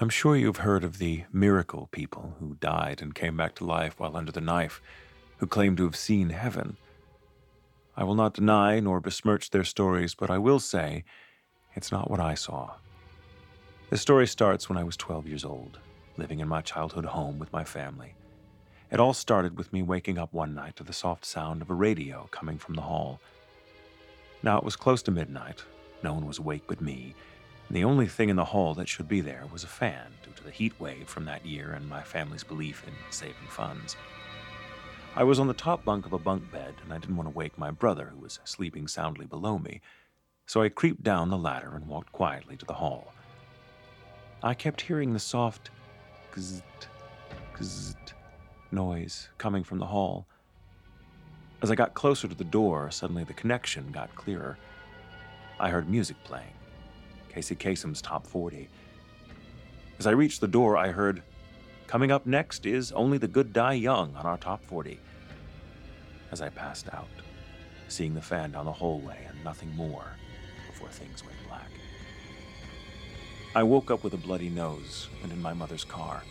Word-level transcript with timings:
I'm 0.00 0.10
sure 0.10 0.36
you've 0.36 0.58
heard 0.58 0.84
of 0.84 0.98
the 0.98 1.24
miracle 1.32 1.88
people 1.90 2.36
who 2.38 2.54
died 2.60 3.02
and 3.02 3.16
came 3.16 3.36
back 3.36 3.56
to 3.56 3.64
life 3.64 3.98
while 3.98 4.16
under 4.16 4.30
the 4.30 4.40
knife, 4.40 4.80
who 5.38 5.46
claim 5.48 5.74
to 5.74 5.82
have 5.82 5.96
seen 5.96 6.30
heaven. 6.30 6.76
I 7.96 8.04
will 8.04 8.14
not 8.14 8.34
deny 8.34 8.78
nor 8.78 9.00
besmirch 9.00 9.50
their 9.50 9.64
stories, 9.64 10.14
but 10.14 10.30
I 10.30 10.38
will 10.38 10.60
say 10.60 11.02
it's 11.74 11.90
not 11.90 12.08
what 12.08 12.20
I 12.20 12.34
saw. 12.34 12.74
The 13.90 13.96
story 13.96 14.28
starts 14.28 14.68
when 14.68 14.78
I 14.78 14.84
was 14.84 14.96
12 14.96 15.26
years 15.26 15.44
old, 15.44 15.80
living 16.16 16.38
in 16.38 16.46
my 16.46 16.60
childhood 16.60 17.06
home 17.06 17.40
with 17.40 17.52
my 17.52 17.64
family. 17.64 18.14
It 18.92 19.00
all 19.00 19.14
started 19.14 19.58
with 19.58 19.72
me 19.72 19.82
waking 19.82 20.16
up 20.16 20.32
one 20.32 20.54
night 20.54 20.76
to 20.76 20.84
the 20.84 20.92
soft 20.92 21.24
sound 21.24 21.60
of 21.60 21.70
a 21.70 21.74
radio 21.74 22.28
coming 22.30 22.58
from 22.58 22.74
the 22.74 22.82
hall. 22.82 23.18
Now 24.44 24.58
it 24.58 24.64
was 24.64 24.76
close 24.76 25.02
to 25.02 25.10
midnight. 25.10 25.64
No 26.04 26.14
one 26.14 26.24
was 26.24 26.38
awake 26.38 26.62
but 26.68 26.80
me, 26.80 27.16
the 27.70 27.84
only 27.84 28.06
thing 28.06 28.28
in 28.30 28.36
the 28.36 28.44
hall 28.46 28.74
that 28.74 28.88
should 28.88 29.08
be 29.08 29.20
there 29.20 29.44
was 29.52 29.62
a 29.62 29.68
fan, 29.68 30.06
due 30.22 30.32
to 30.36 30.44
the 30.44 30.50
heat 30.50 30.72
wave 30.80 31.08
from 31.08 31.26
that 31.26 31.44
year 31.44 31.72
and 31.72 31.88
my 31.88 32.02
family's 32.02 32.44
belief 32.44 32.82
in 32.86 32.94
saving 33.10 33.48
funds. 33.48 33.96
I 35.14 35.24
was 35.24 35.38
on 35.38 35.48
the 35.48 35.54
top 35.54 35.84
bunk 35.84 36.06
of 36.06 36.12
a 36.12 36.18
bunk 36.18 36.50
bed, 36.50 36.74
and 36.82 36.92
I 36.92 36.98
didn't 36.98 37.16
want 37.16 37.28
to 37.28 37.36
wake 37.36 37.58
my 37.58 37.70
brother, 37.70 38.06
who 38.06 38.20
was 38.20 38.38
sleeping 38.44 38.86
soundly 38.88 39.26
below 39.26 39.58
me, 39.58 39.80
so 40.46 40.62
I 40.62 40.70
creeped 40.70 41.02
down 41.02 41.28
the 41.28 41.36
ladder 41.36 41.72
and 41.74 41.86
walked 41.86 42.12
quietly 42.12 42.56
to 42.56 42.64
the 42.64 42.74
hall. 42.74 43.12
I 44.42 44.54
kept 44.54 44.80
hearing 44.80 45.12
the 45.12 45.18
soft 45.18 45.70
gzzzt, 46.32 46.62
gzzzt 47.54 48.12
noise 48.70 49.28
coming 49.38 49.64
from 49.64 49.78
the 49.78 49.86
hall. 49.86 50.26
As 51.60 51.70
I 51.70 51.74
got 51.74 51.94
closer 51.94 52.28
to 52.28 52.34
the 52.34 52.44
door, 52.44 52.90
suddenly 52.90 53.24
the 53.24 53.34
connection 53.34 53.90
got 53.90 54.14
clearer. 54.14 54.56
I 55.58 55.70
heard 55.70 55.90
music 55.90 56.16
playing. 56.22 56.57
Casey 57.28 57.54
Kasem's 57.54 58.02
Top 58.02 58.26
40. 58.26 58.68
As 59.98 60.06
I 60.06 60.12
reached 60.12 60.40
the 60.40 60.48
door, 60.48 60.76
I 60.76 60.88
heard, 60.88 61.22
Coming 61.88 62.12
up 62.12 62.26
next 62.26 62.66
is 62.66 62.92
Only 62.92 63.16
the 63.16 63.26
Good 63.26 63.54
Die 63.54 63.72
Young 63.72 64.14
on 64.14 64.26
our 64.26 64.36
Top 64.36 64.62
40. 64.62 65.00
As 66.30 66.42
I 66.42 66.50
passed 66.50 66.86
out, 66.92 67.08
seeing 67.88 68.12
the 68.12 68.20
fan 68.20 68.52
down 68.52 68.66
the 68.66 68.72
hallway 68.72 69.26
and 69.26 69.42
nothing 69.42 69.74
more 69.74 70.04
before 70.66 70.88
things 70.88 71.24
went 71.24 71.38
black. 71.48 71.70
I 73.54 73.62
woke 73.62 73.90
up 73.90 74.04
with 74.04 74.12
a 74.12 74.18
bloody 74.18 74.50
nose 74.50 75.08
and 75.22 75.32
in 75.32 75.40
my 75.40 75.54
mother's 75.54 75.84
car. 75.84 76.22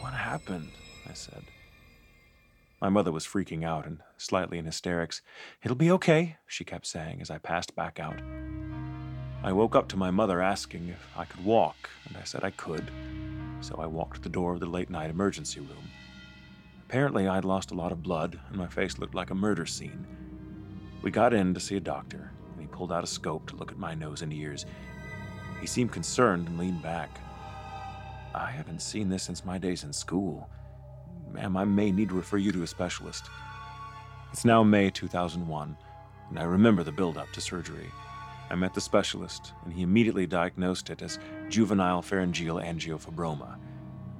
What 0.00 0.12
happened? 0.12 0.72
I 1.08 1.14
said. 1.14 1.44
My 2.78 2.90
mother 2.90 3.12
was 3.12 3.26
freaking 3.26 3.64
out 3.64 3.86
and 3.86 4.00
slightly 4.18 4.58
in 4.58 4.66
hysterics. 4.66 5.22
It'll 5.62 5.78
be 5.78 5.90
okay, 5.92 6.36
she 6.46 6.62
kept 6.62 6.86
saying 6.86 7.22
as 7.22 7.30
I 7.30 7.38
passed 7.38 7.74
back 7.74 7.98
out. 7.98 8.20
I 9.42 9.52
woke 9.52 9.74
up 9.74 9.88
to 9.88 9.96
my 9.96 10.10
mother 10.10 10.42
asking 10.42 10.88
if 10.88 11.08
I 11.16 11.24
could 11.24 11.42
walk, 11.42 11.88
and 12.06 12.16
I 12.18 12.24
said 12.24 12.44
I 12.44 12.50
could, 12.50 12.90
so 13.62 13.76
I 13.76 13.86
walked 13.86 14.16
to 14.16 14.22
the 14.22 14.28
door 14.28 14.52
of 14.52 14.60
the 14.60 14.66
late 14.66 14.90
night 14.90 15.08
emergency 15.08 15.60
room. 15.60 15.88
Apparently, 16.86 17.26
I'd 17.26 17.46
lost 17.46 17.70
a 17.70 17.74
lot 17.74 17.90
of 17.90 18.02
blood, 18.02 18.38
and 18.48 18.58
my 18.58 18.66
face 18.66 18.98
looked 18.98 19.14
like 19.14 19.30
a 19.30 19.34
murder 19.34 19.64
scene. 19.64 20.06
We 21.00 21.10
got 21.10 21.32
in 21.32 21.54
to 21.54 21.60
see 21.60 21.76
a 21.76 21.80
doctor, 21.80 22.30
and 22.52 22.60
he 22.60 22.66
pulled 22.66 22.92
out 22.92 23.02
a 23.02 23.06
scope 23.06 23.48
to 23.48 23.56
look 23.56 23.72
at 23.72 23.78
my 23.78 23.94
nose 23.94 24.20
and 24.20 24.30
ears. 24.30 24.66
He 25.62 25.66
seemed 25.66 25.90
concerned 25.90 26.46
and 26.46 26.58
leaned 26.58 26.82
back. 26.82 27.18
I 28.34 28.50
haven't 28.50 28.82
seen 28.82 29.08
this 29.08 29.22
since 29.22 29.42
my 29.42 29.56
days 29.56 29.84
in 29.84 29.92
school. 29.94 30.50
Ma'am, 31.32 31.56
I 31.56 31.64
may 31.64 31.92
need 31.92 32.10
to 32.10 32.14
refer 32.14 32.36
you 32.36 32.52
to 32.52 32.62
a 32.62 32.66
specialist. 32.66 33.24
It's 34.32 34.44
now 34.44 34.62
May 34.62 34.90
2001, 34.90 35.76
and 36.28 36.38
I 36.38 36.42
remember 36.42 36.82
the 36.82 36.92
build 36.92 37.16
up 37.16 37.32
to 37.32 37.40
surgery. 37.40 37.90
I 38.50 38.56
met 38.56 38.74
the 38.74 38.80
specialist, 38.80 39.52
and 39.64 39.72
he 39.72 39.82
immediately 39.82 40.26
diagnosed 40.26 40.90
it 40.90 41.02
as 41.02 41.20
juvenile 41.48 42.02
pharyngeal 42.02 42.56
angiofibroma, 42.56 43.56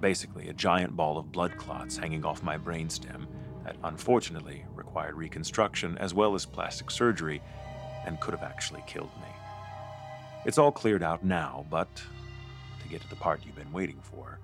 basically 0.01 0.49
a 0.49 0.55
giant 0.55 0.97
ball 0.97 1.19
of 1.19 1.33
blood 1.33 1.57
clots 1.57 1.97
hanging 1.97 2.25
off 2.25 2.43
my 2.43 2.57
brainstem 2.57 3.27
that 3.65 3.77
unfortunately 3.85 4.65
required 4.75 5.17
reconstruction 5.17 5.99
as 5.99 6.15
well 6.15 6.35
as 6.37 6.47
plastic 6.47 6.91
surgery 6.91 7.43
and 8.07 8.21
could 8.21 8.33
have 8.33 8.45
actually 8.45 8.85
killed 8.87 9.11
me. 9.21 9.29
It's 10.47 10.59
all 10.59 10.73
cleared 10.73 11.03
out 11.03 11.25
now, 11.25 11.67
but 11.69 11.95
to 11.97 12.89
get 12.89 13.03
to 13.03 13.11
the 13.11 13.17
part 13.17 13.45
you've 13.45 13.57
been 13.57 13.73
waiting 13.73 14.01
for, 14.01 14.39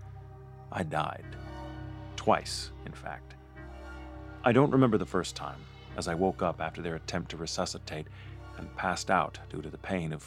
I 0.73 0.83
died. 0.83 1.25
Twice, 2.17 2.71
in 2.85 2.93
fact. 2.93 3.35
I 4.45 4.53
don't 4.53 4.73
remember 4.73 4.99
the 4.99 5.07
first 5.07 5.37
time, 5.37 5.61
as 5.97 6.09
I 6.09 6.15
woke 6.15 6.43
up 6.43 6.61
after 6.61 6.83
their 6.83 6.97
attempt 6.97 7.31
to 7.31 7.37
resuscitate 7.37 8.07
and 8.57 8.75
passed 8.77 9.11
out 9.11 9.39
due 9.49 9.63
to 9.63 9.71
the 9.71 9.79
pain 9.79 10.13
of, 10.13 10.27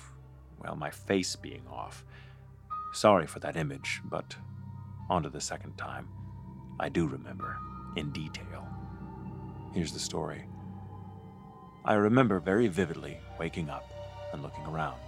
well, 0.59 0.75
my 0.75 0.89
face 0.89 1.35
being 1.35 1.63
off. 1.71 2.03
Sorry 2.93 3.27
for 3.27 3.39
that 3.39 3.55
image, 3.55 4.01
but 4.05 4.35
on 5.09 5.23
to 5.23 5.29
the 5.29 5.41
second 5.41 5.77
time. 5.77 6.07
I 6.79 6.89
do 6.89 7.07
remember, 7.07 7.57
in 7.95 8.11
detail. 8.11 8.67
Here's 9.73 9.91
the 9.91 9.99
story. 9.99 10.45
I 11.85 11.93
remember 11.93 12.39
very 12.39 12.67
vividly 12.67 13.19
waking 13.39 13.69
up 13.69 13.91
and 14.33 14.43
looking 14.43 14.65
around. 14.65 14.99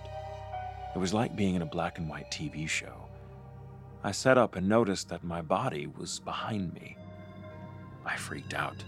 It 0.96 1.00
was 1.00 1.14
like 1.14 1.36
being 1.36 1.56
in 1.56 1.62
a 1.62 1.66
black 1.66 1.98
and 1.98 2.10
white 2.10 2.30
TV 2.32 2.68
show. 2.68 3.08
I 4.04 4.12
sat 4.12 4.38
up 4.38 4.56
and 4.56 4.68
noticed 4.68 5.10
that 5.10 5.24
my 5.24 5.42
body 5.42 5.88
was 5.88 6.20
behind 6.20 6.74
me. 6.74 6.98
I 8.06 8.18
freaked 8.18 8.54
out. 8.54 8.84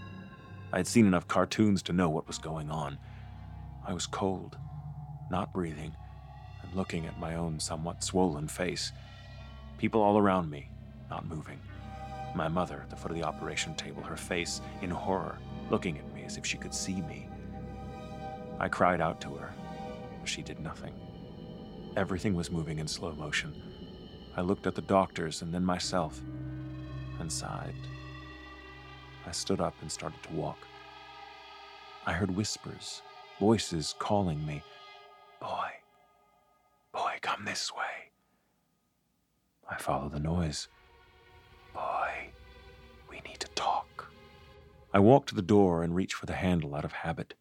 I 0.72 0.78
had 0.78 0.86
seen 0.86 1.06
enough 1.06 1.28
cartoons 1.28 1.82
to 1.84 1.92
know 1.92 2.10
what 2.10 2.26
was 2.26 2.38
going 2.38 2.70
on. 2.70 2.98
I 3.86 3.92
was 3.92 4.06
cold, 4.06 4.56
not 5.30 5.52
breathing, 5.52 5.94
and 6.62 6.74
looking 6.74 7.04
at 7.04 7.18
my 7.18 7.34
own 7.34 7.60
somewhat 7.60 8.02
swollen 8.02 8.48
face. 8.48 8.92
People 9.76 10.00
all 10.00 10.16
around 10.16 10.48
me, 10.48 10.70
not 11.10 11.26
moving. 11.26 11.60
My 12.34 12.48
mother 12.48 12.80
at 12.82 12.88
the 12.88 12.96
foot 12.96 13.10
of 13.10 13.16
the 13.18 13.24
operation 13.24 13.74
table, 13.74 14.02
her 14.02 14.16
face 14.16 14.62
in 14.80 14.88
horror, 14.88 15.38
looking 15.70 15.98
at 15.98 16.14
me 16.14 16.24
as 16.24 16.38
if 16.38 16.46
she 16.46 16.56
could 16.56 16.72
see 16.72 17.02
me. 17.02 17.28
I 18.58 18.68
cried 18.68 19.02
out 19.02 19.20
to 19.22 19.34
her, 19.34 19.52
but 20.18 20.28
she 20.28 20.40
did 20.40 20.60
nothing. 20.60 20.94
Everything 21.94 22.34
was 22.34 22.50
moving 22.50 22.78
in 22.78 22.88
slow 22.88 23.12
motion. 23.12 23.52
I 24.34 24.40
looked 24.40 24.66
at 24.66 24.74
the 24.74 24.82
doctors 24.82 25.42
and 25.42 25.52
then 25.52 25.64
myself 25.64 26.22
and 27.20 27.30
sighed. 27.30 27.74
I 29.26 29.32
stood 29.32 29.60
up 29.60 29.74
and 29.82 29.92
started 29.92 30.22
to 30.22 30.32
walk. 30.32 30.58
I 32.06 32.12
heard 32.14 32.30
whispers 32.30 33.02
voices 33.38 33.94
calling 33.98 34.44
me, 34.46 34.62
Boy, 35.40 35.68
boy, 36.92 37.18
come 37.20 37.44
this 37.44 37.72
way. 37.74 38.10
I 39.68 39.76
follow 39.76 40.08
the 40.08 40.20
noise. 40.20 40.68
Boy, 41.72 42.28
we 43.10 43.20
need 43.20 43.40
to 43.40 43.48
talk. 43.48 44.10
I 44.92 44.98
walk 45.00 45.26
to 45.26 45.34
the 45.34 45.42
door 45.42 45.82
and 45.82 45.94
reach 45.94 46.14
for 46.14 46.26
the 46.26 46.34
handle 46.34 46.74
out 46.74 46.84
of 46.84 46.92
habit. 46.92 47.34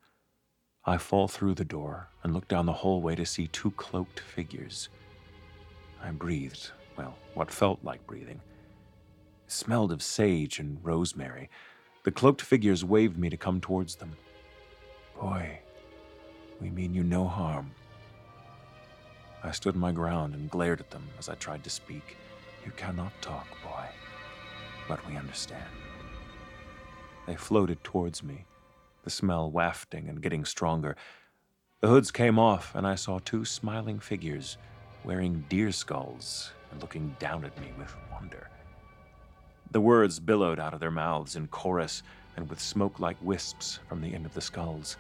I 0.85 0.97
fall 0.97 1.27
through 1.27 1.53
the 1.55 1.63
door 1.63 2.09
and 2.23 2.33
look 2.33 2.47
down 2.47 2.65
the 2.65 2.73
hallway 2.73 3.15
to 3.15 3.25
see 3.25 3.47
two 3.47 3.71
cloaked 3.71 4.19
figures. 4.19 4.89
I 6.03 6.11
breathed, 6.11 6.71
well, 6.97 7.15
what 7.35 7.51
felt 7.51 7.79
like 7.83 8.05
breathing. 8.05 8.41
It 9.45 9.51
smelled 9.51 9.91
of 9.91 10.01
sage 10.01 10.59
and 10.59 10.79
rosemary. 10.83 11.49
The 12.03 12.11
cloaked 12.11 12.41
figures 12.41 12.83
waved 12.83 13.17
me 13.17 13.29
to 13.29 13.37
come 13.37 13.61
towards 13.61 13.95
them. 13.95 14.13
Boy, 15.19 15.59
we 16.63 16.69
mean 16.69 16.93
you 16.93 17.03
no 17.03 17.27
harm. 17.27 17.69
I 19.43 19.51
stood 19.51 19.75
my 19.75 19.91
ground 19.91 20.33
and 20.33 20.49
glared 20.49 20.79
at 20.79 20.91
them 20.91 21.03
as 21.19 21.27
I 21.27 21.35
tried 21.35 21.61
to 21.65 21.69
speak. 21.69 22.15
You 22.65 22.71
cannot 22.77 23.11
talk, 23.21 23.45
boy, 23.61 23.85
but 24.87 25.05
we 25.05 25.17
understand. 25.17 25.69
They 27.27 27.35
floated 27.35 27.83
towards 27.83 28.23
me, 28.23 28.45
the 29.03 29.09
smell 29.09 29.51
wafting 29.51 30.07
and 30.07 30.21
getting 30.21 30.45
stronger. 30.45 30.95
The 31.81 31.89
hoods 31.89 32.11
came 32.11 32.39
off, 32.39 32.73
and 32.75 32.87
I 32.87 32.95
saw 32.95 33.19
two 33.19 33.43
smiling 33.43 33.99
figures 33.99 34.57
wearing 35.03 35.43
deer 35.49 35.73
skulls 35.73 36.53
and 36.71 36.79
looking 36.79 37.13
down 37.19 37.43
at 37.43 37.59
me 37.59 37.73
with 37.77 37.93
wonder. 38.09 38.47
The 39.71 39.81
words 39.81 40.17
billowed 40.21 40.61
out 40.61 40.73
of 40.73 40.79
their 40.79 40.91
mouths 40.91 41.35
in 41.35 41.47
chorus 41.47 42.03
and 42.37 42.49
with 42.49 42.61
smoke 42.61 43.01
like 43.01 43.17
wisps 43.21 43.79
from 43.89 43.99
the 43.99 44.13
end 44.13 44.25
of 44.25 44.33
the 44.33 44.39
skulls. 44.39 44.95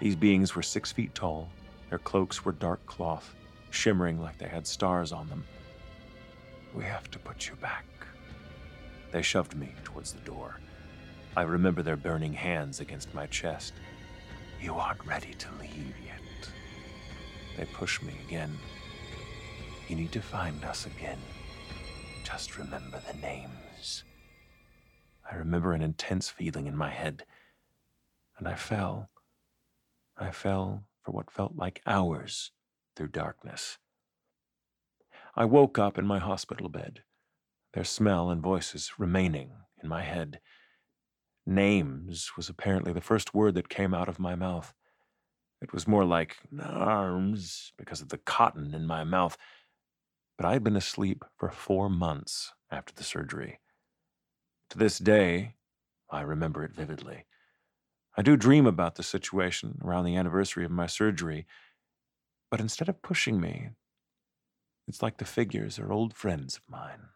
These 0.00 0.16
beings 0.16 0.54
were 0.54 0.62
six 0.62 0.92
feet 0.92 1.14
tall. 1.14 1.48
Their 1.88 1.98
cloaks 1.98 2.44
were 2.44 2.52
dark 2.52 2.84
cloth, 2.86 3.34
shimmering 3.70 4.20
like 4.20 4.38
they 4.38 4.48
had 4.48 4.66
stars 4.66 5.12
on 5.12 5.28
them. 5.28 5.44
We 6.74 6.84
have 6.84 7.10
to 7.12 7.18
put 7.18 7.48
you 7.48 7.54
back. 7.56 7.84
They 9.12 9.22
shoved 9.22 9.56
me 9.56 9.72
towards 9.84 10.12
the 10.12 10.20
door. 10.20 10.58
I 11.36 11.42
remember 11.42 11.82
their 11.82 11.96
burning 11.96 12.32
hands 12.32 12.80
against 12.80 13.14
my 13.14 13.26
chest. 13.26 13.74
You 14.60 14.74
aren't 14.74 15.06
ready 15.06 15.34
to 15.34 15.48
leave 15.60 15.94
yet. 16.04 16.50
They 17.56 17.64
push 17.66 18.02
me 18.02 18.14
again. 18.26 18.56
You 19.88 19.96
need 19.96 20.12
to 20.12 20.20
find 20.20 20.64
us 20.64 20.86
again. 20.86 21.18
Just 22.24 22.58
remember 22.58 23.00
the 23.06 23.18
names. 23.18 24.02
I 25.30 25.36
remember 25.36 25.72
an 25.72 25.82
intense 25.82 26.28
feeling 26.28 26.66
in 26.66 26.76
my 26.76 26.90
head, 26.90 27.24
and 28.38 28.48
I 28.48 28.54
fell 28.54 29.10
I 30.16 30.30
fell 30.30 30.84
for 31.02 31.12
what 31.12 31.30
felt 31.30 31.56
like 31.56 31.82
hours 31.86 32.52
through 32.96 33.08
darkness. 33.08 33.78
I 35.34 35.44
woke 35.44 35.78
up 35.78 35.98
in 35.98 36.06
my 36.06 36.18
hospital 36.20 36.68
bed, 36.68 37.02
their 37.72 37.84
smell 37.84 38.30
and 38.30 38.40
voices 38.40 38.92
remaining 38.98 39.50
in 39.82 39.88
my 39.88 40.02
head. 40.02 40.40
Names 41.44 42.32
was 42.36 42.48
apparently 42.48 42.92
the 42.92 43.00
first 43.00 43.34
word 43.34 43.54
that 43.54 43.68
came 43.68 43.92
out 43.92 44.08
of 44.08 44.20
my 44.20 44.34
mouth. 44.34 44.72
It 45.60 45.72
was 45.72 45.88
more 45.88 46.04
like 46.04 46.36
arms 46.62 47.72
because 47.76 48.00
of 48.00 48.10
the 48.10 48.18
cotton 48.18 48.74
in 48.74 48.86
my 48.86 49.02
mouth. 49.02 49.36
But 50.36 50.46
I 50.46 50.52
had 50.52 50.64
been 50.64 50.76
asleep 50.76 51.24
for 51.36 51.50
four 51.50 51.88
months 51.88 52.52
after 52.70 52.92
the 52.94 53.04
surgery. 53.04 53.60
To 54.70 54.78
this 54.78 54.98
day, 54.98 55.54
I 56.10 56.22
remember 56.22 56.64
it 56.64 56.74
vividly. 56.74 57.26
I 58.16 58.22
do 58.22 58.36
dream 58.36 58.66
about 58.66 58.94
the 58.94 59.02
situation 59.02 59.78
around 59.84 60.04
the 60.04 60.14
anniversary 60.16 60.64
of 60.64 60.70
my 60.70 60.86
surgery, 60.86 61.46
but 62.48 62.60
instead 62.60 62.88
of 62.88 63.02
pushing 63.02 63.40
me, 63.40 63.70
it's 64.86 65.02
like 65.02 65.16
the 65.16 65.24
figures 65.24 65.80
are 65.80 65.92
old 65.92 66.14
friends 66.14 66.56
of 66.58 66.62
mine. 66.70 67.08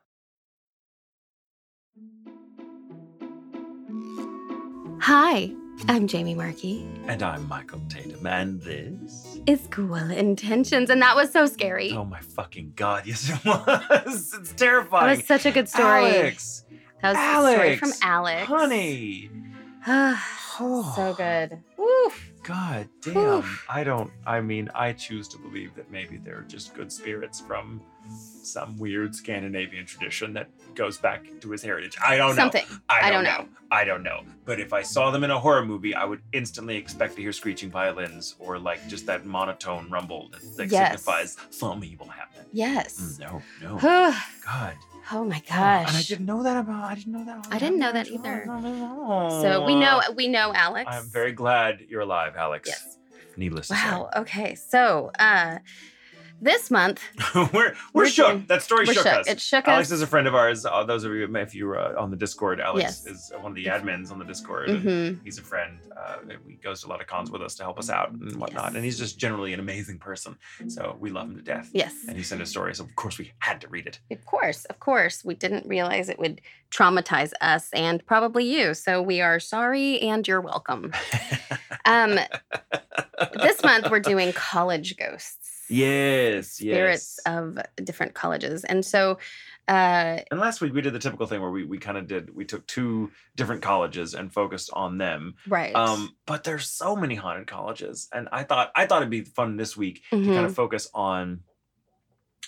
Hi, 5.00 5.52
I'm 5.86 6.08
Jamie 6.08 6.34
Marchi. 6.34 6.84
And 7.06 7.22
I'm 7.22 7.46
Michael 7.46 7.80
Tatum, 7.88 8.26
and 8.26 8.60
this 8.60 9.38
is 9.46 9.68
Cool 9.70 9.94
Intentions, 9.94 10.90
and 10.90 11.00
that 11.00 11.14
was 11.14 11.30
so 11.30 11.46
scary. 11.46 11.92
Oh 11.92 12.04
my 12.04 12.20
fucking 12.20 12.72
god! 12.74 13.02
Yes, 13.06 13.30
it 13.30 13.44
was. 13.44 14.34
It's 14.34 14.52
terrifying. 14.52 15.06
That 15.06 15.16
was 15.18 15.26
such 15.26 15.46
a 15.46 15.52
good 15.52 15.68
story. 15.68 16.06
Alex, 16.06 16.64
that 17.02 17.10
was 17.10 17.16
Alex, 17.18 17.52
a 17.52 17.54
story 17.54 17.76
from 17.76 17.92
Alex, 18.02 18.46
honey. 18.48 19.30
Oh, 19.88 20.92
so 20.94 21.14
good. 21.14 21.58
Woof. 21.76 22.32
God 22.42 22.88
damn. 23.02 23.44
I 23.68 23.84
don't, 23.84 24.10
I 24.26 24.40
mean, 24.40 24.70
I 24.74 24.92
choose 24.92 25.28
to 25.28 25.38
believe 25.38 25.74
that 25.74 25.90
maybe 25.90 26.16
they're 26.16 26.44
just 26.48 26.74
good 26.74 26.90
spirits 26.90 27.40
from 27.40 27.82
some 28.08 28.76
weird 28.78 29.14
Scandinavian 29.14 29.84
tradition 29.84 30.32
that 30.32 30.48
goes 30.74 30.96
back 30.96 31.26
to 31.40 31.50
his 31.50 31.62
heritage. 31.62 31.96
I 32.02 32.16
don't 32.16 32.30
know. 32.30 32.42
Something. 32.42 32.64
I 32.88 33.00
don't, 33.00 33.04
I 33.04 33.10
don't 33.10 33.24
know. 33.24 33.38
know. 33.38 33.48
I 33.70 33.84
don't 33.84 34.02
know. 34.02 34.22
But 34.46 34.60
if 34.60 34.72
I 34.72 34.80
saw 34.82 35.10
them 35.10 35.24
in 35.24 35.30
a 35.30 35.38
horror 35.38 35.64
movie, 35.64 35.94
I 35.94 36.04
would 36.04 36.22
instantly 36.32 36.76
expect 36.76 37.16
to 37.16 37.22
hear 37.22 37.32
screeching 37.32 37.70
violins 37.70 38.36
or 38.38 38.58
like 38.58 38.86
just 38.88 39.04
that 39.06 39.26
monotone 39.26 39.90
rumble 39.90 40.30
that, 40.30 40.56
that 40.56 40.70
yes. 40.70 41.02
signifies 41.02 41.36
some 41.50 41.84
evil 41.84 42.08
happening. 42.08 42.46
Yes. 42.52 43.18
Mm, 43.20 43.20
no, 43.20 43.42
no. 43.62 43.78
God. 44.46 44.76
Oh 45.10 45.24
my 45.24 45.40
gosh. 45.48 45.88
And 45.88 45.96
I 45.96 46.02
didn't 46.02 46.26
know 46.26 46.42
that 46.42 46.56
about 46.58 46.84
I 46.84 46.94
didn't 46.94 47.12
know 47.12 47.24
that. 47.24 47.46
I 47.50 47.58
didn't 47.58 47.78
know 47.78 47.92
that 47.92 48.08
either. 48.08 48.44
So 49.42 49.64
we 49.64 49.74
know 49.74 50.00
we 50.14 50.28
know 50.28 50.52
Alex. 50.54 50.88
I'm 50.92 51.08
very 51.10 51.32
glad 51.32 51.86
you're 51.88 52.02
alive, 52.02 52.34
Alex. 52.36 52.68
Yes. 52.68 52.98
Needless 53.36 53.68
to 53.68 53.74
say. 53.74 53.90
wow. 53.90 54.10
Okay. 54.16 54.54
So 54.54 55.10
uh 55.18 55.58
this 56.40 56.70
month, 56.70 57.00
we're, 57.34 57.48
we're, 57.52 57.74
we're 57.92 58.08
shook. 58.08 58.28
Doing, 58.28 58.46
that 58.48 58.62
story 58.62 58.86
shook, 58.86 58.96
shook, 58.96 59.06
us. 59.06 59.28
It 59.28 59.40
shook 59.40 59.66
Alex 59.66 59.88
us. 59.88 59.92
is 59.92 60.02
a 60.02 60.06
friend 60.06 60.26
of 60.26 60.34
ours. 60.34 60.64
Uh, 60.64 60.84
those 60.84 61.04
of 61.04 61.12
you, 61.12 61.36
if 61.36 61.54
you 61.54 61.66
were 61.66 61.78
uh, 61.78 62.00
on 62.00 62.10
the 62.10 62.16
Discord, 62.16 62.60
Alex 62.60 63.02
yes. 63.04 63.06
is 63.06 63.32
one 63.40 63.52
of 63.52 63.54
the 63.56 63.66
admins 63.66 64.10
on 64.10 64.18
the 64.18 64.24
Discord. 64.24 64.68
Mm-hmm. 64.68 65.24
He's 65.24 65.38
a 65.38 65.42
friend. 65.42 65.78
Uh, 65.96 66.18
he 66.46 66.54
goes 66.54 66.82
to 66.82 66.86
a 66.86 66.90
lot 66.90 67.00
of 67.00 67.06
cons 67.06 67.30
with 67.30 67.42
us 67.42 67.54
to 67.56 67.62
help 67.62 67.78
us 67.78 67.90
out 67.90 68.10
and 68.12 68.36
whatnot. 68.36 68.66
Yes. 68.66 68.74
And 68.74 68.84
he's 68.84 68.98
just 68.98 69.18
generally 69.18 69.52
an 69.52 69.60
amazing 69.60 69.98
person. 69.98 70.36
So 70.68 70.96
we 71.00 71.10
love 71.10 71.28
him 71.28 71.36
to 71.36 71.42
death. 71.42 71.70
Yes. 71.72 71.94
And 72.06 72.16
he 72.16 72.22
sent 72.22 72.40
a 72.40 72.46
story. 72.46 72.74
So 72.74 72.84
of 72.84 72.94
course 72.96 73.18
we 73.18 73.32
had 73.40 73.60
to 73.62 73.68
read 73.68 73.86
it. 73.86 73.98
Of 74.10 74.24
course. 74.24 74.64
Of 74.66 74.80
course. 74.80 75.24
We 75.24 75.34
didn't 75.34 75.66
realize 75.66 76.08
it 76.08 76.18
would 76.18 76.40
traumatize 76.70 77.32
us 77.40 77.70
and 77.72 78.04
probably 78.06 78.44
you. 78.44 78.74
So 78.74 79.02
we 79.02 79.20
are 79.20 79.40
sorry 79.40 80.00
and 80.00 80.26
you're 80.26 80.40
welcome. 80.40 80.92
um, 81.84 82.18
this 83.34 83.62
month 83.62 83.90
we're 83.90 84.00
doing 84.00 84.32
college 84.32 84.96
ghosts. 84.96 85.57
Yes, 85.68 86.60
yes. 86.60 86.74
spirits 86.74 87.18
of 87.26 87.58
different 87.84 88.14
colleges. 88.14 88.64
And 88.64 88.84
so 88.84 89.18
uh, 89.68 90.20
and 90.30 90.40
last 90.40 90.62
week 90.62 90.72
we 90.72 90.80
did 90.80 90.94
the 90.94 90.98
typical 90.98 91.26
thing 91.26 91.42
where 91.42 91.50
we, 91.50 91.64
we 91.64 91.76
kind 91.76 91.98
of 91.98 92.06
did 92.06 92.34
we 92.34 92.46
took 92.46 92.66
two 92.66 93.10
different 93.36 93.60
colleges 93.60 94.14
and 94.14 94.32
focused 94.32 94.70
on 94.72 94.96
them. 94.96 95.34
Right. 95.46 95.74
Um, 95.74 96.16
but 96.26 96.42
there's 96.42 96.70
so 96.70 96.96
many 96.96 97.14
haunted 97.14 97.46
colleges. 97.46 98.08
And 98.12 98.28
I 98.32 98.44
thought 98.44 98.72
I 98.74 98.86
thought 98.86 99.02
it'd 99.02 99.10
be 99.10 99.24
fun 99.24 99.58
this 99.58 99.76
week 99.76 100.02
mm-hmm. 100.10 100.26
to 100.26 100.34
kind 100.34 100.46
of 100.46 100.54
focus 100.54 100.88
on 100.94 101.40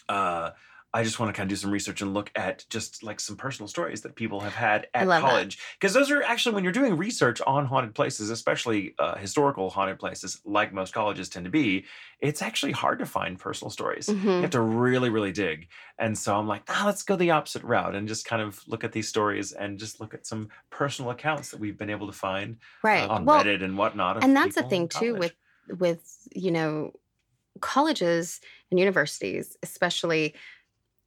uh 0.09 0.51
I 0.93 1.05
just 1.05 1.21
want 1.21 1.33
to 1.33 1.39
kind 1.39 1.49
of 1.49 1.51
do 1.51 1.57
some 1.57 1.71
research 1.71 2.03
and 2.03 2.13
look 2.13 2.33
at 2.35 2.65
just 2.69 3.05
like 3.05 3.21
some 3.21 3.37
personal 3.37 3.69
stories 3.69 4.01
that 4.01 4.17
people 4.17 4.41
have 4.41 4.55
had 4.55 4.89
at 4.93 5.07
college. 5.07 5.61
Because 5.79 5.95
those 5.95 6.11
are 6.11 6.21
actually, 6.23 6.57
when 6.57 6.65
you're 6.65 6.73
doing 6.73 6.97
research 6.97 7.41
on 7.47 7.65
haunted 7.65 7.95
places, 7.95 8.29
especially 8.31 8.95
uh, 8.99 9.17
historical 9.17 9.71
haunted 9.71 10.01
places, 10.01 10.41
like 10.45 10.73
most 10.73 10.93
colleges 10.93 11.29
tend 11.29 11.45
to 11.45 11.51
be, 11.51 11.85
it's 12.21 12.43
actually 12.43 12.73
hard 12.73 12.99
to 12.99 13.07
find 13.07 13.39
personal 13.39 13.71
stories. 13.71 14.09
Mm-hmm. 14.09 14.29
You 14.29 14.41
have 14.41 14.51
to 14.51 14.61
really, 14.61 15.11
really 15.11 15.31
dig. 15.31 15.69
And 15.99 16.19
so 16.19 16.37
I'm 16.37 16.49
like, 16.49 16.63
ah, 16.69 16.83
let's 16.87 17.05
go 17.05 17.15
the 17.15 17.31
opposite 17.31 17.63
route 17.63 17.95
and 17.95 18.09
just 18.09 18.25
kind 18.25 18.43
of 18.43 18.61
look 18.67 18.83
at 18.83 18.91
these 18.91 19.07
stories 19.07 19.53
and 19.53 19.79
just 19.79 20.01
look 20.01 20.13
at 20.13 20.27
some 20.27 20.49
personal 20.71 21.13
accounts 21.13 21.53
that 21.53 21.61
we've 21.61 21.79
been 21.79 21.91
able 21.91 22.09
to 22.09 22.13
find 22.13 22.57
right. 22.83 23.09
Uh, 23.09 23.15
on 23.15 23.25
well, 23.25 23.45
Reddit 23.45 23.63
and 23.63 23.79
whatnot. 23.79 24.25
And 24.25 24.35
that's 24.35 24.57
the 24.57 24.65
thing, 24.65 24.89
too, 24.89 25.15
with, 25.15 25.35
with, 25.79 26.03
you 26.35 26.51
know, 26.51 26.95
colleges 27.61 28.41
and 28.71 28.81
universities, 28.81 29.57
especially 29.63 30.35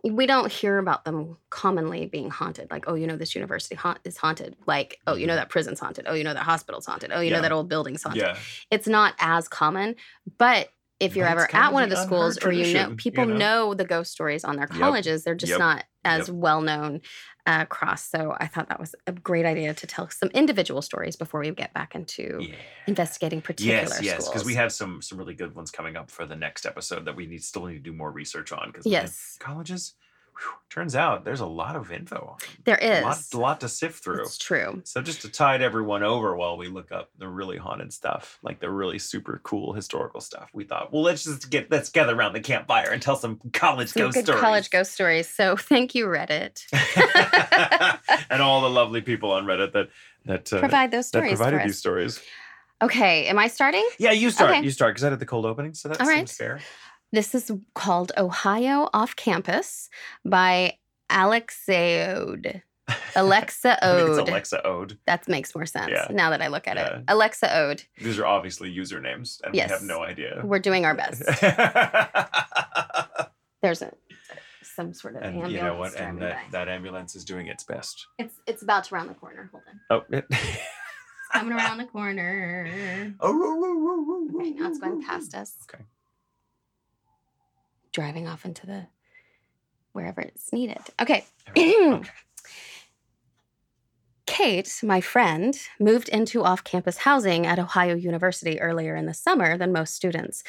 we 0.04 0.26
don't 0.26 0.52
hear 0.52 0.80
about 0.80 1.06
them 1.06 1.38
commonly 1.50 2.06
being 2.06 2.30
haunted. 2.30 2.70
Like, 2.70 2.86
oh, 2.88 2.96
you 2.96 3.08
know, 3.08 3.16
this 3.16 3.36
university 3.36 3.76
ha- 3.76 3.98
is 4.04 4.18
haunted. 4.18 4.56
Like, 4.66 5.00
oh, 5.08 5.16
you 5.16 5.26
know, 5.26 5.32
mm-hmm. 5.32 5.38
that 5.38 5.50
prison's 5.50 5.80
haunted. 5.80 6.06
Oh, 6.08 6.14
you 6.14 6.26
know, 6.26 6.34
that 6.34 6.44
hospital's 6.44 6.86
haunted. 6.86 7.12
Oh, 7.14 7.22
you 7.22 7.30
yeah. 7.30 7.38
know, 7.38 7.42
that 7.42 7.54
old 7.54 7.70
building's 7.70 8.04
haunted. 8.04 8.22
Yeah. 8.22 8.38
It's 8.70 8.88
not 8.88 9.14
as 9.20 9.48
common. 9.48 9.96
But 10.38 10.70
if 11.04 11.16
you're 11.16 11.28
ever 11.28 11.48
at 11.54 11.74
one 11.74 11.84
of 11.84 11.90
the 11.90 12.02
schools 12.02 12.38
or 12.44 12.52
you 12.52 12.74
know, 12.74 12.96
people 12.96 13.26
you 13.26 13.34
know? 13.34 13.38
know? 13.38 13.74
the 13.74 13.86
ghost 13.86 14.12
stories 14.12 14.44
on 14.44 14.56
their 14.56 14.68
colleges, 14.68 15.22
yep. 15.22 15.26
they're 15.26 15.36
just 15.36 15.52
yep. 15.52 15.60
not 15.60 15.86
as 16.06 16.28
yep. 16.28 16.36
well 16.36 16.62
known 16.62 17.02
uh, 17.46 17.60
across. 17.62 18.10
So 18.10 18.36
I 18.40 18.48
thought 18.48 18.70
that 18.70 18.80
was 18.80 18.96
a 19.08 19.12
great 19.12 19.46
idea 19.46 19.74
to 19.74 19.88
tell 19.88 20.10
some 20.10 20.30
individual 20.30 20.82
stories 20.82 21.16
before 21.16 21.42
we 21.42 21.52
get 21.52 21.74
back 21.74 21.96
into 21.96 22.40
yeah. 22.42 22.56
investigating 22.88 23.42
particular 23.42 23.80
yes, 23.80 23.90
schools. 23.94 24.06
Yes, 24.06 24.30
because 24.30 24.46
we 24.46 24.56
have 24.56 24.72
some 24.72 25.02
some 25.02 25.18
really 25.18 25.34
good 25.34 25.56
ones 25.56 25.72
coming 25.72 25.96
up 25.96 26.10
for 26.10 26.26
the 26.26 26.36
next 26.36 26.66
episode 26.66 27.06
that 27.06 27.16
we 27.16 27.26
need 27.26 27.44
still 27.44 27.66
need 27.66 27.76
to 27.76 27.80
do 27.80 27.94
more 27.94 28.12
research 28.12 28.52
on. 28.52 28.68
Because 28.68 28.86
yes, 28.86 29.38
colleges 29.40 29.96
whew, 30.38 30.52
turns 30.70 30.96
out 30.96 31.24
there's 31.24 31.40
a 31.40 31.46
lot 31.46 31.76
of 31.76 31.92
info. 31.92 32.38
There 32.66 32.78
is 32.78 33.00
a 33.00 33.04
lot, 33.04 33.18
a 33.34 33.38
lot 33.38 33.62
to 33.62 33.70
sift 33.70 34.04
through. 34.04 34.22
It's 34.22 34.38
true. 34.38 34.82
So 34.86 35.02
just 35.02 35.22
to 35.22 35.30
tide 35.30 35.62
everyone 35.62 36.04
over 36.04 36.36
while 36.36 36.58
we 36.58 36.68
look 36.68 36.92
up 36.92 37.10
the 37.18 37.28
really 37.28 37.58
haunted 37.58 37.94
stuff, 37.94 38.40
like 38.42 38.60
the 38.60 38.70
really 38.70 39.00
super 39.00 39.40
cool 39.44 39.74
historical 39.74 40.22
stuff, 40.22 40.50
we 40.54 40.64
thought, 40.64 40.92
well, 40.92 41.04
let's 41.04 41.24
just 41.24 41.50
get 41.50 41.70
let's 41.72 41.90
gather 41.90 42.16
around 42.16 42.34
the 42.34 42.40
campfire 42.40 42.90
and 42.92 43.02
tell 43.02 43.16
some 43.16 43.40
college 43.54 43.90
some 43.90 44.04
ghost 44.04 44.16
good 44.16 44.26
stories. 44.26 44.42
College 44.42 44.70
ghost 44.70 44.92
stories. 44.92 45.30
So 45.30 45.56
thank 45.58 45.96
you, 45.96 46.06
Reddit, 46.06 46.64
and 48.30 48.42
all 48.42 48.62
the 48.62 48.70
lovely 48.70 49.02
people 49.02 49.32
on 49.32 49.46
Reddit 49.46 49.74
that 49.74 49.90
that 50.26 50.52
uh, 50.54 50.60
provide 50.60 50.92
those 50.92 51.08
stories. 51.08 51.32
That 51.32 51.38
provided 51.38 51.68
these 51.68 51.78
stories. 51.78 52.20
Okay, 52.82 53.28
am 53.28 53.40
I 53.40 53.48
starting? 53.48 53.88
Yeah, 53.98 54.12
you 54.12 54.30
start. 54.30 54.52
Okay. 54.52 54.64
You 54.64 54.72
start 54.72 54.94
because 54.94 55.06
I 55.06 55.10
did 55.10 55.20
the 55.20 55.26
cold 55.26 55.46
opening, 55.46 55.74
so 55.74 55.88
that 55.90 56.02
all 56.02 56.08
seems 56.08 56.18
right. 56.18 56.30
fair. 56.30 56.60
This 57.14 57.36
is 57.36 57.52
called 57.76 58.12
Ohio 58.18 58.90
Off 58.92 59.16
Campus 59.16 59.88
by 60.26 60.80
Alexaode. 61.12 62.64
Alexa 63.16 63.78
Ode. 63.86 64.10
it's 64.20 64.30
Alexa 64.30 64.66
Ode. 64.66 64.98
That 65.06 65.28
makes 65.28 65.54
more 65.54 65.68
sense 65.68 65.92
Yeah. 65.92 66.08
now 66.10 66.32
that 66.32 66.42
I 66.42 66.48
look 66.48 66.68
at 66.68 66.76
Yeah. 66.76 66.98
it. 66.98 67.04
Alexa 67.08 67.56
Ode. 67.56 67.84
These 68.00 68.18
are 68.18 68.26
obviously 68.26 68.76
usernames, 68.76 69.40
and 69.44 69.54
Yes. 69.54 69.70
we 69.70 69.74
have 69.74 69.84
no 69.84 70.04
idea. 70.04 70.42
We're 70.44 70.58
doing 70.58 70.86
our 70.86 70.96
best. 70.96 71.22
There's 73.62 73.84
a 73.84 73.94
some 74.64 74.92
sort 74.92 75.16
of 75.16 75.22
and 75.22 75.36
ambulance. 75.36 75.54
you 75.54 75.62
know 75.62 75.76
what? 75.76 75.96
And 75.96 76.20
that, 76.20 76.40
that 76.52 76.68
ambulance 76.68 77.16
is 77.16 77.24
doing 77.24 77.46
its 77.46 77.64
best. 77.64 78.08
It's 78.18 78.40
it's 78.48 78.64
about 78.64 78.86
to 78.86 78.96
round 78.96 79.12
the 79.12 79.14
corner. 79.14 79.52
Hold 79.52 79.64
on. 79.70 79.80
Oh, 79.92 80.04
it. 80.18 80.26
Coming 81.32 81.54
around 81.54 81.78
the 81.78 81.86
corner. 81.86 83.14
Oh, 83.20 83.30
oh, 83.30 83.64
oh, 83.64 84.30
oh, 84.34 84.40
Okay, 84.40 84.50
now 84.52 84.68
it's 84.68 84.80
going 84.80 85.04
past 85.04 85.36
us. 85.36 85.54
Okay. 85.72 85.84
Driving 87.94 88.28
off 88.28 88.44
into 88.44 88.66
the 88.66 88.88
wherever 89.94 90.22
it's 90.22 90.52
needed. 90.52 90.82
Okay. 91.00 91.26
okay. 91.58 92.02
Kate, 94.26 94.80
my 94.82 95.00
friend, 95.00 95.60
moved 95.80 96.10
into 96.10 96.44
off 96.44 96.64
campus 96.64 96.98
housing 96.98 97.46
at 97.46 97.60
Ohio 97.60 97.94
University 97.94 98.60
earlier 98.60 98.96
in 98.96 99.06
the 99.06 99.14
summer 99.14 99.58
than 99.58 99.72
most 99.72 99.94
students. 99.94 100.44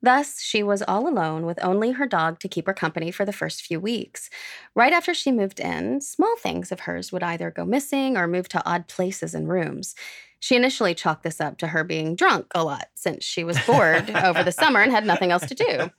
Thus, 0.00 0.40
she 0.40 0.62
was 0.62 0.82
all 0.82 1.08
alone 1.08 1.44
with 1.44 1.62
only 1.62 1.92
her 1.92 2.06
dog 2.06 2.38
to 2.40 2.48
keep 2.48 2.66
her 2.66 2.72
company 2.72 3.10
for 3.10 3.24
the 3.24 3.32
first 3.32 3.62
few 3.62 3.80
weeks. 3.80 4.30
Right 4.74 4.92
after 4.92 5.12
she 5.12 5.32
moved 5.32 5.58
in, 5.58 6.00
small 6.00 6.36
things 6.38 6.70
of 6.70 6.80
hers 6.80 7.12
would 7.12 7.22
either 7.22 7.50
go 7.50 7.64
missing 7.64 8.16
or 8.16 8.26
move 8.26 8.48
to 8.50 8.64
odd 8.64 8.88
places 8.88 9.34
and 9.34 9.48
rooms. 9.48 9.94
She 10.40 10.54
initially 10.54 10.94
chalked 10.94 11.22
this 11.22 11.40
up 11.40 11.58
to 11.58 11.68
her 11.68 11.82
being 11.82 12.14
drunk 12.14 12.46
a 12.54 12.62
lot 12.62 12.88
since 12.94 13.24
she 13.24 13.42
was 13.44 13.58
bored 13.66 14.10
over 14.10 14.42
the 14.42 14.52
summer 14.52 14.80
and 14.80 14.92
had 14.92 15.06
nothing 15.06 15.30
else 15.30 15.46
to 15.46 15.54
do. 15.54 15.90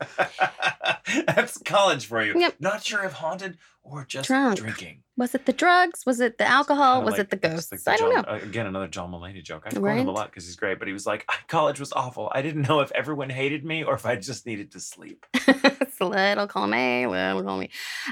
That's 1.25 1.57
college 1.59 2.05
for 2.05 2.23
you. 2.23 2.39
Yep. 2.39 2.55
Not 2.59 2.83
sure 2.83 3.03
if 3.03 3.13
haunted 3.13 3.57
or 3.89 4.05
just 4.05 4.27
Drunk. 4.27 4.57
drinking. 4.59 5.03
Was 5.15 5.33
it 5.33 5.45
the 5.45 5.53
drugs? 5.53 6.05
Was 6.05 6.19
it 6.19 6.37
the 6.37 6.45
alcohol? 6.45 6.95
Kinda 6.97 7.05
Was 7.05 7.11
like- 7.13 7.21
it 7.21 7.29
the 7.41 7.47
it's 7.47 7.55
ghosts? 7.55 7.71
like 7.71 7.81
the 7.83 7.91
I 7.91 7.97
don't 7.97 8.13
John- 8.13 8.23
know. 8.23 8.39
uh, 8.39 8.47
again, 8.47 8.65
another 8.67 8.87
John 8.87 9.11
Mulaney 9.11 9.43
joke. 9.43 9.63
I 9.65 9.69
quote 9.69 9.75
him 9.77 9.83
a 9.83 10.03
Right? 10.03 10.05
lot 10.05 10.29
because 10.29 10.45
he's 10.45 10.55
great, 10.55 10.77
but 10.79 10.87
he 10.87 10.93
was 10.93 11.05
like, 11.07 11.27
college 11.47 11.79
was 11.79 11.91
awful. 11.93 12.31
I 12.35 12.41
didn't 12.41 12.67
know 12.67 12.81
if 12.81 12.91
everyone 12.91 13.29
hated 13.29 13.65
me 13.65 13.83
or 13.83 13.95
if 13.95 14.05
I 14.05 14.15
just 14.15 14.45
needed 14.45 14.71
to 14.73 14.79
sleep. 14.79 15.25
it's 15.33 15.99
little 16.01 16.47
column 16.47 16.73
A, 16.73 17.07
little 17.07 17.41
column 17.43 17.61
B. 17.61 17.69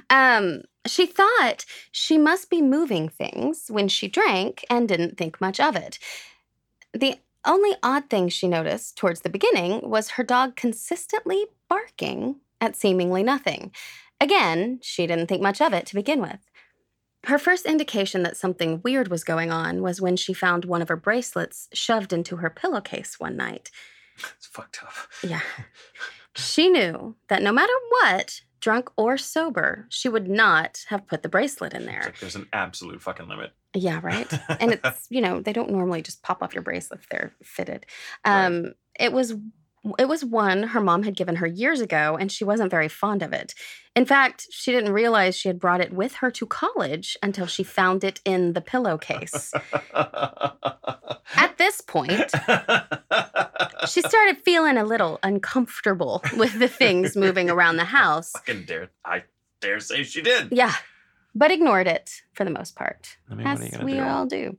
Um, 0.09 0.61
she 0.87 1.05
thought 1.05 1.65
she 1.91 2.17
must 2.17 2.49
be 2.49 2.61
moving 2.61 3.09
things 3.09 3.65
when 3.69 3.87
she 3.87 4.07
drank 4.07 4.65
and 4.69 4.87
didn't 4.87 5.17
think 5.17 5.39
much 5.41 5.59
of 5.59 5.75
it. 5.75 5.99
The 6.93 7.15
only 7.45 7.75
odd 7.83 8.09
thing 8.09 8.29
she 8.29 8.47
noticed 8.47 8.97
towards 8.97 9.21
the 9.21 9.29
beginning 9.29 9.87
was 9.87 10.11
her 10.11 10.23
dog 10.23 10.55
consistently 10.55 11.45
barking 11.69 12.37
at 12.61 12.75
seemingly 12.75 13.21
nothing. 13.21 13.71
Again, 14.21 14.79
she 14.81 15.07
didn't 15.07 15.27
think 15.27 15.41
much 15.41 15.61
of 15.61 15.73
it 15.73 15.85
to 15.87 15.95
begin 15.95 16.21
with. 16.21 16.39
Her 17.25 17.37
first 17.39 17.65
indication 17.65 18.23
that 18.23 18.37
something 18.37 18.81
weird 18.83 19.07
was 19.07 19.23
going 19.23 19.51
on 19.51 19.81
was 19.81 19.99
when 19.99 20.15
she 20.15 20.33
found 20.33 20.63
one 20.65 20.81
of 20.81 20.89
her 20.89 20.95
bracelets 20.95 21.67
shoved 21.73 22.13
into 22.13 22.37
her 22.37 22.49
pillowcase 22.49 23.19
one 23.19 23.35
night. 23.37 23.69
It's 24.37 24.47
fucked 24.47 24.79
up. 24.81 24.93
Yeah. 25.21 25.41
She 26.35 26.69
knew 26.69 27.15
that 27.27 27.41
no 27.41 27.51
matter 27.51 27.73
what, 27.89 28.41
drunk 28.61 28.89
or 28.95 29.17
sober, 29.17 29.87
she 29.89 30.07
would 30.07 30.29
not 30.29 30.85
have 30.87 31.05
put 31.05 31.21
the 31.21 31.29
bracelet 31.29 31.73
in 31.73 31.85
there. 31.85 32.01
like 32.05 32.19
there's 32.19 32.35
an 32.35 32.47
absolute 32.53 33.01
fucking 33.01 33.27
limit. 33.27 33.51
Yeah, 33.73 33.99
right? 34.01 34.31
And 34.61 34.79
it's, 34.83 35.07
you 35.09 35.19
know, 35.21 35.41
they 35.41 35.51
don't 35.51 35.69
normally 35.69 36.01
just 36.01 36.23
pop 36.23 36.41
off 36.41 36.53
your 36.53 36.63
bracelet 36.63 37.01
if 37.01 37.09
they're 37.09 37.33
fitted. 37.43 37.85
Right. 38.25 38.45
Um, 38.45 38.73
it 38.97 39.11
was 39.11 39.33
it 39.99 40.07
was 40.07 40.25
one 40.25 40.63
her 40.63 40.81
mom 40.81 41.03
had 41.03 41.15
given 41.15 41.35
her 41.37 41.47
years 41.47 41.79
ago 41.81 42.17
and 42.19 42.31
she 42.31 42.43
wasn't 42.43 42.71
very 42.71 42.87
fond 42.87 43.21
of 43.21 43.33
it. 43.33 43.53
In 43.95 44.05
fact, 44.05 44.47
she 44.51 44.71
didn't 44.71 44.91
realize 44.91 45.35
she 45.37 45.47
had 45.47 45.59
brought 45.59 45.79
it 45.81 45.93
with 45.93 46.15
her 46.15 46.29
to 46.31 46.45
college 46.45 47.17
until 47.23 47.45
she 47.45 47.63
found 47.63 48.03
it 48.03 48.19
in 48.25 48.53
the 48.53 48.61
pillowcase. 48.61 49.53
At 49.93 51.57
this 51.57 51.81
point, 51.81 52.31
she 53.87 54.01
started 54.01 54.37
feeling 54.43 54.77
a 54.77 54.83
little 54.83 55.19
uncomfortable 55.23 56.21
with 56.37 56.59
the 56.59 56.67
things 56.67 57.15
moving 57.15 57.49
around 57.49 57.77
the 57.77 57.85
house. 57.85 58.31
fucking 58.33 58.63
dare 58.65 58.89
I 59.05 59.23
dare 59.61 59.79
say 59.79 60.03
she 60.03 60.21
did. 60.21 60.49
Yeah, 60.51 60.73
but 61.33 61.51
ignored 61.51 61.87
it 61.87 62.21
for 62.33 62.43
the 62.43 62.51
most 62.51 62.75
part, 62.75 63.17
I 63.29 63.35
mean, 63.35 63.45
what 63.45 63.61
as 63.61 63.73
are 63.73 63.79
you 63.79 63.85
we 63.85 63.93
do? 63.93 64.03
all 64.03 64.25
do. 64.25 64.57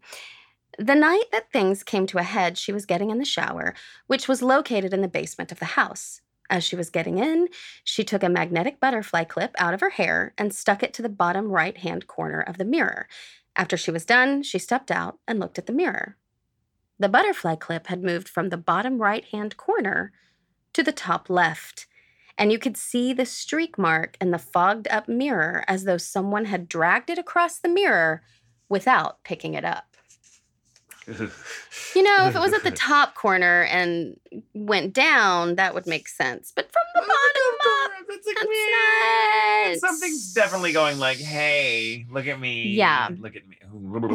The 0.78 0.94
night 0.94 1.24
that 1.32 1.50
things 1.50 1.82
came 1.82 2.06
to 2.08 2.18
a 2.18 2.22
head, 2.22 2.58
she 2.58 2.72
was 2.72 2.84
getting 2.84 3.10
in 3.10 3.18
the 3.18 3.24
shower, 3.24 3.74
which 4.08 4.28
was 4.28 4.42
located 4.42 4.92
in 4.92 5.00
the 5.00 5.08
basement 5.08 5.50
of 5.50 5.58
the 5.58 5.64
house. 5.64 6.20
As 6.50 6.64
she 6.64 6.76
was 6.76 6.90
getting 6.90 7.18
in, 7.18 7.48
she 7.82 8.04
took 8.04 8.22
a 8.22 8.28
magnetic 8.28 8.78
butterfly 8.78 9.24
clip 9.24 9.54
out 9.58 9.72
of 9.72 9.80
her 9.80 9.90
hair 9.90 10.34
and 10.36 10.54
stuck 10.54 10.82
it 10.82 10.92
to 10.94 11.02
the 11.02 11.08
bottom 11.08 11.50
right 11.50 11.78
hand 11.78 12.06
corner 12.06 12.40
of 12.40 12.58
the 12.58 12.64
mirror. 12.64 13.08
After 13.56 13.76
she 13.78 13.90
was 13.90 14.04
done, 14.04 14.42
she 14.42 14.58
stepped 14.58 14.90
out 14.90 15.18
and 15.26 15.40
looked 15.40 15.58
at 15.58 15.66
the 15.66 15.72
mirror. 15.72 16.16
The 16.98 17.08
butterfly 17.08 17.56
clip 17.56 17.86
had 17.86 18.02
moved 18.02 18.28
from 18.28 18.50
the 18.50 18.58
bottom 18.58 19.00
right 19.00 19.24
hand 19.24 19.56
corner 19.56 20.12
to 20.74 20.82
the 20.82 20.92
top 20.92 21.30
left, 21.30 21.86
and 22.36 22.52
you 22.52 22.58
could 22.58 22.76
see 22.76 23.14
the 23.14 23.26
streak 23.26 23.78
mark 23.78 24.16
in 24.20 24.30
the 24.30 24.38
fogged 24.38 24.88
up 24.88 25.08
mirror 25.08 25.64
as 25.66 25.84
though 25.84 25.96
someone 25.96 26.44
had 26.44 26.68
dragged 26.68 27.08
it 27.08 27.18
across 27.18 27.58
the 27.58 27.68
mirror 27.68 28.22
without 28.68 29.24
picking 29.24 29.54
it 29.54 29.64
up. 29.64 29.95
You 31.06 32.02
know, 32.02 32.26
if 32.28 32.34
it 32.34 32.40
was 32.40 32.52
at 32.52 32.62
the 32.62 32.70
top 32.72 33.14
corner 33.14 33.62
and 33.64 34.18
went 34.54 34.92
down, 34.92 35.54
that 35.56 35.74
would 35.74 35.86
make 35.86 36.08
sense. 36.08 36.52
But 36.54 36.70
from 36.70 36.82
the 36.94 37.00
bottom 37.00 37.84
up, 37.84 38.06
That's, 38.08 38.26
like, 38.26 38.36
that's 38.36 39.70
nuts. 39.70 39.80
Something's 39.80 40.34
definitely 40.34 40.72
going 40.72 40.98
like, 40.98 41.18
"Hey, 41.18 42.06
look 42.10 42.26
at 42.26 42.40
me. 42.40 42.70
Yeah. 42.70 43.08
look 43.18 43.36
at 43.36 43.46
me." 43.46 43.56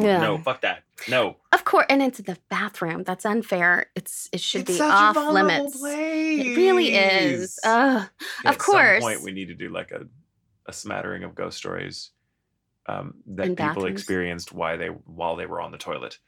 Yeah. 0.04 0.18
No, 0.20 0.38
fuck 0.38 0.60
that. 0.62 0.82
No, 1.08 1.36
of 1.52 1.64
course, 1.64 1.86
and 1.88 2.02
it's 2.02 2.20
the 2.20 2.36
bathroom. 2.48 3.02
That's 3.04 3.24
unfair. 3.24 3.86
It's 3.94 4.28
it 4.32 4.40
should 4.40 4.62
It's 4.68 4.78
be 4.78 4.80
off 4.84 5.16
limits. 5.16 5.78
Place. 5.78 6.46
It 6.46 6.56
really 6.56 6.94
is. 6.94 7.58
Ugh. 7.64 8.08
Yeah, 8.44 8.50
of 8.50 8.56
At 8.56 8.62
some 8.62 9.00
point, 9.00 9.22
we 9.22 9.32
need 9.32 9.46
to 9.48 9.54
do 9.54 9.68
like 9.68 9.90
a, 9.90 10.06
a 10.66 10.72
smattering 10.72 11.24
of 11.24 11.34
ghost 11.34 11.56
stories 11.58 12.10
um, 12.86 13.14
that 13.26 13.46
In 13.46 13.56
people 13.56 13.66
bathrooms? 13.74 13.92
experienced 13.92 14.52
why 14.52 14.76
they 14.76 14.88
while 14.88 15.36
they 15.36 15.46
were 15.46 15.60
on 15.60 15.72
the 15.72 15.78
toilet. 15.78 16.18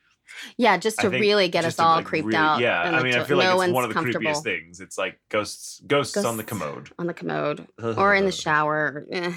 Yeah, 0.57 0.77
just 0.77 0.99
to 1.01 1.09
really 1.11 1.49
get 1.49 1.65
us 1.65 1.79
all 1.79 1.97
like, 1.97 2.07
creeped 2.07 2.27
really- 2.27 2.37
out. 2.39 2.61
Yeah, 2.61 2.81
I 2.81 3.03
mean, 3.03 3.15
I 3.15 3.19
to- 3.19 3.25
feel 3.25 3.37
like 3.37 3.47
no 3.47 3.53
it's 3.53 3.59
one's 3.59 3.73
one 3.73 3.85
of 3.85 3.95
the 3.95 4.01
creepiest 4.01 4.43
things. 4.43 4.81
It's 4.81 4.99
like 4.99 5.19
ghosts, 5.29 5.81
ghosts, 5.87 6.17
on 6.17 6.37
the 6.37 6.45
commode 6.45 6.91
on 6.99 7.07
the 7.07 7.15
commode. 7.15 7.67
or 7.83 8.15
in 8.15 8.25
the 8.25 8.33
shower. 8.33 9.07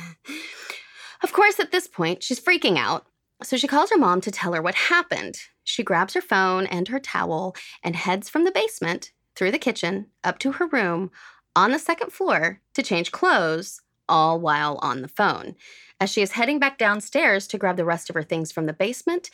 Of 1.24 1.34
course, 1.34 1.60
at 1.60 1.72
this 1.72 1.88
point, 1.88 2.22
she's 2.24 2.40
freaking 2.40 2.78
out. 2.78 3.08
So 3.44 3.58
she 3.58 3.68
calls 3.68 3.90
her 3.90 3.98
mom 3.98 4.22
to 4.22 4.32
tell 4.32 4.54
her 4.54 4.62
what 4.62 4.76
happened. 4.76 5.38
She 5.64 5.84
grabs 5.84 6.14
her 6.14 6.22
phone 6.22 6.66
and 6.68 6.88
her 6.88 7.00
towel 7.00 7.56
and 7.84 7.96
heads 7.96 8.30
from 8.30 8.44
the 8.46 8.52
basement 8.52 9.12
through 9.36 9.52
the 9.52 9.60
kitchen 9.60 10.08
up 10.24 10.40
to 10.40 10.54
her 10.54 10.68
room 10.68 11.12
on 11.56 11.72
the 11.72 11.80
second 11.80 12.12
floor 12.14 12.62
to 12.76 12.84
change 12.84 13.12
clothes, 13.12 13.82
all 14.08 14.40
while 14.40 14.78
on 14.82 15.02
the 15.02 15.08
phone. 15.08 15.56
As 16.00 16.12
she 16.12 16.22
is 16.22 16.34
heading 16.34 16.60
back 16.60 16.78
downstairs 16.78 17.48
to 17.48 17.58
grab 17.58 17.78
the 17.78 17.86
rest 17.86 18.10
of 18.10 18.14
her 18.14 18.24
things 18.24 18.52
from 18.52 18.68
the 18.68 18.74
basement, 18.74 19.32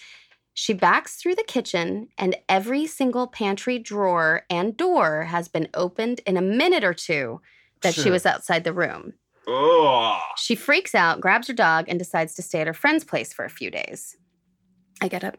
she 0.53 0.73
backs 0.73 1.15
through 1.15 1.35
the 1.35 1.43
kitchen, 1.43 2.09
and 2.17 2.35
every 2.47 2.85
single 2.85 3.27
pantry 3.27 3.79
drawer 3.79 4.43
and 4.49 4.77
door 4.77 5.23
has 5.23 5.47
been 5.47 5.67
opened 5.73 6.21
in 6.25 6.37
a 6.37 6.41
minute 6.41 6.83
or 6.83 6.93
two 6.93 7.41
that 7.81 7.95
she 7.95 8.09
was 8.09 8.25
outside 8.25 8.63
the 8.63 8.73
room. 8.73 9.13
Oh, 9.47 10.19
She 10.37 10.55
freaks 10.55 10.95
out, 10.95 11.19
grabs 11.19 11.47
her 11.47 11.53
dog, 11.53 11.85
and 11.87 11.99
decides 11.99 12.33
to 12.35 12.41
stay 12.41 12.61
at 12.61 12.67
her 12.67 12.73
friend's 12.73 13.03
place 13.03 13.33
for 13.33 13.43
a 13.43 13.49
few 13.49 13.69
days. 13.69 14.15
I 15.01 15.07
get 15.09 15.23
up. 15.23 15.37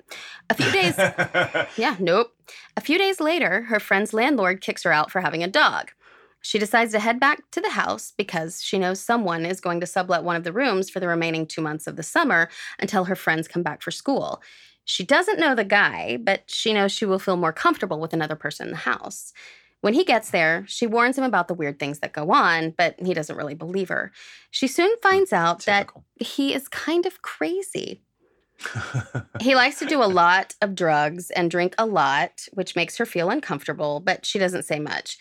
A 0.50 0.54
few 0.54 0.70
days. 0.70 0.94
yeah, 1.78 1.96
nope. 1.98 2.32
A 2.76 2.82
few 2.82 2.98
days 2.98 3.18
later, 3.20 3.62
her 3.62 3.80
friend's 3.80 4.12
landlord 4.12 4.60
kicks 4.60 4.82
her 4.82 4.92
out 4.92 5.10
for 5.10 5.20
having 5.20 5.42
a 5.42 5.48
dog. 5.48 5.92
She 6.42 6.58
decides 6.58 6.92
to 6.92 6.98
head 6.98 7.18
back 7.18 7.50
to 7.52 7.62
the 7.62 7.70
house 7.70 8.12
because 8.18 8.62
she 8.62 8.78
knows 8.78 9.00
someone 9.00 9.46
is 9.46 9.62
going 9.62 9.80
to 9.80 9.86
sublet 9.86 10.24
one 10.24 10.36
of 10.36 10.44
the 10.44 10.52
rooms 10.52 10.90
for 10.90 11.00
the 11.00 11.08
remaining 11.08 11.46
two 11.46 11.62
months 11.62 11.86
of 11.86 11.96
the 11.96 12.02
summer 12.02 12.50
until 12.78 13.04
her 13.04 13.16
friends 13.16 13.48
come 13.48 13.62
back 13.62 13.80
for 13.80 13.90
school. 13.90 14.42
She 14.84 15.04
doesn't 15.04 15.40
know 15.40 15.54
the 15.54 15.64
guy, 15.64 16.18
but 16.20 16.42
she 16.46 16.72
knows 16.72 16.92
she 16.92 17.06
will 17.06 17.18
feel 17.18 17.36
more 17.36 17.52
comfortable 17.52 18.00
with 18.00 18.12
another 18.12 18.36
person 18.36 18.66
in 18.66 18.72
the 18.72 18.78
house. 18.78 19.32
When 19.80 19.94
he 19.94 20.04
gets 20.04 20.30
there, 20.30 20.64
she 20.66 20.86
warns 20.86 21.18
him 21.18 21.24
about 21.24 21.46
the 21.46 21.54
weird 21.54 21.78
things 21.78 21.98
that 21.98 22.14
go 22.14 22.30
on, 22.30 22.70
but 22.70 22.98
he 22.98 23.12
doesn't 23.12 23.36
really 23.36 23.54
believe 23.54 23.90
her. 23.90 24.12
She 24.50 24.66
soon 24.66 24.90
hmm, 24.90 25.08
finds 25.08 25.32
out 25.32 25.66
that 25.66 25.90
he 26.18 26.54
is 26.54 26.68
kind 26.68 27.06
of 27.06 27.22
crazy. 27.22 28.00
He 29.40 29.54
likes 29.54 29.78
to 29.80 29.84
do 29.84 30.02
a 30.02 30.06
lot 30.06 30.54
of 30.62 30.74
drugs 30.74 31.30
and 31.30 31.50
drink 31.50 31.74
a 31.76 31.84
lot, 31.84 32.46
which 32.54 32.76
makes 32.76 32.96
her 32.96 33.04
feel 33.04 33.28
uncomfortable, 33.28 34.00
but 34.00 34.24
she 34.24 34.38
doesn't 34.38 34.62
say 34.62 34.78
much. 34.78 35.18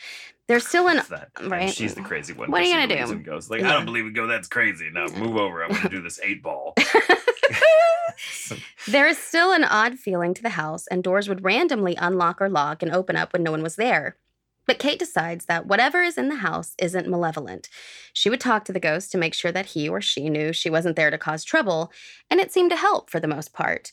There's 0.48 0.66
still 0.66 0.88
an 0.88 0.98
What's 0.98 1.10
that? 1.10 1.30
And 1.38 1.52
right. 1.52 1.70
She's 1.70 1.96
the 1.96 2.02
crazy 2.02 2.34
one. 2.34 2.52
What 2.52 2.62
are 2.62 2.66
you 2.66 2.74
gonna 2.74 3.06
do? 3.06 3.16
ghosts. 3.20 3.50
Like, 3.50 3.62
Yeah. 3.62 3.70
I 3.70 3.74
don't 3.74 3.86
believe 3.86 4.06
in 4.06 4.14
go. 4.14 4.28
That's 4.28 4.48
crazy. 4.48 4.90
Now 4.92 5.08
move 5.08 5.36
over. 5.36 5.64
I'm 5.64 5.70
going 5.72 5.82
to 5.82 5.90
do 5.90 6.02
this 6.02 6.20
eight 6.24 6.44
ball. 6.44 6.76
There 8.88 9.08
is 9.08 9.18
still 9.18 9.54
an 9.54 9.64
odd 9.64 9.98
feeling 9.98 10.34
to 10.34 10.44
the 10.44 10.50
house, 10.50 10.88
and 10.88 11.04
doors 11.04 11.30
would 11.30 11.44
randomly 11.44 11.96
unlock 11.96 12.42
or 12.42 12.50
lock 12.50 12.84
and 12.84 12.92
open 12.92 13.16
up 13.16 13.32
when 13.32 13.42
no 13.42 13.52
one 13.52 13.64
was 13.64 13.78
there. 13.78 14.18
But 14.66 14.80
Kate 14.80 15.00
decides 15.00 15.46
that 15.46 15.68
whatever 15.68 16.02
is 16.02 16.18
in 16.18 16.30
the 16.30 16.36
house 16.36 16.74
isn't 16.78 17.10
malevolent. 17.10 17.70
She 18.14 18.30
would 18.30 18.40
talk 18.40 18.66
to 18.66 18.74
the 18.74 18.80
ghost 18.80 19.12
to 19.12 19.18
make 19.18 19.34
sure 19.34 19.52
that 19.52 19.68
he 19.68 19.90
or 19.90 20.02
she 20.02 20.30
knew 20.30 20.54
she 20.54 20.70
wasn't 20.70 20.96
there 20.96 21.12
to 21.12 21.18
cause 21.18 21.44
trouble, 21.44 21.92
and 22.30 22.40
it 22.40 22.52
seemed 22.52 22.72
to 22.72 22.78
help 22.78 23.10
for 23.10 23.20
the 23.20 23.28
most 23.28 23.54
part. 23.54 23.92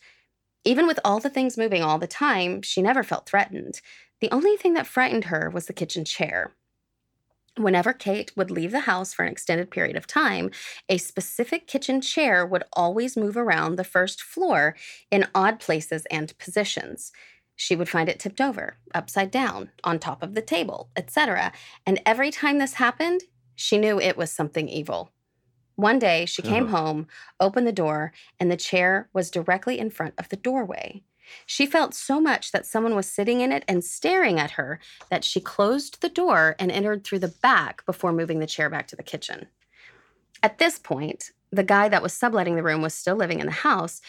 Even 0.64 0.86
with 0.86 1.00
all 1.04 1.20
the 1.20 1.30
things 1.30 1.56
moving 1.56 1.82
all 1.82 1.98
the 1.98 2.06
time, 2.06 2.62
she 2.62 2.82
never 2.82 3.02
felt 3.02 3.26
threatened. 3.26 3.80
The 4.20 4.30
only 4.30 4.56
thing 4.56 4.74
that 4.74 4.86
frightened 4.86 5.24
her 5.24 5.48
was 5.50 5.66
the 5.66 5.72
kitchen 5.72 6.04
chair. 6.04 6.54
Whenever 7.62 7.92
Kate 7.92 8.32
would 8.36 8.50
leave 8.50 8.72
the 8.72 8.80
house 8.80 9.12
for 9.12 9.22
an 9.22 9.30
extended 9.30 9.70
period 9.70 9.94
of 9.94 10.06
time, 10.06 10.50
a 10.88 10.96
specific 10.96 11.66
kitchen 11.66 12.00
chair 12.00 12.46
would 12.46 12.64
always 12.72 13.18
move 13.18 13.36
around 13.36 13.76
the 13.76 13.84
first 13.84 14.22
floor 14.22 14.74
in 15.10 15.28
odd 15.34 15.60
places 15.60 16.06
and 16.10 16.36
positions. 16.38 17.12
She 17.56 17.76
would 17.76 17.88
find 17.90 18.08
it 18.08 18.18
tipped 18.18 18.40
over, 18.40 18.78
upside 18.94 19.30
down, 19.30 19.70
on 19.84 19.98
top 19.98 20.22
of 20.22 20.34
the 20.34 20.40
table, 20.40 20.88
etc. 20.96 21.52
And 21.84 22.00
every 22.06 22.30
time 22.30 22.58
this 22.58 22.74
happened, 22.74 23.20
she 23.54 23.76
knew 23.76 24.00
it 24.00 24.16
was 24.16 24.32
something 24.32 24.66
evil. 24.66 25.12
One 25.76 25.98
day, 25.98 26.24
she 26.24 26.40
came 26.40 26.68
home, 26.68 27.08
opened 27.38 27.66
the 27.66 27.72
door, 27.72 28.12
and 28.38 28.50
the 28.50 28.56
chair 28.56 29.10
was 29.12 29.30
directly 29.30 29.78
in 29.78 29.90
front 29.90 30.14
of 30.16 30.30
the 30.30 30.36
doorway. 30.36 31.02
She 31.46 31.66
felt 31.66 31.94
so 31.94 32.20
much 32.20 32.52
that 32.52 32.66
someone 32.66 32.94
was 32.94 33.10
sitting 33.10 33.40
in 33.40 33.52
it 33.52 33.64
and 33.68 33.84
staring 33.84 34.38
at 34.38 34.52
her 34.52 34.80
that 35.10 35.24
she 35.24 35.40
closed 35.40 36.00
the 36.00 36.08
door 36.08 36.56
and 36.58 36.70
entered 36.70 37.04
through 37.04 37.20
the 37.20 37.28
back 37.28 37.84
before 37.86 38.12
moving 38.12 38.40
the 38.40 38.46
chair 38.46 38.70
back 38.70 38.86
to 38.88 38.96
the 38.96 39.02
kitchen. 39.02 39.46
At 40.42 40.58
this 40.58 40.78
point, 40.78 41.32
the 41.50 41.64
guy 41.64 41.88
that 41.88 42.02
was 42.02 42.12
subletting 42.12 42.56
the 42.56 42.62
room 42.62 42.82
was 42.82 42.94
still 42.94 43.16
living 43.16 43.40
in 43.40 43.46
the 43.46 43.52
house, 43.52 44.00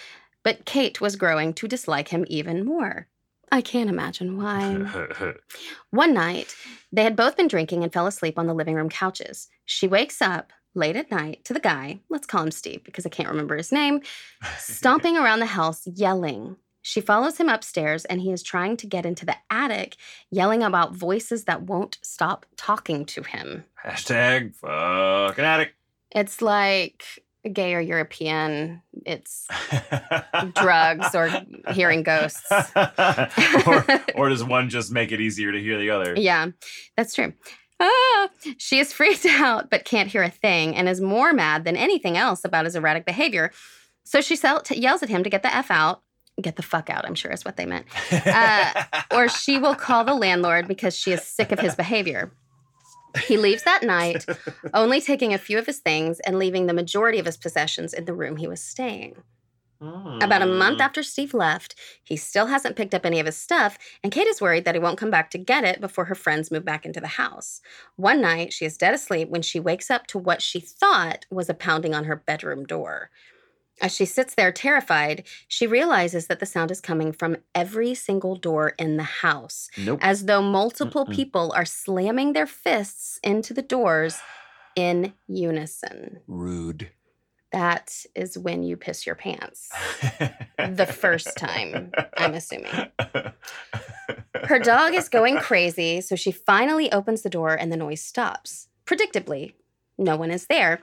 but 0.44 0.66
Kate 0.66 1.02
was 1.02 1.16
growing 1.16 1.54
to 1.54 1.68
dislike 1.68 2.10
him 2.10 2.26
even 2.28 2.66
more. 2.66 3.08
I 3.52 3.62
can't 3.62 3.90
imagine 3.90 4.38
why. 4.38 5.34
One 5.90 6.14
night, 6.14 6.56
they 6.92 7.04
had 7.04 7.18
both 7.18 7.36
been 7.36 7.50
drinking 7.50 7.84
and 7.84 7.92
fell 7.92 8.08
asleep 8.08 8.40
on 8.40 8.48
the 8.48 8.54
living 8.54 8.76
room 8.76 8.90
couches. 8.90 9.50
She 9.66 9.88
wakes 9.88 10.22
up 10.22 10.54
late 10.74 10.96
at 10.96 11.12
night 11.12 11.44
to 11.46 11.54
the 11.54 11.60
guy, 11.60 12.00
let's 12.10 12.28
call 12.28 12.44
him 12.44 12.52
Steve 12.52 12.84
because 12.84 13.06
I 13.06 13.10
can't 13.10 13.30
remember 13.30 13.58
his 13.58 13.72
name, 13.72 14.02
stomping 14.58 15.18
around 15.18 15.40
the 15.40 15.48
house 15.48 15.86
yelling. 15.86 16.56
She 16.82 17.02
follows 17.02 17.38
him 17.38 17.50
upstairs 17.50 18.06
and 18.06 18.22
he 18.22 18.32
is 18.32 18.42
trying 18.42 18.78
to 18.78 18.88
get 18.88 19.06
into 19.06 19.26
the 19.26 19.36
attic, 19.50 19.98
yelling 20.30 20.64
about 20.64 20.96
voices 20.96 21.44
that 21.46 21.64
won't 21.64 22.00
stop 22.02 22.46
talking 22.58 23.06
to 23.06 23.24
him. 23.24 23.66
Hashtag 23.86 24.56
fucking 24.56 25.46
attic. 25.46 25.76
It's 26.12 26.42
like 26.42 27.04
gay 27.54 27.74
or 27.74 27.82
European, 27.82 28.82
it's 29.06 29.48
drugs 30.56 31.16
or 31.16 31.30
hearing 31.72 32.04
ghosts. 32.04 32.52
or, 33.68 33.86
or 34.16 34.30
does 34.30 34.44
one 34.44 34.70
just 34.70 34.92
make 34.92 35.12
it 35.12 35.22
easier 35.22 35.52
to 35.52 35.60
hear 35.60 35.80
the 35.80 35.90
other? 35.90 36.16
Yeah, 36.18 36.48
that's 36.98 37.14
true. 37.14 37.34
Ah, 37.80 38.30
she 38.58 38.80
is 38.80 38.94
freaked 38.94 39.26
out 39.26 39.72
but 39.72 39.86
can't 39.86 40.10
hear 40.10 40.22
a 40.22 40.30
thing 40.30 40.76
and 40.76 40.88
is 40.88 41.02
more 41.02 41.34
mad 41.34 41.66
than 41.66 41.76
anything 41.76 42.16
else 42.16 42.46
about 42.46 42.66
his 42.66 42.76
erratic 42.76 43.06
behavior. 43.06 43.52
So 44.04 44.22
she 44.22 44.38
yells 44.72 45.04
at 45.04 45.10
him 45.10 45.24
to 45.24 45.30
get 45.30 45.42
the 45.42 45.56
F 45.56 45.72
out. 45.72 46.04
Get 46.40 46.56
the 46.56 46.64
fuck 46.64 46.90
out, 46.90 47.06
I'm 47.06 47.16
sure 47.16 47.32
is 47.32 47.44
what 47.44 47.58
they 47.58 47.66
meant. 47.66 47.86
Uh, 48.12 48.84
or 49.12 49.28
she 49.28 49.58
will 49.58 49.76
call 49.76 50.04
the 50.04 50.14
landlord 50.14 50.68
because 50.68 50.96
she 50.96 51.12
is 51.12 51.24
sick 51.24 51.52
of 51.52 51.60
his 51.60 51.76
behavior. 51.76 52.32
He 53.28 53.38
leaves 53.38 53.64
that 53.64 53.84
night, 53.84 54.26
only 54.74 55.02
taking 55.02 55.34
a 55.34 55.38
few 55.38 55.58
of 55.58 55.66
his 55.66 55.80
things 55.80 56.20
and 56.22 56.40
leaving 56.40 56.66
the 56.66 56.74
majority 56.74 57.20
of 57.20 57.26
his 57.26 57.38
possessions 57.38 57.94
in 57.94 58.06
the 58.06 58.14
room 58.14 58.38
he 58.38 58.48
was 58.48 58.62
staying. 58.62 59.18
About 59.82 60.44
a 60.44 60.46
month 60.46 60.78
hmm. 60.78 60.84
after 60.84 61.02
Steve 61.02 61.34
left, 61.34 61.74
he 62.04 62.16
still 62.16 62.46
hasn't 62.46 62.76
picked 62.76 62.94
up 62.94 63.04
any 63.04 63.20
of 63.20 63.26
his 63.26 63.36
stuff, 63.38 63.80
and 64.04 64.12
Kate 64.12 64.28
is 64.28 64.40
worried 64.40 64.64
that 64.66 64.76
he 64.76 64.80
won't 64.80 65.00
come 65.00 65.10
back 65.10 65.32
to 65.32 65.40
get 65.40 65.64
it 65.64 65.82
before 65.82 66.06
her 66.06 66.14
friends 66.14 66.52
move 66.52 66.64
back 66.64 66.86
into 66.86 67.02
the 67.02 67.08
house. 67.08 67.62
One 67.96 68.22
night, 68.22 68.54
she 68.54 68.64
is 68.64 68.78
dead 68.78 68.94
asleep 68.94 69.30
when 69.30 69.42
she 69.42 69.60
wakes 69.60 69.90
up 69.90 70.06
to 70.08 70.20
what 70.20 70.44
she 70.44 70.60
thought 70.60 71.26
was 71.32 71.50
a 71.50 71.56
pounding 71.56 71.96
on 71.96 72.04
her 72.04 72.16
bedroom 72.16 72.64
door. 72.64 73.10
As 73.82 73.94
she 73.94 74.06
sits 74.06 74.36
there 74.36 74.52
terrified, 74.52 75.24
she 75.48 75.66
realizes 75.66 76.28
that 76.28 76.40
the 76.40 76.46
sound 76.46 76.70
is 76.70 76.80
coming 76.80 77.12
from 77.12 77.38
every 77.56 77.96
single 77.96 78.36
door 78.36 78.74
in 78.78 78.98
the 78.98 79.04
house, 79.04 79.70
nope. 79.78 80.00
as 80.04 80.26
though 80.26 80.42
multiple 80.42 81.06
Mm-mm. 81.06 81.16
people 81.16 81.52
are 81.56 81.66
slamming 81.66 82.34
their 82.34 82.46
fists 82.46 83.20
into 83.24 83.56
the 83.56 83.64
doors 83.64 84.20
in 84.76 85.14
unison. 85.28 86.20
Rude. 86.28 86.92
That 87.52 88.06
is 88.16 88.38
when 88.38 88.64
you 88.64 88.78
piss 88.78 89.06
your 89.06 89.16
pants. 89.16 89.70
the 90.58 90.86
first 90.86 91.36
time, 91.36 91.92
I'm 92.18 92.36
assuming. 92.36 92.72
Her 94.44 94.60
dog 94.60 94.94
is 94.94 95.10
going 95.10 95.38
crazy, 95.38 96.02
so 96.02 96.16
she 96.16 96.32
finally 96.32 96.92
opens 96.92 97.24
the 97.24 97.30
door 97.30 97.54
and 97.54 97.72
the 97.72 97.78
noise 97.78 98.02
stops. 98.02 98.70
Predictably, 98.86 99.54
no 99.98 100.16
one 100.16 100.32
is 100.32 100.48
there. 100.48 100.82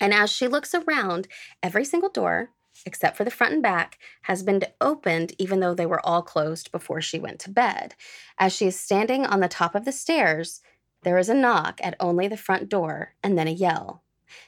And 0.00 0.14
as 0.14 0.30
she 0.30 0.48
looks 0.48 0.74
around, 0.74 1.28
every 1.62 1.84
single 1.84 2.08
door, 2.08 2.50
except 2.86 3.16
for 3.16 3.24
the 3.24 3.30
front 3.30 3.52
and 3.52 3.62
back, 3.62 3.98
has 4.22 4.42
been 4.42 4.64
opened, 4.80 5.34
even 5.38 5.60
though 5.60 5.74
they 5.74 5.86
were 5.86 6.04
all 6.04 6.22
closed 6.22 6.72
before 6.72 7.00
she 7.00 7.18
went 7.18 7.38
to 7.40 7.50
bed. 7.50 7.94
As 8.38 8.52
she 8.52 8.66
is 8.66 8.78
standing 8.78 9.26
on 9.26 9.40
the 9.40 9.48
top 9.48 9.74
of 9.74 9.84
the 9.84 9.92
stairs, 9.92 10.62
there 11.02 11.18
is 11.18 11.28
a 11.28 11.34
knock 11.34 11.80
at 11.82 11.96
only 12.00 12.28
the 12.28 12.36
front 12.36 12.68
door 12.68 13.14
and 13.22 13.38
then 13.38 13.48
a 13.48 13.52
yell. 13.52 14.02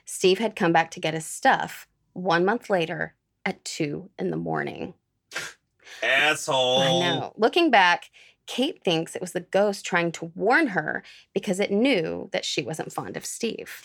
Steve 0.04 0.38
had 0.38 0.56
come 0.56 0.72
back 0.72 0.90
to 0.92 1.00
get 1.00 1.14
his 1.14 1.26
stuff 1.26 1.86
one 2.12 2.44
month 2.44 2.70
later 2.70 3.14
at 3.44 3.64
two 3.64 4.10
in 4.18 4.30
the 4.30 4.36
morning. 4.36 4.94
Asshole. 6.02 6.78
I 6.80 7.00
know. 7.00 7.32
Looking 7.36 7.70
back, 7.70 8.10
Kate 8.46 8.82
thinks 8.84 9.14
it 9.14 9.22
was 9.22 9.32
the 9.32 9.40
ghost 9.40 9.84
trying 9.84 10.12
to 10.12 10.32
warn 10.34 10.68
her 10.68 11.02
because 11.32 11.60
it 11.60 11.70
knew 11.70 12.28
that 12.32 12.44
she 12.44 12.62
wasn't 12.62 12.92
fond 12.92 13.16
of 13.16 13.24
Steve. 13.24 13.82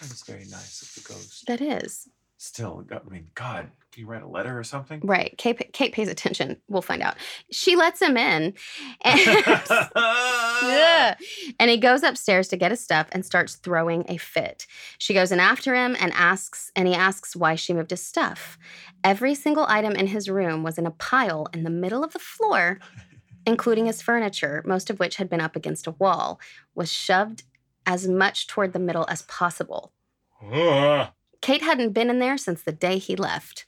That's 0.00 0.24
very 0.24 0.44
nice 0.44 0.82
of 0.82 0.94
the 0.94 1.08
ghost. 1.08 1.46
That 1.46 1.60
is. 1.60 2.08
Still, 2.38 2.86
I 2.90 3.00
mean, 3.10 3.26
God, 3.34 3.70
can 3.92 4.00
you 4.00 4.06
write 4.06 4.22
a 4.22 4.26
letter 4.26 4.58
or 4.58 4.64
something? 4.64 5.00
Right. 5.04 5.34
Kate, 5.36 5.74
Kate 5.74 5.92
pays 5.92 6.08
attention. 6.08 6.56
We'll 6.68 6.80
find 6.80 7.02
out. 7.02 7.16
She 7.50 7.76
lets 7.76 8.00
him 8.00 8.16
in. 8.16 8.54
And, 9.02 9.20
yeah. 9.20 11.16
and 11.60 11.70
he 11.70 11.76
goes 11.76 12.02
upstairs 12.02 12.48
to 12.48 12.56
get 12.56 12.70
his 12.70 12.80
stuff 12.80 13.08
and 13.12 13.26
starts 13.26 13.56
throwing 13.56 14.06
a 14.08 14.16
fit. 14.16 14.66
She 14.96 15.12
goes 15.12 15.32
in 15.32 15.38
after 15.38 15.74
him 15.74 15.96
and 16.00 16.14
asks, 16.14 16.72
and 16.74 16.88
he 16.88 16.94
asks 16.94 17.36
why 17.36 17.56
she 17.56 17.74
moved 17.74 17.90
his 17.90 18.02
stuff. 18.02 18.58
Every 19.04 19.34
single 19.34 19.66
item 19.68 19.92
in 19.92 20.06
his 20.06 20.30
room 20.30 20.62
was 20.62 20.78
in 20.78 20.86
a 20.86 20.92
pile 20.92 21.46
in 21.52 21.64
the 21.64 21.68
middle 21.68 22.02
of 22.02 22.14
the 22.14 22.18
floor, 22.18 22.78
including 23.46 23.84
his 23.84 24.00
furniture, 24.00 24.62
most 24.64 24.88
of 24.88 24.98
which 24.98 25.16
had 25.16 25.28
been 25.28 25.42
up 25.42 25.56
against 25.56 25.86
a 25.86 25.92
wall, 25.98 26.40
was 26.74 26.90
shoved 26.90 27.42
as 27.86 28.08
much 28.08 28.46
toward 28.46 28.72
the 28.72 28.78
middle 28.78 29.06
as 29.08 29.22
possible. 29.22 29.92
Kate 31.40 31.62
hadn't 31.62 31.92
been 31.92 32.10
in 32.10 32.18
there 32.18 32.36
since 32.36 32.62
the 32.62 32.72
day 32.72 32.98
he 32.98 33.16
left. 33.16 33.66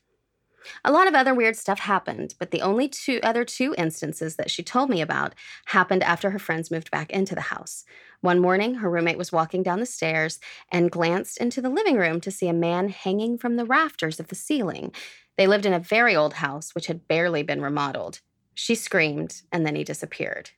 A 0.85 0.92
lot 0.92 1.09
of 1.09 1.14
other 1.14 1.35
weird 1.35 1.57
stuff 1.57 1.81
happened, 1.81 2.35
but 2.38 2.51
the 2.51 2.62
only 2.62 2.88
two 2.88 3.18
other 3.22 3.44
two 3.44 3.75
instances 3.77 4.37
that 4.37 4.51
she 4.51 4.62
told 4.62 4.90
me 4.90 5.01
about 5.01 5.35
happened 5.66 6.03
after 6.03 6.31
her 6.31 6.38
friends 6.38 6.70
moved 6.70 6.90
back 6.90 7.11
into 7.11 7.35
the 7.35 7.40
house. 7.40 7.85
One 8.20 8.40
morning, 8.40 8.77
her 8.77 8.90
roommate 8.90 9.18
was 9.18 9.33
walking 9.33 9.62
down 9.62 9.81
the 9.81 9.87
stairs 9.87 10.38
and 10.70 10.90
glanced 10.90 11.38
into 11.38 11.61
the 11.61 11.70
living 11.70 11.96
room 11.96 12.20
to 12.20 12.31
see 12.31 12.48
a 12.48 12.53
man 12.53 12.88
hanging 12.88 13.38
from 13.38 13.57
the 13.57 13.64
rafters 13.64 14.20
of 14.20 14.29
the 14.29 14.37
ceiling. 14.37 14.92
They 15.37 15.46
lived 15.46 15.66
in 15.66 15.72
a 15.72 15.81
very 15.81 16.14
old 16.14 16.35
house 16.35 16.75
which 16.75 16.87
had 16.87 17.09
barely 17.09 17.42
been 17.42 17.62
remodeled. 17.62 18.20
She 18.55 18.75
screamed, 18.75 19.42
and 19.51 19.66
then 19.66 19.75
he 19.75 19.83
disappeared. 19.83 20.51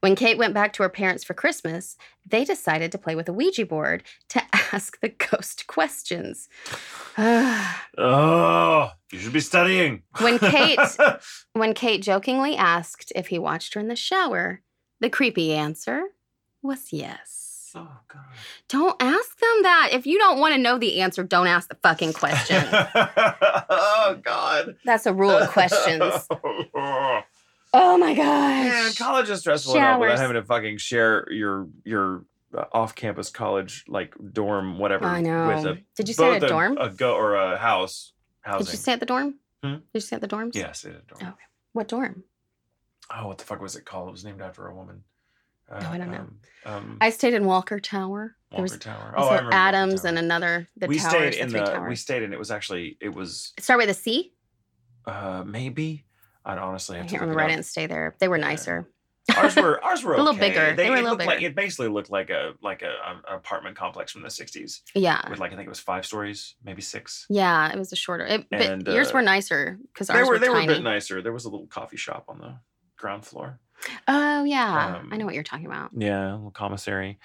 When 0.00 0.14
Kate 0.14 0.38
went 0.38 0.54
back 0.54 0.72
to 0.74 0.82
her 0.82 0.88
parents 0.88 1.24
for 1.24 1.34
Christmas, 1.34 1.96
they 2.26 2.44
decided 2.44 2.92
to 2.92 2.98
play 2.98 3.14
with 3.14 3.28
a 3.28 3.32
Ouija 3.32 3.66
board 3.66 4.02
to 4.30 4.42
ask 4.72 5.00
the 5.00 5.08
ghost 5.08 5.66
questions. 5.66 6.48
oh, 7.18 8.90
you 9.12 9.18
should 9.18 9.32
be 9.32 9.40
studying. 9.40 10.02
when 10.20 10.38
Kate 10.38 10.78
when 11.52 11.74
Kate 11.74 12.02
jokingly 12.02 12.56
asked 12.56 13.12
if 13.14 13.28
he 13.28 13.38
watched 13.38 13.74
her 13.74 13.80
in 13.80 13.88
the 13.88 13.96
shower, 13.96 14.62
the 15.00 15.10
creepy 15.10 15.52
answer 15.52 16.02
was 16.62 16.92
yes. 16.92 17.72
Oh 17.74 18.00
God. 18.08 18.24
Don't 18.68 18.96
ask 19.00 19.38
them 19.38 19.62
that. 19.62 19.90
If 19.92 20.06
you 20.06 20.18
don't 20.18 20.38
want 20.38 20.54
to 20.54 20.60
know 20.60 20.78
the 20.78 21.00
answer, 21.00 21.22
don't 21.22 21.46
ask 21.46 21.68
the 21.68 21.76
fucking 21.76 22.14
question. 22.14 22.64
oh 22.72 24.18
God. 24.22 24.76
That's 24.84 25.06
a 25.06 25.12
rule 25.12 25.30
of 25.30 25.50
questions. 25.50 26.26
Oh 27.72 27.98
my 27.98 28.14
gosh. 28.14 28.66
Man, 28.66 28.92
college 28.94 29.28
is 29.30 29.40
stressful 29.40 29.76
enough 29.76 30.00
without 30.00 30.18
having 30.18 30.34
to 30.34 30.42
fucking 30.42 30.78
share 30.78 31.30
your 31.30 31.68
your 31.84 32.24
uh, 32.56 32.64
off-campus 32.72 33.30
college 33.30 33.84
like 33.88 34.14
dorm 34.32 34.78
whatever. 34.78 35.04
I 35.04 35.20
know. 35.20 35.48
With 35.48 35.66
a, 35.66 35.78
Did 35.96 36.08
you 36.08 36.14
stay 36.14 36.36
at 36.36 36.42
a 36.42 36.48
dorm? 36.48 36.78
A 36.78 36.88
go 36.88 37.14
or 37.14 37.34
a 37.34 37.58
house 37.58 38.12
housing. 38.40 38.66
Did 38.66 38.72
you 38.72 38.78
stay 38.78 38.92
at 38.92 39.00
the 39.00 39.06
dorm? 39.06 39.34
Hmm? 39.62 39.72
Did 39.72 39.82
you 39.94 40.00
stay 40.00 40.16
at 40.16 40.22
the 40.22 40.28
dorms? 40.28 40.54
Yes, 40.54 40.84
yeah, 40.84 40.94
at 40.94 40.96
a 40.96 41.02
dorm. 41.02 41.32
okay. 41.34 41.44
What 41.72 41.88
dorm? 41.88 42.24
Oh, 43.14 43.28
what 43.28 43.38
the 43.38 43.44
fuck 43.44 43.60
was 43.60 43.76
it 43.76 43.84
called? 43.84 44.08
It 44.08 44.12
was 44.12 44.24
named 44.24 44.40
after 44.40 44.66
a 44.66 44.74
woman. 44.74 45.04
Uh, 45.70 45.82
oh, 45.82 45.92
I 45.92 45.98
don't 45.98 46.10
know. 46.10 46.26
Um, 46.64 46.74
um, 46.74 46.98
I 47.00 47.10
stayed 47.10 47.34
in 47.34 47.44
Walker 47.44 47.78
Tower. 47.78 48.36
Walker 48.50 48.62
was 48.62 48.78
Tower. 48.78 49.14
Oh, 49.16 49.28
I 49.28 49.36
remember 49.36 49.54
Adams 49.54 50.02
Tower. 50.02 50.08
and 50.08 50.18
another. 50.18 50.68
The 50.78 50.86
we 50.86 50.98
towers, 50.98 51.34
stayed 51.34 51.34
in 51.34 51.52
the. 51.52 51.64
the 51.64 51.86
we 51.86 51.96
stayed 51.96 52.22
in. 52.22 52.32
It 52.32 52.38
was 52.38 52.50
actually 52.50 52.96
it 53.00 53.10
was. 53.10 53.52
Start 53.58 53.78
with 53.78 53.90
a 53.90 53.94
C. 53.94 54.32
Uh, 55.06 55.42
maybe. 55.46 56.04
I'd 56.48 56.58
honestly. 56.58 56.98
I 56.98 57.04
can't 57.04 57.20
remember. 57.20 57.42
I 57.42 57.48
didn't 57.48 57.66
stay 57.66 57.86
there. 57.86 58.16
They 58.18 58.26
were 58.26 58.38
nicer. 58.38 58.88
ours 59.36 59.54
were 59.54 59.84
ours 59.84 60.02
were 60.02 60.14
a 60.14 60.16
little 60.16 60.32
bigger. 60.32 60.74
They, 60.74 60.84
they 60.84 60.90
were 60.90 60.96
a 60.96 61.02
little 61.02 61.16
bigger. 61.16 61.30
Like, 61.30 61.42
it 61.42 61.54
basically 61.54 61.88
looked 61.88 62.10
like 62.10 62.30
a 62.30 62.54
like 62.62 62.80
a, 62.80 62.94
an 63.06 63.20
apartment 63.28 63.76
complex 63.76 64.12
from 64.12 64.22
the 64.22 64.28
'60s. 64.28 64.80
Yeah. 64.94 65.28
With 65.28 65.38
like 65.38 65.52
I 65.52 65.56
think 65.56 65.66
it 65.66 65.68
was 65.68 65.78
five 65.78 66.06
stories, 66.06 66.54
maybe 66.64 66.80
six. 66.80 67.26
Yeah, 67.28 67.70
it 67.70 67.78
was 67.78 67.92
a 67.92 67.96
shorter. 67.96 68.24
It, 68.24 68.46
and, 68.50 68.84
but 68.84 68.90
uh, 68.90 68.94
yours 68.94 69.12
were 69.12 69.20
nicer 69.20 69.78
because 69.92 70.08
ours 70.08 70.16
they 70.16 70.22
were, 70.22 70.30
were 70.30 70.38
they 70.38 70.46
tiny. 70.46 70.66
were 70.66 70.72
a 70.72 70.76
bit 70.76 70.82
nicer. 70.82 71.20
There 71.20 71.34
was 71.34 71.44
a 71.44 71.50
little 71.50 71.66
coffee 71.66 71.98
shop 71.98 72.24
on 72.28 72.38
the 72.38 72.54
ground 72.96 73.26
floor. 73.26 73.60
Oh 74.08 74.44
yeah, 74.44 74.96
um, 74.96 75.10
I 75.12 75.18
know 75.18 75.26
what 75.26 75.34
you're 75.34 75.44
talking 75.44 75.66
about. 75.66 75.90
Yeah, 75.94 76.32
a 76.32 76.36
little 76.36 76.50
commissary. 76.50 77.18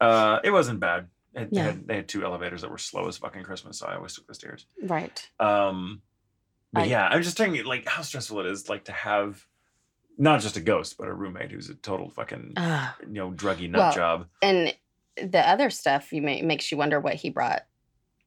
Uh, 0.00 0.38
it 0.42 0.50
wasn't 0.50 0.80
bad. 0.80 1.08
It, 1.34 1.48
yeah. 1.52 1.62
They 1.62 1.62
had, 1.62 1.88
they 1.88 1.96
had 1.96 2.08
two 2.08 2.24
elevators 2.24 2.62
that 2.62 2.70
were 2.70 2.78
slow 2.78 3.06
as 3.06 3.18
fucking 3.18 3.42
Christmas, 3.42 3.78
so 3.78 3.86
I 3.86 3.96
always 3.96 4.14
took 4.14 4.26
the 4.26 4.34
stairs. 4.34 4.66
Right. 4.82 5.28
Um, 5.38 6.00
but 6.72 6.82
I, 6.82 6.86
yeah, 6.86 7.08
I'm 7.08 7.22
just 7.22 7.36
telling 7.36 7.54
you, 7.54 7.64
like, 7.64 7.86
how 7.86 8.02
stressful 8.02 8.40
it 8.40 8.46
is, 8.46 8.68
like, 8.68 8.84
to 8.84 8.92
have 8.92 9.46
not 10.18 10.40
just 10.40 10.56
a 10.56 10.60
ghost, 10.60 10.96
but 10.98 11.08
a 11.08 11.12
roommate 11.12 11.50
who's 11.50 11.70
a 11.70 11.74
total 11.74 12.10
fucking, 12.10 12.52
uh, 12.56 12.92
you 13.00 13.14
know, 13.14 13.30
druggy 13.30 13.70
nut 13.70 13.78
well, 13.80 13.92
job. 13.94 14.26
And 14.42 14.74
the 15.16 15.46
other 15.48 15.70
stuff 15.70 16.12
you 16.12 16.22
may, 16.22 16.42
makes 16.42 16.70
you 16.70 16.78
wonder 16.78 17.00
what 17.00 17.14
he 17.14 17.30
brought. 17.30 17.62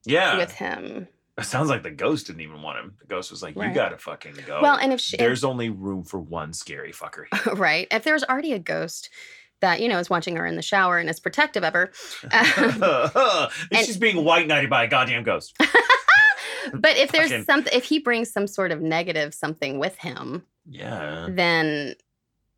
Yeah. 0.05 0.37
With 0.37 0.51
him. 0.51 1.07
It 1.37 1.45
sounds 1.45 1.69
like 1.69 1.81
the 1.81 1.91
ghost 1.91 2.27
didn't 2.27 2.41
even 2.41 2.61
want 2.61 2.79
him. 2.79 2.95
The 2.99 3.07
ghost 3.07 3.31
was 3.31 3.41
like, 3.41 3.55
right. 3.55 3.69
"You 3.69 3.73
gotta 3.73 3.97
fucking 3.97 4.35
go." 4.45 4.59
Well, 4.61 4.77
and 4.77 4.93
if 4.93 4.99
she, 4.99 5.17
there's 5.17 5.43
if, 5.43 5.49
only 5.49 5.69
room 5.69 6.03
for 6.03 6.19
one 6.19 6.53
scary 6.53 6.91
fucker, 6.91 7.25
right? 7.57 7.87
If 7.89 8.03
there's 8.03 8.23
already 8.23 8.53
a 8.53 8.59
ghost 8.59 9.09
that 9.59 9.81
you 9.81 9.87
know 9.87 9.97
is 9.97 10.11
watching 10.11 10.35
her 10.35 10.45
in 10.45 10.57
the 10.57 10.61
shower 10.61 10.99
and 10.99 11.09
is 11.09 11.19
protective 11.19 11.63
of 11.63 11.73
her, 11.73 11.91
um, 12.31 13.49
and 13.71 13.85
she's 13.85 13.97
being 13.97 14.23
white 14.23 14.45
knighted 14.45 14.69
by 14.69 14.83
a 14.83 14.87
goddamn 14.87 15.23
ghost 15.23 15.57
but 16.73 16.97
if 16.97 17.11
there's 17.11 17.29
Fucking... 17.29 17.45
something, 17.45 17.73
if 17.75 17.85
he 17.85 17.99
brings 17.99 18.31
some 18.31 18.47
sort 18.47 18.71
of 18.71 18.81
negative 18.81 19.33
something 19.33 19.79
with 19.79 19.97
him, 19.97 20.43
Yeah. 20.69 21.27
Then 21.29 21.95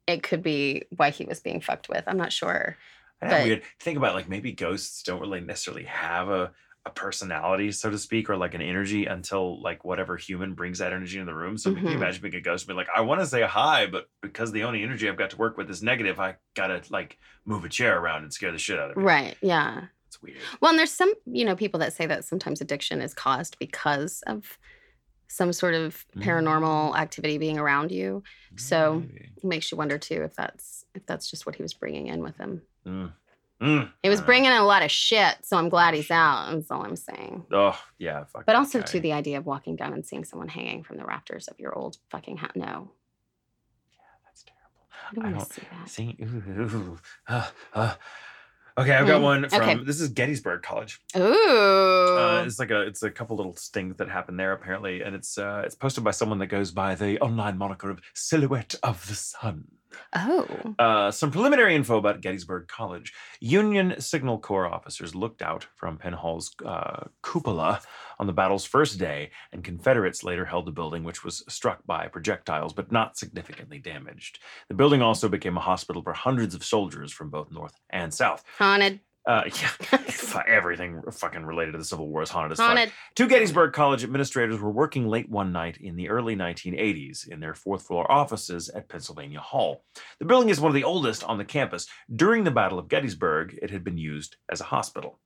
it 0.07 0.23
could 0.23 0.43
be 0.43 0.83
why 0.95 1.09
he 1.09 1.25
was 1.25 1.39
being 1.39 1.61
fucked 1.61 1.89
with. 1.89 2.03
I'm 2.07 2.17
not 2.17 2.31
sure. 2.31 2.77
But, 3.21 3.43
weird. 3.43 3.63
Think 3.79 3.97
about 3.97 4.13
like 4.13 4.29
maybe 4.29 4.51
ghosts 4.51 5.01
don't 5.03 5.21
really 5.21 5.41
necessarily 5.41 5.85
have 5.85 6.29
a 6.29 6.51
a 6.85 6.91
personality, 6.91 7.71
so 7.71 7.89
to 7.89 7.97
speak, 7.97 8.29
or 8.29 8.37
like 8.37 8.53
an 8.53 8.61
energy 8.61 9.07
until 9.07 9.59
like 9.61 9.83
whatever 9.83 10.17
human 10.17 10.53
brings 10.53 10.77
that 10.79 10.93
energy 10.93 11.17
in 11.17 11.25
the 11.25 11.33
room. 11.33 11.57
So 11.57 11.69
mm-hmm. 11.69 11.77
can 11.77 11.85
you 11.85 11.93
mm-hmm. 11.93 12.03
imagine 12.03 12.21
being 12.21 12.35
a 12.35 12.41
ghost 12.41 12.63
and 12.63 12.67
be 12.67 12.73
like, 12.75 12.87
I 12.95 13.01
want 13.01 13.21
to 13.21 13.27
say 13.27 13.41
hi, 13.41 13.87
but 13.87 14.05
because 14.21 14.51
the 14.51 14.63
only 14.63 14.83
energy 14.83 15.09
I've 15.09 15.17
got 15.17 15.31
to 15.31 15.37
work 15.37 15.57
with 15.57 15.69
is 15.69 15.81
negative, 15.81 16.19
I 16.19 16.35
gotta 16.53 16.81
like 16.89 17.17
move 17.43 17.65
a 17.65 17.69
chair 17.69 17.99
around 17.99 18.23
and 18.23 18.31
scare 18.31 18.51
the 18.51 18.59
shit 18.59 18.79
out 18.79 18.91
of 18.91 18.97
me. 18.97 19.03
Right. 19.03 19.35
Yeah. 19.41 19.85
It's 20.15 20.21
weird. 20.21 20.37
Well, 20.61 20.69
and 20.69 20.79
there's 20.79 20.93
some, 20.93 21.13
you 21.25 21.43
know, 21.43 21.55
people 21.55 21.79
that 21.81 21.93
say 21.93 22.05
that 22.05 22.23
sometimes 22.23 22.61
addiction 22.61 23.01
is 23.01 23.13
caused 23.13 23.59
because 23.59 24.23
of 24.27 24.57
some 25.27 25.51
sort 25.51 25.73
of 25.73 26.05
paranormal 26.17 26.93
mm. 26.93 26.97
activity 26.97 27.37
being 27.37 27.57
around 27.57 27.91
you. 27.91 28.23
So 28.55 28.99
Maybe. 28.99 29.29
it 29.35 29.43
makes 29.43 29.71
you 29.71 29.77
wonder 29.77 29.97
too 29.97 30.21
if 30.23 30.35
that's 30.35 30.85
if 30.93 31.05
that's 31.05 31.29
just 31.29 31.45
what 31.45 31.55
he 31.55 31.61
was 31.61 31.73
bringing 31.73 32.07
in 32.07 32.21
with 32.21 32.37
him. 32.37 32.61
Mm. 32.87 33.11
Mm, 33.61 33.89
he 34.03 34.09
was 34.09 34.19
bringing 34.19 34.51
in 34.51 34.57
a 34.57 34.65
lot 34.65 34.83
of 34.83 34.91
shit, 34.91 35.37
so 35.43 35.55
I'm 35.55 35.69
glad 35.69 35.93
he's 35.93 36.11
out. 36.11 36.51
That's 36.51 36.69
all 36.69 36.83
I'm 36.83 36.97
saying. 36.97 37.45
Oh 37.53 37.79
yeah, 37.97 38.25
but 38.45 38.55
also 38.55 38.79
guy. 38.79 38.85
to 38.85 38.99
the 38.99 39.13
idea 39.13 39.37
of 39.37 39.45
walking 39.45 39.77
down 39.77 39.93
and 39.93 40.05
seeing 40.05 40.25
someone 40.25 40.49
hanging 40.49 40.83
from 40.83 40.97
the 40.97 41.05
rafters 41.05 41.47
of 41.47 41.57
your 41.57 41.73
old 41.73 41.97
fucking 42.09 42.35
house. 42.35 42.51
No. 42.53 42.91
Yeah, 43.93 44.01
that's 44.25 44.43
terrible. 44.43 44.89
I 45.09 45.15
don't, 45.15 45.25
I 45.25 45.37
don't 45.37 45.53
see 45.53 45.61
that. 45.71 45.89
See, 45.89 46.17
ooh, 46.21 46.61
ooh, 46.61 46.99
uh, 47.27 47.47
uh. 47.73 47.93
Okay, 48.77 48.91
I've 48.91 49.07
got 49.07 49.21
mm, 49.21 49.23
one 49.23 49.49
from 49.49 49.61
okay. 49.61 49.83
this 49.85 50.01
is 50.01 50.09
Gettysburg 50.09 50.61
College. 50.61 51.01
Ooh, 51.15 51.21
uh, 51.21 52.43
it's 52.45 52.59
like 52.59 52.71
a 52.71 52.81
it's 52.81 53.03
a 53.03 53.09
couple 53.09 53.37
little 53.37 53.53
things 53.53 53.95
that 53.97 54.09
happen 54.09 54.35
there 54.35 54.51
apparently, 54.51 55.01
and 55.01 55.15
it's 55.15 55.37
uh, 55.37 55.63
it's 55.65 55.75
posted 55.75 56.03
by 56.03 56.11
someone 56.11 56.39
that 56.39 56.47
goes 56.47 56.71
by 56.71 56.93
the 56.93 57.17
online 57.21 57.57
moniker 57.57 57.89
of 57.89 58.01
Silhouette 58.13 58.75
of 58.83 59.07
the 59.07 59.15
Sun. 59.15 59.65
Oh. 60.13 60.75
Uh, 60.79 61.11
some 61.11 61.31
preliminary 61.31 61.75
info 61.75 61.97
about 61.97 62.21
Gettysburg 62.21 62.67
College. 62.67 63.13
Union 63.39 63.95
Signal 63.99 64.39
Corps 64.39 64.67
officers 64.67 65.15
looked 65.15 65.41
out 65.41 65.67
from 65.75 65.97
Penn 65.97 66.13
Hall's 66.13 66.53
uh, 66.65 67.05
cupola 67.23 67.81
on 68.19 68.27
the 68.27 68.33
battle's 68.33 68.65
first 68.65 68.97
day, 68.97 69.31
and 69.51 69.63
Confederates 69.63 70.23
later 70.23 70.45
held 70.45 70.65
the 70.65 70.71
building, 70.71 71.03
which 71.03 71.23
was 71.23 71.43
struck 71.47 71.85
by 71.85 72.07
projectiles 72.07 72.73
but 72.73 72.91
not 72.91 73.17
significantly 73.17 73.79
damaged. 73.79 74.39
The 74.69 74.75
building 74.75 75.01
also 75.01 75.29
became 75.29 75.57
a 75.57 75.61
hospital 75.61 76.01
for 76.01 76.13
hundreds 76.13 76.55
of 76.55 76.63
soldiers 76.63 77.11
from 77.11 77.29
both 77.29 77.51
North 77.51 77.75
and 77.89 78.13
South. 78.13 78.43
Haunted. 78.57 78.99
Uh, 79.27 79.43
yeah, 79.61 80.43
everything 80.47 81.01
fucking 81.11 81.45
related 81.45 81.71
to 81.71 81.77
the 81.79 81.83
Civil 81.83 82.07
War 82.07 82.21
is 82.21 82.29
haunted 82.29 82.51
as 82.51 82.59
haunted. 82.59 82.89
fuck. 82.89 82.97
Two 83.15 83.27
Gettysburg 83.27 83.73
College 83.73 84.03
administrators 84.03 84.59
were 84.59 84.71
working 84.71 85.07
late 85.07 85.29
one 85.29 85.51
night 85.51 85.77
in 85.77 85.95
the 85.95 86.09
early 86.09 86.35
1980s 86.35 87.27
in 87.27 87.39
their 87.39 87.55
fourth 87.55 87.87
floor 87.87 88.09
offices 88.11 88.69
at 88.69 88.87
Pennsylvania 88.87 89.39
Hall. 89.39 89.83
The 90.19 90.25
building 90.25 90.49
is 90.49 90.59
one 90.59 90.69
of 90.69 90.75
the 90.75 90.83
oldest 90.83 91.23
on 91.23 91.39
the 91.39 91.45
campus. 91.45 91.87
During 92.13 92.43
the 92.43 92.51
Battle 92.51 92.77
of 92.77 92.87
Gettysburg, 92.87 93.57
it 93.61 93.71
had 93.71 93.83
been 93.83 93.97
used 93.97 94.35
as 94.49 94.61
a 94.61 94.65
hospital. 94.65 95.19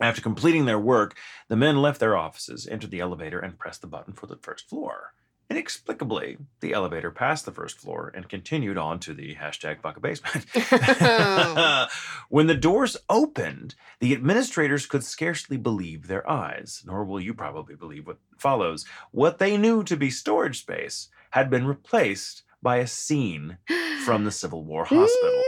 After 0.00 0.22
completing 0.22 0.64
their 0.64 0.78
work, 0.78 1.16
the 1.48 1.56
men 1.56 1.80
left 1.82 2.00
their 2.00 2.16
offices, 2.16 2.66
entered 2.66 2.90
the 2.90 3.00
elevator, 3.00 3.38
and 3.38 3.58
pressed 3.58 3.82
the 3.82 3.86
button 3.86 4.14
for 4.14 4.26
the 4.26 4.38
first 4.42 4.68
floor. 4.68 5.12
Inexplicably, 5.50 6.38
the 6.60 6.72
elevator 6.72 7.10
passed 7.10 7.44
the 7.44 7.50
first 7.50 7.80
floor 7.80 8.12
and 8.14 8.28
continued 8.28 8.78
on 8.78 9.00
to 9.00 9.12
the 9.12 9.34
hashtag 9.34 9.82
fuck 9.82 9.96
a 9.96 10.00
basement. 10.00 10.46
when 12.28 12.46
the 12.46 12.54
doors 12.54 12.96
opened, 13.08 13.74
the 13.98 14.12
administrators 14.12 14.86
could 14.86 15.02
scarcely 15.02 15.56
believe 15.56 16.06
their 16.06 16.28
eyes, 16.30 16.84
nor 16.86 17.04
will 17.04 17.20
you 17.20 17.34
probably 17.34 17.74
believe 17.74 18.06
what 18.06 18.18
follows. 18.38 18.86
What 19.10 19.38
they 19.38 19.56
knew 19.56 19.82
to 19.84 19.96
be 19.96 20.08
storage 20.08 20.60
space 20.60 21.08
had 21.30 21.50
been 21.50 21.66
replaced 21.66 22.44
by 22.62 22.76
a 22.76 22.86
scene 22.86 23.58
from 24.04 24.24
the 24.24 24.30
Civil 24.30 24.64
War 24.64 24.84
hospital. 24.88 25.42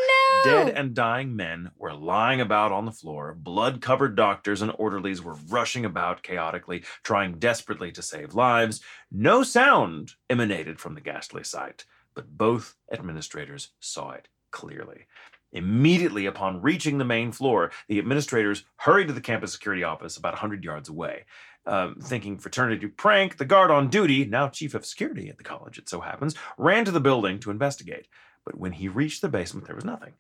Dead 0.44 0.68
and 0.70 0.94
dying 0.94 1.37
men 1.37 1.70
were 1.76 1.92
lying 1.92 2.40
about 2.40 2.72
on 2.72 2.85
the 2.85 2.92
floor. 2.92 3.35
Blood 3.38 3.81
covered 3.81 4.16
doctors 4.16 4.62
and 4.62 4.72
orderlies 4.78 5.22
were 5.22 5.37
rushing 5.48 5.85
about 5.85 6.22
chaotically, 6.22 6.85
trying 7.02 7.38
desperately 7.38 7.92
to 7.92 8.02
save 8.02 8.35
lives. 8.35 8.81
No 9.11 9.42
sound 9.42 10.12
emanated 10.28 10.81
from 10.81 10.94
the 10.94 11.00
ghastly 11.00 11.44
sight, 11.44 11.85
but 12.14 12.37
both 12.37 12.74
administrators 12.92 13.70
saw 13.81 14.11
it 14.11 14.28
clearly. 14.50 15.07
Immediately 15.52 16.24
upon 16.26 16.62
reaching 16.62 16.98
the 16.98 17.05
main 17.05 17.31
floor, 17.31 17.70
the 17.87 17.98
administrators 17.98 18.64
hurried 18.76 19.09
to 19.09 19.12
the 19.12 19.20
campus 19.20 19.52
security 19.52 19.85
office 19.85 20.16
about 20.16 20.33
100 20.33 20.64
yards 20.64 20.88
away. 20.88 21.24
Um, 21.64 21.96
thinking 22.02 22.38
fraternity 22.38 22.88
prank, 22.88 23.37
the 23.37 23.44
guard 23.44 23.70
on 23.70 23.88
duty, 23.88 24.24
now 24.24 24.48
chief 24.48 24.74
of 24.74 24.85
security 24.85 25.28
at 25.28 25.38
the 25.38 25.44
college, 25.44 25.78
it 25.78 25.88
so 25.88 26.00
happens, 26.00 26.35
ran 26.59 26.85
to 26.87 26.90
the 26.90 27.00
building 27.00 27.38
to 27.40 27.50
investigate. 27.50 28.09
But 28.44 28.59
when 28.59 28.72
he 28.72 28.88
reached 28.88 29.22
the 29.22 29.28
basement, 29.28 29.66
there 29.66 29.76
was 29.76 29.85
nothing. 29.85 30.14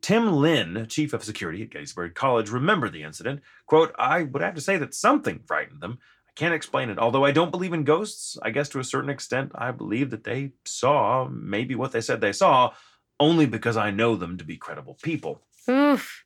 Tim 0.00 0.32
Lynn, 0.32 0.86
chief 0.88 1.12
of 1.12 1.24
security 1.24 1.62
at 1.62 1.70
Gettysburg 1.70 2.14
College, 2.14 2.50
remembered 2.50 2.92
the 2.92 3.02
incident. 3.02 3.40
Quote, 3.66 3.94
I 3.98 4.22
would 4.22 4.42
have 4.42 4.54
to 4.54 4.60
say 4.60 4.76
that 4.78 4.94
something 4.94 5.40
frightened 5.46 5.80
them. 5.80 5.98
I 6.28 6.32
can't 6.36 6.54
explain 6.54 6.88
it. 6.88 6.98
Although 6.98 7.24
I 7.24 7.32
don't 7.32 7.50
believe 7.50 7.72
in 7.72 7.84
ghosts, 7.84 8.38
I 8.42 8.50
guess 8.50 8.68
to 8.70 8.80
a 8.80 8.84
certain 8.84 9.10
extent, 9.10 9.52
I 9.54 9.72
believe 9.72 10.10
that 10.10 10.24
they 10.24 10.52
saw 10.64 11.28
maybe 11.30 11.74
what 11.74 11.92
they 11.92 12.00
said 12.00 12.20
they 12.20 12.32
saw, 12.32 12.72
only 13.18 13.46
because 13.46 13.76
I 13.76 13.90
know 13.90 14.16
them 14.16 14.38
to 14.38 14.44
be 14.44 14.56
credible 14.56 14.96
people. 15.02 15.42
Oof 15.68 16.24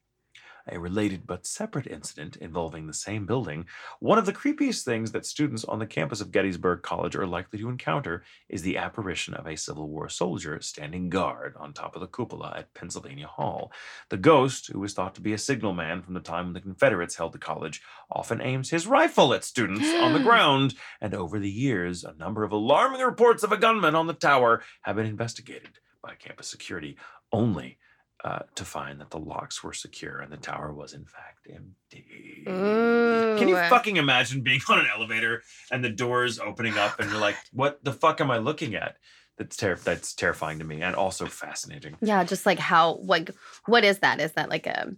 a 0.70 0.78
related 0.78 1.26
but 1.26 1.46
separate 1.46 1.86
incident 1.86 2.36
involving 2.36 2.86
the 2.86 2.94
same 2.94 3.26
building, 3.26 3.66
one 4.00 4.18
of 4.18 4.26
the 4.26 4.32
creepiest 4.32 4.84
things 4.84 5.12
that 5.12 5.26
students 5.26 5.64
on 5.64 5.78
the 5.78 5.86
campus 5.86 6.20
of 6.20 6.32
Gettysburg 6.32 6.82
College 6.82 7.16
are 7.16 7.26
likely 7.26 7.58
to 7.58 7.68
encounter 7.68 8.24
is 8.48 8.62
the 8.62 8.76
apparition 8.76 9.34
of 9.34 9.46
a 9.46 9.56
Civil 9.56 9.88
War 9.88 10.08
soldier 10.08 10.60
standing 10.60 11.08
guard 11.08 11.54
on 11.58 11.72
top 11.72 11.94
of 11.94 12.00
the 12.00 12.06
cupola 12.06 12.54
at 12.56 12.72
Pennsylvania 12.74 13.26
Hall. 13.26 13.72
The 14.10 14.16
ghost, 14.16 14.68
who 14.72 14.80
was 14.80 14.94
thought 14.94 15.14
to 15.16 15.20
be 15.20 15.32
a 15.32 15.38
signalman 15.38 16.02
from 16.02 16.14
the 16.14 16.20
time 16.20 16.46
when 16.46 16.54
the 16.54 16.60
Confederates 16.60 17.16
held 17.16 17.32
the 17.32 17.38
college, 17.38 17.82
often 18.10 18.40
aims 18.40 18.70
his 18.70 18.86
rifle 18.86 19.34
at 19.34 19.44
students 19.44 19.88
on 19.94 20.12
the 20.12 20.18
ground, 20.22 20.74
and 21.00 21.14
over 21.14 21.38
the 21.38 21.50
years, 21.50 22.04
a 22.04 22.14
number 22.14 22.44
of 22.44 22.52
alarming 22.52 23.00
reports 23.00 23.42
of 23.42 23.52
a 23.52 23.56
gunman 23.56 23.94
on 23.94 24.06
the 24.06 24.14
tower 24.14 24.62
have 24.82 24.96
been 24.96 25.06
investigated 25.06 25.78
by 26.02 26.14
campus 26.14 26.48
security 26.48 26.96
only 27.32 27.78
uh, 28.24 28.40
to 28.54 28.64
find 28.64 29.00
that 29.00 29.10
the 29.10 29.18
locks 29.18 29.62
were 29.62 29.74
secure 29.74 30.20
and 30.20 30.32
the 30.32 30.38
tower 30.38 30.72
was 30.72 30.94
in 30.94 31.04
fact 31.04 31.46
empty. 31.54 32.44
Ooh. 32.48 33.36
Can 33.38 33.48
you 33.48 33.56
fucking 33.56 33.98
imagine 33.98 34.40
being 34.40 34.62
on 34.68 34.78
an 34.78 34.86
elevator 34.92 35.42
and 35.70 35.84
the 35.84 35.90
doors 35.90 36.38
opening 36.38 36.78
up 36.78 36.98
and 36.98 37.10
you're 37.10 37.20
like, 37.20 37.36
"What 37.52 37.84
the 37.84 37.92
fuck 37.92 38.22
am 38.22 38.30
I 38.30 38.38
looking 38.38 38.74
at?" 38.74 38.96
That's 39.36 39.56
ter- 39.56 39.76
that's 39.76 40.14
terrifying 40.14 40.58
to 40.60 40.64
me 40.64 40.80
and 40.80 40.96
also 40.96 41.26
fascinating. 41.26 41.96
Yeah, 42.00 42.24
just 42.24 42.46
like 42.46 42.58
how 42.58 43.00
like 43.02 43.30
what 43.66 43.84
is 43.84 43.98
that? 43.98 44.20
Is 44.20 44.32
that 44.32 44.48
like 44.48 44.66
a, 44.66 44.94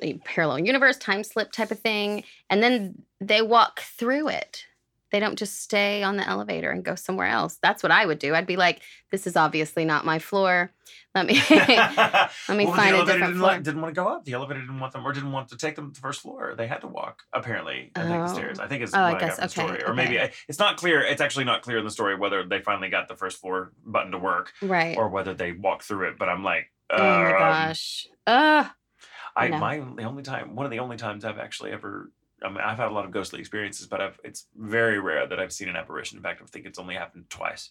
a 0.00 0.14
parallel 0.18 0.60
universe 0.60 0.96
time 0.96 1.22
slip 1.24 1.52
type 1.52 1.70
of 1.70 1.80
thing? 1.80 2.24
And 2.48 2.62
then 2.62 3.02
they 3.20 3.42
walk 3.42 3.80
through 3.80 4.28
it 4.28 4.64
they 5.10 5.20
don't 5.20 5.38
just 5.38 5.60
stay 5.60 6.02
on 6.02 6.16
the 6.16 6.28
elevator 6.28 6.70
and 6.70 6.84
go 6.84 6.94
somewhere 6.94 7.28
else. 7.28 7.58
That's 7.62 7.82
what 7.82 7.92
I 7.92 8.06
would 8.06 8.18
do. 8.18 8.34
I'd 8.34 8.46
be 8.46 8.56
like, 8.56 8.80
this 9.10 9.26
is 9.26 9.36
obviously 9.36 9.84
not 9.84 10.04
my 10.04 10.18
floor. 10.18 10.72
Let 11.14 11.26
me 11.26 11.42
let 11.50 12.30
me 12.50 12.66
well, 12.66 12.74
find 12.74 12.94
a 12.94 13.04
different 13.04 13.20
didn't, 13.20 13.38
floor. 13.38 13.58
didn't 13.58 13.80
want 13.80 13.94
to 13.94 14.00
go 14.00 14.08
up. 14.08 14.24
The 14.24 14.32
elevator 14.34 14.60
didn't 14.60 14.78
want 14.78 14.92
them 14.92 15.04
or 15.04 15.12
didn't 15.12 15.32
want 15.32 15.48
to 15.48 15.56
take 15.56 15.74
them 15.74 15.92
to 15.92 15.94
the 15.94 16.00
first 16.00 16.20
floor. 16.20 16.54
They 16.56 16.68
had 16.68 16.82
to 16.82 16.86
walk, 16.86 17.22
apparently, 17.32 17.90
I 17.96 18.02
think 18.02 18.12
the 18.12 18.28
stairs. 18.28 18.60
I 18.60 18.68
think 18.68 18.82
it's 18.82 18.94
oh, 18.94 19.00
I 19.00 19.18
guess, 19.18 19.38
I 19.38 19.44
okay, 19.44 19.48
story. 19.48 19.82
Or 19.82 19.92
okay. 19.92 19.96
maybe 19.96 20.32
it's 20.48 20.58
not 20.58 20.76
clear. 20.76 21.02
It's 21.02 21.20
actually 21.20 21.44
not 21.46 21.62
clear 21.62 21.78
in 21.78 21.84
the 21.84 21.90
story 21.90 22.16
whether 22.16 22.44
they 22.44 22.60
finally 22.60 22.88
got 22.88 23.08
the 23.08 23.16
first 23.16 23.40
floor 23.40 23.72
button 23.84 24.12
to 24.12 24.18
work. 24.18 24.52
Right. 24.62 24.96
Or 24.96 25.08
whether 25.08 25.34
they 25.34 25.52
walked 25.52 25.82
through 25.84 26.08
it. 26.08 26.18
But 26.18 26.28
I'm 26.28 26.44
like, 26.44 26.70
oh 26.90 26.98
my 26.98 27.26
um, 27.26 27.38
gosh. 27.38 28.06
Uh 28.26 28.68
I 29.36 29.48
no. 29.48 29.58
my 29.58 29.78
the 29.78 30.04
only 30.04 30.22
time 30.22 30.54
one 30.54 30.66
of 30.66 30.72
the 30.72 30.80
only 30.80 30.96
times 30.96 31.24
I've 31.24 31.38
actually 31.38 31.72
ever 31.72 32.10
I 32.42 32.48
mean, 32.48 32.58
I've 32.58 32.78
had 32.78 32.88
a 32.88 32.94
lot 32.94 33.04
of 33.04 33.10
ghostly 33.10 33.40
experiences, 33.40 33.86
but 33.86 34.00
I've, 34.00 34.18
it's 34.24 34.46
very 34.56 34.98
rare 34.98 35.26
that 35.26 35.38
I've 35.38 35.52
seen 35.52 35.68
an 35.68 35.76
apparition. 35.76 36.16
In 36.16 36.22
fact, 36.22 36.40
I 36.42 36.46
think 36.46 36.66
it's 36.66 36.78
only 36.78 36.94
happened 36.94 37.26
twice. 37.28 37.70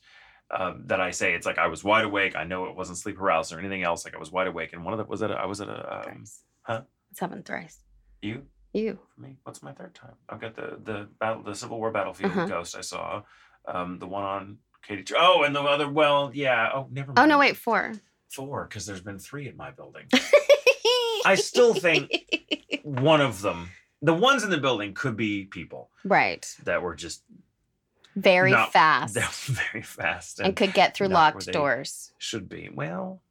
Um, 0.52 0.84
that 0.88 1.00
I 1.00 1.12
say 1.12 1.34
it's 1.34 1.46
like 1.46 1.60
I 1.60 1.68
was 1.68 1.84
wide 1.84 2.06
awake. 2.06 2.36
I 2.36 2.44
know 2.44 2.66
it 2.66 2.76
wasn't 2.76 2.98
sleep 2.98 3.18
paralysis 3.18 3.54
or 3.54 3.60
anything 3.60 3.84
else. 3.84 4.04
Like 4.04 4.16
I 4.16 4.18
was 4.18 4.32
wide 4.32 4.48
awake, 4.48 4.74
and 4.74 4.84
one 4.84 4.94
of 4.94 4.98
the 4.98 5.06
was 5.06 5.20
that 5.20 5.32
I 5.32 5.46
was 5.46 5.62
at 5.62 5.70
a 5.70 6.08
um, 6.08 6.24
huh? 6.64 6.82
It's 7.12 7.20
happened 7.20 7.46
thrice. 7.46 7.78
You? 8.24 8.44
You? 8.74 8.98
For 9.14 9.22
me? 9.22 9.38
What's 9.44 9.62
my 9.62 9.74
third 9.74 9.94
time? 9.94 10.14
I've 10.28 10.42
got 10.42 10.56
the 10.56 10.80
the 10.84 11.08
battle, 11.20 11.44
the 11.44 11.54
Civil 11.54 11.78
War 11.78 11.92
battlefield 11.92 12.32
uh-huh. 12.32 12.46
ghost 12.48 12.76
I 12.76 12.82
saw. 12.82 13.22
Um, 13.68 14.00
the 14.00 14.08
one 14.08 14.24
on 14.24 14.58
Katy. 14.88 15.14
Oh, 15.16 15.44
and 15.44 15.56
the 15.56 15.62
other. 15.62 15.88
Well, 15.88 16.32
yeah. 16.34 16.72
Oh, 16.74 16.88
never. 16.90 17.10
Mind. 17.10 17.20
Oh 17.20 17.26
no, 17.26 17.38
wait, 17.38 17.56
four. 17.56 17.94
Four, 18.30 18.66
because 18.66 18.88
there's 18.88 19.02
been 19.02 19.20
three 19.20 19.48
in 19.48 19.56
my 19.56 19.70
building. 19.70 20.06
I 21.26 21.36
still 21.36 21.74
think 21.74 22.12
one 22.84 23.22
of 23.22 23.42
them 23.42 23.70
the 24.02 24.14
ones 24.14 24.44
in 24.44 24.50
the 24.50 24.58
building 24.58 24.94
could 24.94 25.16
be 25.16 25.46
people 25.46 25.90
right 26.04 26.56
that 26.64 26.82
were 26.82 26.96
just 26.96 27.24
very 28.16 28.52
not, 28.52 28.72
fast 28.72 29.16
very 29.72 29.84
fast 29.84 30.40
and, 30.40 30.48
and 30.48 30.56
could 30.56 30.74
get 30.74 30.96
through 30.96 31.08
locked 31.08 31.52
doors 31.52 32.12
should 32.18 32.50
be 32.50 32.70
well 32.74 33.22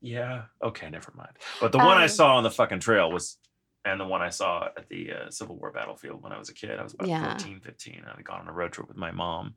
yeah 0.00 0.42
okay 0.62 0.88
never 0.88 1.12
mind 1.14 1.32
but 1.60 1.72
the 1.72 1.78
um, 1.78 1.86
one 1.86 1.98
i 1.98 2.04
um, 2.04 2.08
saw 2.08 2.36
on 2.36 2.42
the 2.42 2.50
fucking 2.50 2.80
trail 2.80 3.10
was 3.10 3.36
and 3.84 4.00
the 4.00 4.06
one 4.06 4.22
i 4.22 4.30
saw 4.30 4.68
at 4.76 4.88
the 4.88 5.12
uh, 5.12 5.30
civil 5.30 5.56
war 5.56 5.70
battlefield 5.70 6.22
when 6.22 6.32
i 6.32 6.38
was 6.38 6.48
a 6.48 6.54
kid 6.54 6.78
i 6.78 6.82
was 6.82 6.94
about 6.94 7.08
yeah. 7.08 7.30
14 7.36 7.60
15 7.60 8.02
i 8.06 8.16
had 8.16 8.24
gone 8.24 8.40
on 8.40 8.48
a 8.48 8.52
road 8.52 8.72
trip 8.72 8.88
with 8.88 8.96
my 8.96 9.10
mom 9.10 9.54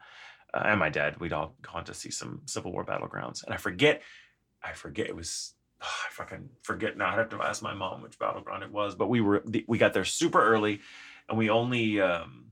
uh, 0.53 0.63
and 0.65 0.79
my 0.79 0.89
dad, 0.89 1.19
we'd 1.19 1.33
all 1.33 1.55
gone 1.62 1.83
to 1.86 1.93
see 1.93 2.12
some 2.12 2.41
Civil 2.45 2.71
War 2.71 2.86
battlegrounds. 2.86 3.43
And 3.43 3.53
I 3.53 3.57
forget, 3.57 4.01
I 4.63 4.73
forget 4.73 5.07
it 5.07 5.15
was. 5.15 5.53
I 5.84 6.12
fucking 6.12 6.50
forget 6.62 6.98
now. 6.98 7.10
I'd 7.10 7.19
have 7.19 7.30
to 7.30 7.41
ask 7.41 7.62
my 7.62 7.74
mom 7.74 8.02
which 8.02 8.17
battleground 8.17 8.63
it 8.63 8.72
was, 8.72 8.96
but 8.96 9.10
we 9.10 9.22
were 9.22 9.43
we 9.67 9.78
got 9.78 9.93
there 9.93 10.06
super 10.06 10.43
early, 10.43 10.80
and 11.28 11.38
we 11.38 11.50
only 11.50 12.00
um, 12.00 12.46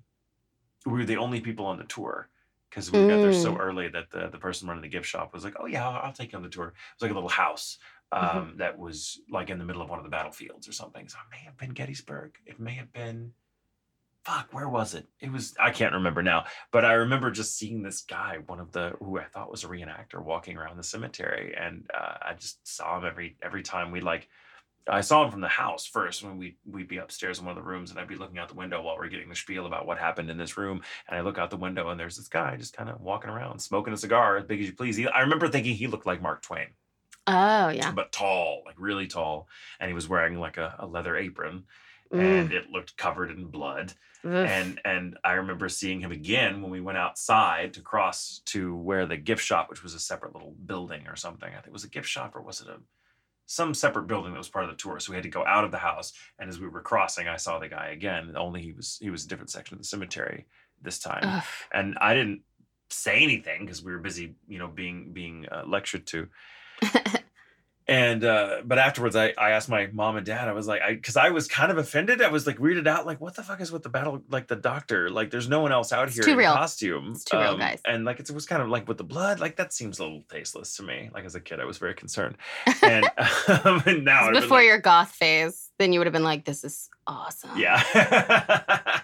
we 0.86 0.94
were 0.94 1.06
the 1.06 1.18
only 1.18 1.42
people 1.42 1.66
on 1.66 1.78
the 1.78 1.86
tour 1.86 2.30
because 2.70 2.92
we 2.92 3.00
mm. 3.00 3.10
got 3.10 3.18
there 3.18 3.34
so 3.34 3.54
mm. 3.54 3.60
early 3.60 3.88
that 3.90 4.10
the 4.12 4.30
the 4.30 4.38
person 4.38 4.68
running 4.68 4.84
the 4.84 4.90
gift 4.90 5.08
shop 5.08 5.34
was 5.34 5.44
like, 5.44 5.56
"Oh 5.60 5.66
yeah, 5.66 5.88
I'll, 5.88 6.08
I'll 6.08 6.14
take 6.14 6.34
you 6.34 6.38
on 6.38 6.44
the 6.44 6.50
tour." 6.50 6.68
It 6.68 6.74
was 6.96 7.02
like 7.02 7.12
a 7.12 7.16
little 7.16 7.30
house 7.30 7.78
mm-hmm. 8.14 8.38
um, 8.38 8.46
mm-hmm. 8.46 8.58
that 8.58 8.78
was 8.78 9.20
like 9.30 9.50
in 9.50 9.60
the 9.60 9.66
middle 9.66 9.82
of 9.82 9.90
one 9.90 10.00
of 10.00 10.06
the 10.06 10.12
battlefields 10.12 10.68
or 10.68 10.74
something. 10.74 11.08
So 11.08 11.18
it 11.18 11.32
may 11.32 11.44
have 11.46 11.58
been 11.58 11.72
Gettysburg. 11.72 12.36
It 12.46 12.60
may 12.60 12.74
have 12.74 12.92
been 12.92 13.34
fuck, 14.24 14.50
where 14.52 14.70
was 14.70 14.94
it? 14.94 15.08
It 15.20 15.32
was 15.32 15.56
I 15.60 15.72
can't 15.72 15.94
remember 15.94 16.22
now, 16.22 16.46
but 16.72 16.86
I 16.86 16.94
remember 16.94 17.32
just 17.32 17.58
seeing 17.58 17.82
this 17.82 18.02
guy, 18.02 18.38
one 18.46 18.60
of 18.60 18.72
the 18.72 18.94
who 19.00 19.20
I 19.20 19.26
thought 19.26 19.52
was 19.52 19.64
a 19.64 19.68
reenactor, 19.68 20.24
walking 20.24 20.58
around 20.58 20.78
the 20.78 20.84
cemetery, 20.84 21.56
and 21.60 21.90
uh, 21.94 22.18
I 22.22 22.34
just 22.34 22.66
saw 22.68 22.98
him 22.98 23.06
every 23.06 23.38
every 23.42 23.64
time 23.64 23.92
we 23.92 24.02
like. 24.02 24.28
I 24.90 25.02
saw 25.02 25.24
him 25.24 25.32
from 25.32 25.42
the 25.42 25.48
house 25.48 25.86
first 25.86 26.24
when 26.24 26.38
we 26.38 26.58
we'd 26.66 26.88
be 26.88 26.98
upstairs 26.98 27.40
in 27.40 27.46
one 27.46 27.56
of 27.56 27.64
the 27.64 27.70
rooms, 27.70 27.92
and 27.92 28.00
I'd 28.00 28.08
be 28.08 28.16
looking 28.16 28.40
out 28.40 28.50
the 28.50 28.56
window 28.56 28.82
while 28.82 28.98
we're 28.98 29.10
getting 29.10 29.30
the 29.30 29.36
spiel 29.36 29.66
about 29.66 29.86
what 29.86 29.98
happened 29.98 30.30
in 30.30 30.38
this 30.38 30.58
room. 30.58 30.82
And 31.08 31.18
I 31.18 31.22
look 31.22 31.38
out 31.38 31.50
the 31.50 31.58
window, 31.58 31.90
and 31.90 32.00
there's 32.00 32.18
this 32.18 32.28
guy 32.28 32.56
just 32.58 32.76
kind 32.76 32.90
of 32.90 33.00
walking 33.00 33.30
around, 33.30 33.60
smoking 33.60 33.94
a 33.94 33.98
cigar, 33.98 34.38
as 34.38 34.46
big 34.46 34.60
as 34.60 34.68
you 34.68 34.74
please. 34.74 34.96
He, 34.98 35.08
I 35.08 35.22
remember 35.22 35.48
thinking 35.48 35.76
he 35.76 35.88
looked 35.88 36.06
like 36.06 36.22
Mark 36.22 36.42
Twain. 36.42 36.68
Oh 37.28 37.70
yeah, 37.70 37.92
but 37.92 38.12
tall, 38.12 38.64
like 38.66 38.76
really 38.80 39.08
tall, 39.08 39.48
and 39.80 39.88
he 39.88 39.94
was 39.94 40.10
wearing 40.10 40.40
like 40.40 40.58
a, 40.58 40.76
a 40.80 40.88
leather 40.88 41.16
apron, 41.16 41.66
mm. 42.12 42.20
and 42.20 42.52
it 42.52 42.72
looked 42.72 42.98
covered 42.98 43.30
in 43.30 43.46
blood 43.46 43.94
and 44.24 44.80
and 44.86 45.18
I 45.24 45.34
remember 45.34 45.70
seeing 45.70 46.00
him 46.00 46.12
again 46.12 46.62
when 46.62 46.72
we 46.72 46.82
went 46.82 46.98
outside 46.98 47.74
to 47.74 47.82
cross 47.82 48.42
to 48.48 48.76
where 48.76 49.06
the 49.06 49.18
gift 49.18 49.44
shop, 49.44 49.70
which 49.70 49.84
was 49.84 49.94
a 49.94 50.00
separate 50.00 50.34
little 50.34 50.56
building 50.66 51.08
or 51.08 51.16
something. 51.16 51.50
I 51.50 51.56
think 51.56 51.68
it 51.68 51.74
was 51.74 51.84
a 51.84 51.90
gift 51.90 52.08
shop 52.08 52.36
or 52.36 52.42
was 52.42 52.62
it 52.62 52.68
a 52.68 52.78
some 53.52 53.74
separate 53.74 54.08
building 54.08 54.32
that 54.32 54.38
was 54.38 54.48
part 54.48 54.64
of 54.64 54.72
the 54.72 54.78
tour. 54.78 54.98
So 55.00 55.12
we 55.12 55.18
had 55.18 55.24
to 55.24 55.30
go 55.30 55.46
out 55.46 55.66
of 55.66 55.72
the 55.72 55.78
house, 55.78 56.14
and 56.40 56.50
as 56.50 56.60
we 56.60 56.70
were 56.70 56.82
crossing, 56.82 57.28
I 57.28 57.36
saw 57.36 57.60
the 57.60 57.68
guy 57.68 57.90
again. 57.90 58.34
Only 58.38 58.62
he 58.62 58.72
was 58.72 58.98
he 59.02 59.10
was 59.10 59.26
a 59.26 59.28
different 59.28 59.50
section 59.50 59.76
of 59.76 59.82
the 59.82 59.88
cemetery 59.88 60.46
this 60.82 61.00
time, 61.00 61.24
Ugh. 61.24 61.44
and 61.74 61.98
I 62.00 62.14
didn't 62.14 62.42
say 62.90 63.22
anything 63.22 63.66
because 63.66 63.84
we 63.84 63.92
were 63.92 64.00
busy, 64.00 64.36
you 64.48 64.58
know, 64.58 64.68
being 64.68 65.12
being 65.12 65.48
uh, 65.52 65.64
lectured 65.68 66.08
to. 66.08 66.28
and 67.92 68.24
uh 68.24 68.62
but 68.64 68.78
afterwards 68.78 69.16
i 69.16 69.34
i 69.38 69.52
asked 69.52 69.70
my 69.70 69.88
mom 69.92 70.16
and 70.16 70.26
dad 70.26 70.48
i 70.48 70.54
was 70.54 70.68
like 70.68 70.82
i 70.82 70.94
because 70.94 71.18
i 71.18 71.30
was 71.30 71.48
kind 71.48 71.72
of 71.72 71.78
offended. 71.78 72.22
I 72.22 72.30
was 72.30 72.48
like 72.48 72.58
weirded 72.58 72.88
out 72.88 73.06
like 73.06 73.20
what 73.20 73.36
the 73.36 73.44
fuck 73.44 73.60
is 73.60 73.72
with 73.72 73.84
the 73.84 73.90
battle 73.90 74.22
like 74.30 74.48
the 74.48 74.56
doctor? 74.56 75.10
Like 75.10 75.32
there's 75.32 75.50
no 75.50 75.60
one 75.60 75.72
else 75.72 75.92
out 75.92 76.10
here 76.10 76.24
in 76.28 76.38
real. 76.38 76.54
costume. 76.54 77.12
It's 77.12 77.26
too 77.26 77.38
um, 77.38 77.44
real 77.44 77.58
guys. 77.58 77.82
and 77.86 78.06
like 78.06 78.20
it 78.20 78.32
was 78.32 78.46
kind 78.46 78.62
of 78.62 78.70
like 78.70 78.88
with 78.88 78.98
the 78.98 79.04
blood 79.04 79.40
like 79.40 79.58
that 79.58 79.74
seems 79.74 80.00
a 80.00 80.04
little 80.04 80.24
tasteless 80.30 80.76
to 80.78 80.84
me. 80.84 81.10
Like 81.14 81.26
as 81.26 81.36
a 81.36 81.42
kid 81.42 81.60
i 81.60 81.66
was 81.66 81.78
very 81.78 81.94
concerned. 81.94 82.38
And, 82.82 83.06
um, 83.66 83.84
and 83.86 84.06
now 84.06 84.32
before 84.32 84.58
like, 84.58 84.66
your 84.66 84.80
goth 84.80 85.12
phase 85.12 85.70
then 85.78 85.92
you 85.92 86.00
would 86.00 86.08
have 86.08 86.14
been 86.14 86.24
like 86.24 86.46
this 86.46 86.64
is 86.64 86.90
awesome. 87.08 87.58
Yeah. 87.58 87.82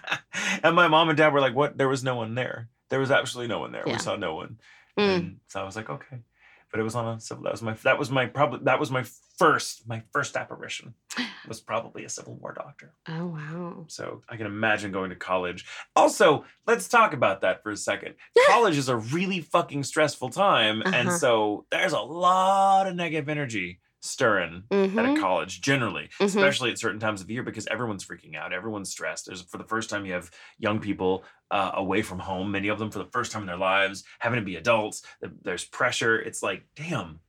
And 0.62 0.74
my 0.74 0.88
mom 0.88 1.08
and 1.08 1.18
dad 1.18 1.32
were 1.32 1.40
like 1.40 1.54
what? 1.54 1.76
There 1.76 1.88
was 1.88 2.02
no 2.04 2.14
one 2.14 2.34
there. 2.34 2.68
There 2.90 3.00
was 3.00 3.10
absolutely 3.10 3.48
no 3.48 3.58
one 3.58 3.72
there. 3.72 3.82
Yeah. 3.86 3.94
we 3.94 3.98
saw 3.98 4.16
no 4.16 4.34
one. 4.34 4.58
Mm. 4.96 5.16
and 5.16 5.36
so 5.46 5.60
i 5.60 5.64
was 5.64 5.76
like 5.76 5.88
okay 5.88 6.18
but 6.70 6.80
it 6.80 6.82
was 6.82 6.94
on 6.94 7.16
a 7.16 7.20
civil. 7.20 7.44
That 7.44 7.52
was 7.52 7.62
my 7.62 7.72
that 7.84 7.98
was 7.98 8.10
my 8.10 8.26
probably 8.26 8.60
that 8.64 8.80
was 8.80 8.90
my 8.90 9.04
first 9.38 9.88
my 9.88 10.02
first 10.12 10.36
apparition 10.36 10.94
was 11.48 11.60
probably 11.60 12.04
a 12.04 12.08
Civil 12.08 12.36
War 12.36 12.52
doctor. 12.52 12.94
Oh 13.08 13.26
wow! 13.26 13.84
So 13.88 14.22
I 14.28 14.36
can 14.36 14.46
imagine 14.46 14.92
going 14.92 15.10
to 15.10 15.16
college. 15.16 15.66
Also, 15.96 16.44
let's 16.66 16.88
talk 16.88 17.12
about 17.12 17.40
that 17.42 17.62
for 17.62 17.70
a 17.70 17.76
second. 17.76 18.14
college 18.48 18.76
is 18.76 18.88
a 18.88 18.96
really 18.96 19.40
fucking 19.40 19.84
stressful 19.84 20.30
time, 20.30 20.82
uh-huh. 20.82 20.94
and 20.94 21.12
so 21.12 21.66
there's 21.70 21.92
a 21.92 22.00
lot 22.00 22.86
of 22.86 22.96
negative 22.96 23.28
energy 23.28 23.80
stirring 24.00 24.62
mm-hmm. 24.70 24.98
at 24.98 25.04
a 25.04 25.08
mm-hmm. 25.08 25.20
college 25.20 25.60
generally, 25.60 26.04
mm-hmm. 26.04 26.24
especially 26.24 26.70
at 26.70 26.78
certain 26.78 27.00
times 27.00 27.20
of 27.20 27.30
year 27.30 27.42
because 27.42 27.66
everyone's 27.66 28.04
freaking 28.04 28.36
out, 28.36 28.52
everyone's 28.52 28.90
stressed. 28.90 29.26
There's 29.26 29.42
for 29.42 29.58
the 29.58 29.64
first 29.64 29.90
time 29.90 30.06
you 30.06 30.12
have 30.12 30.30
young 30.58 30.80
people 30.80 31.24
uh, 31.50 31.72
away 31.74 32.02
from 32.02 32.18
home, 32.18 32.50
many 32.50 32.68
of 32.68 32.78
them 32.78 32.90
for 32.90 32.98
the 32.98 33.10
first 33.12 33.32
time 33.32 33.42
in 33.42 33.46
their 33.46 33.56
lives, 33.56 34.04
having 34.18 34.38
to 34.38 34.44
be 34.44 34.56
adults. 34.56 35.02
There's 35.42 35.64
pressure. 35.64 36.18
It's 36.18 36.42
like, 36.42 36.64
damn, 36.76 37.20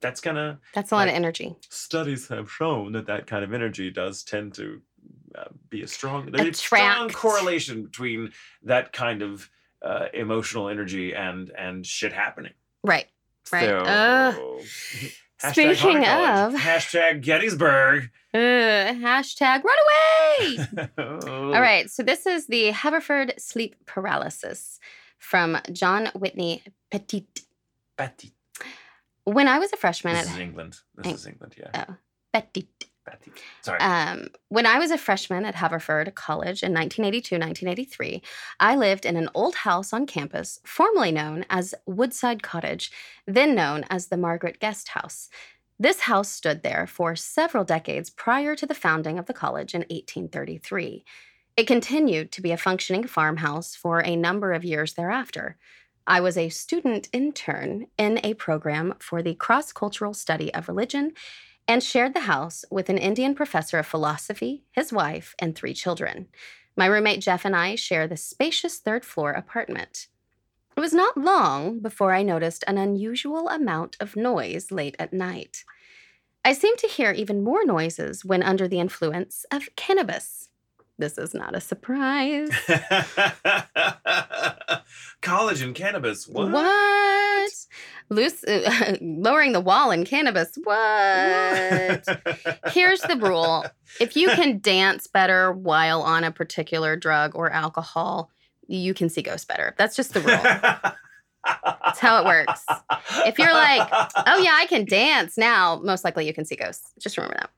that's 0.00 0.20
gonna. 0.20 0.58
That's 0.74 0.90
a 0.90 0.94
lot 0.94 1.02
like, 1.02 1.10
of 1.10 1.14
energy. 1.14 1.56
Studies 1.68 2.28
have 2.28 2.50
shown 2.50 2.92
that 2.92 3.06
that 3.06 3.26
kind 3.26 3.44
of 3.44 3.52
energy 3.52 3.90
does 3.90 4.22
tend 4.22 4.54
to 4.54 4.80
uh, 5.36 5.44
be 5.68 5.82
a 5.82 5.86
strong, 5.86 6.30
there's 6.30 6.48
a 6.48 6.52
strong 6.54 7.10
correlation 7.10 7.84
between 7.84 8.32
that 8.62 8.92
kind 8.92 9.22
of 9.22 9.50
uh, 9.82 10.06
emotional 10.14 10.68
energy 10.68 11.14
and 11.14 11.50
and 11.50 11.86
shit 11.86 12.12
happening. 12.12 12.52
Right. 12.82 13.06
Right. 13.52 13.66
So, 13.66 13.78
uh, 13.78 14.34
Hashtag 15.42 15.76
Speaking 15.76 15.98
of 15.98 16.54
hashtag 16.54 17.20
Gettysburg. 17.22 18.10
Uh, 18.32 18.38
hashtag 18.38 19.62
runaway. 19.64 20.88
All 21.54 21.60
right. 21.60 21.90
So 21.90 22.02
this 22.02 22.26
is 22.26 22.46
the 22.46 22.70
Haverford 22.70 23.34
sleep 23.38 23.76
paralysis 23.86 24.80
from 25.18 25.58
John 25.72 26.10
Whitney 26.14 26.62
Petit. 26.90 27.26
Petit. 27.98 28.32
When 29.24 29.48
I 29.48 29.58
was 29.58 29.72
a 29.72 29.76
freshman 29.76 30.14
this 30.14 30.26
at 30.26 30.32
is 30.34 30.38
England. 30.38 30.78
This 30.94 31.20
is 31.20 31.26
England, 31.26 31.54
yeah. 31.58 31.84
Oh, 31.88 31.94
Petit. 32.32 32.68
Betty. 33.06 33.32
Sorry. 33.62 33.80
Um, 33.80 34.28
when 34.48 34.66
I 34.66 34.78
was 34.78 34.90
a 34.90 34.98
freshman 34.98 35.44
at 35.44 35.54
Haverford 35.54 36.14
College 36.14 36.62
in 36.62 36.72
1982 36.72 37.36
1983, 37.36 38.22
I 38.60 38.76
lived 38.76 39.06
in 39.06 39.16
an 39.16 39.30
old 39.34 39.54
house 39.54 39.92
on 39.92 40.06
campus, 40.06 40.60
formerly 40.64 41.12
known 41.12 41.46
as 41.48 41.74
Woodside 41.86 42.42
Cottage, 42.42 42.90
then 43.26 43.54
known 43.54 43.84
as 43.88 44.06
the 44.06 44.16
Margaret 44.16 44.60
Guest 44.60 44.88
House. 44.88 45.28
This 45.78 46.00
house 46.00 46.28
stood 46.28 46.62
there 46.62 46.86
for 46.86 47.14
several 47.14 47.64
decades 47.64 48.10
prior 48.10 48.56
to 48.56 48.66
the 48.66 48.74
founding 48.74 49.18
of 49.18 49.26
the 49.26 49.34
college 49.34 49.74
in 49.74 49.80
1833. 49.82 51.04
It 51.56 51.66
continued 51.66 52.32
to 52.32 52.42
be 52.42 52.50
a 52.50 52.56
functioning 52.56 53.06
farmhouse 53.06 53.74
for 53.74 54.00
a 54.00 54.16
number 54.16 54.52
of 54.52 54.64
years 54.64 54.94
thereafter. 54.94 55.56
I 56.06 56.20
was 56.20 56.36
a 56.36 56.50
student 56.50 57.08
intern 57.12 57.86
in 57.98 58.20
a 58.22 58.34
program 58.34 58.94
for 59.00 59.22
the 59.22 59.34
cross 59.34 59.72
cultural 59.72 60.14
study 60.14 60.52
of 60.54 60.68
religion 60.68 61.12
and 61.68 61.82
shared 61.82 62.14
the 62.14 62.20
house 62.20 62.64
with 62.70 62.88
an 62.88 62.98
Indian 62.98 63.34
professor 63.34 63.78
of 63.78 63.86
philosophy, 63.86 64.64
his 64.72 64.92
wife, 64.92 65.34
and 65.38 65.54
three 65.54 65.74
children. 65.74 66.28
My 66.76 66.86
roommate 66.86 67.20
Jeff 67.20 67.44
and 67.44 67.56
I 67.56 67.74
share 67.74 68.06
the 68.06 68.16
spacious 68.16 68.78
third 68.78 69.04
floor 69.04 69.32
apartment. 69.32 70.08
It 70.76 70.80
was 70.80 70.92
not 70.92 71.16
long 71.16 71.80
before 71.80 72.12
I 72.12 72.22
noticed 72.22 72.62
an 72.66 72.76
unusual 72.76 73.48
amount 73.48 73.96
of 73.98 74.14
noise 74.14 74.70
late 74.70 74.94
at 74.98 75.12
night. 75.12 75.64
I 76.44 76.52
seemed 76.52 76.78
to 76.78 76.86
hear 76.86 77.12
even 77.12 77.42
more 77.42 77.64
noises 77.64 78.24
when 78.24 78.42
under 78.42 78.68
the 78.68 78.78
influence 78.78 79.46
of 79.50 79.74
cannabis. 79.74 80.50
This 80.98 81.18
is 81.18 81.34
not 81.34 81.56
a 81.56 81.60
surprise. 81.60 82.50
College 85.22 85.62
and 85.62 85.74
cannabis. 85.74 86.28
What? 86.28 86.52
What? 86.52 87.25
Loose, 88.08 88.44
uh, 88.44 88.96
lowering 89.00 89.52
the 89.52 89.60
wall 89.60 89.90
in 89.90 90.04
cannabis. 90.04 90.50
What? 90.62 90.76
Here's 92.72 93.00
the 93.00 93.18
rule 93.20 93.64
if 94.00 94.16
you 94.16 94.28
can 94.28 94.58
dance 94.60 95.06
better 95.06 95.52
while 95.52 96.02
on 96.02 96.24
a 96.24 96.30
particular 96.30 96.96
drug 96.96 97.34
or 97.34 97.50
alcohol, 97.50 98.30
you 98.68 98.94
can 98.94 99.08
see 99.08 99.22
ghosts 99.22 99.44
better. 99.44 99.74
That's 99.78 99.96
just 99.96 100.14
the 100.14 100.20
rule. 100.20 100.40
That's 101.64 101.98
how 101.98 102.20
it 102.20 102.26
works. 102.26 102.64
If 103.24 103.38
you're 103.38 103.52
like, 103.52 103.88
oh 103.92 104.38
yeah, 104.38 104.54
I 104.54 104.66
can 104.68 104.84
dance 104.84 105.38
now, 105.38 105.80
most 105.82 106.04
likely 106.04 106.26
you 106.26 106.34
can 106.34 106.44
see 106.44 106.56
ghosts. 106.56 106.92
Just 106.98 107.16
remember 107.16 107.36
that. 107.40 107.50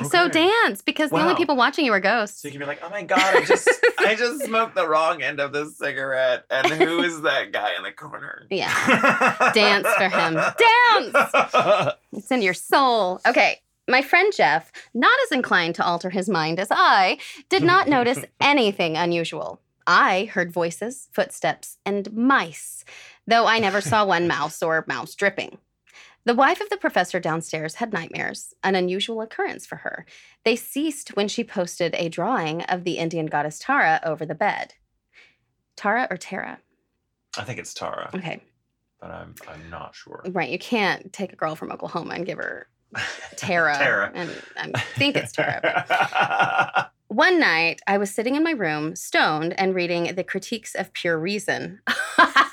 Okay. 0.00 0.08
So 0.08 0.28
dance 0.28 0.80
because 0.80 1.10
wow. 1.10 1.18
the 1.18 1.24
only 1.24 1.34
people 1.36 1.54
watching 1.54 1.84
you 1.84 1.92
are 1.92 2.00
ghosts. 2.00 2.40
So 2.40 2.48
you 2.48 2.52
can 2.52 2.60
be 2.60 2.66
like, 2.66 2.80
"Oh 2.82 2.88
my 2.88 3.02
god, 3.02 3.36
I 3.36 3.44
just 3.44 3.68
I 3.98 4.14
just 4.18 4.44
smoked 4.44 4.74
the 4.74 4.88
wrong 4.88 5.22
end 5.22 5.38
of 5.38 5.52
this 5.52 5.76
cigarette, 5.76 6.46
and 6.50 6.66
who 6.68 7.02
is 7.02 7.20
that 7.22 7.52
guy 7.52 7.72
in 7.76 7.82
the 7.82 7.92
corner?" 7.92 8.46
Yeah, 8.50 8.72
dance 9.54 9.86
for 9.98 10.08
him. 10.08 10.34
Dance. 10.34 11.94
It's 12.12 12.30
in 12.30 12.40
your 12.40 12.54
soul. 12.54 13.20
Okay. 13.26 13.60
My 13.88 14.00
friend 14.00 14.32
Jeff, 14.34 14.70
not 14.94 15.18
as 15.24 15.32
inclined 15.32 15.74
to 15.74 15.84
alter 15.84 16.08
his 16.08 16.28
mind 16.28 16.60
as 16.60 16.68
I, 16.70 17.18
did 17.48 17.64
not 17.64 17.88
notice 17.88 18.20
anything 18.40 18.96
unusual. 18.96 19.60
I 19.86 20.30
heard 20.32 20.52
voices, 20.52 21.08
footsteps, 21.12 21.78
and 21.84 22.12
mice, 22.12 22.84
though 23.26 23.46
I 23.46 23.58
never 23.58 23.80
saw 23.80 24.06
one 24.06 24.28
mouse 24.28 24.62
or 24.62 24.84
mouse 24.86 25.16
dripping. 25.16 25.58
The 26.24 26.34
wife 26.34 26.60
of 26.60 26.70
the 26.70 26.76
professor 26.76 27.18
downstairs 27.18 27.74
had 27.74 27.92
nightmares, 27.92 28.54
an 28.62 28.76
unusual 28.76 29.20
occurrence 29.22 29.66
for 29.66 29.76
her. 29.76 30.06
They 30.44 30.54
ceased 30.54 31.16
when 31.16 31.26
she 31.26 31.42
posted 31.42 31.94
a 31.96 32.08
drawing 32.08 32.62
of 32.62 32.84
the 32.84 32.98
Indian 32.98 33.26
goddess 33.26 33.58
Tara 33.58 34.00
over 34.04 34.24
the 34.24 34.34
bed. 34.34 34.74
Tara 35.76 36.06
or 36.10 36.16
Tara? 36.16 36.58
I 37.36 37.42
think 37.42 37.58
it's 37.58 37.74
Tara. 37.74 38.10
Okay. 38.14 38.40
But 39.00 39.10
I'm 39.10 39.34
I'm 39.48 39.68
not 39.68 39.96
sure. 39.96 40.22
Right. 40.28 40.50
You 40.50 40.58
can't 40.58 41.12
take 41.12 41.32
a 41.32 41.36
girl 41.36 41.56
from 41.56 41.72
Oklahoma 41.72 42.14
and 42.14 42.24
give 42.24 42.38
her 42.38 42.68
Tara. 43.36 43.74
Tara. 43.76 44.12
And 44.14 44.30
I 44.56 44.80
think 44.80 45.16
it's 45.16 45.32
Tara. 45.32 46.90
One 47.08 47.38
night, 47.38 47.82
I 47.86 47.98
was 47.98 48.10
sitting 48.14 48.36
in 48.36 48.44
my 48.44 48.52
room, 48.52 48.96
stoned, 48.96 49.58
and 49.58 49.74
reading 49.74 50.14
the 50.14 50.24
critiques 50.24 50.74
of 50.74 50.92
pure 50.94 51.18
reason. 51.18 51.80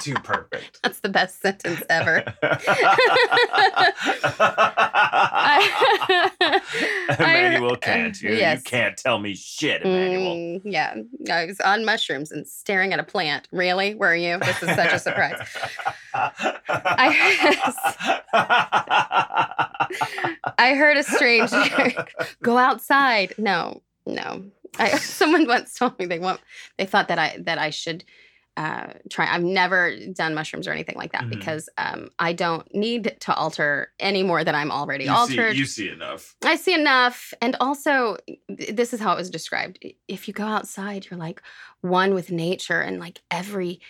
too 0.00 0.14
perfect. 0.14 0.80
That's 0.82 1.00
the 1.00 1.08
best 1.08 1.40
sentence 1.40 1.82
ever. 1.88 2.24
Immanuel 7.18 7.76
Kant. 7.76 8.22
You, 8.22 8.30
yes. 8.30 8.58
you 8.58 8.64
can't 8.64 8.96
tell 8.96 9.18
me 9.18 9.34
shit, 9.34 9.82
Immanuel. 9.82 10.36
Mm, 10.36 10.60
yeah. 10.64 10.94
I 11.30 11.46
was 11.46 11.60
on 11.60 11.84
mushrooms 11.84 12.32
and 12.32 12.46
staring 12.46 12.92
at 12.92 13.00
a 13.00 13.04
plant. 13.04 13.48
Really? 13.52 13.94
Were 13.94 14.14
you? 14.14 14.38
This 14.38 14.62
is 14.62 14.74
such 14.74 14.92
a 14.92 14.98
surprise. 14.98 15.40
I, 16.14 17.56
I 20.58 20.74
heard 20.74 20.96
a 20.96 21.02
strange 21.02 21.50
go 22.42 22.56
outside. 22.56 23.34
No, 23.38 23.82
no. 24.06 24.44
I, 24.78 24.96
someone 24.98 25.46
once 25.46 25.74
told 25.74 25.98
me 25.98 26.06
they 26.06 26.18
want 26.18 26.40
they 26.78 26.86
thought 26.86 27.08
that 27.08 27.18
I 27.18 27.36
that 27.40 27.58
I 27.58 27.70
should 27.70 28.04
uh, 28.60 28.92
try. 29.08 29.26
I've 29.26 29.42
never 29.42 29.96
done 30.12 30.34
mushrooms 30.34 30.68
or 30.68 30.72
anything 30.72 30.96
like 30.96 31.12
that 31.12 31.22
mm-hmm. 31.22 31.30
because 31.30 31.70
um, 31.78 32.10
I 32.18 32.34
don't 32.34 32.72
need 32.74 33.16
to 33.20 33.34
alter 33.34 33.90
any 33.98 34.22
more 34.22 34.44
than 34.44 34.54
I'm 34.54 34.70
already 34.70 35.04
you 35.04 35.12
altered. 35.12 35.52
See, 35.52 35.58
you 35.58 35.64
see 35.64 35.88
enough. 35.88 36.36
I 36.44 36.56
see 36.56 36.74
enough, 36.74 37.32
and 37.40 37.56
also 37.58 38.18
this 38.50 38.92
is 38.92 39.00
how 39.00 39.14
it 39.14 39.16
was 39.16 39.30
described. 39.30 39.78
If 40.08 40.28
you 40.28 40.34
go 40.34 40.44
outside, 40.44 41.06
you're 41.10 41.18
like 41.18 41.40
one 41.80 42.12
with 42.12 42.30
nature, 42.30 42.82
and 42.82 43.00
like 43.00 43.22
every 43.30 43.80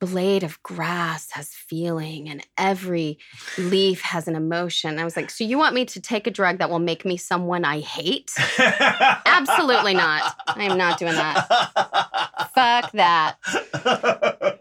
blade 0.00 0.42
of 0.42 0.62
grass 0.62 1.30
has 1.30 1.48
feeling 1.48 2.28
and 2.28 2.46
every 2.58 3.18
leaf 3.56 4.02
has 4.02 4.28
an 4.28 4.36
emotion. 4.36 4.98
I 4.98 5.04
was 5.04 5.16
like, 5.16 5.30
so 5.30 5.44
you 5.44 5.56
want 5.56 5.74
me 5.74 5.84
to 5.86 6.00
take 6.00 6.26
a 6.26 6.30
drug 6.30 6.58
that 6.58 6.68
will 6.68 6.78
make 6.78 7.04
me 7.04 7.16
someone 7.16 7.64
I 7.64 7.80
hate? 7.80 8.32
Absolutely 8.58 9.94
not. 9.94 10.34
I 10.46 10.64
am 10.64 10.76
not 10.76 10.98
doing 10.98 11.14
that. 11.14 12.30
Fuck 12.54 12.92
that. 12.92 13.36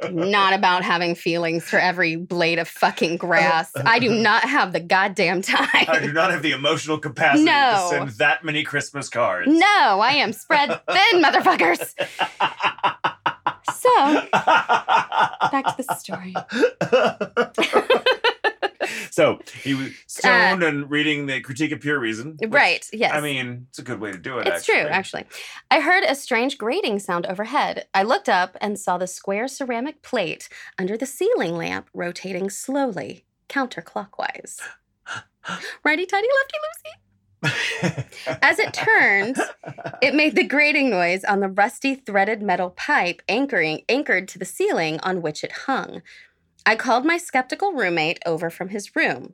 Not 0.11 0.53
about 0.53 0.83
having 0.83 1.15
feelings 1.15 1.63
for 1.63 1.77
every 1.79 2.15
blade 2.15 2.59
of 2.59 2.67
fucking 2.67 3.17
grass. 3.17 3.71
I 3.85 3.99
do 3.99 4.09
not 4.09 4.43
have 4.43 4.73
the 4.73 4.79
goddamn 4.79 5.41
time. 5.41 5.67
I 5.73 5.99
do 6.01 6.11
not 6.11 6.31
have 6.31 6.41
the 6.41 6.51
emotional 6.51 6.97
capacity 6.97 7.45
no. 7.45 7.51
to 7.51 7.87
send 7.89 8.09
that 8.19 8.43
many 8.43 8.63
Christmas 8.63 9.09
cards. 9.09 9.47
No, 9.47 9.99
I 10.01 10.13
am 10.17 10.33
spread 10.33 10.69
thin, 10.69 11.21
motherfuckers. 11.21 11.93
So, 13.71 14.29
back 14.31 15.65
to 15.65 15.75
the 15.77 15.95
story. 15.95 16.33
so 19.13 19.37
he 19.61 19.75
was 19.75 19.91
stoned 20.07 20.63
uh, 20.63 20.65
and 20.65 20.89
reading 20.89 21.27
the 21.27 21.39
critique 21.39 21.71
of 21.71 21.81
pure 21.81 21.99
reason. 21.99 22.35
Which, 22.39 22.49
right. 22.49 22.89
Yes. 22.91 23.13
I 23.13 23.21
mean, 23.21 23.67
it's 23.69 23.77
a 23.77 23.83
good 23.83 23.99
way 23.99 24.11
to 24.11 24.17
do 24.17 24.39
it. 24.39 24.47
It's 24.47 24.67
actually. 24.67 24.81
true, 24.81 24.89
actually. 24.89 25.25
I 25.69 25.81
heard 25.81 26.03
a 26.03 26.15
strange 26.15 26.57
grating 26.57 26.97
sound 26.97 27.27
overhead. 27.27 27.85
I 27.93 28.01
looked 28.01 28.27
up 28.27 28.57
and 28.59 28.79
saw 28.79 28.97
the 28.97 29.05
square 29.05 29.47
ceramic 29.47 30.01
plate 30.01 30.49
under 30.79 30.97
the 30.97 31.05
ceiling 31.05 31.55
lamp 31.55 31.91
rotating 31.93 32.49
slowly, 32.49 33.23
counterclockwise. 33.49 34.59
Righty 35.83 36.07
tighty, 36.07 36.27
lefty 36.41 36.57
loosey. 36.63 37.03
As 38.41 38.57
it 38.57 38.73
turned, 38.73 39.37
it 40.01 40.15
made 40.15 40.35
the 40.35 40.43
grating 40.43 40.89
noise 40.89 41.23
on 41.23 41.39
the 41.39 41.49
rusty 41.49 41.93
threaded 41.93 42.41
metal 42.41 42.71
pipe 42.71 43.21
anchoring 43.29 43.83
anchored 43.87 44.27
to 44.29 44.39
the 44.39 44.45
ceiling 44.45 44.99
on 45.01 45.21
which 45.21 45.43
it 45.43 45.51
hung. 45.51 46.01
I 46.65 46.75
called 46.75 47.05
my 47.05 47.17
skeptical 47.17 47.73
roommate 47.73 48.19
over 48.25 48.49
from 48.49 48.69
his 48.69 48.95
room. 48.95 49.33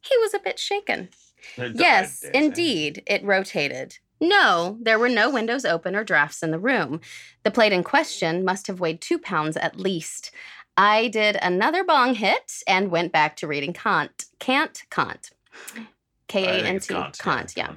He 0.00 0.16
was 0.18 0.34
a 0.34 0.38
bit 0.38 0.58
shaken. 0.58 1.08
yes, 1.56 2.24
indeed, 2.34 3.02
it 3.06 3.24
rotated. 3.24 3.98
No, 4.20 4.78
there 4.80 4.98
were 4.98 5.08
no 5.08 5.30
windows 5.30 5.64
open 5.64 5.94
or 5.94 6.04
drafts 6.04 6.42
in 6.42 6.50
the 6.50 6.58
room. 6.58 7.00
The 7.42 7.50
plate 7.50 7.72
in 7.72 7.82
question 7.82 8.44
must 8.44 8.66
have 8.66 8.80
weighed 8.80 9.00
two 9.00 9.18
pounds 9.18 9.56
at 9.56 9.78
least. 9.78 10.30
I 10.76 11.08
did 11.08 11.36
another 11.40 11.84
bong 11.84 12.14
hit 12.14 12.62
and 12.66 12.90
went 12.90 13.12
back 13.12 13.36
to 13.36 13.46
reading 13.46 13.72
Kant. 13.72 14.26
Kant, 14.38 14.82
Kant. 14.90 15.30
K 16.28 16.44
A 16.44 16.64
N 16.64 16.80
T. 16.80 16.94
Kant, 17.18 17.54
yeah. 17.56 17.74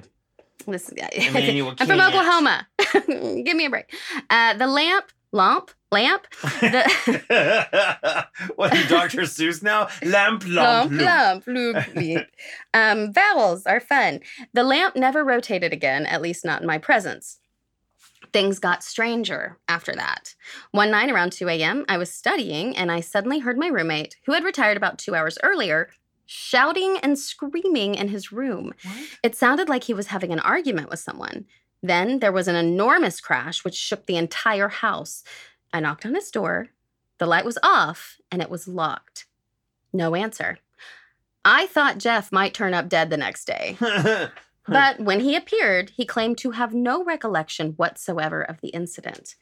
This, 0.66 0.90
I'm 1.02 1.86
from 1.86 2.00
Oklahoma. 2.00 2.66
Give 3.06 3.56
me 3.56 3.66
a 3.66 3.70
break. 3.70 3.94
Uh, 4.28 4.54
the 4.54 4.66
lamp, 4.66 5.06
lamp, 5.32 5.70
lamp. 5.90 6.26
The 6.42 8.26
what, 8.56 8.72
Dr. 8.88 9.22
Seuss 9.22 9.62
now? 9.62 9.88
Lamp, 10.04 10.46
lamp, 10.46 10.92
lamp, 10.92 11.46
lamp, 11.46 11.94
lamp. 11.94 12.26
um, 12.74 13.12
vowels 13.12 13.66
are 13.66 13.80
fun. 13.80 14.20
The 14.52 14.64
lamp 14.64 14.96
never 14.96 15.24
rotated 15.24 15.72
again, 15.72 16.06
at 16.06 16.22
least 16.22 16.44
not 16.44 16.60
in 16.60 16.66
my 16.66 16.78
presence. 16.78 17.38
Things 18.32 18.58
got 18.58 18.84
stranger 18.84 19.58
after 19.68 19.92
that. 19.94 20.34
One 20.70 20.90
night 20.90 21.10
around 21.10 21.32
2 21.32 21.48
a.m., 21.48 21.84
I 21.88 21.96
was 21.96 22.12
studying 22.12 22.76
and 22.76 22.92
I 22.92 23.00
suddenly 23.00 23.40
heard 23.40 23.58
my 23.58 23.66
roommate, 23.66 24.16
who 24.26 24.32
had 24.32 24.44
retired 24.44 24.76
about 24.76 24.98
two 24.98 25.16
hours 25.16 25.38
earlier, 25.42 25.90
shouting 26.26 26.96
and 27.02 27.18
screaming 27.18 27.96
in 27.96 28.08
his 28.08 28.30
room. 28.30 28.72
What? 28.84 29.08
It 29.24 29.34
sounded 29.34 29.68
like 29.68 29.84
he 29.84 29.94
was 29.94 30.08
having 30.08 30.32
an 30.32 30.38
argument 30.38 30.88
with 30.88 31.00
someone. 31.00 31.46
Then 31.82 32.18
there 32.18 32.32
was 32.32 32.48
an 32.48 32.56
enormous 32.56 33.20
crash 33.20 33.64
which 33.64 33.74
shook 33.74 34.06
the 34.06 34.16
entire 34.16 34.68
house. 34.68 35.22
I 35.72 35.80
knocked 35.80 36.04
on 36.04 36.14
his 36.14 36.30
door. 36.30 36.68
The 37.18 37.26
light 37.26 37.44
was 37.44 37.58
off 37.62 38.18
and 38.30 38.42
it 38.42 38.50
was 38.50 38.68
locked. 38.68 39.26
No 39.92 40.14
answer. 40.14 40.58
I 41.44 41.66
thought 41.66 41.98
Jeff 41.98 42.32
might 42.32 42.54
turn 42.54 42.74
up 42.74 42.88
dead 42.88 43.10
the 43.10 43.16
next 43.16 43.46
day. 43.46 43.76
but 44.68 45.00
when 45.00 45.20
he 45.20 45.34
appeared, 45.34 45.90
he 45.90 46.04
claimed 46.04 46.38
to 46.38 46.52
have 46.52 46.74
no 46.74 47.02
recollection 47.02 47.72
whatsoever 47.72 48.42
of 48.42 48.60
the 48.60 48.68
incident. 48.68 49.36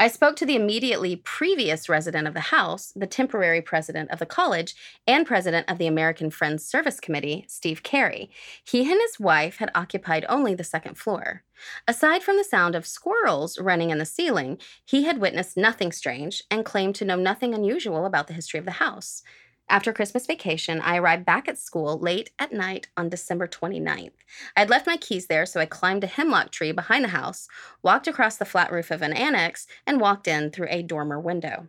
I 0.00 0.06
spoke 0.06 0.36
to 0.36 0.46
the 0.46 0.54
immediately 0.54 1.16
previous 1.16 1.88
resident 1.88 2.28
of 2.28 2.34
the 2.34 2.40
House, 2.40 2.92
the 2.94 3.08
temporary 3.08 3.60
president 3.60 4.12
of 4.12 4.20
the 4.20 4.26
college, 4.26 4.76
and 5.08 5.26
president 5.26 5.68
of 5.68 5.78
the 5.78 5.88
American 5.88 6.30
Friends 6.30 6.64
Service 6.64 7.00
Committee, 7.00 7.46
Steve 7.48 7.82
Cary. 7.82 8.30
He 8.62 8.82
and 8.82 9.00
his 9.00 9.18
wife 9.18 9.56
had 9.56 9.72
occupied 9.74 10.24
only 10.28 10.54
the 10.54 10.62
second 10.62 10.98
floor. 10.98 11.42
Aside 11.88 12.22
from 12.22 12.36
the 12.36 12.44
sound 12.44 12.76
of 12.76 12.86
squirrels 12.86 13.58
running 13.58 13.90
in 13.90 13.98
the 13.98 14.04
ceiling, 14.04 14.58
he 14.84 15.02
had 15.02 15.18
witnessed 15.18 15.56
nothing 15.56 15.90
strange 15.90 16.44
and 16.48 16.64
claimed 16.64 16.94
to 16.94 17.04
know 17.04 17.16
nothing 17.16 17.52
unusual 17.52 18.06
about 18.06 18.28
the 18.28 18.34
history 18.34 18.60
of 18.60 18.66
the 18.66 18.72
house. 18.72 19.24
After 19.70 19.92
Christmas 19.92 20.26
vacation, 20.26 20.80
I 20.80 20.96
arrived 20.96 21.26
back 21.26 21.46
at 21.46 21.58
school 21.58 21.98
late 21.98 22.30
at 22.38 22.52
night 22.52 22.88
on 22.96 23.10
December 23.10 23.46
29th. 23.46 24.12
I 24.56 24.60
had 24.60 24.70
left 24.70 24.86
my 24.86 24.96
keys 24.96 25.26
there, 25.26 25.44
so 25.44 25.60
I 25.60 25.66
climbed 25.66 26.04
a 26.04 26.06
hemlock 26.06 26.50
tree 26.50 26.72
behind 26.72 27.04
the 27.04 27.08
house, 27.08 27.48
walked 27.82 28.08
across 28.08 28.38
the 28.38 28.46
flat 28.46 28.72
roof 28.72 28.90
of 28.90 29.02
an 29.02 29.12
annex, 29.12 29.66
and 29.86 30.00
walked 30.00 30.26
in 30.26 30.50
through 30.50 30.68
a 30.70 30.82
dormer 30.82 31.20
window. 31.20 31.68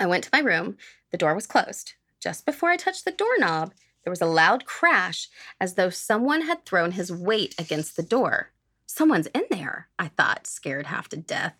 I 0.00 0.06
went 0.06 0.24
to 0.24 0.30
my 0.32 0.40
room. 0.40 0.76
The 1.12 1.18
door 1.18 1.34
was 1.36 1.46
closed. 1.46 1.94
Just 2.20 2.44
before 2.44 2.70
I 2.70 2.76
touched 2.76 3.04
the 3.04 3.12
doorknob, 3.12 3.74
there 4.02 4.10
was 4.10 4.20
a 4.20 4.26
loud 4.26 4.64
crash 4.64 5.28
as 5.60 5.74
though 5.74 5.90
someone 5.90 6.42
had 6.42 6.64
thrown 6.64 6.92
his 6.92 7.12
weight 7.12 7.54
against 7.58 7.96
the 7.96 8.02
door. 8.02 8.50
Someone's 8.86 9.28
in 9.28 9.44
there, 9.50 9.88
I 10.00 10.08
thought, 10.08 10.48
scared 10.48 10.86
half 10.86 11.08
to 11.10 11.16
death. 11.16 11.54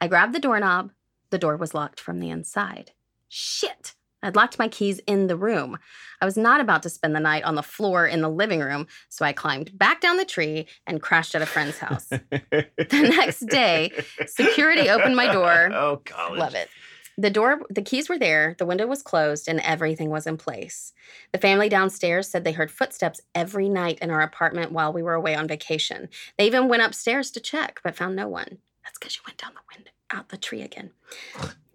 I 0.00 0.08
grabbed 0.08 0.34
the 0.34 0.40
doorknob. 0.40 0.90
The 1.30 1.38
door 1.38 1.56
was 1.56 1.74
locked 1.74 2.00
from 2.00 2.18
the 2.18 2.30
inside. 2.30 2.90
Shit! 3.28 3.94
I'd 4.22 4.36
locked 4.36 4.58
my 4.58 4.68
keys 4.68 5.00
in 5.06 5.26
the 5.26 5.36
room. 5.36 5.78
I 6.20 6.24
was 6.24 6.36
not 6.36 6.60
about 6.60 6.82
to 6.82 6.90
spend 6.90 7.14
the 7.14 7.20
night 7.20 7.44
on 7.44 7.54
the 7.54 7.62
floor 7.62 8.06
in 8.06 8.20
the 8.20 8.28
living 8.28 8.60
room, 8.60 8.86
so 9.08 9.24
I 9.24 9.32
climbed 9.32 9.76
back 9.78 10.00
down 10.00 10.16
the 10.16 10.24
tree 10.24 10.66
and 10.86 11.00
crashed 11.00 11.34
at 11.34 11.42
a 11.42 11.46
friend's 11.46 11.78
house. 11.78 12.06
the 12.06 12.66
next 12.92 13.46
day, 13.46 13.90
security 14.26 14.90
opened 14.90 15.16
my 15.16 15.32
door. 15.32 15.70
Oh, 15.72 16.02
college. 16.04 16.38
Love 16.38 16.54
it. 16.54 16.68
The 17.16 17.30
door, 17.30 17.60
the 17.68 17.82
keys 17.82 18.08
were 18.08 18.18
there, 18.18 18.54
the 18.58 18.64
window 18.64 18.86
was 18.86 19.02
closed, 19.02 19.46
and 19.46 19.60
everything 19.60 20.08
was 20.08 20.26
in 20.26 20.38
place. 20.38 20.94
The 21.32 21.38
family 21.38 21.68
downstairs 21.68 22.28
said 22.28 22.44
they 22.44 22.52
heard 22.52 22.70
footsteps 22.70 23.20
every 23.34 23.68
night 23.68 23.98
in 24.00 24.10
our 24.10 24.22
apartment 24.22 24.72
while 24.72 24.92
we 24.92 25.02
were 25.02 25.12
away 25.12 25.34
on 25.34 25.46
vacation. 25.46 26.08
They 26.38 26.46
even 26.46 26.68
went 26.68 26.82
upstairs 26.82 27.30
to 27.32 27.40
check, 27.40 27.80
but 27.84 27.94
found 27.94 28.16
no 28.16 28.26
one. 28.26 28.58
That's 28.84 28.98
because 28.98 29.16
you 29.16 29.22
went 29.26 29.38
down 29.38 29.52
the 29.54 29.76
window, 29.76 29.90
out 30.10 30.30
the 30.30 30.38
tree 30.38 30.62
again. 30.62 30.92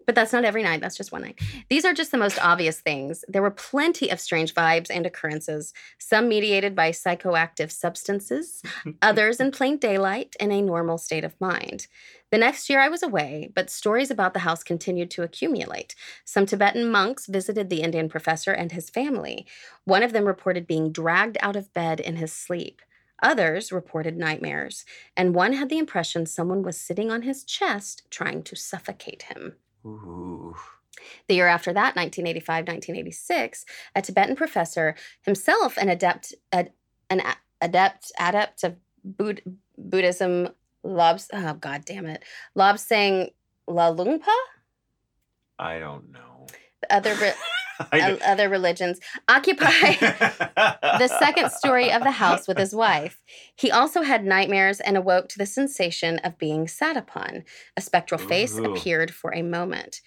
But 0.05 0.15
that's 0.15 0.33
not 0.33 0.45
every 0.45 0.63
night, 0.63 0.81
that's 0.81 0.97
just 0.97 1.11
one 1.11 1.21
night. 1.21 1.39
These 1.69 1.85
are 1.85 1.93
just 1.93 2.11
the 2.11 2.17
most 2.17 2.39
obvious 2.43 2.79
things. 2.79 3.23
There 3.27 3.41
were 3.41 3.51
plenty 3.51 4.09
of 4.09 4.19
strange 4.19 4.53
vibes 4.53 4.87
and 4.89 5.05
occurrences, 5.05 5.73
some 5.97 6.27
mediated 6.27 6.75
by 6.75 6.91
psychoactive 6.91 7.71
substances, 7.71 8.61
others 9.01 9.39
in 9.39 9.51
plain 9.51 9.77
daylight 9.77 10.35
in 10.39 10.51
a 10.51 10.61
normal 10.61 10.97
state 10.97 11.23
of 11.23 11.39
mind. 11.39 11.87
The 12.31 12.39
next 12.39 12.69
year 12.69 12.79
I 12.79 12.89
was 12.89 13.03
away, 13.03 13.51
but 13.55 13.69
stories 13.69 14.11
about 14.11 14.33
the 14.33 14.39
house 14.39 14.63
continued 14.63 15.11
to 15.11 15.23
accumulate. 15.23 15.95
Some 16.25 16.45
Tibetan 16.45 16.91
monks 16.91 17.27
visited 17.27 17.69
the 17.69 17.81
Indian 17.81 18.09
professor 18.09 18.51
and 18.51 18.71
his 18.71 18.89
family. 18.89 19.45
One 19.85 20.03
of 20.03 20.11
them 20.11 20.25
reported 20.25 20.67
being 20.67 20.91
dragged 20.91 21.37
out 21.41 21.55
of 21.55 21.73
bed 21.73 21.99
in 21.99 22.17
his 22.17 22.33
sleep. 22.33 22.81
Others 23.23 23.71
reported 23.71 24.17
nightmares, 24.17 24.85
and 25.15 25.33
one 25.33 25.53
had 25.53 25.69
the 25.69 25.77
impression 25.77 26.25
someone 26.25 26.61
was 26.61 26.77
sitting 26.77 27.09
on 27.09 27.21
his 27.21 27.43
chest 27.43 28.03
trying 28.09 28.43
to 28.43 28.55
suffocate 28.55 29.23
him. 29.23 29.55
Ooh. 29.85 30.55
The 31.27 31.35
year 31.35 31.47
after 31.47 31.73
that, 31.73 31.95
1985 31.95 32.67
1986, 32.67 33.65
a 33.95 34.01
Tibetan 34.01 34.35
professor, 34.35 34.95
himself 35.21 35.77
an 35.77 35.89
adept, 35.89 36.33
ad, 36.51 36.71
an 37.09 37.21
adept, 37.61 38.11
adept 38.19 38.63
of 38.63 38.77
Bud, 39.03 39.41
Buddhism, 39.77 40.49
Lobs, 40.83 41.27
oh, 41.33 41.53
god 41.53 41.83
damn 41.85 42.05
it, 42.05 42.23
Lobsang 42.57 43.31
Lhalungpa? 43.67 44.33
I 45.59 45.79
don't 45.79 46.11
know. 46.11 46.47
The 46.81 46.95
other 46.95 47.15
other 47.91 48.49
religions 48.49 48.99
occupy 49.27 49.95
the 49.99 51.15
second 51.19 51.51
story 51.51 51.91
of 51.91 52.03
the 52.03 52.11
house 52.11 52.47
with 52.47 52.57
his 52.57 52.73
wife. 52.73 53.21
He 53.55 53.71
also 53.71 54.01
had 54.01 54.25
nightmares 54.25 54.79
and 54.79 54.97
awoke 54.97 55.29
to 55.29 55.37
the 55.37 55.45
sensation 55.45 56.19
of 56.19 56.37
being 56.37 56.67
sat 56.67 56.97
upon. 56.97 57.43
A 57.77 57.81
spectral 57.81 58.19
face 58.19 58.57
Ooh. 58.57 58.65
appeared 58.65 59.13
for 59.13 59.33
a 59.33 59.41
moment. 59.41 60.01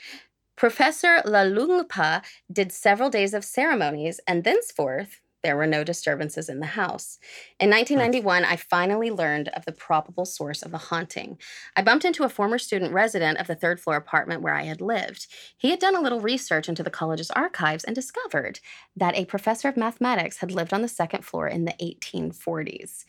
Professor 0.57 1.23
Lhalungpa 1.25 2.25
did 2.53 2.73
several 2.73 3.11
days 3.11 3.33
of 3.33 3.45
ceremonies, 3.45 4.21
and 4.27 4.43
thenceforth 4.43 5.21
there 5.43 5.57
were 5.57 5.67
no 5.67 5.85
disturbances 5.85 6.49
in 6.49 6.61
the 6.61 6.67
house. 6.67 7.19
In 7.61 7.69
hmm. 7.69 7.77
1991, 7.77 8.45
I 8.45 8.57
finally 8.57 9.11
learned 9.11 9.49
of 9.49 9.65
the 9.65 9.73
probable 9.73 10.25
source 10.25 10.63
of 10.63 10.71
the 10.71 10.79
haunting. 10.79 11.39
I 11.77 11.83
bumped 11.83 12.05
into 12.05 12.25
a 12.25 12.29
former 12.29 12.59
student 12.59 12.93
resident 12.93 13.39
of 13.39 13.47
the 13.47 13.55
third 13.55 13.81
floor 13.81 13.97
apartment 13.97 14.43
where 14.43 14.55
I 14.55 14.65
had 14.65 14.81
lived. 14.81 15.27
He 15.57 15.71
had 15.71 15.79
done 15.79 15.97
a 15.97 16.01
little 16.01 16.21
research 16.21 16.69
into 16.69 16.83
the 16.83 16.91
college's 16.91 17.31
archives 17.31 17.85
and 17.85 17.95
discovered 17.95 18.61
that 18.97 19.17
a 19.17 19.25
professor 19.25 19.69
of 19.69 19.77
mathematics 19.77 20.39
had 20.39 20.53
lived 20.53 20.73
on 20.73 20.83
the 20.83 20.89
second 20.89 21.25
floor 21.25 21.49
in 21.49 21.65
the 21.65 21.75
1840s. 21.81 23.05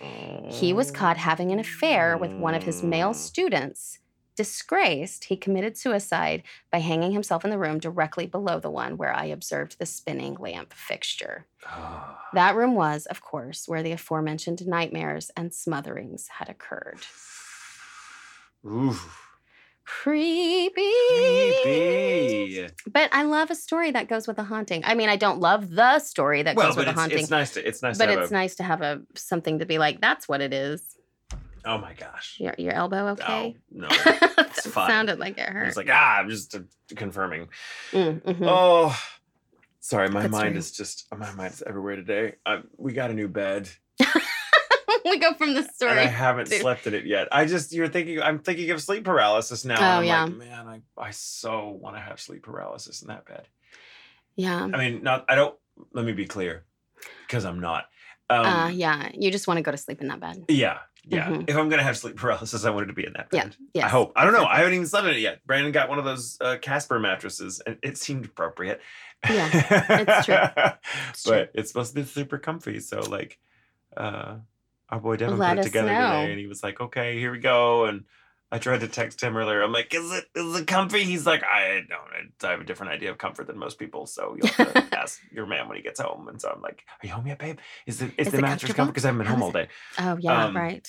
He 0.51 0.73
was 0.73 0.91
caught 0.91 1.17
having 1.17 1.51
an 1.51 1.59
affair 1.59 2.17
with 2.17 2.31
one 2.33 2.53
of 2.53 2.63
his 2.63 2.83
male 2.83 3.09
oh. 3.09 3.13
students 3.13 3.99
Disgraced, 4.39 5.25
he 5.25 5.35
committed 5.35 5.75
suicide 5.75 6.43
by 6.71 6.79
hanging 6.79 7.11
himself 7.11 7.43
in 7.43 7.51
the 7.51 7.57
room 7.57 7.77
directly 7.77 8.25
below 8.25 8.57
the 8.57 8.69
one 8.69 8.95
where 8.95 9.13
I 9.13 9.25
observed 9.25 9.77
the 9.77 9.85
spinning 9.85 10.35
lamp 10.35 10.71
fixture. 10.71 11.45
Ah. 11.65 12.23
that 12.31 12.55
room 12.55 12.73
was, 12.73 13.05
of 13.07 13.21
course, 13.21 13.67
where 13.67 13.83
the 13.83 13.91
aforementioned 13.91 14.65
nightmares 14.65 15.29
and 15.35 15.51
smotherings 15.51 16.29
had 16.29 16.47
occurred. 16.47 16.99
Ooh. 18.65 18.95
Creepy. 19.83 20.93
Creepy. 21.63 22.69
But 22.89 23.09
I 23.11 23.23
love 23.23 23.51
a 23.51 23.55
story 23.55 23.91
that 23.91 24.07
goes 24.07 24.25
with 24.25 24.39
a 24.39 24.43
haunting. 24.43 24.85
I 24.85 24.95
mean, 24.95 25.09
I 25.09 25.17
don't 25.17 25.41
love 25.41 25.69
the 25.69 25.99
story 25.99 26.43
that 26.43 26.55
well, 26.55 26.67
goes 26.67 26.77
with 26.77 26.87
a 26.87 26.93
haunting. 26.93 27.19
It's 27.19 27.29
nice 27.29 27.55
to 27.55 27.67
it's 27.67 27.81
nice 27.81 27.97
but 27.97 28.07
it's 28.07 28.31
a... 28.31 28.33
nice 28.33 28.55
to 28.55 28.63
have 28.63 28.81
a 28.81 29.01
something 29.15 29.59
to 29.59 29.65
be 29.65 29.79
like, 29.79 29.99
that's 29.99 30.29
what 30.29 30.39
it 30.39 30.53
is. 30.53 30.95
Oh 31.65 31.77
my 31.77 31.93
gosh. 31.93 32.37
Your, 32.39 32.55
your 32.57 32.73
elbow 32.73 33.09
okay? 33.09 33.55
No, 33.71 33.89
fine. 33.89 34.89
sounded 34.89 35.19
like 35.19 35.37
it 35.37 35.49
hurt. 35.49 35.67
It's 35.67 35.77
like, 35.77 35.89
ah, 35.91 36.17
I'm 36.17 36.29
just 36.29 36.55
uh, 36.55 36.59
confirming. 36.95 37.49
Mm, 37.91 38.21
mm-hmm. 38.21 38.43
Oh, 38.47 38.97
sorry. 39.79 40.09
My 40.09 40.21
That's 40.21 40.31
mind 40.31 40.57
is 40.57 40.71
just, 40.71 41.07
my 41.15 41.31
mind 41.33 41.53
is 41.53 41.63
everywhere 41.65 41.95
today. 41.95 42.35
I, 42.45 42.61
we 42.77 42.93
got 42.93 43.11
a 43.11 43.13
new 43.13 43.27
bed. 43.27 43.69
we 45.05 45.19
go 45.19 45.33
from 45.33 45.53
the 45.53 45.63
story. 45.63 45.91
And 45.91 45.99
I 45.99 46.05
haven't 46.05 46.47
to... 46.47 46.59
slept 46.59 46.87
in 46.87 46.93
it 46.93 47.05
yet. 47.05 47.27
I 47.31 47.45
just, 47.45 47.73
you're 47.73 47.89
thinking, 47.89 48.21
I'm 48.21 48.39
thinking 48.39 48.71
of 48.71 48.81
sleep 48.81 49.03
paralysis 49.03 49.65
now. 49.65 49.79
Oh, 49.79 49.99
I'm 49.99 50.05
yeah. 50.05 50.23
Like, 50.23 50.37
man, 50.37 50.67
I, 50.67 50.81
I 50.97 51.11
so 51.11 51.69
want 51.69 51.95
to 51.95 52.01
have 52.01 52.19
sleep 52.19 52.43
paralysis 52.43 53.01
in 53.01 53.09
that 53.09 53.25
bed. 53.25 53.47
Yeah. 54.35 54.63
I 54.63 54.77
mean, 54.77 55.03
not, 55.03 55.25
I 55.27 55.35
don't, 55.35 55.55
let 55.93 56.05
me 56.05 56.13
be 56.13 56.25
clear, 56.25 56.63
because 57.27 57.45
I'm 57.45 57.59
not. 57.59 57.85
Um, 58.29 58.45
uh, 58.45 58.67
yeah. 58.69 59.09
You 59.13 59.31
just 59.31 59.47
want 59.47 59.57
to 59.57 59.61
go 59.61 59.71
to 59.71 59.77
sleep 59.77 60.01
in 60.01 60.07
that 60.07 60.19
bed. 60.19 60.45
Yeah. 60.47 60.79
Yeah. 61.09 61.27
Mm-hmm. 61.27 61.43
If 61.47 61.57
I'm 61.57 61.69
gonna 61.69 61.83
have 61.83 61.97
sleep 61.97 62.15
paralysis, 62.17 62.65
I 62.65 62.69
wanted 62.69 62.87
to 62.87 62.93
be 62.93 63.05
in 63.05 63.13
that 63.13 63.29
bed. 63.29 63.55
Yeah. 63.59 63.81
Yes. 63.81 63.85
I 63.85 63.89
hope. 63.89 64.13
I 64.15 64.23
don't 64.23 64.33
know. 64.33 64.45
I 64.45 64.57
haven't 64.57 64.73
even 64.73 64.85
slept 64.85 65.07
in 65.07 65.15
it 65.15 65.19
yet. 65.19 65.45
Brandon 65.45 65.71
got 65.71 65.89
one 65.89 65.99
of 65.99 66.05
those 66.05 66.37
uh, 66.39 66.57
Casper 66.61 66.99
mattresses, 66.99 67.61
and 67.65 67.77
it 67.83 67.97
seemed 67.97 68.25
appropriate. 68.25 68.79
Yeah, 69.29 69.49
it's 69.53 70.25
true. 70.25 70.35
It's 71.09 71.23
but 71.23 71.31
true. 71.31 71.47
it's 71.55 71.69
supposed 71.69 71.95
to 71.95 72.01
be 72.01 72.07
super 72.07 72.37
comfy. 72.37 72.79
So 72.79 73.01
like, 73.01 73.37
uh, 73.97 74.35
our 74.89 74.99
boy 74.99 75.17
Devin 75.17 75.37
Let 75.37 75.57
put 75.57 75.59
it 75.59 75.63
together 75.63 75.89
know. 75.91 76.21
today, 76.21 76.31
and 76.31 76.39
he 76.39 76.47
was 76.47 76.63
like, 76.63 76.79
"Okay, 76.79 77.19
here 77.19 77.31
we 77.31 77.39
go." 77.39 77.85
And 77.85 78.05
I 78.51 78.57
tried 78.57 78.79
to 78.79 78.87
text 78.87 79.21
him 79.21 79.37
earlier. 79.37 79.61
I'm 79.61 79.71
like, 79.71 79.93
"Is 79.93 80.11
it 80.11 80.25
is 80.33 80.59
it 80.59 80.67
comfy?" 80.67 81.03
He's 81.03 81.25
like, 81.25 81.43
"I 81.43 81.83
don't. 81.87 82.31
I 82.43 82.51
have 82.51 82.61
a 82.61 82.63
different 82.63 82.93
idea 82.93 83.11
of 83.11 83.17
comfort 83.17 83.47
than 83.47 83.57
most 83.57 83.77
people, 83.77 84.07
so 84.07 84.35
you'll 84.35 84.51
have 84.53 84.89
to 84.89 84.97
ask 84.99 85.19
your 85.31 85.45
man 85.45 85.67
when 85.67 85.77
he 85.77 85.83
gets 85.83 85.99
home." 85.99 86.27
And 86.27 86.41
so 86.41 86.51
I'm 86.55 86.61
like, 86.61 86.83
"Are 87.03 87.07
you 87.07 87.13
home 87.13 87.27
yet, 87.27 87.37
babe? 87.37 87.59
Is 87.85 87.99
the 87.99 88.05
is, 88.17 88.27
is 88.27 88.33
the 88.33 88.41
mattress 88.41 88.73
comfy? 88.73 88.91
Because 88.91 89.05
I 89.05 89.09
haven't 89.09 89.19
been 89.19 89.27
home 89.27 89.43
all 89.43 89.51
day." 89.51 89.67
Oh 89.99 90.17
yeah, 90.19 90.45
um, 90.45 90.55
right. 90.55 90.87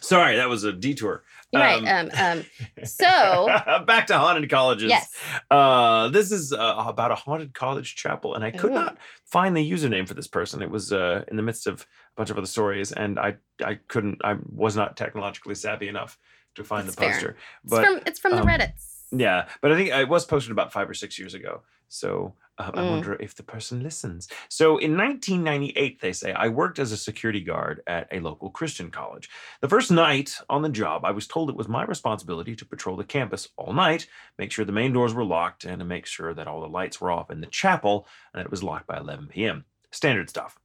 Sorry, 0.00 0.36
that 0.36 0.48
was 0.48 0.64
a 0.64 0.72
detour. 0.72 1.22
Right. 1.54 1.86
Um, 1.86 2.10
um, 2.12 2.38
um 2.38 2.44
so 2.84 3.46
back 3.86 4.06
to 4.08 4.18
haunted 4.18 4.50
colleges. 4.50 4.90
Yes. 4.90 5.14
Uh, 5.50 6.08
this 6.08 6.32
is 6.32 6.52
uh, 6.52 6.84
about 6.86 7.12
a 7.12 7.14
haunted 7.14 7.54
college 7.54 7.94
chapel, 7.94 8.34
and 8.34 8.44
I 8.44 8.50
could 8.50 8.72
Ooh. 8.72 8.74
not 8.74 8.98
find 9.24 9.56
the 9.56 9.70
username 9.70 10.08
for 10.08 10.14
this 10.14 10.26
person. 10.26 10.60
It 10.62 10.70
was 10.70 10.92
uh, 10.92 11.24
in 11.28 11.36
the 11.36 11.42
midst 11.42 11.66
of 11.66 11.82
a 11.82 11.86
bunch 12.16 12.30
of 12.30 12.36
other 12.36 12.46
stories, 12.46 12.92
and 12.92 13.18
I 13.18 13.36
I 13.64 13.76
couldn't. 13.88 14.20
I 14.24 14.36
was 14.50 14.76
not 14.76 14.96
technologically 14.96 15.54
savvy 15.54 15.88
enough 15.88 16.18
to 16.54 16.64
find 16.64 16.86
That's 16.86 16.96
the 16.96 17.02
poster. 17.02 17.20
Fair. 17.20 17.36
But 17.64 17.82
it's 17.82 17.92
from, 17.92 18.02
it's 18.06 18.18
from 18.18 18.32
the 18.32 18.42
um, 18.42 18.46
Reddits. 18.46 18.92
Yeah, 19.10 19.46
but 19.60 19.72
I 19.72 19.76
think 19.76 19.90
it 19.90 20.08
was 20.08 20.24
posted 20.24 20.52
about 20.52 20.72
five 20.72 20.88
or 20.88 20.94
six 20.94 21.18
years 21.18 21.34
ago. 21.34 21.62
So 21.88 22.34
uh, 22.56 22.72
mm. 22.72 22.78
I 22.78 22.90
wonder 22.90 23.14
if 23.20 23.34
the 23.34 23.42
person 23.42 23.82
listens. 23.82 24.28
So 24.48 24.78
in 24.78 24.96
1998, 24.96 26.00
they 26.00 26.12
say, 26.12 26.32
I 26.32 26.48
worked 26.48 26.78
as 26.78 26.90
a 26.90 26.96
security 26.96 27.40
guard 27.40 27.82
at 27.86 28.08
a 28.10 28.20
local 28.20 28.48
Christian 28.48 28.90
college. 28.90 29.28
The 29.60 29.68
first 29.68 29.90
night 29.90 30.38
on 30.48 30.62
the 30.62 30.70
job, 30.70 31.04
I 31.04 31.10
was 31.10 31.26
told 31.26 31.50
it 31.50 31.56
was 31.56 31.68
my 31.68 31.84
responsibility 31.84 32.56
to 32.56 32.64
patrol 32.64 32.96
the 32.96 33.04
campus 33.04 33.48
all 33.56 33.74
night, 33.74 34.06
make 34.38 34.52
sure 34.52 34.64
the 34.64 34.72
main 34.72 34.94
doors 34.94 35.12
were 35.12 35.24
locked, 35.24 35.64
and 35.64 35.80
to 35.80 35.84
make 35.84 36.06
sure 36.06 36.32
that 36.32 36.48
all 36.48 36.62
the 36.62 36.68
lights 36.68 37.00
were 37.00 37.10
off 37.10 37.30
in 37.30 37.42
the 37.42 37.46
chapel 37.46 38.06
and 38.32 38.40
that 38.40 38.46
it 38.46 38.50
was 38.50 38.62
locked 38.62 38.86
by 38.86 38.96
11 38.96 39.28
p.m. 39.28 39.66
Standard 39.90 40.30
stuff. 40.30 40.58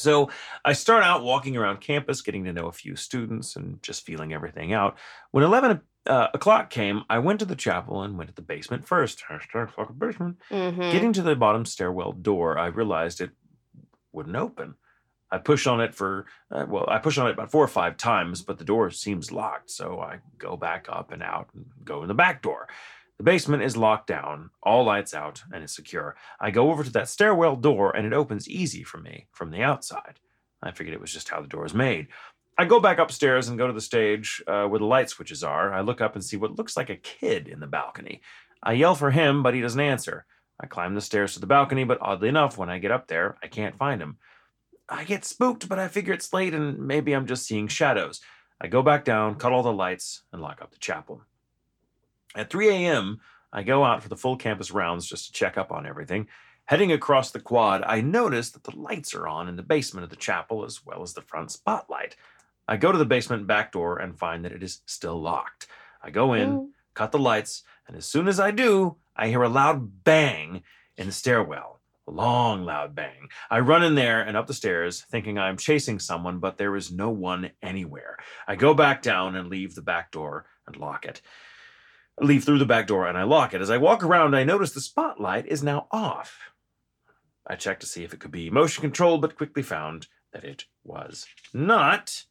So 0.00 0.30
I 0.64 0.72
start 0.72 1.02
out 1.02 1.22
walking 1.22 1.56
around 1.56 1.80
campus, 1.80 2.22
getting 2.22 2.44
to 2.44 2.52
know 2.52 2.66
a 2.66 2.72
few 2.72 2.96
students 2.96 3.56
and 3.56 3.82
just 3.82 4.04
feeling 4.04 4.32
everything 4.32 4.72
out. 4.72 4.96
When 5.30 5.44
11 5.44 5.80
uh, 6.06 6.28
o'clock 6.34 6.70
came, 6.70 7.04
I 7.10 7.18
went 7.18 7.40
to 7.40 7.44
the 7.44 7.56
chapel 7.56 8.02
and 8.02 8.16
went 8.16 8.28
to 8.28 8.34
the 8.34 8.42
basement 8.42 8.86
first. 8.86 9.22
Hashtag 9.28 9.72
fucking 9.72 9.96
basement. 9.98 10.38
Mm-hmm. 10.50 10.80
Getting 10.80 11.12
to 11.14 11.22
the 11.22 11.36
bottom 11.36 11.64
stairwell 11.64 12.12
door, 12.12 12.58
I 12.58 12.66
realized 12.66 13.20
it 13.20 13.30
wouldn't 14.12 14.36
open. 14.36 14.74
I 15.32 15.38
pushed 15.38 15.66
on 15.66 15.80
it 15.80 15.94
for, 15.94 16.26
uh, 16.50 16.66
well, 16.68 16.86
I 16.88 16.98
pushed 16.98 17.18
on 17.18 17.28
it 17.28 17.32
about 17.32 17.52
four 17.52 17.62
or 17.62 17.68
five 17.68 17.96
times, 17.96 18.42
but 18.42 18.58
the 18.58 18.64
door 18.64 18.90
seems 18.90 19.30
locked. 19.30 19.70
So 19.70 20.00
I 20.00 20.18
go 20.38 20.56
back 20.56 20.86
up 20.88 21.12
and 21.12 21.22
out 21.22 21.48
and 21.54 21.66
go 21.84 22.02
in 22.02 22.08
the 22.08 22.14
back 22.14 22.42
door. 22.42 22.68
The 23.20 23.24
basement 23.24 23.62
is 23.62 23.76
locked 23.76 24.06
down, 24.06 24.48
all 24.62 24.82
lights 24.82 25.12
out, 25.12 25.42
and 25.52 25.62
is 25.62 25.72
secure. 25.72 26.16
I 26.40 26.50
go 26.50 26.70
over 26.70 26.82
to 26.82 26.92
that 26.92 27.06
stairwell 27.06 27.54
door 27.54 27.94
and 27.94 28.06
it 28.06 28.14
opens 28.14 28.48
easy 28.48 28.82
for 28.82 28.96
me 28.96 29.26
from 29.30 29.50
the 29.50 29.62
outside. 29.62 30.18
I 30.62 30.70
figured 30.70 30.94
it 30.94 31.02
was 31.02 31.12
just 31.12 31.28
how 31.28 31.42
the 31.42 31.46
door 31.46 31.66
is 31.66 31.74
made. 31.74 32.06
I 32.56 32.64
go 32.64 32.80
back 32.80 32.98
upstairs 32.98 33.48
and 33.48 33.58
go 33.58 33.66
to 33.66 33.74
the 33.74 33.80
stage 33.82 34.42
uh, 34.46 34.64
where 34.68 34.78
the 34.78 34.86
light 34.86 35.10
switches 35.10 35.44
are. 35.44 35.70
I 35.70 35.82
look 35.82 36.00
up 36.00 36.14
and 36.14 36.24
see 36.24 36.38
what 36.38 36.56
looks 36.56 36.78
like 36.78 36.88
a 36.88 36.96
kid 36.96 37.46
in 37.46 37.60
the 37.60 37.66
balcony. 37.66 38.22
I 38.62 38.72
yell 38.72 38.94
for 38.94 39.10
him, 39.10 39.42
but 39.42 39.52
he 39.52 39.60
doesn't 39.60 39.78
answer. 39.78 40.24
I 40.58 40.66
climb 40.66 40.94
the 40.94 41.02
stairs 41.02 41.34
to 41.34 41.40
the 41.40 41.46
balcony, 41.46 41.84
but 41.84 41.98
oddly 42.00 42.30
enough, 42.30 42.56
when 42.56 42.70
I 42.70 42.78
get 42.78 42.90
up 42.90 43.08
there, 43.08 43.36
I 43.42 43.48
can't 43.48 43.76
find 43.76 44.00
him. 44.00 44.16
I 44.88 45.04
get 45.04 45.26
spooked, 45.26 45.68
but 45.68 45.78
I 45.78 45.88
figure 45.88 46.14
it's 46.14 46.32
late 46.32 46.54
and 46.54 46.78
maybe 46.78 47.12
I'm 47.12 47.26
just 47.26 47.44
seeing 47.44 47.68
shadows. 47.68 48.22
I 48.58 48.68
go 48.68 48.80
back 48.80 49.04
down, 49.04 49.34
cut 49.34 49.52
all 49.52 49.62
the 49.62 49.74
lights, 49.74 50.22
and 50.32 50.40
lock 50.40 50.62
up 50.62 50.70
the 50.70 50.78
chapel. 50.78 51.20
At 52.36 52.50
3 52.50 52.68
a.m., 52.68 53.20
I 53.52 53.62
go 53.62 53.84
out 53.84 54.02
for 54.02 54.08
the 54.08 54.16
full 54.16 54.36
campus 54.36 54.70
rounds 54.70 55.06
just 55.06 55.26
to 55.26 55.32
check 55.32 55.58
up 55.58 55.72
on 55.72 55.86
everything. 55.86 56.28
Heading 56.66 56.92
across 56.92 57.32
the 57.32 57.40
quad, 57.40 57.82
I 57.84 58.00
notice 58.00 58.50
that 58.50 58.62
the 58.62 58.76
lights 58.76 59.12
are 59.14 59.26
on 59.26 59.48
in 59.48 59.56
the 59.56 59.62
basement 59.62 60.04
of 60.04 60.10
the 60.10 60.16
chapel 60.16 60.64
as 60.64 60.86
well 60.86 61.02
as 61.02 61.14
the 61.14 61.22
front 61.22 61.50
spotlight. 61.50 62.14
I 62.68 62.76
go 62.76 62.92
to 62.92 62.98
the 62.98 63.04
basement 63.04 63.48
back 63.48 63.72
door 63.72 63.98
and 63.98 64.16
find 64.16 64.44
that 64.44 64.52
it 64.52 64.62
is 64.62 64.82
still 64.86 65.20
locked. 65.20 65.66
I 66.00 66.10
go 66.10 66.34
in, 66.34 66.50
mm. 66.50 66.68
cut 66.94 67.10
the 67.10 67.18
lights, 67.18 67.64
and 67.88 67.96
as 67.96 68.06
soon 68.06 68.28
as 68.28 68.38
I 68.38 68.52
do, 68.52 68.96
I 69.16 69.26
hear 69.26 69.42
a 69.42 69.48
loud 69.48 70.04
bang 70.04 70.62
in 70.96 71.06
the 71.06 71.12
stairwell. 71.12 71.80
A 72.06 72.12
long, 72.12 72.64
loud 72.64 72.94
bang. 72.94 73.28
I 73.50 73.58
run 73.58 73.82
in 73.82 73.96
there 73.96 74.20
and 74.20 74.36
up 74.36 74.46
the 74.46 74.54
stairs, 74.54 75.04
thinking 75.10 75.38
I 75.38 75.48
am 75.48 75.56
chasing 75.56 75.98
someone, 75.98 76.38
but 76.38 76.56
there 76.56 76.76
is 76.76 76.92
no 76.92 77.10
one 77.10 77.50
anywhere. 77.62 78.16
I 78.46 78.54
go 78.54 78.74
back 78.74 79.02
down 79.02 79.34
and 79.34 79.48
leave 79.48 79.74
the 79.74 79.82
back 79.82 80.12
door 80.12 80.46
and 80.68 80.76
lock 80.76 81.04
it 81.04 81.20
leave 82.20 82.44
through 82.44 82.58
the 82.58 82.66
back 82.66 82.86
door 82.86 83.06
and 83.06 83.16
I 83.16 83.22
lock 83.22 83.54
it. 83.54 83.60
As 83.60 83.70
I 83.70 83.78
walk 83.78 84.02
around, 84.02 84.34
I 84.34 84.44
notice 84.44 84.72
the 84.72 84.80
spotlight 84.80 85.46
is 85.46 85.62
now 85.62 85.86
off. 85.90 86.50
I 87.46 87.56
check 87.56 87.80
to 87.80 87.86
see 87.86 88.04
if 88.04 88.12
it 88.12 88.20
could 88.20 88.30
be 88.30 88.50
motion 88.50 88.82
controlled, 88.82 89.22
but 89.22 89.36
quickly 89.36 89.62
found 89.62 90.06
that 90.32 90.44
it 90.44 90.66
was 90.84 91.26
not. 91.52 92.24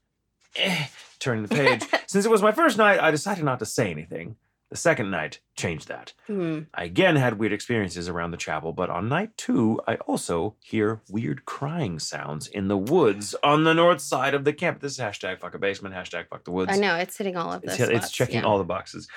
Eh, 0.55 0.85
turning 1.19 1.45
the 1.45 1.53
page. 1.53 1.83
Since 2.07 2.25
it 2.25 2.31
was 2.31 2.41
my 2.41 2.51
first 2.51 2.77
night, 2.77 2.99
I 2.99 3.11
decided 3.11 3.43
not 3.43 3.59
to 3.59 3.65
say 3.65 3.91
anything. 3.91 4.35
The 4.69 4.77
second 4.77 5.09
night 5.09 5.39
changed 5.55 5.87
that. 5.87 6.13
Mm. 6.29 6.67
I 6.75 6.83
again 6.83 7.15
had 7.15 7.39
weird 7.39 7.53
experiences 7.53 8.07
around 8.07 8.31
the 8.31 8.37
chapel, 8.37 8.71
but 8.71 8.91
on 8.91 9.09
night 9.09 9.35
two, 9.35 9.81
I 9.87 9.95
also 9.95 10.55
hear 10.59 11.01
weird 11.09 11.45
crying 11.45 11.97
sounds 11.97 12.47
in 12.47 12.67
the 12.67 12.77
woods 12.77 13.35
on 13.43 13.63
the 13.63 13.73
north 13.73 13.99
side 13.99 14.35
of 14.35 14.43
the 14.43 14.53
camp. 14.53 14.79
This 14.79 14.93
is 14.93 14.99
hashtag 14.99 15.39
fuck 15.39 15.55
a 15.55 15.57
basement, 15.57 15.95
hashtag 15.95 16.29
fuck 16.29 16.43
the 16.43 16.51
woods. 16.51 16.71
I 16.71 16.79
know, 16.79 16.95
it's 16.95 17.17
hitting 17.17 17.35
all 17.35 17.51
of 17.51 17.63
this. 17.63 17.79
It's, 17.79 17.89
it's 17.89 18.11
checking 18.11 18.41
yeah. 18.41 18.43
all 18.43 18.59
the 18.59 18.63
boxes. 18.63 19.07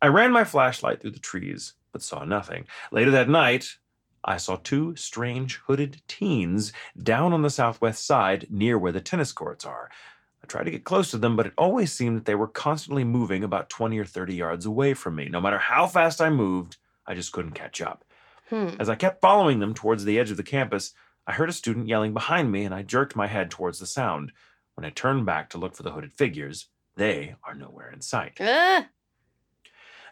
I 0.00 0.06
ran 0.08 0.32
my 0.32 0.44
flashlight 0.44 1.00
through 1.00 1.12
the 1.12 1.18
trees, 1.18 1.74
but 1.92 2.02
saw 2.02 2.24
nothing. 2.24 2.66
Later 2.92 3.10
that 3.10 3.28
night, 3.28 3.78
I 4.24 4.36
saw 4.36 4.56
two 4.56 4.94
strange 4.96 5.56
hooded 5.66 6.02
teens 6.06 6.72
down 7.00 7.32
on 7.32 7.42
the 7.42 7.50
southwest 7.50 8.06
side 8.06 8.46
near 8.50 8.78
where 8.78 8.92
the 8.92 9.00
tennis 9.00 9.32
courts 9.32 9.64
are. 9.64 9.90
I 10.42 10.46
tried 10.46 10.64
to 10.64 10.70
get 10.70 10.84
close 10.84 11.10
to 11.10 11.18
them, 11.18 11.36
but 11.36 11.46
it 11.46 11.52
always 11.58 11.92
seemed 11.92 12.16
that 12.16 12.24
they 12.24 12.34
were 12.34 12.48
constantly 12.48 13.04
moving 13.04 13.42
about 13.42 13.70
20 13.70 13.98
or 13.98 14.04
30 14.04 14.34
yards 14.34 14.66
away 14.66 14.94
from 14.94 15.16
me. 15.16 15.28
No 15.28 15.40
matter 15.40 15.58
how 15.58 15.86
fast 15.86 16.20
I 16.20 16.30
moved, 16.30 16.76
I 17.06 17.14
just 17.14 17.32
couldn't 17.32 17.52
catch 17.52 17.80
up. 17.80 18.04
Hmm. 18.50 18.70
As 18.78 18.88
I 18.88 18.94
kept 18.94 19.20
following 19.20 19.58
them 19.58 19.74
towards 19.74 20.04
the 20.04 20.18
edge 20.18 20.30
of 20.30 20.36
the 20.36 20.42
campus, 20.42 20.94
I 21.26 21.32
heard 21.32 21.48
a 21.48 21.52
student 21.52 21.88
yelling 21.88 22.14
behind 22.14 22.50
me 22.52 22.64
and 22.64 22.74
I 22.74 22.82
jerked 22.82 23.16
my 23.16 23.26
head 23.26 23.50
towards 23.50 23.78
the 23.78 23.86
sound. 23.86 24.32
When 24.74 24.84
I 24.84 24.90
turned 24.90 25.26
back 25.26 25.50
to 25.50 25.58
look 25.58 25.74
for 25.74 25.82
the 25.82 25.90
hooded 25.90 26.12
figures, 26.12 26.68
they 26.96 27.34
are 27.44 27.54
nowhere 27.54 27.90
in 27.90 28.00
sight. 28.00 28.40
Uh. 28.40 28.84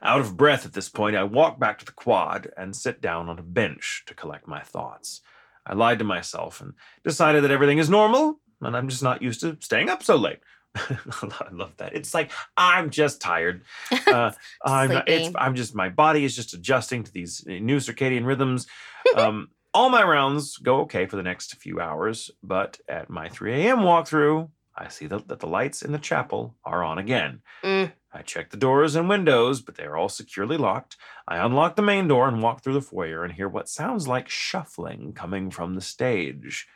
Out 0.02 0.20
of 0.20 0.36
breath 0.36 0.66
at 0.66 0.72
this 0.72 0.88
point, 0.88 1.16
I 1.16 1.24
walk 1.24 1.58
back 1.58 1.78
to 1.78 1.84
the 1.84 1.92
quad 1.92 2.48
and 2.56 2.76
sit 2.76 3.00
down 3.00 3.28
on 3.28 3.38
a 3.38 3.42
bench 3.42 4.04
to 4.06 4.14
collect 4.14 4.46
my 4.46 4.60
thoughts. 4.60 5.20
I 5.66 5.74
lied 5.74 5.98
to 5.98 6.04
myself 6.04 6.60
and 6.60 6.74
decided 7.02 7.42
that 7.42 7.50
everything 7.50 7.78
is 7.78 7.90
normal 7.90 8.40
and 8.60 8.76
I'm 8.76 8.88
just 8.88 9.02
not 9.02 9.22
used 9.22 9.40
to 9.40 9.56
staying 9.60 9.88
up 9.88 10.02
so 10.02 10.16
late. 10.16 10.40
I 10.76 11.48
love 11.52 11.76
that. 11.78 11.94
It's 11.94 12.12
like 12.14 12.30
I'm 12.56 12.90
just 12.90 13.20
tired. 13.20 13.62
Uh, 14.06 14.30
I'm, 14.64 15.02
it's, 15.08 15.34
I'm 15.36 15.56
just 15.56 15.74
my 15.74 15.88
body 15.88 16.24
is 16.24 16.34
just 16.36 16.54
adjusting 16.54 17.02
to 17.02 17.12
these 17.12 17.44
new 17.46 17.78
circadian 17.78 18.24
rhythms. 18.24 18.66
Um, 19.16 19.50
all 19.72 19.88
my 19.88 20.02
rounds 20.02 20.56
go 20.56 20.80
okay 20.80 21.06
for 21.06 21.16
the 21.16 21.22
next 21.22 21.54
few 21.56 21.80
hours, 21.80 22.30
but 22.42 22.78
at 22.88 23.08
my 23.08 23.28
3 23.28 23.52
a.m. 23.54 23.78
walkthrough, 23.78 24.48
I 24.76 24.88
see 24.88 25.06
that, 25.06 25.28
that 25.28 25.38
the 25.38 25.46
lights 25.46 25.82
in 25.82 25.92
the 25.92 25.98
chapel 25.98 26.56
are 26.64 26.82
on 26.82 26.98
again. 26.98 27.40
Mm. 27.62 27.92
I 28.16 28.22
check 28.22 28.48
the 28.50 28.56
doors 28.56 28.96
and 28.96 29.10
windows, 29.10 29.60
but 29.60 29.74
they 29.74 29.84
are 29.84 29.96
all 29.96 30.08
securely 30.08 30.56
locked. 30.56 30.96
I 31.28 31.36
unlock 31.36 31.76
the 31.76 31.82
main 31.82 32.08
door 32.08 32.26
and 32.26 32.42
walk 32.42 32.62
through 32.62 32.72
the 32.72 32.80
foyer 32.80 33.22
and 33.22 33.34
hear 33.34 33.46
what 33.48 33.68
sounds 33.68 34.08
like 34.08 34.30
shuffling 34.30 35.12
coming 35.12 35.50
from 35.50 35.74
the 35.74 35.82
stage. 35.82 36.66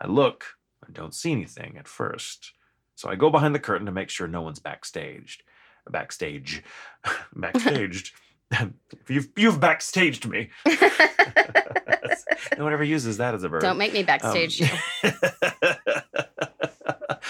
I 0.00 0.06
look 0.06 0.56
and 0.84 0.94
don't 0.94 1.14
see 1.14 1.32
anything 1.32 1.76
at 1.78 1.86
first. 1.86 2.52
So 2.94 3.10
I 3.10 3.14
go 3.14 3.28
behind 3.28 3.54
the 3.54 3.60
curtain 3.60 3.84
to 3.84 3.92
make 3.92 4.08
sure 4.08 4.26
no 4.26 4.40
one's 4.40 4.58
backstaged. 4.58 5.40
Backstage. 5.86 6.62
backstaged. 7.36 8.12
you've, 9.08 9.28
you've 9.36 9.60
backstaged 9.60 10.24
me. 10.24 10.48
no 12.56 12.64
one 12.64 12.72
ever 12.72 12.84
uses 12.84 13.18
that 13.18 13.34
as 13.34 13.42
a 13.42 13.50
verb. 13.50 13.60
Don't 13.60 13.76
make 13.76 13.92
me 13.92 14.02
backstage 14.02 14.62
um, 14.62 14.68
you. 15.02 15.10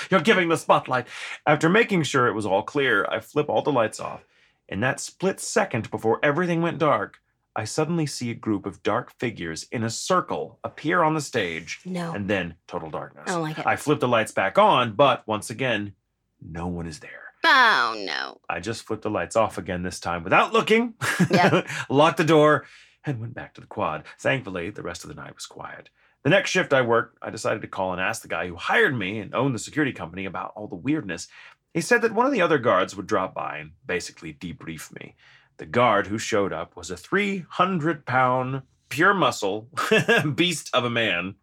You're 0.11 0.21
giving 0.21 0.49
the 0.49 0.57
spotlight. 0.57 1.07
After 1.47 1.69
making 1.69 2.05
sure 2.05 2.27
it 2.27 2.35
was 2.35 2.47
all 2.47 2.63
clear, 2.63 3.07
I 3.07 3.21
flip 3.21 3.49
all 3.49 3.63
the 3.63 3.73
lights 3.73 4.01
off. 4.01 4.25
In 4.69 4.81
that 4.81 5.01
split 5.01 5.41
second 5.41 5.91
before 5.91 6.19
everything 6.23 6.63
went 6.63 6.79
dark, 6.79 7.21
I 7.55 7.65
suddenly 7.65 8.05
see 8.07 8.31
a 8.31 8.35
group 8.35 8.67
of 8.67 8.83
dark 8.83 9.13
figures 9.19 9.67
in 9.73 9.83
a 9.83 9.91
circle 9.91 10.59
appear 10.63 11.03
on 11.03 11.15
the 11.15 11.21
stage. 11.21 11.81
No. 11.85 12.13
And 12.13 12.29
then 12.29 12.55
total 12.67 12.91
darkness. 12.91 13.25
I 13.29 13.33
don't 13.33 13.43
like 13.43 13.59
it. 13.59 13.67
I 13.67 13.77
flip 13.77 14.01
the 14.01 14.09
lights 14.09 14.33
back 14.33 14.59
on, 14.59 14.93
but 14.93 15.27
once 15.27 15.49
again, 15.49 15.95
no 16.41 16.67
one 16.67 16.87
is 16.87 16.99
there. 16.99 17.23
Oh 17.45 17.95
no. 18.05 18.41
I 18.49 18.61
just 18.61 18.83
flipped 18.83 19.05
the 19.05 19.11
lights 19.11 19.37
off 19.37 19.57
again 19.57 19.83
this 19.83 20.01
time 20.01 20.25
without 20.25 20.53
looking. 20.53 20.95
Yep. 21.31 21.67
Locked 21.89 22.19
the 22.19 22.25
door 22.25 22.67
and 23.05 23.21
went 23.21 23.35
back 23.35 23.55
to 23.55 23.61
the 23.61 23.67
quad. 23.67 24.05
Thankfully, 24.19 24.71
the 24.71 24.83
rest 24.83 25.05
of 25.05 25.09
the 25.09 25.15
night 25.15 25.35
was 25.35 25.47
quiet. 25.47 25.89
The 26.27 26.31
next 26.31 26.51
shift 26.51 26.73
I 26.73 26.83
worked, 26.83 27.19
I 27.23 27.31
decided 27.31 27.63
to 27.63 27.69
call 27.69 27.93
and 27.93 28.01
ask 28.01 28.21
the 28.21 28.27
guy 28.27 28.49
who 28.49 28.57
hired 28.57 28.99
me 28.99 29.21
and 29.21 29.33
owned 29.33 29.55
the 29.55 29.61
security 29.61 29.93
company 29.93 30.25
about 30.25 30.55
all 30.57 30.67
the 30.67 30.75
weirdness. 30.75 31.29
He 31.73 31.81
said 31.81 32.03
that 32.03 32.15
one 32.15 32.27
of 32.27 32.33
the 32.33 32.41
other 32.41 32.59
guards 32.59 32.97
would 32.97 33.07
drop 33.07 33.33
by 33.33 33.59
and 33.59 33.71
basically 33.87 34.35
debrief 34.35 34.93
me. 34.93 35.15
The 35.59 35.67
guard 35.67 36.09
who 36.09 36.19
showed 36.19 36.53
up 36.53 36.75
was 36.75 36.91
a 36.91 36.97
300 36.97 38.05
pound, 38.07 38.63
pure 38.89 39.15
muscle 39.15 39.69
beast 40.35 40.69
of 40.75 40.85
a 40.85 40.91
man. 40.91 41.37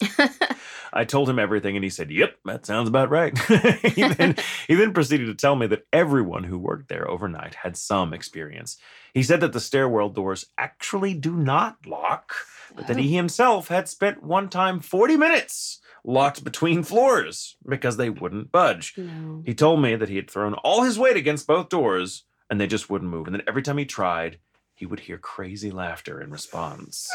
I 0.92 1.04
told 1.04 1.28
him 1.28 1.38
everything 1.38 1.76
and 1.76 1.84
he 1.84 1.90
said, 1.90 2.10
Yep, 2.10 2.38
that 2.46 2.64
sounds 2.64 2.88
about 2.88 3.10
right. 3.10 3.36
he, 3.82 4.08
then, 4.08 4.36
he 4.66 4.74
then 4.74 4.94
proceeded 4.94 5.26
to 5.26 5.34
tell 5.34 5.54
me 5.54 5.66
that 5.66 5.86
everyone 5.92 6.44
who 6.44 6.58
worked 6.58 6.88
there 6.88 7.10
overnight 7.10 7.56
had 7.56 7.76
some 7.76 8.14
experience. 8.14 8.78
He 9.12 9.22
said 9.22 9.42
that 9.42 9.52
the 9.52 9.60
stairwell 9.60 10.08
doors 10.08 10.46
actually 10.56 11.12
do 11.12 11.36
not 11.36 11.76
lock, 11.86 12.34
but 12.74 12.86
that 12.86 12.96
oh. 12.96 13.00
he 13.00 13.14
himself 13.14 13.68
had 13.68 13.88
spent 13.88 14.22
one 14.22 14.48
time 14.48 14.80
40 14.80 15.16
minutes 15.16 15.80
locked 16.04 16.44
between 16.44 16.82
floors 16.82 17.56
because 17.68 17.96
they 17.96 18.10
wouldn't 18.10 18.52
budge. 18.52 18.94
No. 18.96 19.42
He 19.44 19.54
told 19.54 19.82
me 19.82 19.96
that 19.96 20.08
he 20.08 20.16
had 20.16 20.30
thrown 20.30 20.54
all 20.54 20.82
his 20.82 20.98
weight 20.98 21.16
against 21.16 21.46
both 21.46 21.68
doors 21.68 22.24
and 22.48 22.60
they 22.60 22.66
just 22.66 22.90
wouldn't 22.90 23.10
move. 23.10 23.26
And 23.26 23.34
then 23.34 23.44
every 23.46 23.62
time 23.62 23.78
he 23.78 23.84
tried, 23.84 24.38
he 24.74 24.86
would 24.86 25.00
hear 25.00 25.18
crazy 25.18 25.70
laughter 25.70 26.20
in 26.20 26.30
response. 26.30 27.10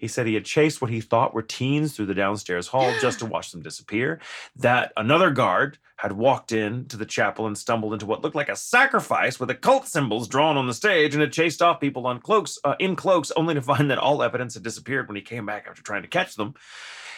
He 0.00 0.08
said 0.08 0.26
he 0.26 0.34
had 0.34 0.46
chased 0.46 0.80
what 0.80 0.90
he 0.90 1.02
thought 1.02 1.34
were 1.34 1.42
teens 1.42 1.92
through 1.92 2.06
the 2.06 2.14
downstairs 2.14 2.68
hall 2.68 2.90
just 3.02 3.18
to 3.18 3.26
watch 3.26 3.52
them 3.52 3.60
disappear. 3.60 4.18
That 4.56 4.92
another 4.96 5.30
guard 5.30 5.78
had 5.96 6.12
walked 6.12 6.50
in 6.50 6.86
to 6.86 6.96
the 6.96 7.04
chapel 7.04 7.46
and 7.46 7.58
stumbled 7.58 7.92
into 7.92 8.06
what 8.06 8.22
looked 8.22 8.34
like 8.34 8.48
a 8.48 8.56
sacrifice 8.56 9.38
with 9.38 9.50
occult 9.50 9.86
symbols 9.86 10.26
drawn 10.26 10.56
on 10.56 10.66
the 10.66 10.72
stage 10.72 11.14
and 11.14 11.20
had 11.20 11.34
chased 11.34 11.60
off 11.60 11.80
people 11.80 12.06
on 12.06 12.18
cloaks, 12.18 12.58
uh, 12.64 12.74
in 12.78 12.96
cloaks, 12.96 13.30
only 13.36 13.52
to 13.52 13.60
find 13.60 13.90
that 13.90 13.98
all 13.98 14.22
evidence 14.22 14.54
had 14.54 14.62
disappeared 14.62 15.06
when 15.06 15.16
he 15.16 15.22
came 15.22 15.44
back 15.44 15.66
after 15.68 15.82
trying 15.82 16.00
to 16.00 16.08
catch 16.08 16.36
them. 16.36 16.54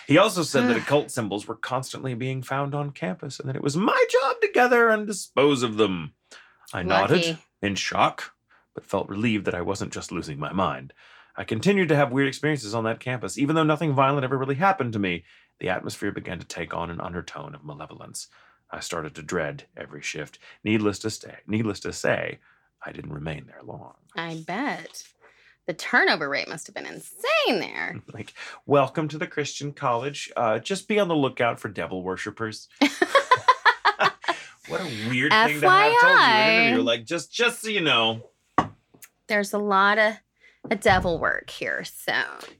He 0.08 0.18
also 0.18 0.42
said 0.42 0.66
that 0.68 0.76
occult 0.76 1.10
symbols 1.12 1.46
were 1.46 1.54
constantly 1.54 2.14
being 2.14 2.42
found 2.42 2.74
on 2.74 2.90
campus 2.90 3.38
and 3.38 3.48
that 3.48 3.54
it 3.54 3.62
was 3.62 3.76
my 3.76 4.04
job 4.10 4.40
to 4.40 4.50
gather 4.52 4.88
and 4.88 5.06
dispose 5.06 5.62
of 5.62 5.76
them. 5.76 6.14
I 6.72 6.82
nodded 6.82 7.38
in 7.62 7.76
shock, 7.76 8.32
but 8.74 8.84
felt 8.84 9.08
relieved 9.08 9.44
that 9.44 9.54
I 9.54 9.62
wasn't 9.62 9.92
just 9.92 10.10
losing 10.10 10.40
my 10.40 10.52
mind. 10.52 10.92
I 11.34 11.44
continued 11.44 11.88
to 11.88 11.96
have 11.96 12.12
weird 12.12 12.28
experiences 12.28 12.74
on 12.74 12.84
that 12.84 13.00
campus. 13.00 13.38
Even 13.38 13.56
though 13.56 13.62
nothing 13.62 13.94
violent 13.94 14.24
ever 14.24 14.36
really 14.36 14.56
happened 14.56 14.92
to 14.92 14.98
me, 14.98 15.24
the 15.60 15.70
atmosphere 15.70 16.12
began 16.12 16.38
to 16.38 16.46
take 16.46 16.74
on 16.74 16.90
an 16.90 17.00
undertone 17.00 17.54
of 17.54 17.64
malevolence. 17.64 18.28
I 18.70 18.80
started 18.80 19.14
to 19.14 19.22
dread 19.22 19.64
every 19.76 20.02
shift. 20.02 20.38
Needless 20.64 20.98
to 21.00 21.10
say, 21.10 21.36
needless 21.46 21.80
to 21.80 21.92
say, 21.92 22.38
I 22.84 22.92
didn't 22.92 23.12
remain 23.12 23.46
there 23.46 23.62
long. 23.62 23.94
I 24.16 24.42
bet. 24.46 25.04
The 25.66 25.72
turnover 25.74 26.28
rate 26.28 26.48
must 26.48 26.66
have 26.66 26.74
been 26.74 26.86
insane 26.86 27.60
there. 27.60 27.96
Like, 28.12 28.34
welcome 28.66 29.08
to 29.08 29.18
the 29.18 29.26
Christian 29.26 29.72
college. 29.72 30.30
Uh, 30.36 30.58
just 30.58 30.88
be 30.88 30.98
on 30.98 31.08
the 31.08 31.14
lookout 31.14 31.60
for 31.60 31.68
devil 31.68 32.02
worshippers. 32.02 32.68
what 34.68 34.80
a 34.80 35.08
weird 35.08 35.32
thing 35.32 35.60
to 35.60 35.70
have 35.70 36.00
told 36.00 36.02
you 36.02 36.08
in 36.08 36.16
an 36.18 36.64
interview. 36.64 36.82
Like, 36.82 37.04
just 37.06 37.32
just 37.32 37.62
so 37.62 37.68
you 37.68 37.80
know, 37.80 38.28
There's 39.28 39.52
a 39.52 39.58
lot 39.58 39.98
of 39.98 40.14
a 40.70 40.76
devil 40.76 41.18
work 41.18 41.50
here. 41.50 41.84
So 41.84 42.12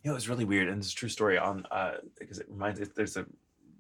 You 0.03 0.11
know, 0.11 0.17
it's 0.17 0.29
really 0.29 0.45
weird, 0.45 0.69
and 0.69 0.79
it's 0.79 0.93
a 0.93 0.95
true 0.95 1.09
story 1.09 1.39
on 1.39 1.67
uh, 1.71 1.95
because 2.19 2.39
it 2.39 2.47
reminds 2.49 2.81
it, 2.81 2.95
there's 2.95 3.17
a, 3.17 3.27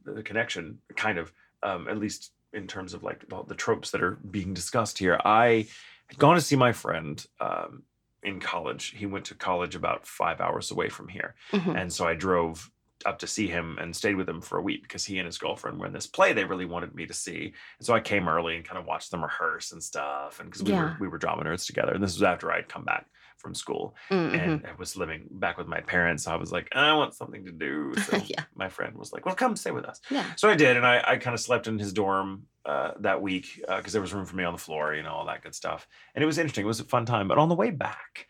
a 0.06 0.22
connection, 0.22 0.78
kind 0.96 1.18
of, 1.18 1.32
um, 1.62 1.88
at 1.88 1.98
least 1.98 2.32
in 2.52 2.66
terms 2.66 2.94
of 2.94 3.02
like 3.02 3.28
the, 3.28 3.42
the 3.48 3.54
tropes 3.54 3.90
that 3.90 4.02
are 4.02 4.12
being 4.30 4.54
discussed 4.54 4.98
here. 4.98 5.18
I 5.24 5.66
had 6.06 6.18
gone 6.18 6.34
to 6.34 6.40
see 6.40 6.56
my 6.56 6.72
friend 6.72 7.24
um, 7.40 7.82
in 8.22 8.40
college. 8.40 8.94
He 8.96 9.06
went 9.06 9.24
to 9.26 9.34
college 9.34 9.74
about 9.74 10.06
five 10.06 10.40
hours 10.40 10.70
away 10.70 10.88
from 10.88 11.08
here, 11.08 11.34
mhm. 11.52 11.80
and 11.80 11.92
so 11.92 12.06
I 12.06 12.14
drove 12.14 12.70
up 13.06 13.18
to 13.20 13.26
see 13.26 13.48
him 13.48 13.78
and 13.78 13.94
stayed 13.94 14.16
with 14.16 14.28
him 14.28 14.40
for 14.40 14.58
a 14.58 14.62
week 14.62 14.82
because 14.82 15.04
he 15.04 15.18
and 15.18 15.26
his 15.26 15.38
girlfriend 15.38 15.78
were 15.78 15.86
in 15.86 15.92
this 15.92 16.06
play 16.06 16.32
they 16.32 16.44
really 16.44 16.64
wanted 16.66 16.94
me 16.94 17.06
to 17.06 17.14
see. 17.14 17.52
And 17.78 17.86
so 17.86 17.94
I 17.94 18.00
came 18.00 18.28
early 18.28 18.56
and 18.56 18.64
kind 18.64 18.78
of 18.78 18.86
watched 18.86 19.10
them 19.10 19.22
rehearse 19.22 19.72
and 19.72 19.82
stuff, 19.82 20.40
and 20.40 20.48
because 20.48 20.62
we 20.62 20.72
Yeah. 20.72 20.80
were 20.80 20.96
we 21.00 21.08
were 21.08 21.18
drama 21.18 21.44
nerds 21.44 21.66
together, 21.66 21.92
and 21.92 22.02
this 22.02 22.14
was 22.14 22.22
after 22.22 22.50
I'd 22.52 22.68
come 22.68 22.84
back 22.84 23.06
from 23.38 23.54
school 23.54 23.96
Mm, 24.10 24.30
mhm. 24.30 24.62
and 24.62 24.66
I 24.66 24.72
was 24.78 24.96
living 24.96 25.26
back 25.32 25.58
with 25.58 25.66
my 25.66 25.80
parents. 25.80 26.24
So 26.24 26.32
I 26.32 26.36
was 26.36 26.52
like, 26.52 26.68
I 26.72 26.92
want 26.94 27.14
something 27.14 27.44
to 27.44 27.52
do. 27.52 27.96
So 27.98 28.16
Yeah. 28.26 28.44
my 28.54 28.68
friend 28.68 28.96
was 28.96 29.12
like, 29.12 29.26
Well, 29.26 29.34
come 29.34 29.56
stay 29.56 29.70
with 29.72 29.84
us. 29.84 30.00
yeah. 30.10 30.34
So 30.36 30.48
I 30.48 30.54
did, 30.54 30.76
and 30.76 30.86
I, 30.86 31.02
I 31.04 31.16
kind 31.16 31.34
of 31.34 31.40
slept 31.40 31.66
in 31.66 31.78
his 31.78 31.92
dorm 31.92 32.46
uh, 32.64 32.92
that 33.00 33.20
week 33.20 33.60
because 33.66 33.92
there 33.92 34.02
was 34.02 34.14
room 34.14 34.26
for 34.26 34.36
me 34.36 34.44
on 34.44 34.52
the 34.52 34.58
floor, 34.58 34.94
you 34.94 35.02
know, 35.02 35.10
all 35.12 35.26
that 35.26 35.42
good 35.42 35.54
stuff. 35.54 35.88
And 36.14 36.22
it 36.22 36.26
was 36.26 36.38
interesting. 36.38 36.64
It 36.64 36.68
was 36.68 36.80
a 36.80 36.84
fun 36.84 37.04
time. 37.06 37.26
But 37.28 37.38
on 37.38 37.48
the 37.48 37.54
way 37.56 37.70
back, 37.70 38.28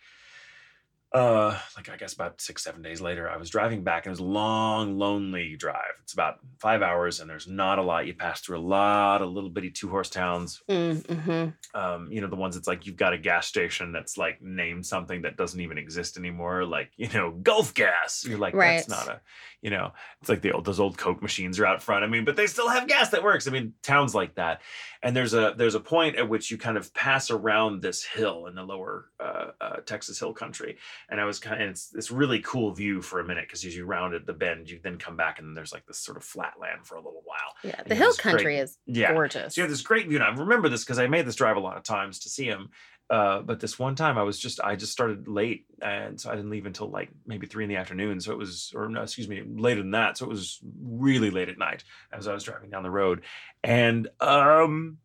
uh, 1.15 1.59
like 1.77 1.89
I 1.91 1.97
guess 1.97 2.15
about 2.15 2.41
six, 2.41 2.65
seven 2.65 2.81
days 2.83 3.01
later, 3.01 3.29
I 3.29 3.37
was 3.37 3.51
driving 3.51 3.83
back, 3.85 4.07
and 4.07 4.11
it 4.11 4.13
was 4.13 4.21
a 4.21 4.25
long, 4.25 4.99
lonely 4.99 5.57
drive. 5.57 5.93
It's 6.03 6.13
about 6.15 6.39
five 6.59 6.81
hours, 6.83 7.21
and 7.21 7.29
there's 7.29 7.47
not 7.47 7.79
a 7.79 7.83
lot. 7.83 8.07
You 8.07 8.15
pass 8.15 8.41
through 8.41 8.59
a 8.59 8.61
lot 8.67 9.21
of 9.21 9.31
little 9.31 9.51
bitty 9.51 9.71
two 9.71 9.89
horse 9.89 10.09
towns 10.09 10.63
Mm, 10.69 11.03
mhm. 11.03 11.55
um, 11.75 12.11
you 12.11 12.21
know, 12.21 12.29
the 12.29 12.37
ones 12.37 12.55
that's 12.55 12.67
like 12.69 12.87
you've 12.87 12.97
got 12.97 13.13
a 13.13 13.19
gas 13.19 13.47
station 13.47 13.93
that's 13.93 14.17
like 14.17 14.41
named 14.41 14.87
something 14.87 15.23
that 15.23 15.37
doesn't 15.37 15.61
even 15.61 15.79
exist 15.79 16.17
anymore, 16.17 16.65
like 16.65 16.91
you 16.97 17.09
know, 17.09 17.31
Gulf 17.31 17.75
Gas. 17.75 18.25
You're 18.27 18.39
like, 18.39 18.55
that's 18.79 18.89
not 18.89 19.09
a, 19.09 19.21
you 19.61 19.71
know, 19.71 19.93
it's 20.21 20.29
like 20.29 20.41
the 20.43 20.53
old 20.53 20.65
those 20.65 20.81
old 20.81 20.97
Coke 20.97 21.21
machines 21.23 21.59
are 21.61 21.67
out 21.67 21.83
front. 21.83 22.05
I 22.05 22.07
mean, 22.07 22.25
but 22.25 22.37
they 22.37 22.47
still 22.47 22.69
have 22.69 22.89
gas 22.89 23.11
that 23.11 23.23
works. 23.23 23.47
I 23.47 23.51
mean, 23.51 23.75
towns 23.83 24.15
like 24.15 24.37
that. 24.37 24.63
And 25.05 25.17
there's 25.17 25.35
a 25.35 25.55
there's 25.57 25.75
a 25.75 25.81
point 25.81 26.17
at 26.17 26.29
which 26.29 26.51
you 26.51 26.59
kind 26.59 26.77
of 26.77 26.95
pass 26.95 27.31
around 27.31 27.83
this 27.83 28.05
hill 28.05 28.47
in 28.47 28.55
the 28.55 28.63
lower 28.63 29.11
uh, 29.19 29.51
uh, 29.61 29.77
Texas 29.85 30.19
Hill 30.19 30.33
Country, 30.33 30.79
and 31.11 31.21
I 31.21 31.25
was 31.25 31.39
kind 31.41 31.61
of 31.61 31.71
it's 31.71 31.89
this 31.89 32.11
really 32.13 32.41
cool 32.41 32.73
view 32.73 33.03
for 33.03 33.19
a 33.21 33.25
minute 33.25 33.47
because 33.49 33.65
as 33.65 33.75
you 33.77 33.85
rounded 33.85 34.27
the 34.27 34.33
bend, 34.33 34.71
you 34.71 34.79
then 34.83 34.99
come 34.99 35.17
back 35.17 35.41
and 35.41 35.57
there's 35.57 35.73
like 35.73 35.87
this 35.87 35.99
sort 35.99 36.17
of 36.17 36.25
flat 36.25 36.55
land 36.61 36.87
for 36.87 36.95
a 36.95 37.01
little 37.01 37.23
while. 37.25 37.55
Yeah. 37.65 37.83
The 37.85 37.95
hill 37.97 38.09
was 38.09 38.17
great. 38.17 38.33
country 38.37 38.59
is 38.59 38.79
Yeah. 38.87 39.13
gorgeous. 39.13 39.55
So 39.55 39.61
you 39.61 39.63
have 39.65 39.71
this 39.71 39.83
great 39.83 40.07
view, 40.09 40.19
and 40.19 40.25
I 40.25 40.41
remember 40.41 40.69
this 40.69 40.85
because 40.85 40.99
I 40.99 41.07
made 41.09 41.27
this 41.27 41.35
drive 41.37 41.57
a 41.57 41.61
lot 41.61 41.77
of 41.77 41.83
times 41.83 42.21
to 42.21 42.29
see 42.29 42.45
him. 42.45 42.71
Uh, 43.13 43.43
but 43.43 43.61
this 43.61 43.79
one 43.79 43.95
time, 43.95 44.17
I 44.17 44.23
was 44.23 44.39
just 44.39 44.59
I 44.61 44.75
just 44.75 44.91
started 44.91 45.29
late, 45.29 45.67
and 45.83 46.19
so 46.19 46.31
I 46.31 46.35
didn't 46.35 46.51
leave 46.51 46.65
until 46.65 46.89
like 46.89 47.11
maybe 47.27 47.47
three 47.47 47.63
in 47.63 47.69
the 47.69 47.77
afternoon. 47.77 48.23
So 48.23 48.33
it 48.33 48.39
was, 48.39 48.73
or 48.75 48.89
no, 48.89 49.03
excuse 49.03 49.29
me, 49.29 49.43
later 49.47 49.83
than 49.83 49.91
that. 49.91 50.17
So 50.17 50.25
it 50.25 50.31
was 50.31 50.61
really 50.83 51.31
late 51.31 51.51
at 51.51 51.59
night 51.59 51.85
as 52.11 52.27
I 52.27 52.33
was 52.33 52.45
driving 52.45 52.71
down 52.71 52.83
the 52.83 52.91
road, 52.91 53.21
and 53.63 54.09
um, 54.19 54.97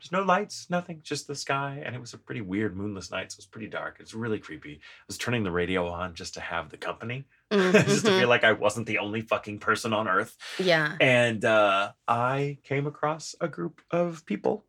There's 0.00 0.12
no 0.12 0.22
lights, 0.22 0.68
nothing, 0.68 1.00
just 1.02 1.26
the 1.26 1.34
sky. 1.34 1.82
And 1.84 1.94
it 1.94 2.00
was 2.00 2.12
a 2.12 2.18
pretty 2.18 2.42
weird 2.42 2.76
moonless 2.76 3.10
night. 3.10 3.32
So 3.32 3.36
it 3.36 3.38
was 3.38 3.46
pretty 3.46 3.68
dark. 3.68 3.96
It's 4.00 4.14
really 4.14 4.38
creepy. 4.38 4.74
I 4.74 5.04
was 5.08 5.16
turning 5.16 5.42
the 5.42 5.50
radio 5.50 5.88
on 5.88 6.14
just 6.14 6.34
to 6.34 6.40
have 6.40 6.68
the 6.68 6.76
company, 6.76 7.24
mm-hmm. 7.50 7.72
just 7.88 8.04
to 8.04 8.10
feel 8.10 8.20
mm-hmm. 8.20 8.28
like 8.28 8.44
I 8.44 8.52
wasn't 8.52 8.86
the 8.86 8.98
only 8.98 9.22
fucking 9.22 9.60
person 9.60 9.92
on 9.92 10.06
earth. 10.06 10.36
Yeah. 10.58 10.96
And 11.00 11.44
uh, 11.44 11.92
I 12.06 12.58
came 12.64 12.86
across 12.86 13.34
a 13.40 13.48
group 13.48 13.80
of 13.90 14.26
people 14.26 14.66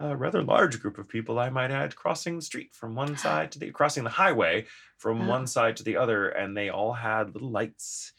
a 0.00 0.16
rather 0.16 0.42
large 0.42 0.80
group 0.80 0.98
of 0.98 1.08
people, 1.08 1.38
I 1.38 1.50
might 1.50 1.70
add, 1.70 1.96
crossing 1.96 2.36
the 2.36 2.42
street 2.42 2.74
from 2.74 2.94
one 2.94 3.16
side 3.16 3.52
to 3.52 3.58
the 3.58 3.70
crossing 3.70 4.04
the 4.04 4.10
highway 4.10 4.66
from 4.96 5.22
oh. 5.22 5.26
one 5.26 5.46
side 5.46 5.76
to 5.76 5.82
the 5.82 5.96
other, 5.96 6.28
and 6.28 6.56
they 6.56 6.68
all 6.68 6.92
had 6.92 7.34
little 7.34 7.50
lights, 7.50 8.12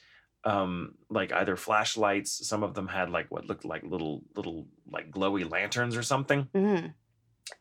um, 0.44 0.96
like 1.10 1.32
either 1.32 1.56
flashlights. 1.56 2.48
Some 2.48 2.64
of 2.64 2.74
them 2.74 2.88
had 2.88 3.10
like 3.10 3.28
what 3.30 3.48
looked 3.48 3.66
like 3.66 3.84
little 3.84 4.24
little 4.36 4.68
like 4.92 5.12
glowy 5.12 5.50
lanterns 5.50 5.96
or 5.96 6.04
something. 6.04 6.48
Mm-hmm. 6.54 6.88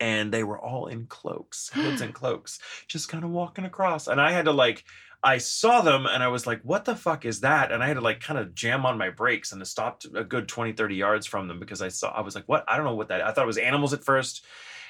And 0.00 0.32
they 0.32 0.44
were 0.44 0.58
all 0.58 0.86
in 0.88 1.06
cloaks, 1.06 1.70
hoods 1.72 2.00
and 2.00 2.12
cloaks, 2.20 2.58
just 2.88 3.08
kind 3.08 3.24
of 3.24 3.30
walking 3.30 3.64
across. 3.64 4.06
And 4.06 4.20
I 4.20 4.32
had 4.32 4.44
to 4.46 4.52
like 4.52 4.84
I 5.22 5.38
saw 5.38 5.80
them 5.80 6.06
and 6.06 6.22
I 6.22 6.28
was 6.28 6.46
like, 6.46 6.60
what 6.62 6.84
the 6.84 6.94
fuck 6.94 7.24
is 7.24 7.40
that? 7.40 7.72
And 7.72 7.82
I 7.82 7.88
had 7.88 7.94
to 7.94 8.00
like 8.00 8.20
kind 8.20 8.38
of 8.38 8.54
jam 8.54 8.86
on 8.86 8.98
my 8.98 9.10
brakes 9.10 9.52
and 9.52 9.66
stopped 9.66 10.06
a 10.14 10.22
good 10.22 10.46
20, 10.46 10.72
30 10.72 10.94
yards 10.94 11.26
from 11.26 11.48
them 11.48 11.58
because 11.58 11.82
I 11.82 11.88
saw, 11.88 12.10
I 12.10 12.20
was 12.20 12.34
like, 12.34 12.44
what? 12.46 12.64
I 12.68 12.76
don't 12.76 12.86
know 12.86 12.94
what 12.94 13.08
that, 13.08 13.22
I 13.22 13.32
thought 13.32 13.44
it 13.44 13.48
was 13.48 13.58
animals 13.58 13.92
at 13.92 14.04
first. 14.04 14.44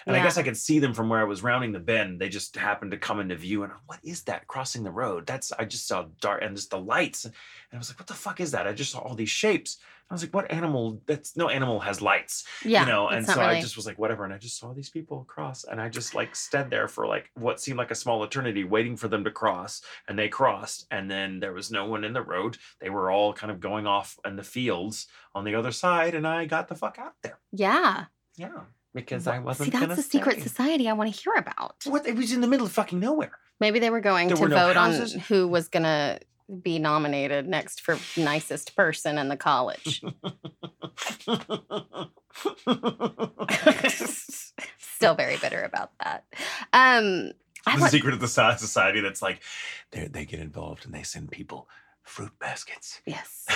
And 0.07 0.15
yeah. 0.15 0.23
I 0.23 0.25
guess 0.25 0.39
I 0.39 0.43
could 0.43 0.57
see 0.57 0.79
them 0.79 0.95
from 0.95 1.09
where 1.09 1.21
I 1.21 1.25
was 1.25 1.43
rounding 1.43 1.73
the 1.73 1.81
bend. 1.81 2.21
They 2.21 2.29
just 2.29 2.57
happened 2.57 2.93
to 2.93 2.97
come 2.99 3.21
into 3.21 3.37
view. 3.37 3.65
And 3.65 3.73
what 3.87 3.99
is 4.03 4.23
that 4.23 4.47
crossing 4.47 4.83
the 4.83 4.91
road? 4.91 5.27
That's, 5.27 5.53
I 5.53 5.65
just 5.65 5.87
saw 5.87 6.07
dark 6.21 6.43
and 6.43 6.57
just 6.57 6.71
the 6.71 6.79
lights. 6.79 7.25
And 7.25 7.35
I 7.73 7.77
was 7.79 7.91
like, 7.91 7.99
what 7.99 8.07
the 8.07 8.15
fuck 8.15 8.41
is 8.41 8.53
that? 8.53 8.67
I 8.67 8.73
just 8.73 8.93
saw 8.93 9.01
all 9.01 9.15
these 9.15 9.29
shapes. 9.29 9.79
I 10.11 10.15
was 10.15 10.23
like, 10.23 10.33
what 10.33 10.51
animal? 10.51 11.03
That's 11.07 11.37
no 11.37 11.49
animal 11.49 11.81
has 11.81 12.01
lights. 12.01 12.45
Yeah. 12.65 12.83
You 12.83 12.87
know, 12.87 13.09
and 13.09 13.27
so 13.27 13.35
really... 13.35 13.57
I 13.57 13.61
just 13.61 13.77
was 13.77 13.87
like, 13.87 13.99
whatever. 13.99 14.25
And 14.25 14.33
I 14.33 14.39
just 14.39 14.59
saw 14.59 14.73
these 14.73 14.89
people 14.89 15.25
cross. 15.29 15.65
And 15.65 15.81
I 15.81 15.89
just 15.89 16.15
like 16.15 16.35
stood 16.35 16.71
there 16.71 16.89
for 16.89 17.07
like 17.07 17.31
what 17.35 17.61
seemed 17.61 17.79
like 17.79 17.91
a 17.91 17.95
small 17.95 18.25
eternity 18.25 18.65
waiting 18.65 18.97
for 18.97 19.09
them 19.09 19.25
to 19.25 19.31
cross. 19.31 19.83
And 20.07 20.19
they 20.19 20.29
crossed. 20.29 20.87
And 20.91 21.11
then 21.11 21.41
there 21.41 21.53
was 21.53 21.71
no 21.71 21.87
one 21.87 22.05
in 22.05 22.15
the 22.15 22.23
road. 22.23 22.57
They 22.81 22.91
were 22.91 23.11
all 23.11 23.33
kind 23.35 23.51
of 23.51 23.61
going 23.61 23.87
off 23.87 24.19
in 24.25 24.37
the 24.37 24.43
fields 24.43 25.09
on 25.35 25.45
the 25.45 25.55
other 25.55 25.73
side. 25.73 26.15
And 26.15 26.27
I 26.27 26.47
got 26.47 26.69
the 26.69 26.75
fuck 26.75 26.99
out 26.99 27.15
there. 27.23 27.39
Yeah. 27.53 28.07
Yeah 28.37 28.61
because 28.95 29.27
I 29.27 29.39
wasn't. 29.39 29.73
See, 29.73 29.79
that's 29.79 29.97
the 29.97 30.03
stay. 30.03 30.19
secret 30.19 30.43
society 30.43 30.89
I 30.89 30.93
want 30.93 31.15
to 31.15 31.21
hear 31.23 31.35
about. 31.35 31.77
What? 31.85 32.07
It 32.07 32.17
was 32.17 32.33
in 32.33 32.41
the 32.41 32.47
middle 32.49 32.67
of 32.67 32.73
fucking 32.73 32.99
nowhere. 32.99 33.39
Maybe 33.61 33.79
they 33.79 33.91
were 33.91 34.01
going 34.01 34.29
there 34.29 34.37
to 34.37 34.43
were 34.43 34.49
vote 34.49 34.75
no 34.75 34.81
on 34.81 35.09
who 35.29 35.49
was 35.49 35.69
gonna 35.69 36.19
be 36.63 36.79
nominated 36.79 37.47
next 37.47 37.81
for 37.81 37.99
nicest 38.17 38.77
person 38.77 39.19
in 39.19 39.29
the 39.29 39.37
college. 39.37 40.03
Still 44.79 45.15
very 45.15 45.37
bitter 45.37 45.63
about 45.63 45.93
that. 46.03 46.25
Um, 46.73 47.33
the 47.65 47.89
secret 47.89 48.15
of 48.15 48.21
the 48.21 48.29
society 48.29 49.01
that's 49.01 49.23
like 49.23 49.43
they 49.91 50.25
get 50.25 50.41
involved 50.41 50.85
and 50.85 50.95
they 50.95 51.03
send 51.03 51.31
people 51.31 51.69
fruit 52.03 52.33
baskets. 52.41 53.01
Yes. 53.05 53.47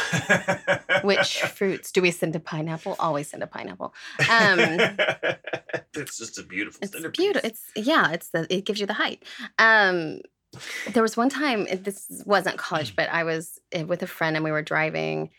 Which 1.04 1.40
fruits 1.40 1.90
do 1.90 2.02
we 2.02 2.10
send 2.10 2.36
a 2.36 2.40
pineapple? 2.40 2.96
Always 2.98 3.28
send 3.28 3.42
a 3.42 3.46
pineapple. 3.46 3.94
Um, 4.30 4.58
it's 5.94 6.18
just 6.18 6.38
a 6.38 6.42
beautiful. 6.42 6.80
It's 6.82 7.16
beautiful. 7.16 7.48
It's 7.48 7.62
yeah. 7.74 8.12
It's 8.12 8.28
the 8.28 8.46
it 8.54 8.64
gives 8.64 8.78
you 8.78 8.86
the 8.86 8.92
height. 8.92 9.24
Um, 9.58 10.20
there 10.92 11.02
was 11.02 11.16
one 11.16 11.28
time. 11.28 11.66
This 11.70 12.22
wasn't 12.26 12.58
college, 12.58 12.94
but 12.96 13.08
I 13.10 13.24
was 13.24 13.58
eh, 13.72 13.82
with 13.82 14.02
a 14.02 14.06
friend 14.06 14.36
and 14.36 14.44
we 14.44 14.50
were 14.50 14.62
driving. 14.62 15.30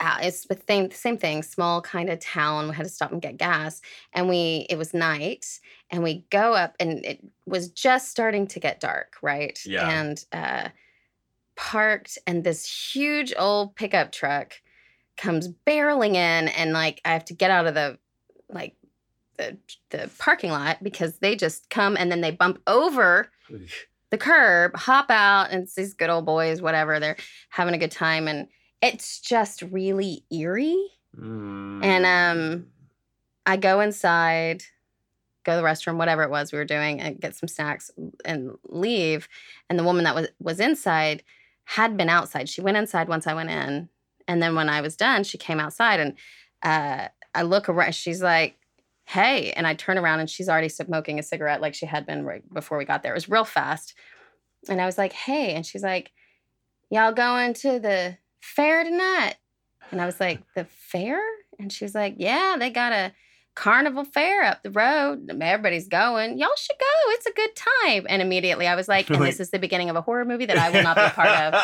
Out. 0.00 0.24
It's 0.24 0.46
the 0.46 0.58
same 0.66 0.90
same 0.90 1.16
thing. 1.16 1.44
Small 1.44 1.80
kind 1.80 2.10
of 2.10 2.18
town. 2.18 2.68
We 2.68 2.74
had 2.74 2.86
to 2.86 2.88
stop 2.88 3.12
and 3.12 3.22
get 3.22 3.36
gas, 3.36 3.80
and 4.12 4.28
we 4.28 4.66
it 4.68 4.76
was 4.76 4.92
night, 4.92 5.46
and 5.90 6.02
we 6.02 6.24
go 6.30 6.54
up, 6.54 6.74
and 6.80 7.04
it 7.04 7.20
was 7.46 7.68
just 7.68 8.10
starting 8.10 8.48
to 8.48 8.58
get 8.58 8.80
dark, 8.80 9.14
right? 9.22 9.60
Yeah. 9.64 9.88
And 9.88 10.24
uh, 10.32 10.70
parked 11.56 12.18
and 12.26 12.44
this 12.44 12.92
huge 12.92 13.32
old 13.38 13.76
pickup 13.76 14.12
truck 14.12 14.54
comes 15.16 15.48
barreling 15.66 16.14
in 16.14 16.48
and 16.48 16.72
like 16.72 17.00
I 17.04 17.12
have 17.12 17.24
to 17.26 17.34
get 17.34 17.50
out 17.50 17.66
of 17.66 17.74
the 17.74 17.98
like 18.48 18.74
the 19.36 19.56
the 19.90 20.10
parking 20.18 20.50
lot 20.50 20.82
because 20.82 21.18
they 21.18 21.36
just 21.36 21.70
come 21.70 21.96
and 21.96 22.10
then 22.10 22.20
they 22.20 22.30
bump 22.30 22.60
over 22.66 23.30
the 24.12 24.18
curb, 24.18 24.76
hop 24.76 25.10
out, 25.10 25.50
and 25.50 25.64
it's 25.64 25.74
these 25.74 25.94
good 25.94 26.10
old 26.10 26.26
boys, 26.26 26.60
whatever. 26.60 27.00
They're 27.00 27.16
having 27.48 27.74
a 27.74 27.78
good 27.78 27.90
time 27.90 28.28
and 28.28 28.46
it's 28.82 29.20
just 29.20 29.62
really 29.62 30.24
eerie. 30.30 30.90
Mm. 31.18 31.82
And 31.82 32.06
um 32.06 32.66
I 33.46 33.56
go 33.56 33.80
inside, 33.80 34.64
go 35.44 35.52
to 35.52 35.56
the 35.56 35.66
restroom, 35.66 35.96
whatever 35.96 36.22
it 36.22 36.30
was 36.30 36.52
we 36.52 36.58
were 36.58 36.64
doing, 36.64 37.00
and 37.00 37.18
get 37.18 37.34
some 37.34 37.48
snacks 37.48 37.90
and 38.24 38.52
leave. 38.68 39.28
And 39.70 39.78
the 39.78 39.84
woman 39.84 40.04
that 40.04 40.14
was 40.14 40.28
was 40.38 40.60
inside 40.60 41.24
had 41.64 41.96
been 41.96 42.10
outside. 42.10 42.50
She 42.50 42.60
went 42.60 42.76
inside 42.76 43.08
once 43.08 43.26
I 43.26 43.34
went 43.34 43.50
in. 43.50 43.88
And 44.28 44.42
then 44.42 44.54
when 44.54 44.68
I 44.68 44.82
was 44.82 44.94
done, 44.94 45.24
she 45.24 45.38
came 45.38 45.58
outside 45.58 46.00
and 46.00 46.16
uh, 46.62 47.08
I 47.34 47.42
look 47.42 47.68
around. 47.68 47.94
She's 47.94 48.22
like, 48.22 48.58
hey. 49.04 49.52
And 49.52 49.66
I 49.66 49.74
turn 49.74 49.98
around 49.98 50.20
and 50.20 50.30
she's 50.30 50.48
already 50.48 50.68
smoking 50.68 51.18
a 51.18 51.22
cigarette 51.22 51.60
like 51.60 51.74
she 51.74 51.86
had 51.86 52.06
been 52.06 52.24
right 52.24 52.42
before 52.52 52.78
we 52.78 52.84
got 52.84 53.02
there. 53.02 53.12
It 53.12 53.16
was 53.16 53.28
real 53.28 53.44
fast. 53.44 53.94
And 54.68 54.80
I 54.80 54.86
was 54.86 54.98
like, 54.98 55.12
hey. 55.12 55.54
And 55.54 55.66
she's 55.66 55.82
like, 55.82 56.12
y'all 56.90 57.12
going 57.12 57.54
to 57.54 57.78
the 57.78 58.16
fair 58.40 58.84
tonight? 58.84 59.36
And 59.90 60.00
I 60.00 60.06
was 60.06 60.20
like, 60.20 60.40
the 60.54 60.64
fair? 60.64 61.20
And 61.58 61.72
she 61.72 61.84
was 61.84 61.94
like, 61.94 62.14
yeah, 62.18 62.56
they 62.58 62.70
got 62.70 62.92
a 62.92 63.12
carnival 63.54 64.04
fair 64.04 64.42
up 64.42 64.62
the 64.62 64.70
road. 64.70 65.30
Everybody's 65.30 65.88
going. 65.88 66.38
Y'all 66.38 66.48
should 66.56 66.78
go. 66.78 67.10
It's 67.10 67.26
a 67.26 67.32
good 67.32 67.50
time. 67.54 68.06
And 68.08 68.22
immediately 68.22 68.66
I 68.66 68.74
was 68.74 68.88
like, 68.88 69.10
and 69.10 69.22
this 69.22 69.40
is 69.40 69.50
the 69.50 69.58
beginning 69.58 69.90
of 69.90 69.96
a 69.96 70.00
horror 70.00 70.24
movie 70.24 70.46
that 70.46 70.58
I 70.58 70.70
will 70.70 70.82
not 70.82 70.96
be 70.96 71.02
a 71.02 71.10
part 71.10 71.28
of. 71.28 71.54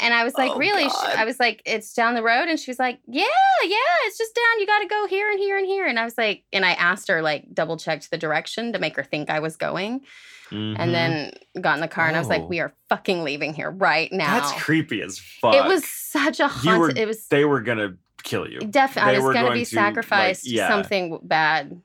and 0.00 0.14
I 0.14 0.22
was 0.24 0.34
like, 0.34 0.52
oh, 0.52 0.58
really? 0.58 0.84
I 1.16 1.24
was 1.24 1.40
like, 1.40 1.62
it's 1.64 1.92
down 1.94 2.14
the 2.14 2.22
road. 2.22 2.48
And 2.48 2.60
she 2.60 2.70
was 2.70 2.78
like, 2.78 3.00
yeah, 3.06 3.24
yeah, 3.64 3.76
it's 4.04 4.18
just 4.18 4.34
down. 4.34 4.60
You 4.60 4.66
got 4.66 4.80
to 4.80 4.86
go 4.88 5.06
here 5.06 5.30
and 5.30 5.38
here 5.38 5.56
and 5.56 5.66
here. 5.66 5.86
And 5.86 5.98
I 5.98 6.04
was 6.04 6.18
like, 6.18 6.44
and 6.52 6.64
I 6.64 6.72
asked 6.72 7.08
her, 7.08 7.22
like, 7.22 7.54
double 7.54 7.76
checked 7.76 8.10
the 8.10 8.18
direction 8.18 8.72
to 8.72 8.78
make 8.78 8.96
her 8.96 9.04
think 9.04 9.30
I 9.30 9.40
was 9.40 9.56
going. 9.56 10.02
Mm-hmm. 10.50 10.80
And 10.80 10.94
then 10.94 11.32
got 11.60 11.74
in 11.74 11.80
the 11.80 11.88
car 11.88 12.06
and 12.06 12.14
I 12.14 12.20
was 12.20 12.28
like, 12.28 12.42
oh. 12.42 12.46
"We 12.46 12.60
are 12.60 12.72
fucking 12.88 13.24
leaving 13.24 13.52
here 13.52 13.68
right 13.68 14.12
now." 14.12 14.38
That's 14.38 14.62
creepy 14.62 15.02
as 15.02 15.18
fuck. 15.18 15.56
It 15.56 15.64
was 15.64 15.84
such 15.84 16.38
a 16.38 16.46
haunted. 16.46 16.98
It 16.98 17.06
was. 17.08 17.26
They 17.26 17.44
were 17.44 17.60
gonna 17.60 17.96
kill 18.26 18.48
you. 18.48 18.60
Definitely, 18.60 19.14
it's 19.14 19.24
going 19.24 19.46
to 19.46 19.52
be 19.52 19.64
sacrificed 19.64 20.46
like, 20.46 20.54
yeah. 20.54 20.68
something 20.68 21.18
bad. 21.22 21.80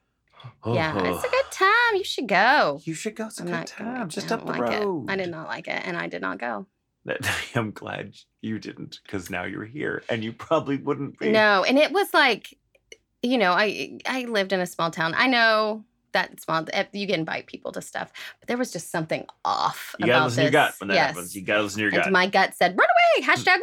Oh, 0.64 0.74
yeah, 0.74 0.94
oh. 0.96 1.16
it's 1.16 1.24
a 1.24 1.30
good 1.30 1.52
time. 1.52 1.96
You 1.96 2.04
should 2.04 2.28
go. 2.28 2.82
You 2.84 2.94
should 2.94 3.16
go. 3.16 3.28
It's 3.28 3.40
a 3.40 3.44
I'm 3.44 3.50
good 3.50 3.68
time. 3.68 4.10
Just 4.10 4.32
up 4.32 4.46
the 4.46 4.52
like 4.52 4.62
road. 4.62 5.10
It. 5.10 5.14
I 5.14 5.16
did 5.16 5.30
not 5.30 5.48
like 5.48 5.68
it, 5.68 5.82
and 5.86 5.96
I 5.96 6.08
did 6.08 6.22
not 6.22 6.40
go. 6.40 6.66
I'm 7.56 7.72
glad 7.72 8.16
you 8.42 8.60
didn't, 8.60 9.00
because 9.04 9.30
now 9.30 9.44
you're 9.44 9.66
here, 9.66 10.04
and 10.10 10.24
you 10.24 10.34
probably 10.34 10.78
wouldn't 10.78 11.18
be. 11.20 11.32
No, 11.32 11.64
and 11.64 11.78
it 11.78 11.92
was 11.92 12.14
like, 12.14 12.58
you 13.22 13.38
know, 13.38 13.52
I 13.52 14.00
I 14.06 14.26
lived 14.26 14.54
in 14.54 14.60
a 14.60 14.68
small 14.68 14.92
town. 14.92 15.14
I 15.16 15.28
know 15.28 15.84
that 16.14 16.42
small. 16.42 16.66
Eh, 16.74 16.86
you 16.94 17.08
can 17.08 17.22
invite 17.22 17.48
people 17.48 17.72
to 17.74 17.82
stuff, 17.82 18.12
but 18.40 18.48
there 18.48 18.58
was 18.58 18.72
just 18.72 18.92
something 18.92 19.26
off. 19.46 19.96
You 20.00 20.08
gotta 20.08 20.26
listen 20.26 20.44
this. 20.44 20.52
to 20.52 20.58
your 20.58 20.66
gut 20.66 20.76
when 20.80 20.88
that 20.90 20.94
yes. 20.96 21.08
happens. 21.08 21.36
You 21.36 21.42
gotta 21.44 21.64
listen 21.64 21.78
to 21.78 21.84
your 21.84 21.92
gut. 21.92 22.12
My 22.12 22.28
gut 22.28 22.56
said, 22.56 22.78
"Run 22.78 22.88
away!" 22.88 23.28
Hashtag 23.34 23.60
run 23.60 23.62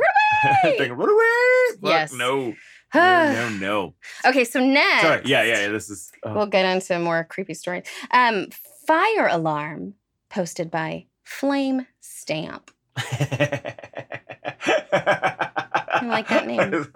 away. 0.65 0.89
run 0.91 1.09
away. 1.09 1.81
Fuck, 1.81 1.91
yes. 1.91 2.13
No. 2.13 2.55
no, 2.95 3.33
no, 3.33 3.49
no. 3.51 3.95
Okay, 4.25 4.45
so 4.45 4.65
next. 4.65 5.03
Sorry. 5.03 5.23
Yeah, 5.25 5.43
yeah. 5.43 5.61
yeah 5.61 5.69
this 5.69 5.91
is. 5.91 6.11
Oh. 6.23 6.35
We'll 6.35 6.47
get 6.47 6.65
into 6.65 6.99
more 6.99 7.25
creepy 7.25 7.55
stories. 7.55 7.85
Um, 8.11 8.49
fire 8.87 9.29
alarm 9.31 9.95
posted 10.31 10.71
by 10.71 11.07
Flame 11.25 11.87
Stamp. 12.01 12.71
I 16.01 16.07
like 16.07 16.29
that 16.29 16.47
name. 16.47 16.87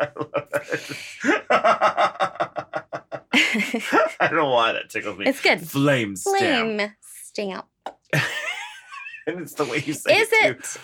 I 1.51 2.82
don't 4.21 4.35
know 4.35 4.51
why 4.51 4.73
that 4.73 4.91
tickles 4.91 5.19
me. 5.19 5.27
It's 5.27 5.41
good. 5.41 5.61
Flame 5.61 6.17
stamp. 6.17 6.39
Flame 6.79 6.93
stamp. 7.01 7.67
and 9.27 9.41
it's 9.41 9.55
the 9.55 9.65
way 9.65 9.83
you 9.85 9.95
say 9.95 10.19
is 10.19 10.29
it. 10.33 10.57
Is 10.57 10.77
it, 10.77 10.81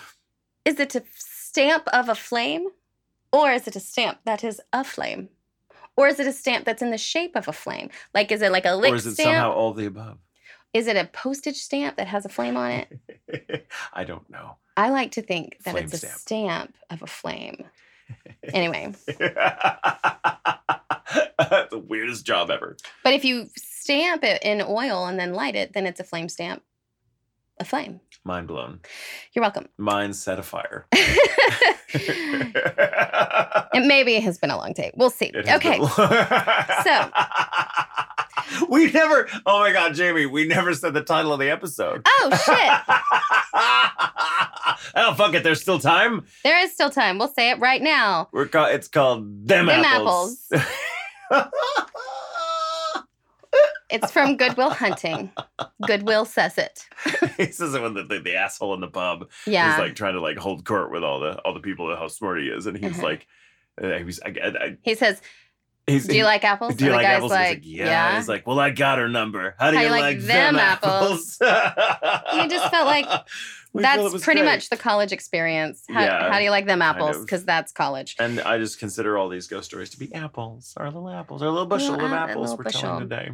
is 0.65 0.79
it 0.79 0.95
a 0.95 1.03
stamp 1.15 1.87
of 1.93 2.09
a 2.09 2.15
flame, 2.15 2.67
or 3.31 3.51
is 3.51 3.67
it 3.67 3.75
a 3.75 3.79
stamp 3.79 4.19
that 4.25 4.43
is 4.43 4.61
a 4.73 4.83
flame, 4.83 5.29
or 5.95 6.07
is 6.07 6.19
it 6.19 6.27
a 6.27 6.33
stamp 6.33 6.65
that's 6.65 6.81
in 6.81 6.91
the 6.91 6.97
shape 6.97 7.35
of 7.35 7.47
a 7.47 7.53
flame? 7.53 7.89
Like, 8.13 8.31
is 8.31 8.41
it 8.41 8.51
like 8.51 8.65
a 8.65 8.75
lick 8.75 8.93
Or 8.93 8.95
is 8.95 9.05
it 9.05 9.13
stamp? 9.13 9.27
somehow 9.27 9.51
all 9.51 9.73
the 9.73 9.85
above? 9.85 10.17
Is 10.73 10.87
it 10.87 10.95
a 10.95 11.05
postage 11.05 11.57
stamp 11.57 11.97
that 11.97 12.07
has 12.07 12.25
a 12.25 12.29
flame 12.29 12.55
on 12.55 12.71
it? 12.71 13.67
I 13.93 14.03
don't 14.03 14.29
know. 14.29 14.57
I 14.77 14.89
like 14.91 15.11
to 15.13 15.21
think 15.21 15.57
that 15.65 15.71
flame 15.71 15.85
it's 15.85 15.93
a 15.93 15.97
stamp. 15.97 16.13
stamp 16.19 16.75
of 16.89 17.01
a 17.01 17.07
flame. 17.07 17.65
Anyway. 18.53 18.93
the 19.07 19.33
weirdest 21.87 22.25
job 22.25 22.49
ever. 22.49 22.77
But 23.03 23.13
if 23.13 23.23
you 23.25 23.49
stamp 23.55 24.23
it 24.23 24.41
in 24.43 24.61
oil 24.61 25.05
and 25.05 25.19
then 25.19 25.33
light 25.33 25.55
it, 25.55 25.73
then 25.73 25.85
it's 25.85 25.99
a 25.99 26.03
flame 26.03 26.29
stamp. 26.29 26.63
A 27.59 27.65
flame. 27.65 27.99
Mind 28.23 28.47
blown. 28.47 28.79
You're 29.33 29.43
welcome. 29.43 29.67
Mine 29.77 30.13
set 30.13 30.39
afire. 30.39 30.85
it 30.93 31.35
maybe 33.85 34.15
has 34.15 34.37
been 34.37 34.51
a 34.51 34.57
long 34.57 34.73
day. 34.73 34.91
We'll 34.95 35.09
see. 35.09 35.31
Okay. 35.35 35.79
so 36.83 37.11
we 38.69 38.91
never. 38.91 39.27
Oh 39.45 39.59
my 39.59 39.73
god, 39.73 39.95
Jamie, 39.95 40.25
we 40.25 40.47
never 40.47 40.73
said 40.73 40.93
the 40.93 41.01
title 41.01 41.33
of 41.33 41.39
the 41.39 41.49
episode. 41.49 42.03
Oh 42.05 42.29
shit. 42.45 42.71
oh 44.95 45.13
fuck 45.13 45.33
it, 45.33 45.43
there's 45.43 45.61
still 45.61 45.79
time. 45.79 46.25
There 46.43 46.59
is 46.59 46.71
still 46.71 46.89
time. 46.89 47.17
We'll 47.17 47.33
say 47.33 47.51
it 47.51 47.59
right 47.59 47.81
now. 47.81 48.29
We're 48.31 48.47
called. 48.47 48.71
It's 48.71 48.87
called 48.87 49.47
them, 49.47 49.67
them 49.67 49.83
apples. 49.85 50.45
apples. 50.51 51.47
It's 53.89 54.11
from 54.11 54.37
Good 54.37 54.55
Will 54.55 54.69
Hunting. 54.69 55.31
Goodwill 55.87 56.25
says 56.25 56.57
it. 56.57 56.85
he 57.37 57.51
says 57.51 57.73
it 57.73 57.81
when 57.81 57.95
the, 57.95 58.03
the, 58.03 58.19
the, 58.19 58.35
asshole 58.35 58.75
in 58.75 58.81
the 58.81 58.87
pub 58.87 59.29
yeah. 59.47 59.73
is 59.73 59.79
like 59.79 59.95
trying 59.95 60.13
to 60.13 60.21
like 60.21 60.37
hold 60.37 60.63
court 60.63 60.91
with 60.91 61.03
all 61.03 61.19
the 61.19 61.39
all 61.39 61.53
the 61.53 61.59
people 61.59 61.93
how 61.95 62.07
smart 62.07 62.39
he 62.39 62.47
is, 62.47 62.67
and 62.67 62.77
he's 62.77 62.99
uh-huh. 62.99 63.03
like, 63.03 63.27
uh, 63.81 63.97
he's 63.99 64.19
I, 64.21 64.29
I, 64.29 64.77
he 64.83 64.95
says. 64.95 65.21
He's, 65.87 66.05
do 66.05 66.15
you 66.15 66.23
like 66.23 66.43
apples? 66.43 66.75
Do 66.75 66.85
you 66.85 66.91
like 66.91 67.03
apples? 67.03 67.31
Like, 67.31 67.49
like, 67.49 67.59
yeah. 67.63 68.15
He's 68.15 68.29
like, 68.29 68.45
well, 68.45 68.59
I 68.59 68.69
got 68.69 68.99
her 68.99 69.09
number. 69.09 69.55
How 69.57 69.71
do 69.71 69.79
you, 69.79 69.89
like, 69.89 70.19
them 70.19 70.55
apples? 70.55 71.39
Apples? 72.39 72.53
you 72.53 72.59
just 72.59 72.71
felt 72.71 72.85
like 72.85 73.05
that's 73.73 74.23
pretty 74.23 74.41
great. 74.41 74.51
much 74.51 74.69
the 74.69 74.77
college 74.77 75.11
experience. 75.11 75.83
How, 75.89 76.01
yeah, 76.01 76.31
how 76.31 76.37
do 76.37 76.43
you 76.43 76.51
like 76.51 76.65
them 76.65 76.81
apples? 76.81 77.19
Because 77.19 77.45
that's 77.45 77.71
college. 77.71 78.15
And 78.19 78.39
I 78.41 78.57
just 78.57 78.79
consider 78.79 79.17
all 79.17 79.29
these 79.29 79.47
ghost 79.47 79.69
stories 79.69 79.89
to 79.91 79.99
be 79.99 80.13
apples, 80.13 80.73
our 80.77 80.85
little 80.85 81.09
apples, 81.09 81.41
our 81.41 81.49
little 81.49 81.67
bushel 81.67 81.91
little, 81.91 82.07
of 82.07 82.13
apples 82.13 82.57
we're 82.57 82.63
bushel. 82.63 82.81
telling 82.81 83.09
today. 83.09 83.31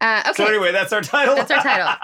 Uh, 0.00 0.22
okay. 0.28 0.32
So 0.42 0.46
anyway, 0.46 0.72
that's 0.72 0.92
our 0.92 1.02
title. 1.02 1.34
That's 1.34 1.50
our 1.50 1.62
title. 1.62 1.94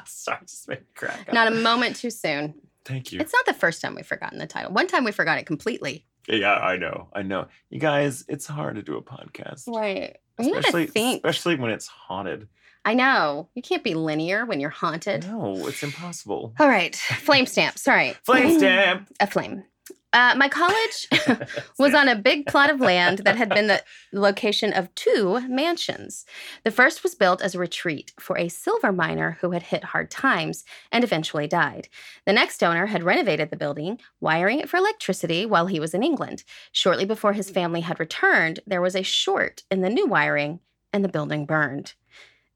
Sorry, 0.06 0.38
just 0.42 0.68
made 0.68 0.80
me 0.80 0.86
crack. 0.94 1.32
Not 1.32 1.48
a 1.48 1.50
moment 1.50 1.96
too 1.96 2.10
soon. 2.10 2.54
Thank 2.84 3.12
you. 3.12 3.20
It's 3.20 3.32
not 3.32 3.44
the 3.46 3.54
first 3.54 3.82
time 3.82 3.94
we've 3.94 4.06
forgotten 4.06 4.38
the 4.38 4.46
title. 4.46 4.72
One 4.72 4.86
time 4.86 5.04
we 5.04 5.12
forgot 5.12 5.38
it 5.38 5.46
completely. 5.46 6.06
Yeah, 6.28 6.54
I 6.54 6.76
know. 6.76 7.08
I 7.12 7.22
know. 7.22 7.48
You 7.68 7.80
guys, 7.80 8.24
it's 8.28 8.46
hard 8.46 8.76
to 8.76 8.82
do 8.82 8.96
a 8.96 9.02
podcast. 9.02 9.68
Right. 9.68 10.16
Especially, 10.38 10.86
think. 10.86 11.16
especially 11.16 11.56
when 11.56 11.70
it's 11.70 11.86
haunted. 11.86 12.48
I 12.84 12.94
know. 12.94 13.48
You 13.54 13.62
can't 13.62 13.84
be 13.84 13.94
linear 13.94 14.46
when 14.46 14.60
you're 14.60 14.70
haunted. 14.70 15.26
No, 15.26 15.66
it's 15.66 15.82
impossible. 15.82 16.54
All 16.58 16.68
right. 16.68 16.96
Flame 16.96 17.46
stamp. 17.46 17.78
Sorry. 17.78 18.14
flame 18.24 18.50
stamp. 18.58 19.08
a 19.20 19.26
flame. 19.26 19.64
Uh, 20.12 20.34
my 20.36 20.48
college 20.48 21.06
was 21.78 21.94
on 21.94 22.08
a 22.08 22.16
big 22.16 22.46
plot 22.46 22.68
of 22.68 22.80
land 22.80 23.18
that 23.18 23.36
had 23.36 23.48
been 23.48 23.68
the 23.68 23.80
location 24.12 24.72
of 24.72 24.92
two 24.96 25.40
mansions. 25.48 26.24
The 26.64 26.72
first 26.72 27.04
was 27.04 27.14
built 27.14 27.40
as 27.40 27.54
a 27.54 27.60
retreat 27.60 28.12
for 28.18 28.36
a 28.36 28.48
silver 28.48 28.90
miner 28.90 29.38
who 29.40 29.52
had 29.52 29.62
hit 29.62 29.84
hard 29.84 30.10
times 30.10 30.64
and 30.90 31.04
eventually 31.04 31.46
died. 31.46 31.88
The 32.26 32.32
next 32.32 32.60
owner 32.62 32.86
had 32.86 33.04
renovated 33.04 33.50
the 33.50 33.56
building, 33.56 34.00
wiring 34.20 34.58
it 34.58 34.68
for 34.68 34.78
electricity 34.78 35.46
while 35.46 35.68
he 35.68 35.78
was 35.78 35.94
in 35.94 36.02
England. 36.02 36.42
Shortly 36.72 37.04
before 37.04 37.34
his 37.34 37.50
family 37.50 37.82
had 37.82 38.00
returned, 38.00 38.58
there 38.66 38.82
was 38.82 38.96
a 38.96 39.02
short 39.02 39.62
in 39.70 39.80
the 39.80 39.90
new 39.90 40.06
wiring 40.06 40.58
and 40.92 41.04
the 41.04 41.08
building 41.08 41.46
burned. 41.46 41.94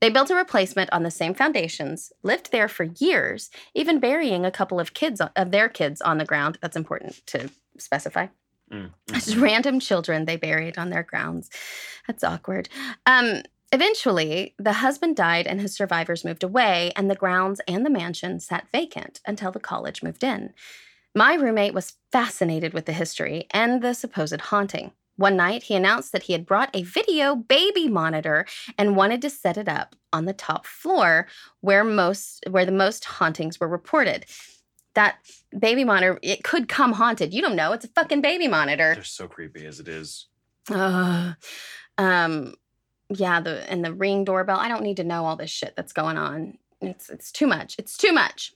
They 0.01 0.11
built 0.11 0.31
a 0.31 0.37
replacement 0.37 0.93
on 0.93 1.03
the 1.03 1.11
same 1.11 1.35
foundations, 1.35 2.13
lived 2.23 2.53
there 2.53 2.69
for 2.69 2.85
years, 2.99 3.51
even 3.75 4.01
burying 4.01 4.45
a 4.45 4.51
couple 4.51 4.79
of 4.79 4.95
kids 4.95 5.21
of 5.21 5.51
their 5.51 5.69
kids 5.69 6.03
on 6.03 6.19
the 6.19 6.25
ground. 6.25 6.59
That's 6.61 6.77
important 6.77 7.27
to 7.29 7.49
specify. 7.79 8.27
Mm, 8.71 8.91
Just 9.09 9.37
random 9.37 9.81
children 9.81 10.25
they 10.25 10.37
buried 10.37 10.79
on 10.79 10.91
their 10.91 11.03
grounds. 11.03 11.51
That's 12.07 12.25
awkward. 12.25 12.69
Um, 13.07 13.43
eventually, 13.73 14.55
the 14.59 14.75
husband 14.75 15.17
died 15.17 15.47
and 15.47 15.61
his 15.61 15.75
survivors 15.75 16.25
moved 16.25 16.43
away, 16.43 16.93
and 16.97 17.11
the 17.11 17.15
grounds 17.15 17.61
and 17.69 17.85
the 17.85 17.91
mansion 17.91 18.41
sat 18.41 18.67
vacant 18.73 19.21
until 19.27 19.53
the 19.53 19.61
college 19.61 20.03
moved 20.03 20.25
in. 20.25 20.53
My 21.15 21.35
roommate 21.35 21.75
was 21.75 21.95
fascinated 22.11 22.75
with 22.75 22.87
the 22.87 22.93
history 22.93 23.47
and 23.51 23.81
the 23.81 23.95
supposed 23.95 24.41
haunting. 24.41 24.93
One 25.17 25.37
night, 25.37 25.65
he 25.65 25.75
announced 25.75 26.13
that 26.13 26.25
he 26.25 26.33
had 26.33 26.47
brought 26.47 26.75
a 26.75 26.83
video 26.83 27.37
baby 27.37 27.89
monitor 27.89 28.47
and 28.77 28.97
wanted 28.97 29.23
to 29.23 29.31
set 29.31 29.57
it 29.57 29.69
up 29.69 29.95
on 30.13 30.25
the 30.25 30.33
top 30.33 30.67
floor 30.67 31.29
where 31.61 31.85
most 31.85 32.45
where 32.51 32.67
the 32.67 32.73
most 32.73 33.05
hauntings 33.05 33.61
were 33.61 33.69
reported. 33.69 34.27
That 34.95 35.19
baby 35.57 35.85
monitor, 35.85 36.19
it 36.23 36.45
could 36.45 36.69
come 36.69 36.93
haunted. 36.93 37.33
You 37.33 37.43
don't 37.43 37.57
know. 37.57 37.73
It's 37.73 37.85
a 37.85 37.89
fucking 37.89 38.23
baby 38.23 38.49
monitor. 38.49 38.95
They're 38.95 39.05
so 39.05 39.29
creepy 39.29 39.67
as 39.67 39.81
it 39.81 39.89
is. 39.89 40.27
Uh, 40.71 41.35
um, 41.99 42.55
yeah, 43.09 43.41
the 43.41 43.71
and 43.71 43.85
the 43.85 43.93
ring 43.93 44.25
doorbell. 44.25 44.59
I 44.59 44.69
don't 44.69 44.83
need 44.83 44.97
to 44.97 45.05
know 45.05 45.27
all 45.27 45.37
this 45.37 45.51
shit 45.51 45.75
that's 45.77 45.93
going 45.93 46.17
on. 46.17 46.59
It's 46.81 47.09
it's 47.09 47.31
too 47.31 47.47
much. 47.47 47.77
It's 47.79 47.97
too 47.97 48.13
much. 48.13 48.53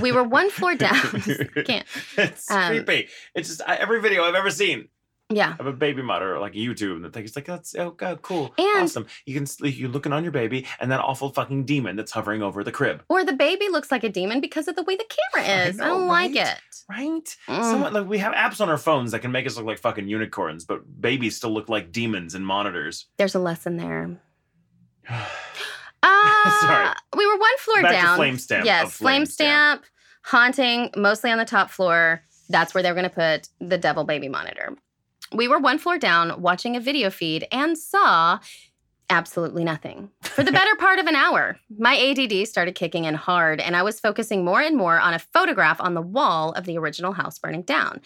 We 0.00 0.12
were 0.12 0.22
one 0.22 0.50
floor 0.50 0.74
down. 0.74 0.94
can't. 1.64 1.86
It's 2.18 2.50
um, 2.50 2.68
creepy. 2.68 3.08
It's 3.34 3.48
just 3.48 3.60
every 3.66 4.00
video 4.00 4.24
I've 4.24 4.34
ever 4.34 4.50
seen 4.50 4.88
yeah. 5.28 5.56
Of 5.58 5.66
a 5.66 5.72
baby 5.72 6.02
monitor, 6.02 6.38
like 6.38 6.52
YouTube, 6.52 6.96
and 6.96 7.04
the 7.04 7.10
thing 7.10 7.24
is 7.24 7.34
like, 7.34 7.46
that's 7.46 7.74
oh 7.74 7.90
god, 7.90 8.22
cool, 8.22 8.54
and 8.56 8.84
awesome. 8.84 9.06
You 9.24 9.34
can 9.34 9.46
you're 9.68 9.88
looking 9.88 10.12
on 10.12 10.22
your 10.22 10.30
baby, 10.32 10.66
and 10.78 10.90
that 10.92 11.00
awful 11.00 11.30
fucking 11.30 11.64
demon 11.64 11.96
that's 11.96 12.12
hovering 12.12 12.42
over 12.42 12.62
the 12.62 12.70
crib. 12.70 13.02
Or 13.08 13.24
the 13.24 13.32
baby 13.32 13.68
looks 13.68 13.90
like 13.90 14.04
a 14.04 14.08
demon 14.08 14.40
because 14.40 14.68
of 14.68 14.76
the 14.76 14.84
way 14.84 14.96
the 14.96 15.04
camera 15.34 15.66
is. 15.66 15.80
I, 15.80 15.84
know, 15.86 15.94
I 15.94 15.98
don't 15.98 16.08
right? 16.08 16.34
like 16.34 16.46
it. 16.46 16.60
Right? 16.88 17.36
Mm. 17.48 17.62
Someone 17.62 17.92
like 17.92 18.06
we 18.06 18.18
have 18.18 18.34
apps 18.34 18.60
on 18.60 18.68
our 18.68 18.78
phones 18.78 19.10
that 19.10 19.18
can 19.18 19.32
make 19.32 19.46
us 19.46 19.56
look 19.56 19.66
like 19.66 19.78
fucking 19.78 20.06
unicorns, 20.06 20.64
but 20.64 21.00
babies 21.00 21.36
still 21.36 21.50
look 21.50 21.68
like 21.68 21.90
demons 21.90 22.36
in 22.36 22.44
monitors. 22.44 23.06
There's 23.16 23.34
a 23.34 23.40
lesson 23.40 23.76
there. 23.76 24.20
uh, 26.02 26.60
Sorry. 26.60 26.88
We 27.16 27.26
were 27.26 27.36
one 27.36 27.58
floor 27.58 27.82
Back 27.82 27.92
down. 27.92 28.16
flame 28.16 28.38
stamp. 28.38 28.64
Yes, 28.64 28.92
flame, 28.92 29.16
flame 29.16 29.26
stamp, 29.26 29.82
stamp, 29.82 29.86
haunting, 30.22 30.90
mostly 30.96 31.32
on 31.32 31.38
the 31.38 31.44
top 31.44 31.70
floor. 31.70 32.22
That's 32.48 32.74
where 32.74 32.82
they're 32.84 32.94
going 32.94 33.08
to 33.08 33.10
put 33.10 33.48
the 33.60 33.76
devil 33.76 34.04
baby 34.04 34.28
monitor. 34.28 34.76
We 35.36 35.48
were 35.48 35.58
one 35.58 35.76
floor 35.76 35.98
down 35.98 36.40
watching 36.40 36.76
a 36.76 36.80
video 36.80 37.10
feed 37.10 37.46
and 37.52 37.76
saw 37.76 38.38
absolutely 39.10 39.64
nothing. 39.64 40.10
For 40.22 40.42
the 40.42 40.50
better 40.60 40.74
part 40.76 40.98
of 40.98 41.06
an 41.06 41.14
hour, 41.14 41.58
my 41.78 41.94
ADD 41.94 42.48
started 42.48 42.74
kicking 42.74 43.04
in 43.04 43.14
hard, 43.14 43.60
and 43.60 43.76
I 43.76 43.82
was 43.82 44.00
focusing 44.00 44.46
more 44.46 44.62
and 44.62 44.78
more 44.78 44.98
on 44.98 45.12
a 45.12 45.18
photograph 45.18 45.78
on 45.78 45.92
the 45.92 46.00
wall 46.00 46.52
of 46.52 46.64
the 46.64 46.78
original 46.78 47.12
house 47.12 47.38
burning 47.38 47.62
down. 47.62 48.00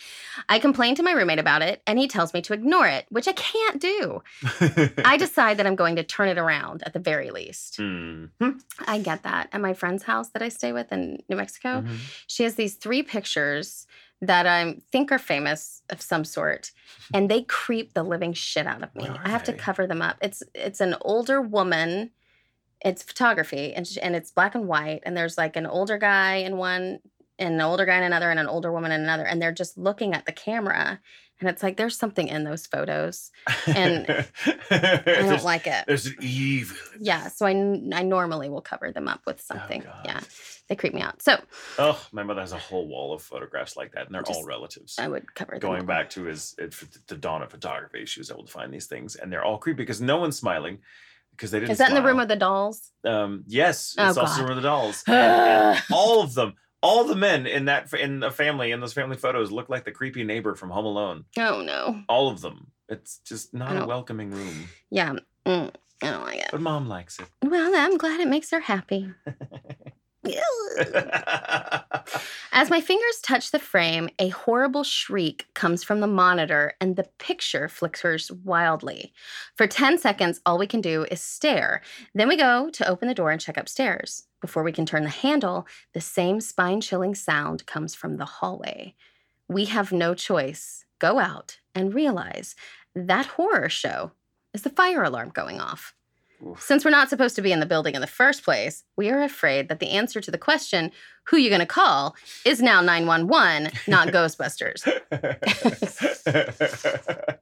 I 0.49 0.59
complained 0.59 0.97
to 0.97 1.05
my 1.05 1.12
roommate 1.12 1.39
about 1.39 1.62
it, 1.62 1.83
and 1.87 2.01
he 2.01 2.09
tells 2.09 2.35
me 2.35 2.43
to 2.43 2.53
ignore 2.53 2.89
it, 2.89 3.07
which 3.11 3.28
I 3.28 3.33
can't 3.33 3.81
do. 3.81 4.22
I 5.05 5.16
decide 5.18 5.57
that 5.59 5.66
I'm 5.66 5.76
going 5.76 5.97
to 5.97 6.03
turn 6.03 6.28
it 6.28 6.37
around 6.37 6.83
at 6.85 6.95
the 6.95 6.99
very 6.99 7.31
least. 7.31 7.78
Mm-hmm. 7.78 8.51
I 8.87 8.99
get 8.99 9.22
that. 9.22 9.51
At 9.53 9.61
my 9.61 9.72
friend's 9.72 10.03
house 10.03 10.31
that 10.31 10.43
I 10.43 10.49
stay 10.49 10.72
with 10.72 10.91
in 10.91 11.22
New 11.28 11.37
Mexico, 11.37 11.83
mm-hmm. 11.83 11.95
she 12.26 12.43
has 12.43 12.57
these 12.57 12.74
three 12.74 13.05
pictures 13.05 13.87
that 14.21 14.47
I 14.47 14.77
think 14.93 15.11
are 15.11 15.18
famous 15.18 15.83
of 15.89 16.03
some 16.03 16.25
sort, 16.25 16.73
and 17.14 17.31
they 17.31 17.43
creep 17.43 17.95
the 17.95 18.03
living 18.03 18.33
shit 18.33 18.66
out 18.66 18.83
of 18.83 18.95
me. 18.95 19.07
Oh, 19.09 19.16
I 19.25 19.31
have 19.31 19.45
to 19.45 19.53
cover 19.53 19.87
them 19.87 20.03
up. 20.03 20.16
It's 20.21 20.43
it's 20.55 20.81
an 20.81 20.97
older 21.01 21.41
woman. 21.41 22.11
It's 22.83 23.03
photography, 23.03 23.73
and 23.75 23.87
she, 23.87 24.01
and 24.01 24.14
it's 24.14 24.31
black 24.31 24.55
and 24.55 24.66
white. 24.66 25.01
And 25.05 25.16
there's 25.16 25.39
like 25.39 25.57
an 25.57 25.66
older 25.66 25.99
guy 25.99 26.37
in 26.37 26.57
one, 26.57 27.01
and 27.39 27.55
an 27.55 27.61
older 27.61 27.87
guy 27.87 27.97
in 27.97 28.03
another, 28.03 28.31
and 28.31 28.41
an 28.41 28.49
older 28.49 28.73
woman 28.73 28.93
in 28.93 29.01
another, 29.01 29.25
and 29.25 29.41
they're 29.41 29.53
just 29.53 29.79
looking 29.79 30.14
at 30.14 30.27
the 30.27 30.33
camera. 30.33 31.01
And 31.41 31.49
it's 31.49 31.62
like 31.62 31.78
there's 31.78 31.97
something 31.97 32.28
in 32.28 32.45
those 32.45 32.66
photos, 32.66 33.30
and 33.66 34.07
I 34.70 35.03
don't 35.05 35.43
like 35.43 35.66
it. 35.66 35.84
There's 35.86 36.07
an 36.07 36.16
evil. 36.20 36.76
Yeah, 37.01 37.28
so 37.28 37.47
I, 37.47 37.53
I 37.53 38.03
normally 38.03 38.51
will 38.51 38.61
cover 38.61 38.93
them 38.93 39.09
up 39.09 39.22
with 39.26 39.36
oh, 39.36 39.55
something. 39.55 39.82
Oh, 39.86 40.01
yeah, 40.05 40.20
they 40.68 40.76
creep 40.76 40.93
me 40.93 41.01
out. 41.01 41.22
So, 41.22 41.38
oh, 41.78 42.07
my 42.12 42.22
mother 42.22 42.43
has 42.43 42.53
a 42.53 42.59
whole 42.59 42.86
wall 42.86 43.14
of 43.14 43.22
photographs 43.22 43.74
like 43.74 43.93
that, 43.93 44.05
and 44.05 44.14
they're 44.14 44.22
just, 44.22 44.38
all 44.38 44.45
relatives. 44.45 44.99
I 44.99 45.09
would 45.09 45.34
cover 45.34 45.53
them. 45.53 45.61
Going 45.61 45.86
back 45.86 46.11
to 46.11 46.24
his 46.24 46.55
the 47.07 47.16
dawn 47.16 47.43
of 47.43 47.51
photography, 47.51 48.05
she 48.05 48.20
was 48.20 48.30
able 48.30 48.45
to 48.45 48.53
find 48.53 48.72
these 48.72 48.86
things, 48.86 49.16
and 49.16 49.32
they're 49.32 49.45
all 49.45 49.57
creepy 49.57 49.78
because 49.78 50.03
no 50.03 50.18
one's 50.18 50.36
smiling 50.36 50.80
because 51.30 51.51
they 51.53 51.61
didn't. 51.61 51.70
Is 51.70 51.78
that 51.78 51.88
smile. 51.88 51.97
in 51.97 52.03
the 52.03 52.07
room 52.07 52.18
with 52.18 52.28
the 52.28 52.36
dolls? 52.36 52.91
Um, 53.03 53.45
yes, 53.47 53.95
oh, 53.97 54.09
it's 54.09 54.16
God. 54.16 54.26
also 54.26 54.43
the 54.43 54.49
room 54.49 54.57
with 54.57 54.62
the 54.62 54.68
dolls, 54.68 55.05
and, 55.07 55.16
and 55.16 55.82
all 55.91 56.22
of 56.22 56.34
them 56.34 56.53
all 56.83 57.05
the 57.05 57.16
men 57.16 57.47
in 57.47 57.66
that 57.66 57.93
in 57.95 58.20
the 58.20 58.31
family 58.31 58.70
in 58.72 58.81
those 58.81 58.93
family 58.93 59.16
photos 59.16 59.51
look 59.51 59.68
like 59.68 59.85
the 59.85 59.93
creepy 59.93 60.24
neighbor 60.24 60.55
from 60.55 60.70
Home 60.70 60.87
Alone. 60.87 61.24
Oh 61.39 61.62
no! 61.62 62.03
All 62.09 62.28
of 62.28 62.41
them. 62.41 62.72
It's 62.89 63.18
just 63.18 63.55
not 63.55 63.76
a 63.76 63.87
welcoming 63.87 64.33
room. 64.33 64.68
Yeah, 64.91 65.14
mm, 65.47 65.70
I 66.03 66.11
don't 66.11 66.24
like 66.24 66.39
it. 66.39 66.49
But 66.51 66.61
mom 66.61 66.89
likes 66.89 67.20
it. 67.20 67.26
Well, 67.43 67.72
I'm 67.74 67.97
glad 67.99 68.20
it 68.20 68.28
makes 68.28 68.51
her 68.51 68.61
happy. 68.61 69.12
As 72.53 72.68
my 72.68 72.81
fingers 72.81 73.20
touch 73.22 73.51
the 73.51 73.59
frame, 73.59 74.11
a 74.18 74.28
horrible 74.28 74.85
shriek 74.85 75.47
comes 75.55 75.85
from 75.85 76.01
the 76.01 76.07
monitor 76.07 76.74
and 76.81 76.97
the 76.97 77.09
picture 77.18 77.68
flickers 77.68 78.31
wildly. 78.31 79.12
For 79.57 79.66
10 79.66 79.99
seconds, 79.99 80.41
all 80.45 80.59
we 80.59 80.66
can 80.66 80.81
do 80.81 81.05
is 81.11 81.20
stare. 81.20 81.81
Then 82.14 82.28
we 82.28 82.37
go 82.37 82.68
to 82.70 82.89
open 82.89 83.09
the 83.09 83.14
door 83.14 83.31
and 83.31 83.41
check 83.41 83.57
upstairs. 83.57 84.26
Before 84.41 84.62
we 84.62 84.72
can 84.72 84.87
turn 84.87 85.05
the 85.05 85.11
handle, 85.11 85.66
the 85.95 86.01
same 86.01 86.41
spine 86.41 86.81
chilling 86.81 87.14
sound 87.14 87.66
comes 87.66 87.95
from 87.95 88.16
the 88.16 88.24
hallway. 88.24 88.95
We 89.49 89.66
have 89.66 89.93
no 89.93 90.14
choice. 90.14 90.85
Go 90.99 91.18
out 91.18 91.59
and 91.74 91.95
realize 91.95 92.55
that 92.95 93.26
horror 93.26 93.68
show 93.68 94.12
is 94.53 94.62
the 94.62 94.70
fire 94.70 95.03
alarm 95.03 95.31
going 95.31 95.61
off. 95.61 95.95
Since 96.59 96.84
we're 96.84 96.91
not 96.91 97.11
supposed 97.11 97.36
to 97.36 97.43
be 97.43 97.53
in 97.53 97.61
the 97.61 97.66
building 97.66 97.95
in 97.95 98.01
the 98.01 98.07
first 98.07 98.45
place, 98.45 98.84
we 98.97 99.11
are 99.11 99.22
afraid 99.22 99.68
that 99.68 99.78
the 99.78 99.91
answer 99.91 100.20
to 100.20 100.30
the 100.30 100.38
question, 100.38 100.91
who 101.24 101.36
you 101.36 101.51
going 101.51 101.61
to 101.61 101.66
call, 101.66 102.16
is 102.45 102.62
now 102.62 102.80
911, 102.80 103.70
not 103.86 104.09
Ghostbusters. 104.14 104.86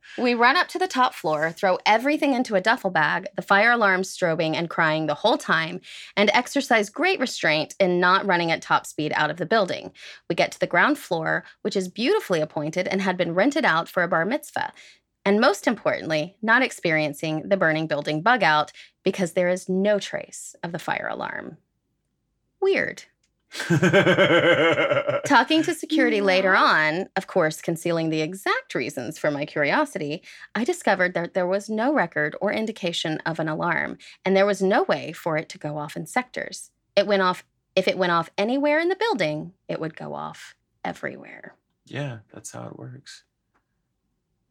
we 0.19 0.35
run 0.35 0.57
up 0.57 0.69
to 0.69 0.79
the 0.79 0.89
top 0.89 1.15
floor, 1.15 1.53
throw 1.53 1.79
everything 1.87 2.35
into 2.35 2.57
a 2.57 2.61
duffel 2.61 2.91
bag, 2.91 3.29
the 3.37 3.43
fire 3.43 3.71
alarm 3.71 4.03
strobing 4.03 4.55
and 4.55 4.69
crying 4.69 5.07
the 5.07 5.15
whole 5.15 5.39
time, 5.39 5.81
and 6.17 6.31
exercise 6.35 6.91
great 6.91 7.21
restraint 7.21 7.75
in 7.79 8.01
not 8.01 8.27
running 8.27 8.51
at 8.51 8.63
top 8.63 8.85
speed 8.85 9.13
out 9.15 9.31
of 9.31 9.37
the 9.37 9.47
building. 9.47 9.93
We 10.29 10.35
get 10.35 10.51
to 10.53 10.61
the 10.61 10.67
ground 10.67 10.99
floor, 10.99 11.45
which 11.63 11.77
is 11.77 11.89
beautifully 11.89 12.41
appointed 12.41 12.89
and 12.89 13.01
had 13.01 13.17
been 13.17 13.35
rented 13.35 13.65
out 13.65 13.89
for 13.89 14.03
a 14.03 14.09
bar 14.09 14.25
mitzvah 14.25 14.73
and 15.29 15.41
most 15.41 15.67
importantly, 15.67 16.35
not 16.41 16.63
experiencing 16.63 17.51
the 17.51 17.57
burning 17.59 17.87
building 17.87 18.23
bug 18.23 18.43
out 18.43 18.73
because 19.03 19.33
there 19.33 19.51
is 19.51 19.69
no 19.69 19.99
trace 19.99 20.57
of 20.63 20.73
the 20.73 20.79
fire 20.79 21.07
alarm. 21.07 21.59
Weird. 22.63 23.03
Talking 25.27 25.63
to 25.65 25.75
security 25.75 26.17
yeah. 26.17 26.23
later 26.23 26.57
on, 26.57 27.11
of 27.15 27.27
course, 27.27 27.61
concealing 27.61 28.09
the 28.09 28.23
exact 28.23 28.75
reasons 28.75 29.19
for 29.19 29.31
my 29.31 29.45
curiosity, 29.45 30.23
I 30.55 30.65
discovered 30.65 31.13
that 31.13 31.35
there 31.35 31.47
was 31.47 31.69
no 31.69 31.93
record 31.93 32.35
or 32.41 32.51
indication 32.51 33.19
of 33.27 33.39
an 33.39 33.51
alarm, 33.51 33.99
and 34.25 34.35
there 34.35 34.47
was 34.47 34.63
no 34.63 34.85
way 34.85 35.13
for 35.13 35.37
it 35.37 35.51
to 35.51 35.59
go 35.59 35.77
off 35.77 35.95
in 35.95 36.07
sectors. 36.07 36.71
It 36.97 37.07
went 37.07 37.21
off, 37.21 37.45
if 37.77 37.87
it 37.87 37.99
went 37.99 38.13
off 38.13 38.31
anywhere 38.39 38.81
in 38.81 38.89
the 38.89 38.97
building, 38.97 39.53
it 39.69 39.79
would 39.79 39.95
go 39.95 40.15
off 40.15 40.55
everywhere. 40.87 41.55
Yeah, 41.85 42.21
that's 42.33 42.53
how 42.53 42.67
it 42.69 42.79
works. 42.79 43.25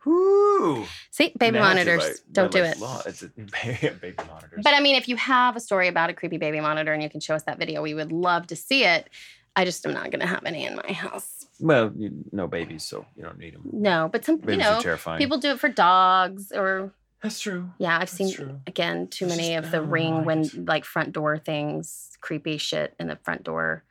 Ooh. 0.07 0.85
See, 1.11 1.33
baby 1.37 1.59
monitors. 1.59 2.03
Like, 2.03 2.15
Don't 2.31 2.51
do 2.51 2.63
it. 2.63 2.79
Law. 2.79 3.01
It's 3.05 3.23
a, 3.23 3.27
baby 3.37 4.15
monitors. 4.27 4.61
But 4.63 4.73
I 4.73 4.79
mean, 4.79 4.95
if 4.95 5.07
you 5.07 5.15
have 5.17 5.55
a 5.55 5.59
story 5.59 5.87
about 5.87 6.09
a 6.09 6.13
creepy 6.13 6.37
baby 6.37 6.59
monitor 6.61 6.93
and 6.93 7.03
you 7.03 7.09
can 7.09 7.19
show 7.19 7.35
us 7.35 7.43
that 7.43 7.59
video, 7.59 7.81
we 7.81 7.93
would 7.93 8.11
love 8.11 8.47
to 8.47 8.55
see 8.55 8.83
it. 8.83 9.09
I 9.55 9.65
just 9.65 9.85
am 9.85 9.93
not 9.93 10.11
going 10.11 10.19
to 10.19 10.27
have 10.27 10.45
any 10.45 10.65
in 10.65 10.75
my 10.75 10.91
house. 10.93 11.47
Well, 11.59 11.91
you, 11.97 12.11
no 12.31 12.47
babies, 12.47 12.83
so 12.83 13.05
you 13.15 13.23
don't 13.23 13.39
need 13.39 13.55
them. 13.55 13.67
No, 13.73 14.07
but 14.11 14.23
some, 14.23 14.37
babies 14.37 14.63
you 14.63 14.85
know, 14.85 15.17
people 15.17 15.39
do 15.39 15.51
it 15.51 15.59
for 15.59 15.69
dogs 15.69 16.51
or. 16.51 16.93
That's 17.23 17.39
true. 17.39 17.71
Yeah, 17.79 17.95
I've 17.95 18.01
That's 18.01 18.11
seen 18.11 18.31
true. 18.31 18.61
again 18.67 19.07
too 19.07 19.25
many 19.25 19.55
of 19.55 19.71
the 19.71 19.81
ring 19.81 20.23
when 20.23 20.47
like 20.67 20.85
front 20.85 21.13
door 21.13 21.39
things, 21.39 22.11
creepy 22.21 22.57
shit 22.57 22.93
in 22.99 23.07
the 23.07 23.15
front 23.15 23.43
door. 23.43 23.83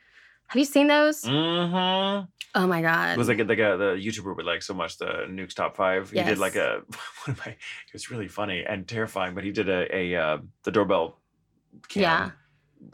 Have 0.49 0.59
you 0.59 0.65
seen 0.65 0.87
those? 0.87 1.23
Mm-hmm. 1.23 2.27
Oh 2.55 2.67
my 2.67 2.81
god! 2.81 3.13
It 3.13 3.19
was 3.19 3.29
like 3.29 3.39
the 3.47 3.57
guy, 3.57 3.77
the 3.77 3.95
YouTuber 3.95 4.35
would 4.37 4.47
like 4.47 4.63
so 4.63 4.73
much 4.73 4.97
the 4.97 5.27
Nukes 5.29 5.55
top 5.55 5.77
five. 5.77 6.11
He 6.11 6.23
did 6.23 6.39
like 6.39 6.57
a 6.57 6.83
one 7.25 7.37
of 7.37 7.39
my. 7.45 7.53
It 7.53 7.93
was 7.93 8.11
really 8.11 8.29
funny 8.29 8.65
and 8.67 8.89
terrifying, 8.89 9.35
but 9.35 9.45
he 9.45 9.53
did 9.53 9.69
a 9.69 9.95
a 9.95 10.15
uh, 10.17 10.39
the 10.63 10.71
doorbell 10.71 11.19
cam 11.89 12.03
yeah. 12.03 12.31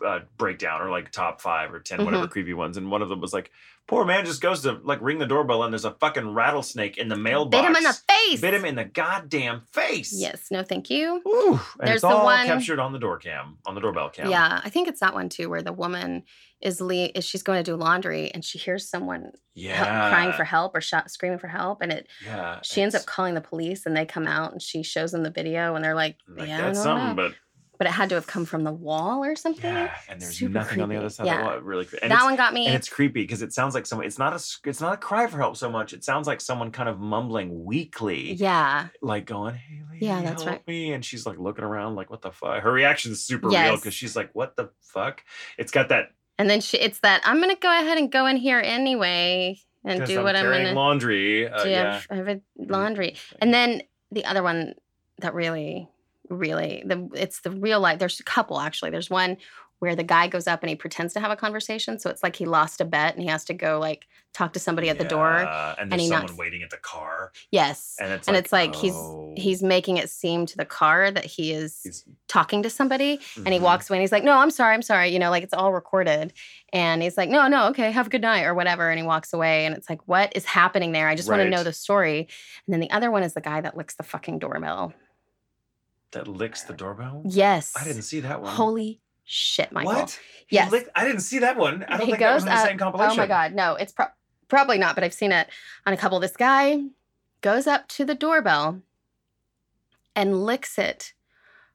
Uh, 0.04 0.20
breakdown 0.38 0.80
or 0.80 0.90
like 0.90 1.10
top 1.10 1.40
five 1.40 1.72
or 1.72 1.80
10 1.80 1.98
mm-hmm. 1.98 2.04
whatever 2.04 2.28
creepy 2.28 2.54
ones, 2.54 2.76
and 2.76 2.90
one 2.90 3.02
of 3.02 3.08
them 3.08 3.20
was 3.20 3.32
like, 3.32 3.50
poor 3.86 4.04
man 4.04 4.24
just 4.24 4.40
goes 4.40 4.62
to 4.62 4.80
like 4.84 5.00
ring 5.00 5.18
the 5.18 5.26
doorbell 5.26 5.62
and 5.64 5.72
there's 5.72 5.84
a 5.84 5.92
fucking 5.92 6.32
rattlesnake 6.32 6.98
in 6.98 7.08
the 7.08 7.16
mailbox. 7.16 7.62
Bit 7.62 7.70
him 7.70 7.76
in 7.76 7.82
the 7.82 7.98
face. 8.08 8.40
Bit 8.40 8.54
him 8.54 8.64
in 8.64 8.74
the 8.74 8.84
goddamn 8.84 9.62
face. 9.72 10.14
Yes, 10.16 10.48
no, 10.50 10.62
thank 10.62 10.90
you. 10.90 11.20
Ooh, 11.26 11.60
there's 11.78 12.02
the 12.02 12.08
one 12.08 12.46
captured 12.46 12.78
on 12.78 12.92
the 12.92 12.98
door 12.98 13.18
cam, 13.18 13.58
on 13.66 13.74
the 13.74 13.80
doorbell 13.80 14.10
cam. 14.10 14.30
Yeah, 14.30 14.60
I 14.64 14.70
think 14.70 14.88
it's 14.88 15.00
that 15.00 15.14
one 15.14 15.28
too, 15.28 15.48
where 15.48 15.62
the 15.62 15.72
woman 15.72 16.22
is 16.60 16.80
Lee 16.80 17.06
is 17.06 17.24
she's 17.24 17.42
going 17.42 17.62
to 17.62 17.68
do 17.68 17.76
laundry 17.76 18.30
and 18.32 18.44
she 18.44 18.56
hears 18.56 18.88
someone 18.88 19.32
yeah. 19.54 20.10
crying 20.10 20.32
for 20.32 20.44
help 20.44 20.76
or 20.76 20.80
sh- 20.80 20.94
screaming 21.08 21.38
for 21.38 21.48
help 21.48 21.82
and 21.82 21.92
it 21.92 22.06
yeah, 22.24 22.60
she 22.62 22.80
ends 22.82 22.94
up 22.94 23.04
calling 23.04 23.34
the 23.34 23.40
police 23.40 23.84
and 23.84 23.96
they 23.96 24.06
come 24.06 24.28
out 24.28 24.52
and 24.52 24.62
she 24.62 24.84
shows 24.84 25.10
them 25.10 25.24
the 25.24 25.30
video 25.30 25.74
and 25.74 25.84
they're 25.84 25.96
like, 25.96 26.16
like 26.28 26.46
yeah 26.46 26.60
that's 26.62 26.82
something 26.82 27.16
know. 27.16 27.28
but 27.30 27.34
but 27.82 27.88
it 27.88 27.94
had 27.94 28.10
to 28.10 28.14
have 28.14 28.28
come 28.28 28.44
from 28.44 28.62
the 28.62 28.70
wall 28.70 29.24
or 29.24 29.34
something. 29.34 29.74
Yeah, 29.74 29.92
and 30.08 30.20
there's 30.20 30.36
Super 30.36 30.52
nothing 30.52 30.68
creepy. 30.68 30.82
on 30.82 30.88
the 30.88 30.96
other 30.98 31.08
side 31.08 31.26
yeah. 31.26 31.34
of 31.34 31.38
the 31.40 31.44
wall. 31.46 31.60
Really, 31.62 31.84
creepy. 31.84 32.06
that 32.06 32.22
one 32.22 32.36
got 32.36 32.54
me. 32.54 32.66
And 32.66 32.76
it's 32.76 32.88
creepy 32.88 33.22
because 33.22 33.42
it 33.42 33.52
sounds 33.52 33.74
like 33.74 33.86
someone. 33.86 34.06
It's 34.06 34.20
not 34.20 34.32
a. 34.32 34.68
It's 34.68 34.80
not 34.80 34.94
a 34.94 34.96
cry 34.96 35.26
for 35.26 35.38
help 35.38 35.56
so 35.56 35.68
much. 35.68 35.92
It 35.92 36.04
sounds 36.04 36.28
like 36.28 36.40
someone 36.40 36.70
kind 36.70 36.88
of 36.88 37.00
mumbling 37.00 37.64
weakly. 37.64 38.34
Yeah. 38.34 38.86
Like 39.00 39.26
going, 39.26 39.56
"Hey, 39.56 39.82
yeah, 39.98 40.22
that's 40.22 40.44
help 40.44 40.58
right. 40.58 40.68
me," 40.68 40.92
and 40.92 41.04
she's 41.04 41.26
like 41.26 41.40
looking 41.40 41.64
around, 41.64 41.96
like, 41.96 42.08
"What 42.08 42.22
the 42.22 42.30
fuck?" 42.30 42.62
Her 42.62 42.70
reaction 42.70 43.10
is 43.10 43.20
super 43.20 43.50
yes. 43.50 43.68
real 43.68 43.76
because 43.78 43.94
she's 43.94 44.14
like, 44.14 44.30
"What 44.32 44.54
the 44.54 44.70
fuck?" 44.80 45.24
It's 45.58 45.72
got 45.72 45.88
that 45.88 46.10
and 46.38 46.48
then 46.48 46.60
she, 46.60 46.76
it's 46.78 47.00
that 47.00 47.20
I'm 47.24 47.40
gonna 47.40 47.56
go 47.56 47.68
ahead 47.68 47.98
and 47.98 48.12
go 48.12 48.26
in 48.26 48.36
here 48.36 48.60
anyway 48.64 49.58
and 49.84 50.06
do 50.06 50.18
I'm 50.18 50.24
what 50.24 50.36
I'm 50.36 50.46
gonna 50.46 50.72
laundry. 50.72 51.48
Uh, 51.48 51.64
yeah, 51.64 52.00
I 52.08 52.14
have 52.14 52.28
a 52.28 52.40
laundry. 52.56 53.16
And 53.40 53.52
then 53.52 53.82
the 54.12 54.24
other 54.24 54.42
one 54.42 54.74
that 55.18 55.34
really, 55.34 55.88
really, 56.28 56.82
the 56.86 57.08
it's 57.14 57.40
the 57.40 57.50
real 57.50 57.80
life. 57.80 57.98
There's 57.98 58.20
a 58.20 58.24
couple 58.24 58.60
actually. 58.60 58.90
There's 58.90 59.10
one 59.10 59.36
where 59.82 59.96
the 59.96 60.04
guy 60.04 60.28
goes 60.28 60.46
up 60.46 60.62
and 60.62 60.70
he 60.70 60.76
pretends 60.76 61.12
to 61.12 61.18
have 61.18 61.32
a 61.32 61.36
conversation. 61.36 61.98
So 61.98 62.08
it's 62.08 62.22
like 62.22 62.36
he 62.36 62.46
lost 62.46 62.80
a 62.80 62.84
bet 62.84 63.14
and 63.14 63.20
he 63.20 63.28
has 63.28 63.44
to 63.46 63.52
go 63.52 63.80
like 63.80 64.06
talk 64.32 64.52
to 64.52 64.60
somebody 64.60 64.88
at 64.88 64.96
the 64.96 65.04
door. 65.04 65.38
And 65.38 65.90
there's 65.90 66.02
and 66.02 66.08
someone 66.08 66.26
knocks. 66.26 66.38
waiting 66.38 66.62
at 66.62 66.70
the 66.70 66.76
car. 66.76 67.32
Yes. 67.50 67.96
And 68.00 68.12
it's 68.12 68.28
and 68.28 68.36
like, 68.36 68.44
it's 68.44 68.52
like 68.52 68.76
oh. 68.76 69.32
he's 69.34 69.44
he's 69.44 69.60
making 69.60 69.96
it 69.96 70.08
seem 70.08 70.46
to 70.46 70.56
the 70.56 70.64
car 70.64 71.10
that 71.10 71.24
he 71.24 71.52
is 71.52 71.80
he's, 71.82 72.04
talking 72.28 72.62
to 72.62 72.70
somebody 72.70 73.16
mm-hmm. 73.16 73.40
and 73.40 73.48
he 73.48 73.56
mm-hmm. 73.56 73.64
walks 73.64 73.90
away 73.90 73.98
and 73.98 74.02
he's 74.02 74.12
like, 74.12 74.22
No, 74.22 74.34
I'm 74.34 74.52
sorry, 74.52 74.72
I'm 74.72 74.82
sorry. 74.82 75.08
You 75.08 75.18
know, 75.18 75.30
like 75.30 75.42
it's 75.42 75.52
all 75.52 75.72
recorded. 75.72 76.32
And 76.72 77.02
he's 77.02 77.16
like, 77.16 77.28
No, 77.28 77.48
no, 77.48 77.66
okay, 77.70 77.90
have 77.90 78.06
a 78.06 78.10
good 78.10 78.22
night 78.22 78.44
or 78.44 78.54
whatever. 78.54 78.88
And 78.88 79.00
he 79.00 79.04
walks 79.04 79.32
away 79.32 79.66
and 79.66 79.74
it's 79.74 79.90
like, 79.90 80.06
What 80.06 80.32
is 80.36 80.44
happening 80.44 80.92
there? 80.92 81.08
I 81.08 81.16
just 81.16 81.28
right. 81.28 81.38
want 81.38 81.46
to 81.48 81.50
know 81.50 81.64
the 81.64 81.72
story. 81.72 82.28
And 82.68 82.72
then 82.72 82.78
the 82.78 82.90
other 82.92 83.10
one 83.10 83.24
is 83.24 83.34
the 83.34 83.40
guy 83.40 83.60
that 83.60 83.76
licks 83.76 83.96
the 83.96 84.04
fucking 84.04 84.38
doorbell. 84.38 84.94
That 86.12 86.28
licks 86.28 86.62
the 86.62 86.74
doorbell? 86.74 87.22
Yes. 87.24 87.72
I 87.78 87.84
didn't 87.84 88.02
see 88.02 88.20
that 88.20 88.42
one. 88.42 88.54
Holy 88.54 89.00
shit, 89.24 89.72
Michael. 89.72 89.92
What? 89.92 90.20
Yes. 90.50 90.70
Licked, 90.70 90.90
I 90.94 91.04
didn't 91.06 91.22
see 91.22 91.38
that 91.38 91.56
one. 91.56 91.84
I 91.84 91.96
don't 91.96 92.00
he 92.00 92.06
think 92.06 92.18
that 92.18 92.34
was 92.34 92.44
in 92.44 92.50
the 92.50 92.64
same 92.64 92.78
compilation. 92.78 93.18
Oh 93.18 93.22
my 93.22 93.26
god, 93.26 93.54
no, 93.54 93.74
it's 93.74 93.92
pro- 93.92 94.06
probably 94.48 94.76
not, 94.76 94.94
but 94.94 95.04
I've 95.04 95.14
seen 95.14 95.32
it 95.32 95.48
on 95.86 95.94
a 95.94 95.96
couple. 95.96 96.20
This 96.20 96.36
guy 96.36 96.82
goes 97.40 97.66
up 97.66 97.88
to 97.88 98.04
the 98.04 98.14
doorbell 98.14 98.82
and 100.14 100.44
licks 100.44 100.78
it 100.78 101.14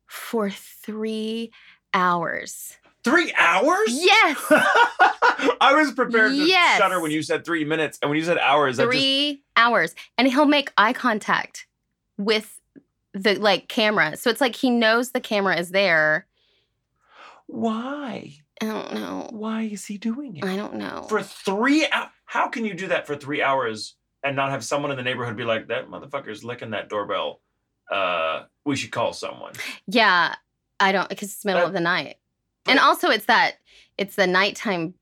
for 0.06 0.50
three 0.50 1.52
hours. 1.94 2.78
Three 3.04 3.34
hours? 3.38 3.88
Yes. 3.90 4.38
I 4.50 5.74
was 5.76 5.92
prepared 5.94 6.32
to 6.32 6.38
yes. 6.38 6.78
shudder 6.78 7.00
when 7.02 7.12
you 7.12 7.22
said 7.22 7.46
three 7.46 7.64
minutes, 7.64 7.98
and 8.02 8.10
when 8.10 8.20
you 8.20 8.26
said 8.26 8.38
hours, 8.38 8.78
three 8.78 9.32
just... 9.34 9.44
hours, 9.56 9.96
and 10.18 10.28
he'll 10.28 10.46
make 10.46 10.72
eye 10.78 10.94
contact 10.94 11.68
with 12.18 12.57
the 13.24 13.36
like 13.36 13.68
camera. 13.68 14.18
So 14.18 14.30
it's 14.30 14.42
like 14.42 14.56
he 14.56 14.70
knows 14.70 15.12
the 15.12 15.20
camera 15.20 15.58
is 15.58 15.70
there, 15.72 16.28
why? 17.48 18.34
I 18.62 18.66
don't 18.66 18.94
know. 18.94 19.30
Why 19.32 19.64
is 19.64 19.86
he 19.86 19.98
doing 19.98 20.38
it? 20.38 20.44
I 20.44 20.56
don't 20.56 20.76
know. 20.76 21.06
For 21.10 21.24
three 21.24 21.88
hours? 21.88 22.10
How 22.26 22.50
can 22.50 22.66
you 22.66 22.74
do 22.74 22.88
that 22.88 23.08
for 23.08 23.16
three 23.16 23.42
hours 23.42 23.96
and 24.24 24.36
not 24.36 24.50
have 24.50 24.64
someone 24.64 24.92
in 24.92 24.98
the 24.98 25.04
neighborhood 25.04 25.38
be 25.38 25.46
like, 25.46 25.68
that 25.68 25.88
motherfucker's 25.88 26.44
licking 26.44 26.72
that 26.72 26.90
doorbell? 26.90 27.42
Uh, 27.90 28.44
we 28.66 28.76
should 28.76 28.92
call 28.92 29.14
someone. 29.14 29.54
Yeah, 29.88 30.36
I 30.80 30.92
don't 30.92 31.08
because 31.08 31.32
it's 31.32 31.46
middle 31.46 31.66
of 31.66 31.72
the 31.72 31.80
night, 31.80 32.18
and 32.66 32.80
also 32.80 33.10
it's 33.10 33.26
that 33.26 33.56
it's 33.98 34.16
the 34.16 34.28
nighttime 34.28 34.94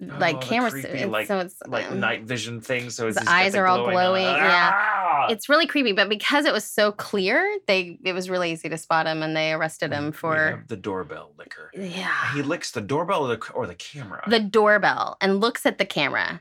like 0.00 0.36
oh, 0.36 0.40
camera 0.40 0.70
creepy, 0.70 1.04
like, 1.06 1.26
so 1.26 1.40
it's 1.40 1.56
like 1.66 1.90
um, 1.90 1.98
night 1.98 2.22
vision 2.22 2.60
thing 2.60 2.90
so 2.90 3.06
his 3.06 3.16
eyes 3.16 3.56
are 3.56 3.66
all 3.66 3.90
glowing 3.90 4.22
yeah 4.22 4.70
ah! 5.14 5.26
it's 5.28 5.48
really 5.48 5.66
creepy 5.66 5.92
but 5.92 6.08
because 6.08 6.44
it 6.44 6.52
was 6.52 6.64
so 6.64 6.92
clear 6.92 7.58
they 7.66 7.98
it 8.04 8.12
was 8.12 8.28
really 8.28 8.52
easy 8.52 8.68
to 8.68 8.76
spot 8.76 9.06
him 9.06 9.22
and 9.22 9.36
they 9.36 9.52
arrested 9.52 9.92
him 9.92 10.12
for 10.12 10.64
the 10.68 10.76
doorbell 10.76 11.32
licker 11.38 11.70
yeah 11.74 12.32
he 12.32 12.42
licks 12.42 12.70
the 12.70 12.80
doorbell 12.80 13.26
or 13.26 13.36
the, 13.36 13.52
or 13.52 13.66
the 13.66 13.74
camera 13.74 14.22
the 14.28 14.40
doorbell 14.40 15.16
and 15.20 15.40
looks 15.40 15.64
at 15.66 15.78
the 15.78 15.86
camera 15.86 16.40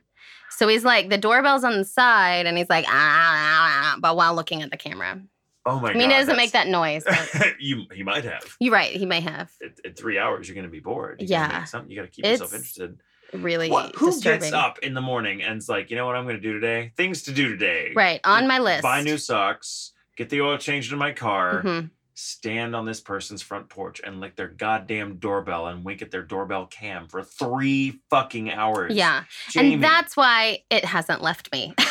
so 0.50 0.68
he's 0.68 0.84
like 0.84 1.10
the 1.10 1.18
doorbell's 1.18 1.64
on 1.64 1.78
the 1.78 1.86
side 1.86 2.46
and 2.46 2.58
he's 2.58 2.70
like 2.70 2.86
ah, 2.88 2.92
ah, 2.92 3.94
ah 3.96 3.98
but 4.00 4.16
while 4.16 4.36
looking 4.36 4.62
at 4.62 4.72
the 4.72 4.78
camera 4.78 5.22
Oh 5.66 5.80
my 5.80 5.92
I 5.92 5.94
mean, 5.94 6.10
God, 6.10 6.16
he 6.16 6.20
doesn't 6.20 6.36
make 6.36 6.52
that 6.52 6.68
noise. 6.68 7.06
you 7.60 7.86
he 7.94 8.04
might 8.04 8.26
have. 8.26 8.58
You're 8.60 8.74
right. 8.74 8.94
He 8.94 9.06
may 9.06 9.22
have. 9.22 9.50
At, 9.64 9.86
at 9.86 9.98
three 9.98 10.20
hours, 10.20 10.46
you're 10.46 10.56
going 10.56 10.66
to 10.66 10.70
be 10.70 10.82
bored. 10.82 11.22
You 11.22 11.28
yeah. 11.30 11.64
Something 11.64 11.90
you 11.90 11.96
got 11.96 12.02
to 12.02 12.10
keep 12.10 12.26
it's, 12.26 12.42
yourself 12.42 12.54
interested 12.54 13.00
really 13.34 13.70
what, 13.70 13.96
who 13.96 14.08
disturbing. 14.08 14.42
gets 14.42 14.54
up 14.54 14.80
in 14.80 14.94
the 14.94 15.02
morning 15.02 15.42
and 15.42 15.58
it's 15.58 15.70
like 15.70 15.90
you 15.90 15.96
know 15.96 16.06
what 16.06 16.16
i'm 16.16 16.24
going 16.26 16.36
to 16.36 16.42
do 16.42 16.54
today? 16.54 16.92
Things 16.96 17.24
to 17.24 17.32
do 17.32 17.50
today. 17.50 17.94
Right 17.96 18.20
on 18.24 18.48
my 18.48 18.60
list 18.60 18.84
buy 18.84 19.02
new 19.02 19.18
socks 19.18 19.94
get 20.16 20.30
the 20.30 20.42
oil 20.42 20.58
changed 20.58 20.92
in 20.92 21.00
my 21.00 21.12
car 21.12 21.64
mm-hmm. 21.64 21.88
stand 22.14 22.76
on 22.76 22.86
this 22.86 23.02
person's 23.02 23.42
front 23.42 23.70
porch 23.70 24.02
and 24.04 24.20
lick 24.20 24.36
their 24.36 24.48
goddamn 24.48 25.18
doorbell 25.18 25.68
and 25.68 25.84
wink 25.84 26.02
at 26.02 26.12
their 26.12 26.24
doorbell 26.24 26.68
cam 26.68 27.08
for 27.08 27.24
three 27.24 28.00
fucking 28.10 28.52
hours. 28.52 28.94
Yeah 28.96 29.24
Jamie. 29.50 29.76
and 29.76 29.84
that's 29.84 30.16
why 30.16 30.60
it 30.70 30.86
hasn't 30.86 31.22
left 31.22 31.52
me. 31.52 31.74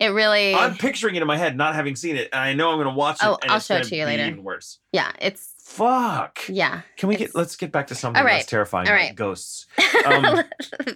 It 0.00 0.08
really 0.08 0.54
i'm 0.54 0.78
picturing 0.78 1.16
it 1.16 1.20
in 1.20 1.28
my 1.28 1.36
head 1.36 1.58
not 1.58 1.74
having 1.74 1.94
seen 1.94 2.16
it 2.16 2.30
and 2.32 2.40
i 2.40 2.54
know 2.54 2.70
i'm 2.70 2.76
going 2.76 2.86
to 2.86 2.94
watch 2.94 3.16
it 3.16 3.26
oh 3.26 3.38
i'll 3.42 3.60
show 3.60 3.76
it 3.76 3.84
to 3.84 3.96
you 3.96 4.06
later. 4.06 4.24
even 4.24 4.42
worse. 4.42 4.78
Yeah 4.92 5.12
it's 5.20 5.54
Fuck. 5.70 6.40
Yeah. 6.48 6.80
Can 6.96 7.08
we 7.08 7.14
get? 7.14 7.32
Let's 7.32 7.54
get 7.54 7.70
back 7.70 7.86
to 7.86 7.94
something 7.94 8.24
right. 8.24 8.38
less 8.38 8.46
terrifying. 8.46 8.88
All 8.88 8.94
right. 8.94 9.14
Ghosts. 9.14 9.66
Um, 10.06 10.44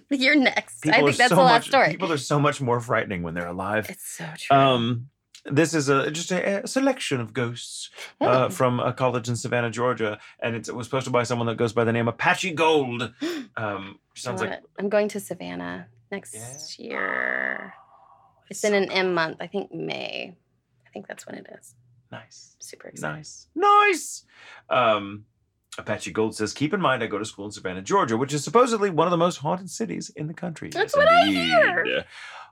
You're 0.09 0.35
next. 0.35 0.87
I 0.89 1.03
think 1.03 1.17
that's 1.17 1.29
so 1.29 1.37
the 1.37 1.43
last 1.43 1.65
much, 1.65 1.69
story. 1.69 1.91
People 1.91 2.11
are 2.11 2.17
so 2.17 2.41
much 2.41 2.61
more 2.63 2.81
frightening 2.81 3.23
when 3.23 3.35
they're 3.35 3.47
alive. 3.47 3.91
It's 3.91 4.17
so 4.17 4.27
true. 4.37 4.57
Um, 4.57 5.11
this 5.45 5.75
is 5.75 5.91
a 5.91 6.11
just 6.11 6.33
a, 6.33 6.65
a 6.65 6.67
selection 6.67 7.21
of 7.21 7.35
ghosts 7.35 7.91
uh, 8.21 8.47
oh. 8.47 8.49
from 8.49 8.81
a 8.81 8.95
college 8.95 9.29
in 9.29 9.37
Savannah, 9.37 9.71
Georgia, 9.71 10.19
and 10.41 10.57
it 10.57 10.75
was 10.75 10.89
posted 10.89 11.13
by 11.13 11.23
someone 11.23 11.47
that 11.49 11.59
goes 11.59 11.75
by 11.75 11.85
the 11.85 11.93
name 11.93 12.09
Apache 12.09 12.53
Gold. 12.53 13.13
Um, 13.57 14.01
sounds 14.15 14.41
like 14.41 14.61
I'm 14.81 14.89
going 14.89 15.07
to 15.09 15.21
Savannah 15.21 15.87
next 16.11 16.79
yeah. 16.79 16.85
year. 16.85 17.75
It's 18.51 18.65
in 18.65 18.75
an 18.75 18.91
M 18.91 19.15
month, 19.15 19.39
I 19.41 19.47
think 19.47 19.73
May. 19.73 20.37
I 20.87 20.91
think 20.91 21.07
that's 21.07 21.27
when 21.27 21.37
it 21.37 21.47
is. 21.59 21.75
Nice. 22.15 22.57
Super 22.61 22.89
excited. 22.89 23.17
Nice. 23.17 23.49
Nice. 23.55 24.25
Um, 24.71 25.25
Apache 25.79 26.13
Gold 26.13 26.37
says, 26.37 26.53
keep 26.53 26.73
in 26.73 26.81
mind 26.81 27.03
I 27.03 27.09
go 27.09 27.19
to 27.19 27.25
school 27.25 27.47
in 27.47 27.51
Savannah, 27.51 27.83
Georgia, 27.83 28.17
which 28.17 28.33
is 28.33 28.45
supposedly 28.45 28.91
one 28.91 29.07
of 29.07 29.11
the 29.11 29.17
most 29.17 29.39
haunted 29.39 29.69
cities 29.69 30.11
in 30.15 30.29
the 30.29 30.35
country. 30.35 30.69
That's 30.71 30.95
yes, 30.95 30.97
what 30.97 31.27
indeed. 31.27 31.53
I 31.53 31.85
hear. 31.85 32.05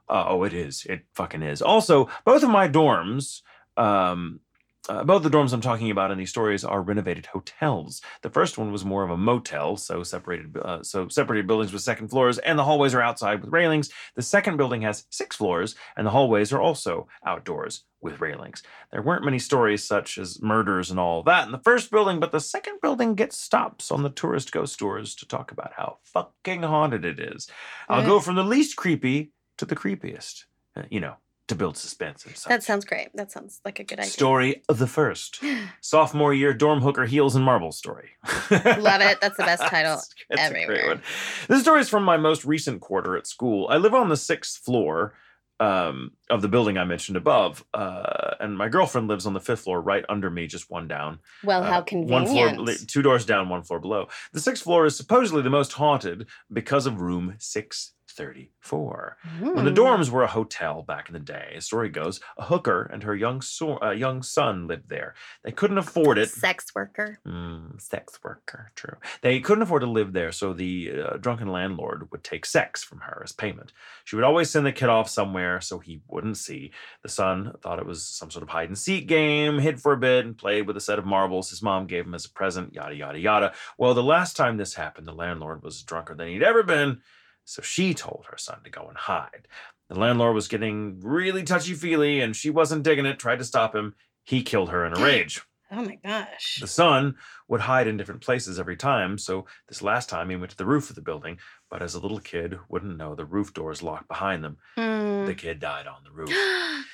Uh, 0.09 0.25
oh, 0.27 0.43
it 0.43 0.53
is. 0.53 0.85
It 0.89 1.05
fucking 1.13 1.41
is. 1.41 1.61
Also, 1.61 2.09
both 2.25 2.43
of 2.43 2.49
my 2.49 2.67
dorms, 2.67 3.41
um, 3.77 4.41
uh, 4.89 5.03
both 5.03 5.23
the 5.23 5.29
dorms 5.29 5.53
I'm 5.53 5.61
talking 5.61 5.91
about 5.91 6.11
in 6.11 6.17
these 6.17 6.29
stories 6.29 6.63
are 6.65 6.81
renovated 6.81 7.27
hotels. 7.27 8.01
The 8.21 8.29
first 8.29 8.57
one 8.57 8.71
was 8.71 8.83
more 8.83 9.03
of 9.03 9.11
a 9.11 9.17
motel, 9.17 9.77
so 9.77 10.03
separated, 10.03 10.57
uh, 10.57 10.83
so 10.83 11.07
separated 11.07 11.47
buildings 11.47 11.71
with 11.71 11.81
second 11.81 12.09
floors, 12.09 12.37
and 12.39 12.59
the 12.59 12.63
hallways 12.63 12.93
are 12.93 13.01
outside 13.01 13.41
with 13.41 13.53
railings. 13.53 13.89
The 14.15 14.21
second 14.21 14.57
building 14.57 14.81
has 14.81 15.05
six 15.09 15.37
floors, 15.37 15.75
and 15.95 16.05
the 16.05 16.11
hallways 16.11 16.51
are 16.51 16.61
also 16.61 17.07
outdoors 17.25 17.83
with 18.01 18.19
railings. 18.19 18.61
There 18.91 19.01
weren't 19.01 19.23
many 19.23 19.39
stories 19.39 19.83
such 19.83 20.17
as 20.17 20.41
murders 20.41 20.91
and 20.91 20.99
all 20.99 21.23
that 21.23 21.45
in 21.45 21.53
the 21.53 21.59
first 21.59 21.89
building, 21.89 22.19
but 22.19 22.33
the 22.33 22.41
second 22.41 22.79
building 22.81 23.15
gets 23.15 23.37
stops 23.37 23.89
on 23.89 24.03
the 24.03 24.09
tourist 24.09 24.51
ghost 24.51 24.77
tours 24.77 25.15
to 25.15 25.27
talk 25.27 25.51
about 25.51 25.71
how 25.77 25.99
fucking 26.03 26.63
haunted 26.63 27.05
it 27.05 27.19
is. 27.19 27.47
I'll 27.87 28.05
go 28.05 28.19
from 28.19 28.35
the 28.35 28.43
least 28.43 28.75
creepy 28.75 29.31
to 29.57 29.65
the 29.65 29.75
creepiest. 29.75 30.43
Uh, 30.75 30.83
you 30.89 30.99
know, 30.99 31.15
to 31.47 31.55
build 31.55 31.77
suspense 31.77 32.25
and 32.25 32.35
such. 32.35 32.49
That 32.49 32.63
sounds 32.63 32.85
great. 32.85 33.09
That 33.13 33.31
sounds 33.31 33.59
like 33.65 33.79
a 33.79 33.83
good 33.83 33.99
idea. 33.99 34.11
Story 34.11 34.63
of 34.69 34.79
the 34.79 34.87
first. 34.87 35.41
Sophomore 35.81 36.33
year 36.33 36.53
dorm 36.53 36.81
hooker 36.81 37.05
heels 37.05 37.35
and 37.35 37.43
marbles 37.43 37.77
story. 37.77 38.11
Love 38.51 39.01
it. 39.01 39.19
That's 39.21 39.37
the 39.37 39.43
best 39.43 39.63
title 39.67 39.99
that's, 40.29 40.41
everywhere. 40.41 41.01
This 41.47 41.61
story 41.61 41.81
is 41.81 41.89
from 41.89 42.03
my 42.03 42.17
most 42.17 42.45
recent 42.45 42.81
quarter 42.81 43.17
at 43.17 43.27
school. 43.27 43.67
I 43.69 43.77
live 43.77 43.93
on 43.93 44.09
the 44.09 44.17
sixth 44.17 44.63
floor 44.63 45.13
um, 45.59 46.11
of 46.29 46.41
the 46.41 46.47
building 46.47 46.77
I 46.77 46.83
mentioned 46.83 47.15
above, 47.15 47.63
uh, 47.73 48.35
and 48.39 48.57
my 48.57 48.69
girlfriend 48.69 49.07
lives 49.07 49.25
on 49.25 49.33
the 49.33 49.39
fifth 49.39 49.61
floor, 49.61 49.79
right 49.79 50.03
under 50.09 50.29
me, 50.29 50.47
just 50.47 50.69
one 50.69 50.87
down. 50.87 51.19
Well, 51.43 51.63
uh, 51.63 51.69
how 51.69 51.81
convenient! 51.81 52.57
One 52.57 52.65
floor, 52.65 52.75
two 52.87 53.01
doors 53.01 53.25
down, 53.25 53.49
one 53.49 53.63
floor 53.63 53.79
below. 53.79 54.07
The 54.33 54.41
sixth 54.41 54.63
floor 54.63 54.85
is 54.85 54.97
supposedly 54.97 55.41
the 55.41 55.49
most 55.49 55.73
haunted 55.73 56.27
because 56.51 56.85
of 56.85 57.01
room 57.01 57.35
six 57.37 57.93
34. 58.13 59.17
Mm. 59.39 59.55
When 59.55 59.65
the 59.65 59.71
hmm. 59.71 59.77
dorms 59.77 60.09
were 60.09 60.23
a 60.23 60.27
hotel 60.27 60.81
back 60.81 61.09
in 61.09 61.13
the 61.13 61.19
day, 61.19 61.53
as 61.55 61.65
story 61.65 61.89
goes, 61.89 62.19
a 62.37 62.45
hooker 62.45 62.83
and 62.83 63.03
her 63.03 63.15
young 63.15 63.41
so- 63.41 63.81
uh, 63.81 63.91
young 63.91 64.23
son 64.23 64.67
lived 64.67 64.89
there. 64.89 65.15
They 65.43 65.51
couldn't 65.51 65.77
afford 65.77 66.17
it. 66.17 66.29
Sex 66.29 66.73
worker. 66.75 67.19
Mm, 67.27 67.81
sex 67.81 68.19
worker, 68.23 68.71
true. 68.75 68.97
They 69.21 69.39
couldn't 69.39 69.63
afford 69.63 69.81
to 69.81 69.89
live 69.89 70.13
there, 70.13 70.31
so 70.31 70.53
the 70.53 70.91
uh, 71.05 71.17
drunken 71.17 71.47
landlord 71.47 72.09
would 72.11 72.23
take 72.23 72.45
sex 72.45 72.83
from 72.83 72.99
her 73.01 73.21
as 73.23 73.31
payment. 73.31 73.73
She 74.05 74.15
would 74.15 74.25
always 74.25 74.49
send 74.49 74.65
the 74.65 74.71
kid 74.71 74.89
off 74.89 75.09
somewhere 75.09 75.61
so 75.61 75.79
he 75.79 76.01
wouldn't 76.07 76.37
see. 76.37 76.71
The 77.01 77.09
son 77.09 77.53
thought 77.61 77.79
it 77.79 77.85
was 77.85 78.05
some 78.05 78.31
sort 78.31 78.43
of 78.43 78.49
hide 78.49 78.69
and 78.69 78.77
seek 78.77 79.07
game, 79.07 79.59
hid 79.59 79.81
for 79.81 79.93
a 79.93 79.97
bit, 79.97 80.25
and 80.25 80.37
played 80.37 80.67
with 80.67 80.77
a 80.77 80.81
set 80.81 80.99
of 80.99 81.05
marbles 81.05 81.49
his 81.49 81.61
mom 81.61 81.87
gave 81.87 82.05
him 82.05 82.13
as 82.13 82.25
a 82.25 82.29
present, 82.29 82.73
yada, 82.73 82.95
yada, 82.95 83.19
yada. 83.19 83.53
Well, 83.77 83.93
the 83.93 84.03
last 84.03 84.35
time 84.35 84.57
this 84.57 84.73
happened, 84.73 85.07
the 85.07 85.13
landlord 85.13 85.63
was 85.63 85.83
drunker 85.83 86.15
than 86.15 86.27
he'd 86.27 86.43
ever 86.43 86.63
been 86.63 87.01
so 87.45 87.61
she 87.61 87.93
told 87.93 88.25
her 88.29 88.37
son 88.37 88.59
to 88.63 88.69
go 88.69 88.85
and 88.87 88.97
hide. 88.97 89.47
The 89.89 89.99
landlord 89.99 90.35
was 90.35 90.47
getting 90.47 90.99
really 91.01 91.43
touchy 91.43 91.73
feely 91.73 92.21
and 92.21 92.35
she 92.35 92.49
wasn't 92.49 92.83
digging 92.83 93.05
it, 93.05 93.19
tried 93.19 93.39
to 93.39 93.45
stop 93.45 93.75
him. 93.75 93.95
He 94.23 94.41
killed 94.43 94.69
her 94.69 94.85
in 94.85 94.93
a 94.97 94.99
rage. 95.03 95.41
Oh 95.75 95.83
my 95.83 95.95
gosh. 96.05 96.59
The 96.61 96.67
son 96.67 97.15
would 97.47 97.61
hide 97.61 97.87
in 97.87 97.97
different 97.97 98.21
places 98.21 98.59
every 98.59 98.77
time. 98.77 99.17
So 99.17 99.45
this 99.67 99.81
last 99.81 100.07
time 100.07 100.29
he 100.29 100.35
went 100.35 100.51
to 100.51 100.57
the 100.57 100.67
roof 100.67 100.89
of 100.91 100.95
the 100.95 101.01
building, 101.01 101.39
but 101.69 101.81
as 101.81 101.95
a 101.95 101.99
little 101.99 102.19
kid 102.19 102.59
wouldn't 102.69 102.97
know 102.97 103.15
the 103.15 103.25
roof 103.25 103.53
doors 103.55 103.81
locked 103.81 104.07
behind 104.07 104.43
them. 104.43 104.57
Mm. 104.77 105.25
The 105.25 105.33
kid 105.33 105.59
died 105.59 105.87
on 105.87 106.03
the 106.03 106.11
roof. 106.11 106.29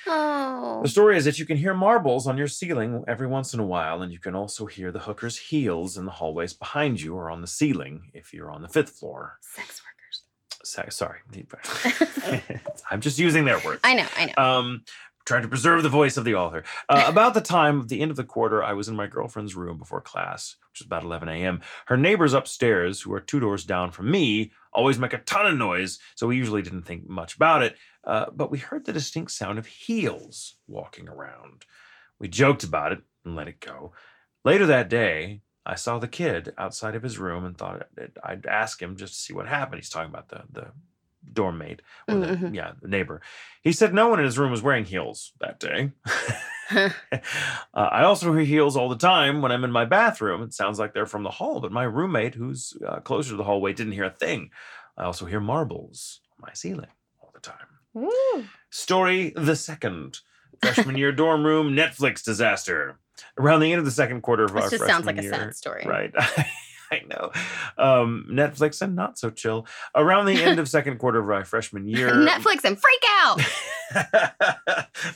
oh. 0.06 0.80
The 0.82 0.88
story 0.88 1.18
is 1.18 1.26
that 1.26 1.38
you 1.38 1.44
can 1.44 1.58
hear 1.58 1.74
marbles 1.74 2.26
on 2.26 2.38
your 2.38 2.48
ceiling 2.48 3.04
every 3.06 3.26
once 3.26 3.52
in 3.52 3.60
a 3.60 3.66
while, 3.66 4.00
and 4.00 4.12
you 4.12 4.18
can 4.18 4.34
also 4.34 4.64
hear 4.64 4.90
the 4.90 5.00
hooker's 5.00 5.36
heels 5.36 5.98
in 5.98 6.06
the 6.06 6.10
hallways 6.12 6.54
behind 6.54 7.02
you 7.02 7.14
or 7.14 7.30
on 7.30 7.42
the 7.42 7.46
ceiling 7.46 8.10
if 8.14 8.32
you're 8.32 8.50
on 8.50 8.62
the 8.62 8.68
fifth 8.68 8.90
floor. 8.98 9.38
Sex 9.42 9.82
sorry. 10.88 11.20
I'm 12.90 13.00
just 13.00 13.18
using 13.18 13.44
their 13.44 13.58
words. 13.60 13.80
I 13.84 13.94
know, 13.94 14.06
I 14.16 14.26
know. 14.26 14.42
Um, 14.42 14.84
trying 15.26 15.42
to 15.42 15.48
preserve 15.48 15.82
the 15.82 15.88
voice 15.88 16.16
of 16.16 16.24
the 16.24 16.34
author. 16.34 16.64
Uh, 16.88 17.04
about 17.08 17.34
the 17.34 17.40
time 17.40 17.78
of 17.78 17.88
the 17.88 18.00
end 18.00 18.10
of 18.10 18.16
the 18.16 18.24
quarter, 18.24 18.62
I 18.62 18.72
was 18.72 18.88
in 18.88 18.96
my 18.96 19.06
girlfriend's 19.06 19.54
room 19.54 19.78
before 19.78 20.00
class, 20.00 20.56
which 20.70 20.80
was 20.80 20.86
about 20.86 21.04
11 21.04 21.28
a.m. 21.28 21.60
Her 21.86 21.96
neighbors 21.96 22.32
upstairs, 22.32 23.00
who 23.00 23.12
are 23.12 23.20
two 23.20 23.40
doors 23.40 23.64
down 23.64 23.90
from 23.90 24.10
me, 24.10 24.52
always 24.72 24.98
make 24.98 25.12
a 25.12 25.18
ton 25.18 25.46
of 25.46 25.56
noise, 25.56 25.98
so 26.14 26.26
we 26.26 26.36
usually 26.36 26.62
didn't 26.62 26.82
think 26.82 27.08
much 27.08 27.36
about 27.36 27.62
it. 27.62 27.76
Uh, 28.04 28.26
but 28.34 28.50
we 28.50 28.58
heard 28.58 28.86
the 28.86 28.92
distinct 28.92 29.30
sound 29.30 29.58
of 29.58 29.66
heels 29.66 30.56
walking 30.66 31.08
around. 31.08 31.64
We 32.18 32.28
joked 32.28 32.64
about 32.64 32.92
it 32.92 33.00
and 33.24 33.36
let 33.36 33.48
it 33.48 33.60
go. 33.60 33.92
Later 34.44 34.66
that 34.66 34.88
day, 34.88 35.42
I 35.66 35.74
saw 35.74 35.98
the 35.98 36.08
kid 36.08 36.52
outside 36.56 36.94
of 36.94 37.02
his 37.02 37.18
room 37.18 37.44
and 37.44 37.56
thought 37.56 37.88
I'd 38.24 38.46
ask 38.46 38.80
him 38.80 38.96
just 38.96 39.14
to 39.14 39.20
see 39.20 39.34
what 39.34 39.46
happened. 39.46 39.80
He's 39.80 39.90
talking 39.90 40.10
about 40.10 40.28
the 40.28 40.42
the 40.50 40.68
dorm 41.32 41.58
mate 41.58 41.82
or 42.08 42.14
the 42.16 42.26
mm-hmm. 42.26 42.54
yeah 42.54 42.72
the 42.80 42.88
neighbor. 42.88 43.20
He 43.62 43.72
said 43.72 43.92
no 43.92 44.08
one 44.08 44.18
in 44.18 44.24
his 44.24 44.38
room 44.38 44.50
was 44.50 44.62
wearing 44.62 44.84
heels 44.84 45.32
that 45.40 45.60
day. 45.60 45.92
uh, 46.70 46.90
I 47.74 48.04
also 48.04 48.32
hear 48.32 48.44
heels 48.44 48.76
all 48.76 48.88
the 48.88 48.96
time 48.96 49.42
when 49.42 49.52
I'm 49.52 49.64
in 49.64 49.72
my 49.72 49.84
bathroom. 49.84 50.42
It 50.42 50.54
sounds 50.54 50.78
like 50.78 50.94
they're 50.94 51.06
from 51.06 51.24
the 51.24 51.30
hall, 51.30 51.60
but 51.60 51.72
my 51.72 51.84
roommate, 51.84 52.34
who's 52.34 52.74
uh, 52.86 53.00
closer 53.00 53.30
to 53.30 53.36
the 53.36 53.44
hallway, 53.44 53.72
didn't 53.72 53.92
hear 53.92 54.04
a 54.04 54.10
thing. 54.10 54.50
I 54.96 55.04
also 55.04 55.26
hear 55.26 55.40
marbles 55.40 56.20
on 56.38 56.46
my 56.48 56.54
ceiling 56.54 56.90
all 57.20 57.30
the 57.34 57.40
time. 57.40 57.56
Ooh. 57.96 58.44
Story 58.70 59.32
the 59.36 59.56
second 59.56 60.20
freshman 60.62 60.96
year 60.96 61.12
dorm 61.12 61.44
room 61.44 61.74
Netflix 61.74 62.22
disaster 62.22 62.98
around 63.38 63.60
the 63.60 63.72
end 63.72 63.78
of 63.78 63.84
the 63.84 63.90
second 63.90 64.22
quarter 64.22 64.44
of 64.44 64.52
this 64.52 64.64
our 64.64 64.70
just 64.70 64.82
freshman 64.82 64.88
sounds 64.88 65.06
like 65.06 65.22
year, 65.22 65.32
a 65.32 65.36
sad 65.36 65.56
story, 65.56 65.84
right? 65.86 66.12
I 66.92 67.02
know. 67.08 67.30
Um, 67.78 68.26
Netflix 68.28 68.82
and 68.82 68.96
not 68.96 69.16
so 69.16 69.30
chill. 69.30 69.66
Around 69.94 70.26
the 70.26 70.42
end 70.42 70.58
of 70.58 70.68
second 70.68 70.98
quarter 70.98 71.20
of 71.20 71.26
my 71.26 71.44
freshman 71.44 71.86
year, 71.86 72.10
Netflix 72.12 72.64
and 72.64 72.78
freak 72.80 73.04
out. 73.20 73.40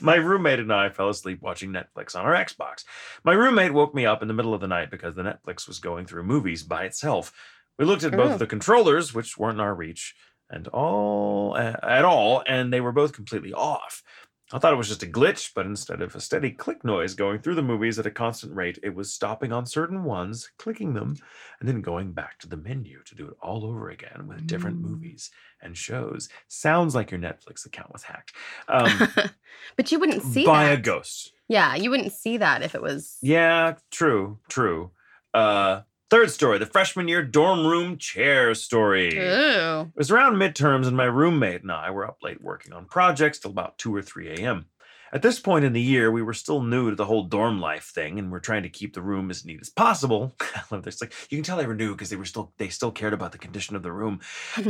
my 0.01 0.15
roommate 0.15 0.59
and 0.59 0.71
I 0.71 0.89
fell 0.89 1.09
asleep 1.09 1.41
watching 1.41 1.71
Netflix 1.71 2.15
on 2.15 2.25
our 2.25 2.33
Xbox. 2.33 2.85
My 3.23 3.33
roommate 3.33 3.73
woke 3.73 3.93
me 3.93 4.05
up 4.05 4.21
in 4.21 4.27
the 4.27 4.33
middle 4.33 4.53
of 4.53 4.61
the 4.61 4.67
night 4.67 4.89
because 4.89 5.15
the 5.15 5.23
Netflix 5.23 5.67
was 5.67 5.79
going 5.79 6.05
through 6.05 6.23
movies 6.23 6.63
by 6.63 6.85
itself. 6.85 7.33
We 7.77 7.83
looked 7.83 8.05
at 8.05 8.13
both 8.13 8.31
of 8.31 8.39
the 8.39 8.47
controllers, 8.47 9.13
which 9.13 9.37
weren't 9.37 9.55
in 9.55 9.59
our 9.59 9.75
reach, 9.75 10.15
and 10.49 10.67
all 10.69 11.57
at 11.57 12.05
all, 12.05 12.41
and 12.47 12.71
they 12.71 12.79
were 12.79 12.93
both 12.93 13.11
completely 13.11 13.51
off. 13.51 14.01
I 14.53 14.59
thought 14.59 14.73
it 14.73 14.77
was 14.77 14.89
just 14.89 15.01
a 15.01 15.07
glitch, 15.07 15.51
but 15.55 15.65
instead 15.65 16.03
of 16.03 16.15
a 16.15 16.21
steady 16.21 16.51
click 16.51 16.83
noise 16.83 17.15
going 17.15 17.39
through 17.39 17.55
the 17.55 17.63
movies 17.63 17.97
at 17.97 18.05
a 18.05 18.11
constant 18.11 18.55
rate, 18.55 18.77
it 18.83 18.93
was 18.93 19.11
stopping 19.11 19.51
on 19.51 19.65
certain 19.65 20.03
ones, 20.03 20.51
clicking 20.59 20.93
them, 20.93 21.15
and 21.59 21.67
then 21.67 21.81
going 21.81 22.11
back 22.11 22.37
to 22.39 22.47
the 22.47 22.57
menu 22.57 23.01
to 23.05 23.15
do 23.15 23.27
it 23.27 23.35
all 23.41 23.65
over 23.65 23.89
again 23.89 24.27
with 24.27 24.45
different 24.45 24.77
mm. 24.77 24.89
movies 24.89 25.31
and 25.63 25.75
shows. 25.75 26.29
Sounds 26.47 26.93
like 26.93 27.09
your 27.09 27.19
Netflix 27.19 27.65
account 27.65 27.91
was 27.91 28.03
hacked. 28.03 28.33
Um, 28.67 29.09
but 29.75 29.91
you 29.91 29.99
wouldn't 29.99 30.21
see 30.21 30.45
by 30.45 30.65
that. 30.65 30.79
a 30.79 30.81
ghost. 30.81 31.33
Yeah, 31.47 31.75
you 31.75 31.89
wouldn't 31.89 32.13
see 32.13 32.37
that 32.37 32.61
if 32.61 32.75
it 32.75 32.81
was. 32.83 33.17
Yeah, 33.23 33.75
true, 33.89 34.39
true. 34.47 34.91
Uh, 35.33 35.81
Third 36.15 36.31
story, 36.31 36.59
the 36.59 36.65
freshman 36.65 37.09
year 37.09 37.21
dorm 37.21 37.67
room 37.67 37.97
chair 37.97 38.55
story. 38.55 39.09
Ooh. 39.19 39.81
It 39.81 39.97
was 39.97 40.11
around 40.11 40.35
midterms, 40.35 40.87
and 40.87 40.95
my 40.95 41.03
roommate 41.03 41.63
and 41.63 41.71
I 41.73 41.91
were 41.91 42.07
up 42.07 42.19
late 42.23 42.41
working 42.41 42.71
on 42.71 42.85
projects 42.85 43.37
till 43.37 43.51
about 43.51 43.77
2 43.79 43.93
or 43.93 44.01
3 44.01 44.29
a.m. 44.29 44.67
At 45.11 45.21
this 45.21 45.41
point 45.41 45.65
in 45.65 45.73
the 45.73 45.81
year, 45.81 46.09
we 46.09 46.21
were 46.21 46.33
still 46.33 46.61
new 46.61 46.89
to 46.89 46.95
the 46.95 47.03
whole 47.03 47.23
dorm 47.23 47.59
life 47.59 47.91
thing, 47.93 48.17
and 48.17 48.31
we're 48.31 48.39
trying 48.39 48.63
to 48.63 48.69
keep 48.69 48.93
the 48.93 49.01
room 49.01 49.29
as 49.29 49.43
neat 49.43 49.59
as 49.59 49.69
possible. 49.69 50.33
I 50.55 50.61
love 50.71 50.83
this. 50.83 51.01
Like 51.01 51.13
you 51.29 51.37
can 51.37 51.43
tell 51.43 51.57
they 51.57 51.67
were 51.67 51.75
new 51.75 51.91
because 51.91 52.11
they 52.11 52.15
were 52.15 52.23
still 52.23 52.53
they 52.59 52.69
still 52.69 52.91
cared 52.91 53.11
about 53.11 53.33
the 53.33 53.37
condition 53.37 53.75
of 53.75 53.83
the 53.83 53.91
room. 53.91 54.21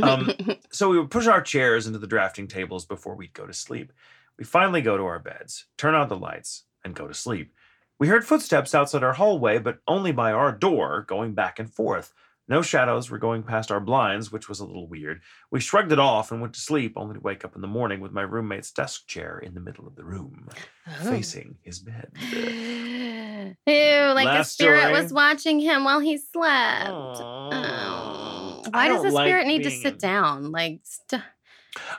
Um, 0.02 0.32
so 0.72 0.90
we 0.90 0.98
would 0.98 1.12
push 1.12 1.28
our 1.28 1.42
chairs 1.42 1.86
into 1.86 2.00
the 2.00 2.08
drafting 2.08 2.48
tables 2.48 2.86
before 2.86 3.14
we'd 3.14 3.34
go 3.34 3.46
to 3.46 3.52
sleep. 3.52 3.92
We 4.36 4.44
finally 4.44 4.82
go 4.82 4.96
to 4.96 5.04
our 5.04 5.20
beds, 5.20 5.66
turn 5.78 5.94
out 5.94 6.08
the 6.08 6.16
lights, 6.16 6.64
and 6.84 6.92
go 6.92 7.06
to 7.06 7.14
sleep. 7.14 7.52
We 7.98 8.08
heard 8.08 8.26
footsteps 8.26 8.74
outside 8.74 9.02
our 9.02 9.14
hallway, 9.14 9.58
but 9.58 9.78
only 9.88 10.12
by 10.12 10.32
our 10.32 10.52
door, 10.52 11.04
going 11.08 11.34
back 11.34 11.58
and 11.58 11.72
forth. 11.72 12.12
No 12.48 12.62
shadows 12.62 13.10
were 13.10 13.18
going 13.18 13.42
past 13.42 13.72
our 13.72 13.80
blinds, 13.80 14.30
which 14.30 14.48
was 14.48 14.60
a 14.60 14.64
little 14.64 14.86
weird. 14.86 15.22
We 15.50 15.58
shrugged 15.58 15.90
it 15.90 15.98
off 15.98 16.30
and 16.30 16.40
went 16.40 16.54
to 16.54 16.60
sleep, 16.60 16.92
only 16.96 17.14
to 17.14 17.20
wake 17.20 17.44
up 17.44 17.56
in 17.56 17.60
the 17.60 17.66
morning 17.66 18.00
with 18.00 18.12
my 18.12 18.22
roommate's 18.22 18.70
desk 18.70 19.08
chair 19.08 19.38
in 19.38 19.54
the 19.54 19.60
middle 19.60 19.86
of 19.86 19.96
the 19.96 20.04
room, 20.04 20.48
oh. 20.86 21.10
facing 21.10 21.56
his 21.62 21.80
bed. 21.80 22.12
Ew, 23.66 24.12
like 24.14 24.26
Last 24.26 24.50
a 24.50 24.52
spirit 24.52 24.80
story. 24.80 24.92
was 24.92 25.12
watching 25.12 25.58
him 25.58 25.82
while 25.82 25.98
he 25.98 26.18
slept. 26.18 26.90
Oh. 26.90 28.62
Why 28.70 28.88
does 28.88 29.02
the 29.02 29.10
spirit 29.10 29.46
like 29.46 29.46
need 29.46 29.62
to 29.64 29.70
sit 29.70 29.94
in... 29.94 29.98
down? 29.98 30.52
Like, 30.52 30.80
st- 30.84 31.22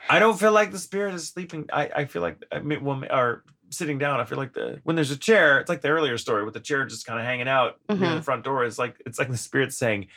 I 0.09 0.19
don't 0.19 0.39
feel 0.39 0.53
like 0.53 0.71
the 0.71 0.79
spirit 0.79 1.13
is 1.13 1.27
sleeping. 1.27 1.69
I, 1.71 1.89
I 1.95 2.05
feel 2.05 2.21
like 2.21 2.43
I 2.51 2.59
mean, 2.59 2.83
well, 2.83 3.03
or 3.09 3.43
sitting 3.69 3.97
down, 3.97 4.19
I 4.19 4.25
feel 4.25 4.37
like 4.37 4.53
the 4.53 4.79
when 4.83 4.95
there's 4.95 5.11
a 5.11 5.17
chair, 5.17 5.59
it's 5.59 5.69
like 5.69 5.81
the 5.81 5.89
earlier 5.89 6.17
story 6.17 6.43
with 6.43 6.53
the 6.53 6.59
chair 6.59 6.85
just 6.85 7.05
kind 7.05 7.19
of 7.19 7.25
hanging 7.25 7.47
out 7.47 7.79
mm-hmm. 7.87 8.01
near 8.01 8.15
the 8.15 8.21
front 8.21 8.43
door. 8.43 8.65
It's 8.65 8.79
like 8.79 9.01
it's 9.05 9.19
like 9.19 9.29
the 9.29 9.37
spirit 9.37 9.73
saying, 9.73 10.07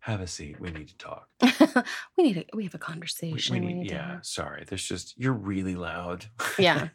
have 0.00 0.20
a 0.20 0.26
seat. 0.26 0.60
We 0.60 0.70
need 0.70 0.88
to 0.88 0.96
talk. 0.96 1.28
we 2.16 2.24
need 2.24 2.34
to, 2.34 2.44
we 2.54 2.64
have 2.64 2.74
a 2.74 2.78
conversation. 2.78 3.54
We, 3.54 3.60
we 3.60 3.74
need, 3.74 3.90
yeah, 3.90 4.18
to... 4.18 4.20
sorry. 4.22 4.64
There's 4.66 4.84
just 4.84 5.14
you're 5.18 5.32
really 5.32 5.74
loud. 5.74 6.26
Yeah. 6.58 6.88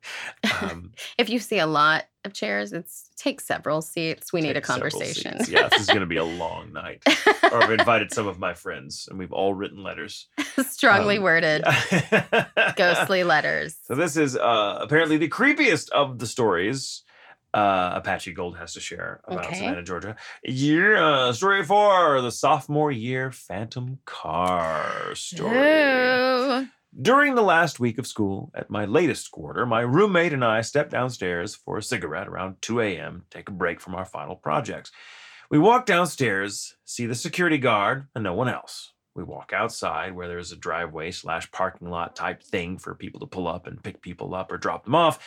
um, 0.60 0.92
if 1.18 1.30
you 1.30 1.38
see 1.38 1.58
a 1.58 1.66
lot 1.66 2.06
of 2.24 2.32
chairs, 2.32 2.72
it's 2.72 3.10
take 3.16 3.40
several 3.40 3.80
seats. 3.80 4.32
We 4.32 4.40
need 4.40 4.56
a 4.56 4.60
conversation. 4.60 5.38
yeah, 5.48 5.68
this 5.68 5.82
is 5.82 5.86
going 5.86 6.00
to 6.00 6.06
be 6.06 6.16
a 6.16 6.24
long 6.24 6.72
night. 6.72 7.02
or 7.44 7.62
I've 7.62 7.70
invited 7.70 8.12
some 8.12 8.26
of 8.26 8.38
my 8.38 8.54
friends, 8.54 9.06
and 9.08 9.18
we've 9.18 9.32
all 9.32 9.54
written 9.54 9.82
letters, 9.82 10.26
strongly 10.66 11.18
um, 11.18 11.22
worded, 11.22 11.64
ghostly 12.76 13.24
letters. 13.24 13.76
So 13.84 13.94
this 13.94 14.16
is 14.16 14.36
uh, 14.36 14.78
apparently 14.80 15.16
the 15.16 15.28
creepiest 15.28 15.90
of 15.90 16.18
the 16.18 16.26
stories 16.26 17.04
uh, 17.54 17.92
Apache 17.94 18.32
Gold 18.32 18.56
has 18.58 18.74
to 18.74 18.80
share 18.80 19.20
about 19.24 19.46
okay. 19.46 19.56
Savannah, 19.56 19.82
Georgia. 19.82 20.16
Year 20.44 20.96
uh, 20.96 21.32
story 21.32 21.64
four: 21.64 22.20
the 22.20 22.30
sophomore 22.30 22.92
year 22.92 23.32
phantom 23.32 23.98
car 24.04 25.14
story. 25.14 26.68
During 27.00 27.34
the 27.34 27.42
last 27.42 27.78
week 27.78 27.98
of 27.98 28.06
school 28.06 28.50
at 28.54 28.70
my 28.70 28.86
latest 28.86 29.30
quarter, 29.30 29.66
my 29.66 29.80
roommate 29.80 30.32
and 30.32 30.44
I 30.44 30.62
stepped 30.62 30.90
downstairs 30.90 31.54
for 31.54 31.76
a 31.76 31.82
cigarette 31.82 32.26
around 32.26 32.56
2 32.62 32.80
a.m. 32.80 33.24
take 33.30 33.48
a 33.48 33.52
break 33.52 33.78
from 33.80 33.94
our 33.94 34.06
final 34.06 34.34
projects. 34.34 34.90
We 35.50 35.58
walk 35.58 35.84
downstairs, 35.84 36.76
see 36.84 37.06
the 37.06 37.14
security 37.14 37.58
guard, 37.58 38.06
and 38.14 38.24
no 38.24 38.34
one 38.34 38.48
else. 38.48 38.92
We 39.14 39.24
walk 39.24 39.52
outside 39.52 40.14
where 40.14 40.28
there's 40.28 40.52
a 40.52 40.56
driveway 40.56 41.10
slash 41.10 41.50
parking 41.50 41.90
lot 41.90 42.14
type 42.14 42.42
thing 42.42 42.78
for 42.78 42.94
people 42.94 43.20
to 43.20 43.26
pull 43.26 43.48
up 43.48 43.66
and 43.66 43.82
pick 43.82 44.00
people 44.00 44.34
up 44.34 44.52
or 44.52 44.58
drop 44.58 44.84
them 44.84 44.94
off. 44.94 45.18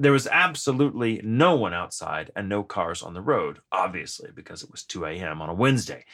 There 0.00 0.12
was 0.12 0.28
absolutely 0.28 1.20
no 1.24 1.56
one 1.56 1.74
outside 1.74 2.30
and 2.36 2.48
no 2.48 2.62
cars 2.62 3.02
on 3.02 3.14
the 3.14 3.20
road, 3.20 3.58
obviously, 3.72 4.30
because 4.32 4.62
it 4.62 4.70
was 4.70 4.84
2 4.84 5.04
a.m. 5.04 5.42
on 5.42 5.48
a 5.48 5.54
Wednesday. 5.54 6.04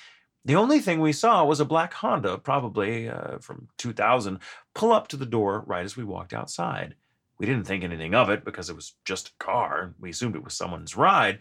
The 0.46 0.56
only 0.56 0.78
thing 0.80 1.00
we 1.00 1.12
saw 1.12 1.44
was 1.44 1.60
a 1.60 1.66
black 1.66 1.92
Honda, 1.92 2.38
probably 2.38 3.10
uh, 3.10 3.40
from 3.40 3.68
2000, 3.76 4.38
pull 4.72 4.90
up 4.90 5.08
to 5.08 5.18
the 5.18 5.26
door 5.26 5.64
right 5.66 5.84
as 5.84 5.98
we 5.98 6.04
walked 6.04 6.32
outside. 6.32 6.94
We 7.36 7.44
didn't 7.44 7.64
think 7.64 7.84
anything 7.84 8.14
of 8.14 8.30
it 8.30 8.42
because 8.42 8.70
it 8.70 8.76
was 8.76 8.94
just 9.04 9.28
a 9.28 9.44
car. 9.44 9.94
We 10.00 10.08
assumed 10.08 10.34
it 10.34 10.44
was 10.44 10.54
someone's 10.54 10.96
ride. 10.96 11.40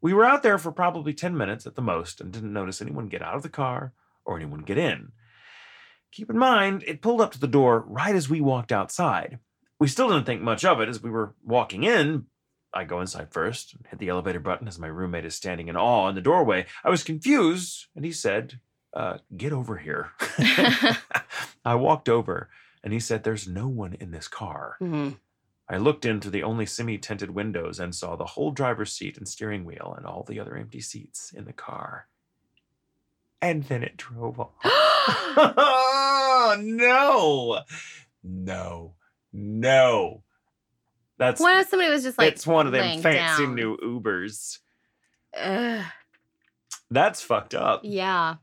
We 0.00 0.14
were 0.14 0.24
out 0.24 0.44
there 0.44 0.58
for 0.58 0.70
probably 0.70 1.12
10 1.12 1.36
minutes 1.36 1.66
at 1.66 1.74
the 1.74 1.82
most 1.82 2.20
and 2.20 2.32
didn't 2.32 2.52
notice 2.52 2.80
anyone 2.80 3.08
get 3.08 3.20
out 3.20 3.34
of 3.34 3.42
the 3.42 3.48
car 3.48 3.94
or 4.24 4.36
anyone 4.36 4.60
get 4.60 4.78
in. 4.78 5.10
Keep 6.12 6.30
in 6.30 6.38
mind, 6.38 6.84
it 6.86 7.02
pulled 7.02 7.20
up 7.20 7.32
to 7.32 7.40
the 7.40 7.48
door 7.48 7.84
right 7.88 8.14
as 8.14 8.30
we 8.30 8.40
walked 8.40 8.70
outside. 8.70 9.40
We 9.80 9.88
still 9.88 10.08
didn't 10.08 10.26
think 10.26 10.42
much 10.42 10.64
of 10.64 10.80
it 10.80 10.88
as 10.90 11.02
we 11.02 11.10
were 11.10 11.34
walking 11.42 11.84
in. 11.84 12.26
I 12.72 12.84
go 12.84 13.00
inside 13.00 13.32
first, 13.32 13.74
hit 13.88 13.98
the 13.98 14.10
elevator 14.10 14.38
button 14.38 14.68
as 14.68 14.78
my 14.78 14.86
roommate 14.86 15.24
is 15.24 15.34
standing 15.34 15.68
in 15.68 15.76
awe 15.76 16.08
in 16.08 16.14
the 16.14 16.20
doorway. 16.20 16.66
I 16.84 16.90
was 16.90 17.02
confused, 17.02 17.86
and 17.96 18.04
he 18.04 18.12
said, 18.12 18.60
uh, 18.94 19.18
Get 19.36 19.52
over 19.52 19.78
here. 19.78 20.10
I 21.64 21.74
walked 21.74 22.08
over, 22.08 22.50
and 22.84 22.92
he 22.92 23.00
said, 23.00 23.24
There's 23.24 23.48
no 23.48 23.66
one 23.66 23.94
in 23.94 24.12
this 24.12 24.28
car. 24.28 24.76
Mm-hmm. 24.80 25.14
I 25.68 25.76
looked 25.78 26.04
into 26.04 26.30
the 26.30 26.42
only 26.42 26.66
semi 26.66 26.98
tinted 26.98 27.30
windows 27.30 27.80
and 27.80 27.94
saw 27.94 28.16
the 28.16 28.24
whole 28.24 28.50
driver's 28.50 28.92
seat 28.92 29.16
and 29.16 29.26
steering 29.26 29.64
wheel 29.64 29.94
and 29.96 30.04
all 30.04 30.24
the 30.24 30.40
other 30.40 30.56
empty 30.56 30.80
seats 30.80 31.32
in 31.32 31.44
the 31.44 31.52
car. 31.52 32.08
And 33.40 33.64
then 33.64 33.82
it 33.82 33.96
drove 33.96 34.38
off. 34.38 34.50
oh, 34.64 36.56
no. 36.60 37.60
No. 38.22 38.94
No. 39.32 40.22
That's 41.18 41.40
what 41.40 41.56
if 41.60 41.68
somebody 41.68 41.90
was 41.90 42.02
just 42.02 42.18
like 42.18 42.32
it's 42.32 42.46
one 42.46 42.66
of 42.66 42.72
them 42.72 43.00
fancy 43.00 43.44
down. 43.44 43.54
new 43.54 43.76
Ubers. 43.76 44.58
Ugh. 45.36 45.84
That's 46.90 47.20
fucked 47.20 47.54
up. 47.54 47.82
Yeah. 47.84 48.36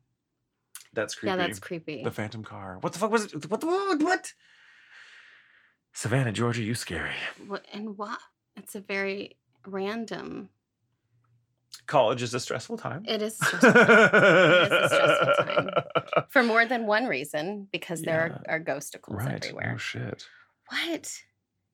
That's 0.94 1.16
creepy. 1.16 1.32
Yeah, 1.32 1.36
that's 1.36 1.60
creepy. 1.60 2.04
The 2.04 2.12
phantom 2.12 2.44
car. 2.44 2.78
What 2.82 2.94
the 2.94 3.00
fuck 3.00 3.12
was 3.12 3.26
it? 3.26 3.50
What 3.50 3.62
the 3.62 3.68
what? 3.68 4.02
what? 4.02 4.34
Savannah, 5.94 6.32
Georgia, 6.32 6.62
you 6.62 6.76
scary. 6.76 7.16
What 7.48 7.66
and 7.74 7.98
what? 7.98 8.20
It's 8.56 8.76
a 8.76 8.80
very 8.80 9.38
random. 9.66 10.50
College 11.88 12.22
is 12.22 12.34
a 12.34 12.40
stressful 12.40 12.78
time. 12.78 13.04
It 13.08 13.22
is, 13.22 13.36
stressful. 13.38 13.70
it 13.70 13.76
is 13.76 14.72
a 14.72 14.90
stressful 14.90 15.46
time 15.46 15.70
for 16.30 16.44
more 16.44 16.66
than 16.66 16.86
one 16.86 17.06
reason 17.06 17.68
because 17.72 18.02
yeah. 18.02 18.06
there 18.06 18.44
are, 18.48 18.56
are 18.56 18.60
ghosticles 18.60 19.18
right. 19.18 19.34
everywhere. 19.34 19.74
Oh 19.76 19.78
shit. 19.78 20.28
What? 20.70 21.24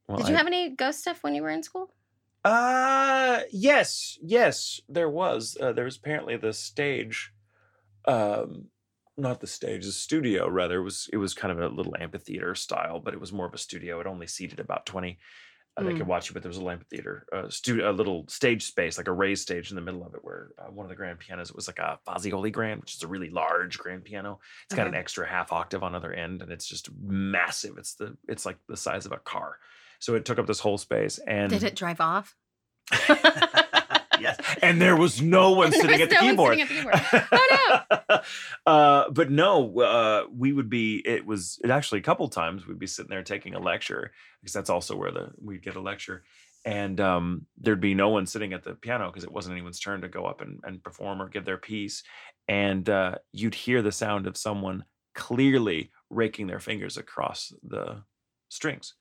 Well, 0.08 0.18
Did 0.18 0.30
you 0.30 0.36
I, 0.36 0.38
have 0.38 0.48
any 0.48 0.70
ghost 0.76 1.02
stuff 1.02 1.24
when 1.24 1.36
you 1.36 1.44
were 1.44 1.50
in 1.52 1.64
school? 1.64 1.96
Uh 2.44 3.41
yes, 3.52 4.18
yes, 4.22 4.82
there 4.89 5.10
was. 5.10 5.56
Uh, 5.60 5.72
there 5.72 5.86
was 5.86 5.96
apparently 5.96 6.36
the 6.36 6.52
stage, 6.52 7.32
um, 8.06 8.70
not 9.18 9.41
the 9.41 9.48
stage, 9.48 9.86
the 9.86 9.94
studio 9.94 10.48
rather. 10.50 10.80
It 10.80 10.84
was 10.84 11.10
it 11.14 11.18
was 11.18 11.34
kind 11.34 11.52
of 11.52 11.60
a 11.60 11.76
little 11.76 11.96
amphitheater 12.00 12.56
style, 12.56 13.00
but 13.00 13.14
it 13.14 13.22
was 13.22 13.34
more 13.34 13.48
of 13.48 13.54
a 13.54 13.60
studio. 13.60 14.00
It 14.02 14.08
only 14.08 14.28
seated 14.28 14.60
about 14.60 14.86
twenty. 14.86 15.20
Uh, 15.76 15.82
mm. 15.82 15.88
They 15.88 15.97
could 15.97 16.07
watch 16.07 16.30
you, 16.30 16.34
but 16.34 16.43
there 16.43 16.49
was 16.49 16.59
a 16.59 16.65
amphitheater, 16.65 17.26
uh, 17.34 17.49
stu- 17.49 17.88
a 17.88 17.91
little 17.91 18.26
stage 18.28 18.63
space, 18.63 18.97
like 18.97 19.07
a 19.07 19.11
raised 19.11 19.41
stage 19.41 19.71
in 19.71 19.76
the 19.76 19.82
middle 19.82 20.05
of 20.05 20.13
it, 20.13 20.24
where 20.24 20.51
uh, 20.59 20.69
one 20.69 20.86
of 20.86 20.89
the 20.89 20.95
grand 20.95 21.19
pianos 21.19 21.49
it 21.49 21.55
was 21.55 21.67
like 21.67 21.80
a 21.80 21.99
Fazioli 22.07 22.51
grand, 22.51 22.82
which 22.82 22.95
is 22.95 23.03
a 23.03 23.07
really 23.07 23.30
large 23.30 23.80
grand 23.80 24.03
piano. 24.03 24.39
It's 24.65 24.76
got 24.76 24.88
an 24.88 24.93
extra 24.93 25.28
half 25.28 25.51
octave 25.51 25.82
on 25.82 25.95
other 25.95 26.13
end, 26.13 26.41
and 26.41 26.51
it's 26.51 26.67
just 26.67 26.89
massive. 26.95 27.78
It's 27.78 27.95
the 27.95 28.15
it's 28.28 28.45
like 28.45 28.57
the 28.67 28.78
size 28.78 29.05
of 29.05 29.11
a 29.11 29.17
car. 29.17 29.57
So 29.99 30.15
it 30.15 30.26
took 30.26 30.38
up 30.38 30.47
this 30.47 30.59
whole 30.59 30.78
space. 30.78 31.17
And 31.19 31.49
did 31.49 31.63
it 31.63 31.76
drive 31.76 32.01
off? 32.01 32.36
yes. 34.24 34.57
And 34.61 34.82
there 34.82 34.95
was 34.95 35.21
no 35.21 35.51
one 35.61 35.71
sitting 35.71 36.01
at 36.01 36.09
the 36.09 36.15
no 36.15 36.21
keyboard. 36.21 36.59
At 36.59 36.67
the 36.67 36.74
keyboard. 36.74 37.01
Oh 37.32 37.82
no. 38.09 38.19
uh, 38.71 39.09
but 39.11 39.30
no, 39.30 39.80
uh, 39.80 40.24
we 40.36 40.53
would 40.53 40.69
be. 40.69 41.01
It 41.05 41.26
was 41.26 41.59
it 41.63 41.69
actually 41.69 41.99
a 41.99 42.03
couple 42.03 42.28
times 42.30 42.65
we'd 42.65 42.80
be 42.80 42.88
sitting 42.88 43.09
there 43.09 43.24
taking 43.24 43.53
a 43.53 43.59
lecture 43.59 44.11
because 44.41 44.53
that's 44.53 44.69
also 44.69 44.95
where 44.95 45.11
the 45.11 45.32
we'd 45.39 45.63
get 45.63 45.76
a 45.76 45.82
lecture. 45.82 46.24
And 46.65 47.01
um, 47.01 47.45
there'd 47.57 47.82
be 47.82 47.93
no 47.93 48.09
one 48.09 48.26
sitting 48.26 48.53
at 48.53 48.63
the 48.63 48.74
piano 48.74 49.07
because 49.07 49.26
it 49.26 49.32
wasn't 49.32 49.53
anyone's 49.53 49.82
turn 49.82 50.01
to 50.01 50.07
go 50.07 50.26
up 50.26 50.39
and, 50.39 50.61
and 50.63 50.82
perform 50.82 51.21
or 51.21 51.28
give 51.28 51.43
their 51.43 51.57
piece. 51.57 52.03
And 52.47 52.89
uh, 52.89 53.15
you'd 53.34 53.55
hear 53.55 53.82
the 53.82 53.91
sound 53.91 54.28
of 54.28 54.38
someone 54.38 54.86
clearly 55.13 55.91
raking 56.09 56.47
their 56.47 56.61
fingers 56.61 56.97
across 56.97 57.53
the 57.63 58.03
strings 58.49 58.93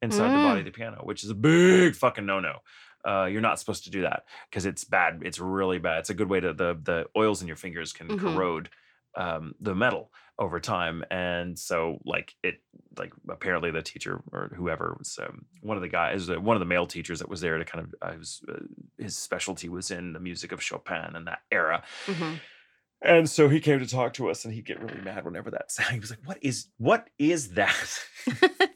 inside 0.00 0.30
mm. 0.30 0.36
the 0.36 0.48
body 0.48 0.60
of 0.60 0.66
mm. 0.66 0.72
the 0.72 0.76
piano, 0.76 1.00
which 1.02 1.24
is 1.24 1.30
a 1.30 1.34
big 1.34 1.94
fucking 1.94 2.26
no 2.26 2.40
no. 2.40 2.58
Uh, 3.04 3.24
you're 3.24 3.40
not 3.40 3.58
supposed 3.58 3.84
to 3.84 3.90
do 3.90 4.02
that 4.02 4.24
because 4.50 4.66
it's 4.66 4.84
bad. 4.84 5.22
It's 5.24 5.38
really 5.38 5.78
bad. 5.78 6.00
It's 6.00 6.10
a 6.10 6.14
good 6.14 6.28
way 6.28 6.40
to 6.40 6.52
the 6.52 6.78
the 6.82 7.06
oils 7.16 7.42
in 7.42 7.48
your 7.48 7.56
fingers 7.56 7.92
can 7.92 8.08
mm-hmm. 8.08 8.34
corrode 8.34 8.68
um, 9.16 9.54
the 9.60 9.74
metal 9.74 10.10
over 10.38 10.60
time, 10.60 11.04
and 11.10 11.58
so 11.58 11.98
like 12.04 12.34
it 12.42 12.60
like 12.98 13.12
apparently 13.28 13.70
the 13.70 13.82
teacher 13.82 14.22
or 14.32 14.52
whoever 14.54 14.96
was 14.98 15.18
um, 15.22 15.44
one 15.60 15.76
of 15.76 15.82
the 15.82 15.88
guys, 15.88 16.28
uh, 16.28 16.40
one 16.40 16.56
of 16.56 16.60
the 16.60 16.66
male 16.66 16.86
teachers 16.86 17.18
that 17.18 17.28
was 17.28 17.40
there 17.40 17.58
to 17.58 17.64
kind 17.64 17.84
of 17.84 17.94
uh, 18.02 18.18
was, 18.18 18.40
uh, 18.48 18.58
his 18.98 19.16
specialty 19.16 19.68
was 19.68 19.90
in 19.90 20.12
the 20.12 20.20
music 20.20 20.52
of 20.52 20.62
Chopin 20.62 21.14
and 21.14 21.26
that 21.26 21.40
era. 21.50 21.82
Mm-hmm. 22.06 22.34
And 23.04 23.28
so 23.28 23.48
he 23.48 23.58
came 23.60 23.80
to 23.80 23.86
talk 23.86 24.14
to 24.14 24.30
us, 24.30 24.44
and 24.44 24.54
he'd 24.54 24.64
get 24.64 24.80
really 24.80 25.00
mad 25.00 25.24
whenever 25.24 25.50
that 25.50 25.72
sound. 25.72 25.92
He 25.92 26.00
was 26.00 26.10
like, 26.10 26.20
"What 26.24 26.38
is 26.40 26.68
what 26.78 27.08
is 27.18 27.50
that?" 27.50 28.04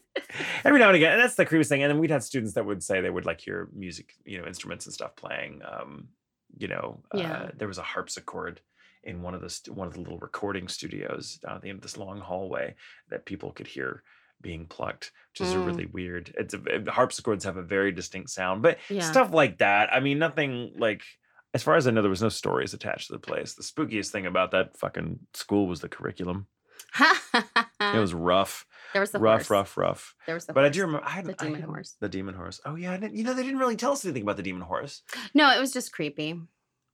every 0.63 0.79
now 0.79 0.87
and 0.87 0.95
again, 0.95 1.13
and 1.13 1.21
that's 1.21 1.35
the 1.35 1.45
creepiest 1.45 1.69
thing. 1.69 1.83
And 1.83 1.91
then 1.91 1.99
we'd 1.99 2.11
have 2.11 2.23
students 2.23 2.53
that 2.53 2.65
would 2.65 2.83
say 2.83 3.01
they 3.01 3.09
would 3.09 3.25
like 3.25 3.41
hear 3.41 3.69
music, 3.73 4.13
you 4.25 4.39
know, 4.39 4.47
instruments 4.47 4.85
and 4.85 4.93
stuff 4.93 5.15
playing. 5.15 5.61
Um, 5.69 6.09
you 6.57 6.67
know, 6.67 7.01
yeah. 7.13 7.33
uh, 7.33 7.49
there 7.55 7.67
was 7.67 7.77
a 7.77 7.83
harpsichord 7.83 8.61
in 9.03 9.21
one 9.21 9.33
of 9.33 9.41
the 9.41 9.49
st- 9.49 9.75
one 9.75 9.87
of 9.87 9.93
the 9.93 9.99
little 9.99 10.19
recording 10.19 10.67
studios 10.67 11.39
down 11.41 11.55
at 11.55 11.61
the 11.61 11.69
end 11.69 11.77
of 11.77 11.83
this 11.83 11.97
long 11.97 12.19
hallway 12.19 12.75
that 13.09 13.25
people 13.25 13.51
could 13.51 13.67
hear 13.67 14.03
being 14.41 14.65
plucked, 14.65 15.11
which 15.31 15.47
is 15.47 15.53
mm. 15.53 15.65
really 15.65 15.85
weird. 15.87 16.33
It's 16.37 16.53
a, 16.53 16.91
harpsichords 16.91 17.45
have 17.45 17.57
a 17.57 17.63
very 17.63 17.91
distinct 17.91 18.29
sound, 18.29 18.61
but 18.61 18.77
yeah. 18.89 19.01
stuff 19.01 19.31
like 19.33 19.57
that. 19.59 19.89
I 19.91 19.99
mean, 19.99 20.19
nothing 20.19 20.73
like. 20.77 21.03
As 21.53 21.63
far 21.63 21.75
as 21.75 21.87
I 21.87 21.91
know, 21.91 22.01
there 22.01 22.09
was 22.09 22.21
no 22.21 22.29
stories 22.29 22.73
attached 22.73 23.07
to 23.07 23.13
the 23.13 23.19
place. 23.19 23.53
The 23.53 23.63
spookiest 23.63 24.09
thing 24.09 24.27
about 24.27 24.51
that 24.51 24.77
fucking 24.77 25.19
school 25.33 25.65
was 25.65 25.79
the 25.79 25.89
curriculum. 25.89 26.45
it 26.99 27.45
was 27.99 28.13
rough. 28.13 28.65
There 28.93 29.01
was 29.01 29.11
the 29.11 29.19
rough, 29.19 29.41
horse. 29.41 29.49
rough, 29.49 29.77
rough. 29.77 30.15
There 30.25 30.35
was 30.35 30.45
the 30.45 30.53
but 30.53 30.61
horse. 30.61 30.69
I 30.69 30.73
do 30.73 30.81
remember 30.81 31.05
I 31.05 31.11
had 31.11 31.25
the 31.25 31.33
demon 31.33 31.63
I 31.63 31.65
horse. 31.65 31.95
The 31.99 32.09
demon 32.09 32.35
horse. 32.35 32.59
Oh 32.65 32.75
yeah, 32.75 32.97
you 33.11 33.23
know 33.23 33.33
they 33.33 33.43
didn't 33.43 33.59
really 33.59 33.75
tell 33.75 33.91
us 33.91 34.05
anything 34.05 34.23
about 34.23 34.37
the 34.37 34.43
demon 34.43 34.61
horse. 34.61 35.01
No, 35.33 35.51
it 35.55 35.59
was 35.59 35.71
just 35.71 35.91
creepy. 35.91 36.39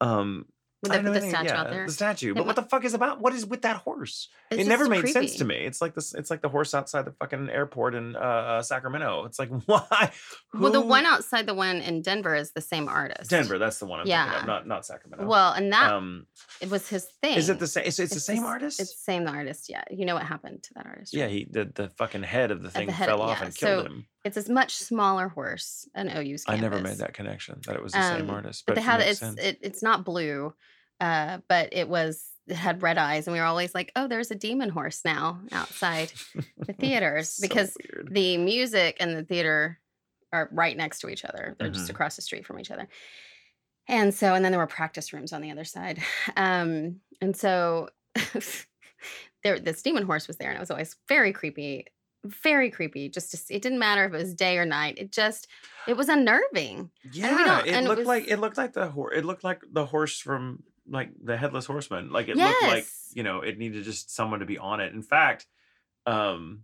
Um, 0.02 0.46
with 0.84 0.92
the, 0.92 1.12
the 1.12 1.22
statue 1.22 1.48
yeah, 1.48 1.62
out 1.62 1.70
there. 1.70 1.86
The 1.86 1.92
statue. 1.92 2.34
But 2.34 2.46
what 2.46 2.56
the 2.56 2.62
fuck 2.62 2.84
is 2.84 2.94
about? 2.94 3.22
What 3.22 3.34
is 3.34 3.46
with 3.46 3.62
that 3.64 3.78
horse? 3.78 4.30
It's 4.52 4.62
it 4.62 4.68
never 4.68 4.88
made 4.88 5.00
creepy. 5.00 5.14
sense 5.14 5.38
to 5.38 5.46
me. 5.46 5.56
It's 5.56 5.82
like 5.82 5.96
this. 5.96 6.14
It's 6.14 6.30
like 6.30 6.42
the 6.42 6.50
horse 6.50 6.74
outside 6.74 7.06
the 7.06 7.12
fucking 7.12 7.50
airport 7.50 7.96
in 7.96 8.16
uh, 8.16 8.20
uh 8.20 8.62
Sacramento. 8.62 9.26
It's 9.26 9.40
like 9.40 9.50
why? 9.66 10.12
Who? 10.52 10.62
Well, 10.62 10.72
the 10.72 10.82
one 10.82 11.06
outside 11.06 11.46
the 11.46 11.54
one 11.54 11.78
in 11.78 12.02
Denver 12.02 12.36
is 12.36 12.52
the 12.52 12.62
same 12.62 12.88
artist. 12.88 13.30
Denver, 13.30 13.58
that's 13.58 13.80
the 13.80 13.86
one 13.86 14.02
I'm 14.02 14.08
yeah. 14.08 14.42
of, 14.42 14.46
not 14.46 14.68
not 14.68 14.86
Sacramento. 14.86 15.26
Well, 15.26 15.54
and 15.54 15.72
that 15.72 15.94
um, 15.94 16.28
it 16.62 16.70
was 16.70 16.88
his 16.90 17.08
thing. 17.22 17.38
Is 17.38 17.50
it 17.50 17.60
the 17.60 17.68
same? 17.68 17.86
It's, 17.86 18.00
it's, 18.00 18.12
it's 18.12 18.26
the 18.26 18.34
same 18.34 18.44
artist. 18.44 18.80
It's 18.80 18.94
the 18.94 19.12
same 19.12 19.28
artist. 19.28 19.70
Yeah, 19.70 19.84
you 19.90 20.06
know 20.06 20.16
what 20.16 20.26
happened 20.26 20.64
to 20.64 20.74
that 20.76 20.86
artist? 20.86 21.14
Right? 21.14 21.22
Yeah, 21.22 21.28
he 21.28 21.48
the 21.50 21.72
the 21.74 21.90
fucking 21.98 22.24
head 22.24 22.52
of 22.52 22.62
the 22.62 22.70
thing 22.70 22.88
the 22.88 22.94
fell 22.94 23.22
off 23.22 23.40
yeah. 23.40 23.46
and 23.46 23.56
killed 23.56 23.86
so, 23.86 23.92
him. 23.92 24.06
It's 24.24 24.38
a 24.38 24.52
much 24.52 24.76
smaller 24.76 25.28
horse, 25.28 25.88
an 25.96 26.08
OU's. 26.08 26.46
Canvas. 26.46 26.48
I 26.48 26.56
never 26.58 26.80
made 26.80 26.98
that 26.98 27.14
connection 27.14 27.60
that 27.66 27.76
it 27.76 27.84
was 27.84 27.92
the 27.92 28.02
um, 28.02 28.20
same 28.20 28.30
artist, 28.30 28.64
but, 28.66 28.76
but 28.76 28.82
they 28.82 28.86
had 28.86 29.02
it's 29.02 29.22
it, 29.22 29.60
it's 29.62 29.84
not 29.84 30.06
blue, 30.06 30.54
uh, 31.00 31.40
but 31.48 31.70
it 31.72 31.88
was 31.90 32.26
it 32.48 32.56
had 32.56 32.82
red 32.82 32.98
eyes, 32.98 33.28
and 33.28 33.34
we 33.34 33.40
were 33.40 33.46
always 33.46 33.74
like, 33.74 33.92
"Oh, 33.96 34.08
there's 34.08 34.32
a 34.32 34.36
demon 34.36 34.70
horse 34.70 35.02
now 35.06 35.40
outside 35.52 36.12
the 36.58 36.74
theaters," 36.80 37.30
so 37.30 37.48
because 37.48 37.76
weird. 37.94 38.10
the 38.12 38.38
music 38.38 38.98
and 39.00 39.16
the 39.16 39.24
theater 39.24 39.80
are 40.32 40.50
right 40.52 40.76
next 40.76 41.00
to 41.00 41.10
each 41.10 41.24
other. 41.24 41.56
They're 41.58 41.68
mm-hmm. 41.68 41.76
just 41.76 41.90
across 41.90 42.16
the 42.16 42.22
street 42.22 42.46
from 42.46 42.60
each 42.60 42.72
other. 42.72 42.88
And 43.88 44.14
so, 44.14 44.34
and 44.34 44.44
then 44.44 44.52
there 44.52 44.60
were 44.60 44.68
practice 44.68 45.14
rooms 45.14 45.34
on 45.34 45.42
the 45.42 45.52
other 45.52 45.66
side. 45.66 46.02
Um, 46.36 47.02
and 47.22 47.36
so 47.36 47.90
there, 49.44 49.60
this 49.60 49.82
demon 49.82 50.04
horse 50.04 50.28
was 50.28 50.38
there, 50.38 50.50
and 50.50 50.58
it 50.58 50.60
was 50.60 50.72
always 50.72 50.96
very 51.08 51.32
creepy 51.32 51.88
very 52.26 52.72
creepy 52.72 53.10
just 53.10 53.32
to 53.32 53.38
see. 53.38 53.56
It 53.56 53.62
didn't 53.62 53.80
matter 53.80 54.06
if 54.06 54.14
it 54.14 54.18
was 54.18 54.34
day 54.34 54.58
or 54.58 54.66
night. 54.66 54.98
It 54.98 55.12
just 55.12 55.48
it 55.88 55.98
was 55.98 56.10
unnerving. 56.10 56.90
Yeah, 57.12 57.60
it 57.66 57.84
looked 57.84 58.00
it 58.00 58.00
was, 58.00 58.08
like 58.08 58.28
it 58.28 58.38
looked 58.38 58.58
like 58.58 58.74
the 58.74 58.88
horse. 58.88 59.18
It 59.18 59.26
looked 59.26 59.44
like 59.44 59.62
the 59.72 59.86
horse 59.86 60.20
from 60.20 60.64
like 60.90 61.12
the 61.24 61.38
headless 61.38 61.66
horseman. 61.66 62.12
Like 62.12 62.28
it 62.28 62.38
yes. 62.38 62.62
looked 62.62 62.74
like 62.74 62.86
you 63.14 63.24
know 63.24 63.42
it 63.42 63.58
needed 63.58 63.84
just 63.84 64.14
someone 64.14 64.40
to 64.40 64.46
be 64.46 64.58
on 64.58 64.80
it. 64.80 64.94
In 64.94 65.02
fact, 65.02 65.46
um, 66.06 66.64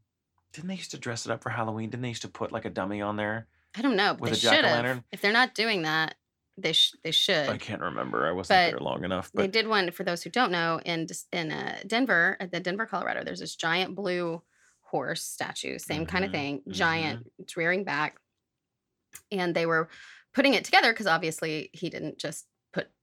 didn't 0.53 0.69
they 0.69 0.75
used 0.75 0.91
to 0.91 0.97
dress 0.97 1.25
it 1.25 1.31
up 1.31 1.43
for 1.43 1.49
Halloween? 1.49 1.89
Didn't 1.89 2.03
they 2.03 2.09
used 2.09 2.23
to 2.23 2.29
put 2.29 2.51
like 2.51 2.65
a 2.65 2.69
dummy 2.69 3.01
on 3.01 3.15
there? 3.15 3.47
I 3.75 3.81
don't 3.81 3.95
know. 3.95 4.13
With 4.13 4.31
they 4.31 4.37
should 4.37 4.65
have. 4.65 5.03
If 5.11 5.21
they're 5.21 5.31
not 5.31 5.53
doing 5.53 5.83
that, 5.83 6.15
they 6.57 6.73
sh- 6.73 6.95
they 7.03 7.11
should. 7.11 7.49
I 7.49 7.57
can't 7.57 7.81
remember. 7.81 8.27
I 8.27 8.31
wasn't 8.31 8.57
but 8.57 8.71
there 8.71 8.79
long 8.79 9.03
enough. 9.03 9.31
But 9.33 9.41
they 9.41 9.47
did 9.47 9.67
one 9.67 9.91
for 9.91 10.03
those 10.03 10.23
who 10.23 10.29
don't 10.29 10.51
know 10.51 10.79
in 10.85 11.07
in 11.31 11.51
uh, 11.51 11.77
Denver 11.85 12.37
at 12.39 12.51
the 12.51 12.59
Denver, 12.59 12.85
Colorado. 12.85 13.23
There's 13.23 13.39
this 13.39 13.55
giant 13.55 13.95
blue 13.95 14.41
horse 14.89 15.21
statue, 15.21 15.77
same 15.77 16.01
mm-hmm. 16.01 16.09
kind 16.09 16.25
of 16.25 16.31
thing, 16.31 16.59
mm-hmm. 16.59 16.71
giant, 16.71 17.31
it's 17.37 17.55
rearing 17.55 17.83
back. 17.83 18.19
And 19.31 19.55
they 19.55 19.65
were 19.65 19.89
putting 20.33 20.53
it 20.53 20.63
together 20.63 20.91
because 20.91 21.07
obviously 21.07 21.69
he 21.73 21.89
didn't 21.89 22.17
just 22.17 22.45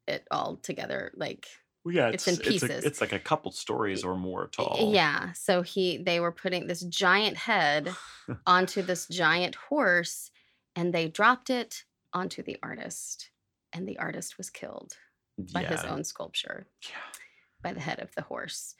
it 0.06 0.26
all 0.30 0.56
together 0.56 1.12
like 1.16 1.46
well, 1.84 1.94
yeah, 1.94 2.08
it's, 2.08 2.26
it's 2.26 2.38
in 2.38 2.44
pieces. 2.44 2.68
It's, 2.68 2.84
a, 2.84 2.88
it's, 2.88 3.00
like 3.00 3.12
a 3.12 3.18
couple 3.20 3.52
stories 3.52 4.02
or 4.02 4.16
more 4.16 4.48
tall. 4.48 4.90
Yeah. 4.92 5.32
So 5.34 5.62
he 5.62 5.98
they 5.98 6.18
were 6.18 6.32
putting 6.32 6.66
this 6.66 6.80
giant 6.82 7.36
head 7.36 7.94
onto 8.46 8.82
this 8.82 9.06
giant 9.06 9.54
horse 9.54 10.32
and 10.74 10.92
they 10.92 11.06
dropped 11.06 11.48
it 11.48 11.84
onto 12.12 12.42
the 12.42 12.56
artist. 12.60 13.30
And 13.72 13.86
the 13.86 13.98
artist 13.98 14.36
was 14.36 14.50
killed 14.50 14.94
by 15.52 15.62
yeah. 15.62 15.68
his 15.68 15.84
own 15.84 16.02
sculpture. 16.02 16.66
Yeah. 16.82 16.96
By 17.62 17.72
the 17.72 17.80
head 17.80 18.00
of 18.00 18.12
the 18.16 18.22
horse 18.22 18.74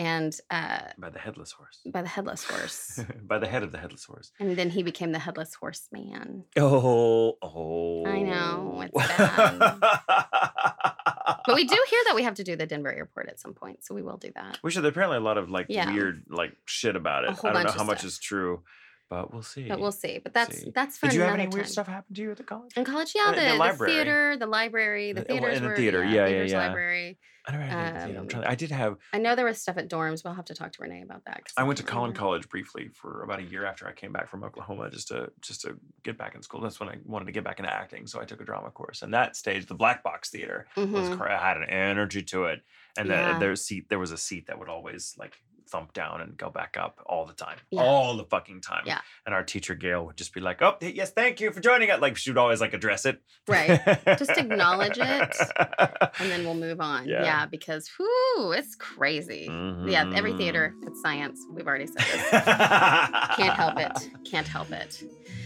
and 0.00 0.34
uh, 0.50 0.80
by 0.96 1.10
the 1.10 1.18
headless 1.18 1.52
horse. 1.52 1.80
By 1.84 2.00
the 2.00 2.08
headless 2.08 2.42
horse. 2.50 3.04
by 3.22 3.38
the 3.38 3.46
head 3.46 3.62
of 3.62 3.70
the 3.70 3.76
headless 3.76 4.04
horse. 4.04 4.32
And 4.40 4.56
then 4.56 4.70
he 4.70 4.82
became 4.82 5.12
the 5.12 5.18
headless 5.18 5.54
horseman. 5.54 6.44
Oh, 6.56 7.36
oh. 7.42 8.06
I 8.06 8.22
know 8.22 8.82
it's 8.82 9.06
bad. 9.06 9.58
but 11.46 11.54
we 11.54 11.64
do 11.64 11.76
hear 11.90 12.00
that 12.06 12.14
we 12.14 12.22
have 12.22 12.34
to 12.36 12.44
do 12.44 12.56
the 12.56 12.64
Denver 12.64 12.90
airport 12.90 13.28
at 13.28 13.38
some 13.38 13.52
point, 13.52 13.84
so 13.84 13.94
we 13.94 14.00
will 14.00 14.16
do 14.16 14.30
that. 14.34 14.58
We 14.62 14.70
should. 14.70 14.82
There's 14.82 14.92
apparently 14.92 15.18
a 15.18 15.20
lot 15.20 15.36
of 15.36 15.50
like 15.50 15.66
yeah. 15.68 15.92
weird 15.92 16.24
like 16.30 16.56
shit 16.64 16.96
about 16.96 17.24
it. 17.24 17.44
I 17.44 17.52
don't 17.52 17.64
know 17.64 17.72
how 17.72 17.84
much 17.84 18.02
is 18.02 18.18
true. 18.18 18.62
But 19.10 19.32
we'll 19.32 19.42
see. 19.42 19.68
But 19.68 19.80
we'll 19.80 19.90
see. 19.90 20.20
But 20.22 20.32
that's 20.32 20.62
see. 20.62 20.70
that's 20.72 20.96
for 20.96 21.08
Did 21.08 21.16
you 21.16 21.22
have 21.22 21.34
any 21.34 21.42
time. 21.42 21.50
weird 21.50 21.68
stuff 21.68 21.88
happen 21.88 22.14
to 22.14 22.22
you 22.22 22.30
at 22.30 22.36
the 22.36 22.44
college? 22.44 22.76
In 22.76 22.84
college, 22.84 23.12
yeah, 23.12 23.32
the, 23.32 23.58
the, 23.58 23.76
the, 23.76 23.84
theater, 23.84 24.36
the 24.36 24.46
library, 24.46 25.12
the 25.12 25.22
theaters 25.22 25.58
in 25.58 25.64
the 25.64 25.74
theater, 25.74 26.04
yeah, 26.04 26.28
yeah, 26.28 26.44
yeah, 26.44 26.68
library. 26.68 27.18
I 27.44 27.52
never 27.52 27.64
had 27.64 28.10
um. 28.10 28.16
I'm 28.16 28.28
trying. 28.28 28.44
I 28.44 28.54
did 28.54 28.70
have. 28.70 28.98
I 29.12 29.18
know 29.18 29.34
there 29.34 29.44
was 29.44 29.60
stuff 29.60 29.78
at 29.78 29.88
dorms. 29.88 30.22
We'll 30.22 30.34
have 30.34 30.44
to 30.44 30.54
talk 30.54 30.72
to 30.72 30.82
Renee 30.82 31.02
about 31.02 31.24
that. 31.24 31.42
I 31.56 31.64
went 31.64 31.78
to 31.78 31.82
Collin 31.82 32.12
College 32.12 32.48
briefly 32.48 32.88
for 32.94 33.24
about 33.24 33.40
a 33.40 33.42
year 33.42 33.64
after 33.64 33.88
I 33.88 33.92
came 33.92 34.12
back 34.12 34.28
from 34.28 34.44
Oklahoma, 34.44 34.90
just 34.90 35.08
to 35.08 35.32
just 35.40 35.62
to 35.62 35.76
get 36.04 36.16
back 36.16 36.36
in 36.36 36.42
school. 36.42 36.60
That's 36.60 36.78
when 36.78 36.88
I 36.88 36.98
wanted 37.04 37.24
to 37.26 37.32
get 37.32 37.42
back 37.42 37.58
into 37.58 37.72
acting, 37.72 38.06
so 38.06 38.20
I 38.20 38.24
took 38.24 38.40
a 38.40 38.44
drama 38.44 38.70
course. 38.70 39.02
And 39.02 39.12
that 39.14 39.34
stage, 39.34 39.66
the 39.66 39.74
Black 39.74 40.04
Box 40.04 40.30
Theater, 40.30 40.68
mm-hmm. 40.76 40.92
was 40.92 41.08
had 41.08 41.56
an 41.56 41.68
energy 41.68 42.22
to 42.22 42.44
it, 42.44 42.62
and 42.96 43.08
yeah. 43.08 43.32
the, 43.32 43.38
there 43.40 43.56
seat 43.56 43.88
there 43.88 43.98
was 43.98 44.12
a 44.12 44.18
seat 44.18 44.46
that 44.46 44.58
would 44.58 44.68
always 44.68 45.16
like 45.18 45.36
thump 45.70 45.92
down 45.92 46.20
and 46.20 46.36
go 46.36 46.50
back 46.50 46.76
up 46.78 47.00
all 47.06 47.24
the 47.26 47.32
time, 47.32 47.58
yeah. 47.70 47.82
all 47.82 48.16
the 48.16 48.24
fucking 48.24 48.60
time. 48.60 48.82
Yeah. 48.86 49.00
And 49.24 49.34
our 49.34 49.42
teacher 49.42 49.74
Gail 49.74 50.04
would 50.06 50.16
just 50.16 50.34
be 50.34 50.40
like, 50.40 50.62
"Oh, 50.62 50.76
yes, 50.80 51.12
thank 51.12 51.40
you 51.40 51.50
for 51.52 51.60
joining 51.60 51.90
us." 51.90 52.00
Like 52.00 52.16
she 52.16 52.30
would 52.30 52.38
always 52.38 52.60
like 52.60 52.74
address 52.74 53.06
it. 53.06 53.20
Right. 53.48 53.80
just 54.18 54.30
acknowledge 54.30 54.98
it, 54.98 55.36
and 56.18 56.30
then 56.30 56.44
we'll 56.44 56.54
move 56.54 56.80
on. 56.80 57.08
Yeah. 57.08 57.22
yeah 57.22 57.46
because 57.46 57.90
whoo, 57.98 58.52
it's 58.52 58.74
crazy. 58.74 59.48
Mm-hmm. 59.48 59.88
Yeah. 59.88 60.12
Every 60.14 60.34
theater, 60.34 60.74
mm-hmm. 60.76 60.88
it's 60.88 61.00
science. 61.02 61.46
We've 61.50 61.66
already 61.66 61.86
said 61.86 61.98
this. 61.98 62.30
Can't 62.30 63.56
help 63.56 63.78
it. 63.78 64.10
Can't 64.24 64.46
help 64.46 64.70
it. 64.72 65.02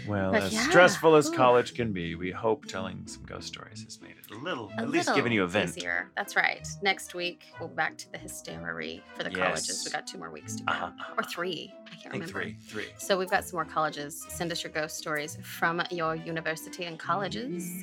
Well, 0.07 0.33
but 0.33 0.43
as 0.45 0.53
yeah, 0.53 0.69
stressful 0.69 1.15
as 1.17 1.29
ooh. 1.29 1.35
college 1.35 1.75
can 1.75 1.93
be, 1.93 2.15
we 2.15 2.31
hope 2.31 2.67
telling 2.67 3.07
some 3.07 3.23
ghost 3.25 3.49
stories 3.49 3.83
has 3.85 4.01
made 4.03 4.11
it 4.19 4.35
a 4.35 4.39
little, 4.39 4.71
a 4.77 4.83
at 4.83 4.91
least 4.91 5.15
giving 5.15 5.33
you 5.33 5.45
a 5.45 5.47
vent. 5.47 5.77
Easier. 5.77 6.11
That's 6.17 6.37
right. 6.37 6.67
Next 6.83 7.15
week, 7.15 7.45
we'll 7.59 7.69
back 7.69 7.97
to 7.99 8.13
the 8.13 8.19
hysteria 8.19 9.01
for 9.15 9.25
the 9.25 9.31
yes. 9.31 9.39
colleges. 9.39 9.83
We 9.85 9.93
got 9.93 10.07
two 10.07 10.14
more 10.20 10.31
weeks 10.31 10.55
to 10.57 10.65
go, 10.65 10.73
uh-huh. 10.73 10.91
or 11.16 11.24
three. 11.24 11.73
I 11.86 11.91
can't 11.91 12.07
I 12.07 12.11
remember. 12.11 12.32
Three, 12.32 12.57
three. 12.62 12.86
So 12.99 13.19
we've 13.19 13.31
got 13.31 13.45
some 13.45 13.57
more 13.57 13.65
colleges. 13.65 14.24
Send 14.28 14.53
us 14.53 14.62
your 14.62 14.73
ghost 14.73 14.97
stories 14.97 15.36
from 15.43 15.82
your 15.91 16.15
university 16.15 16.85
and 16.85 16.99
colleges. 16.99 17.82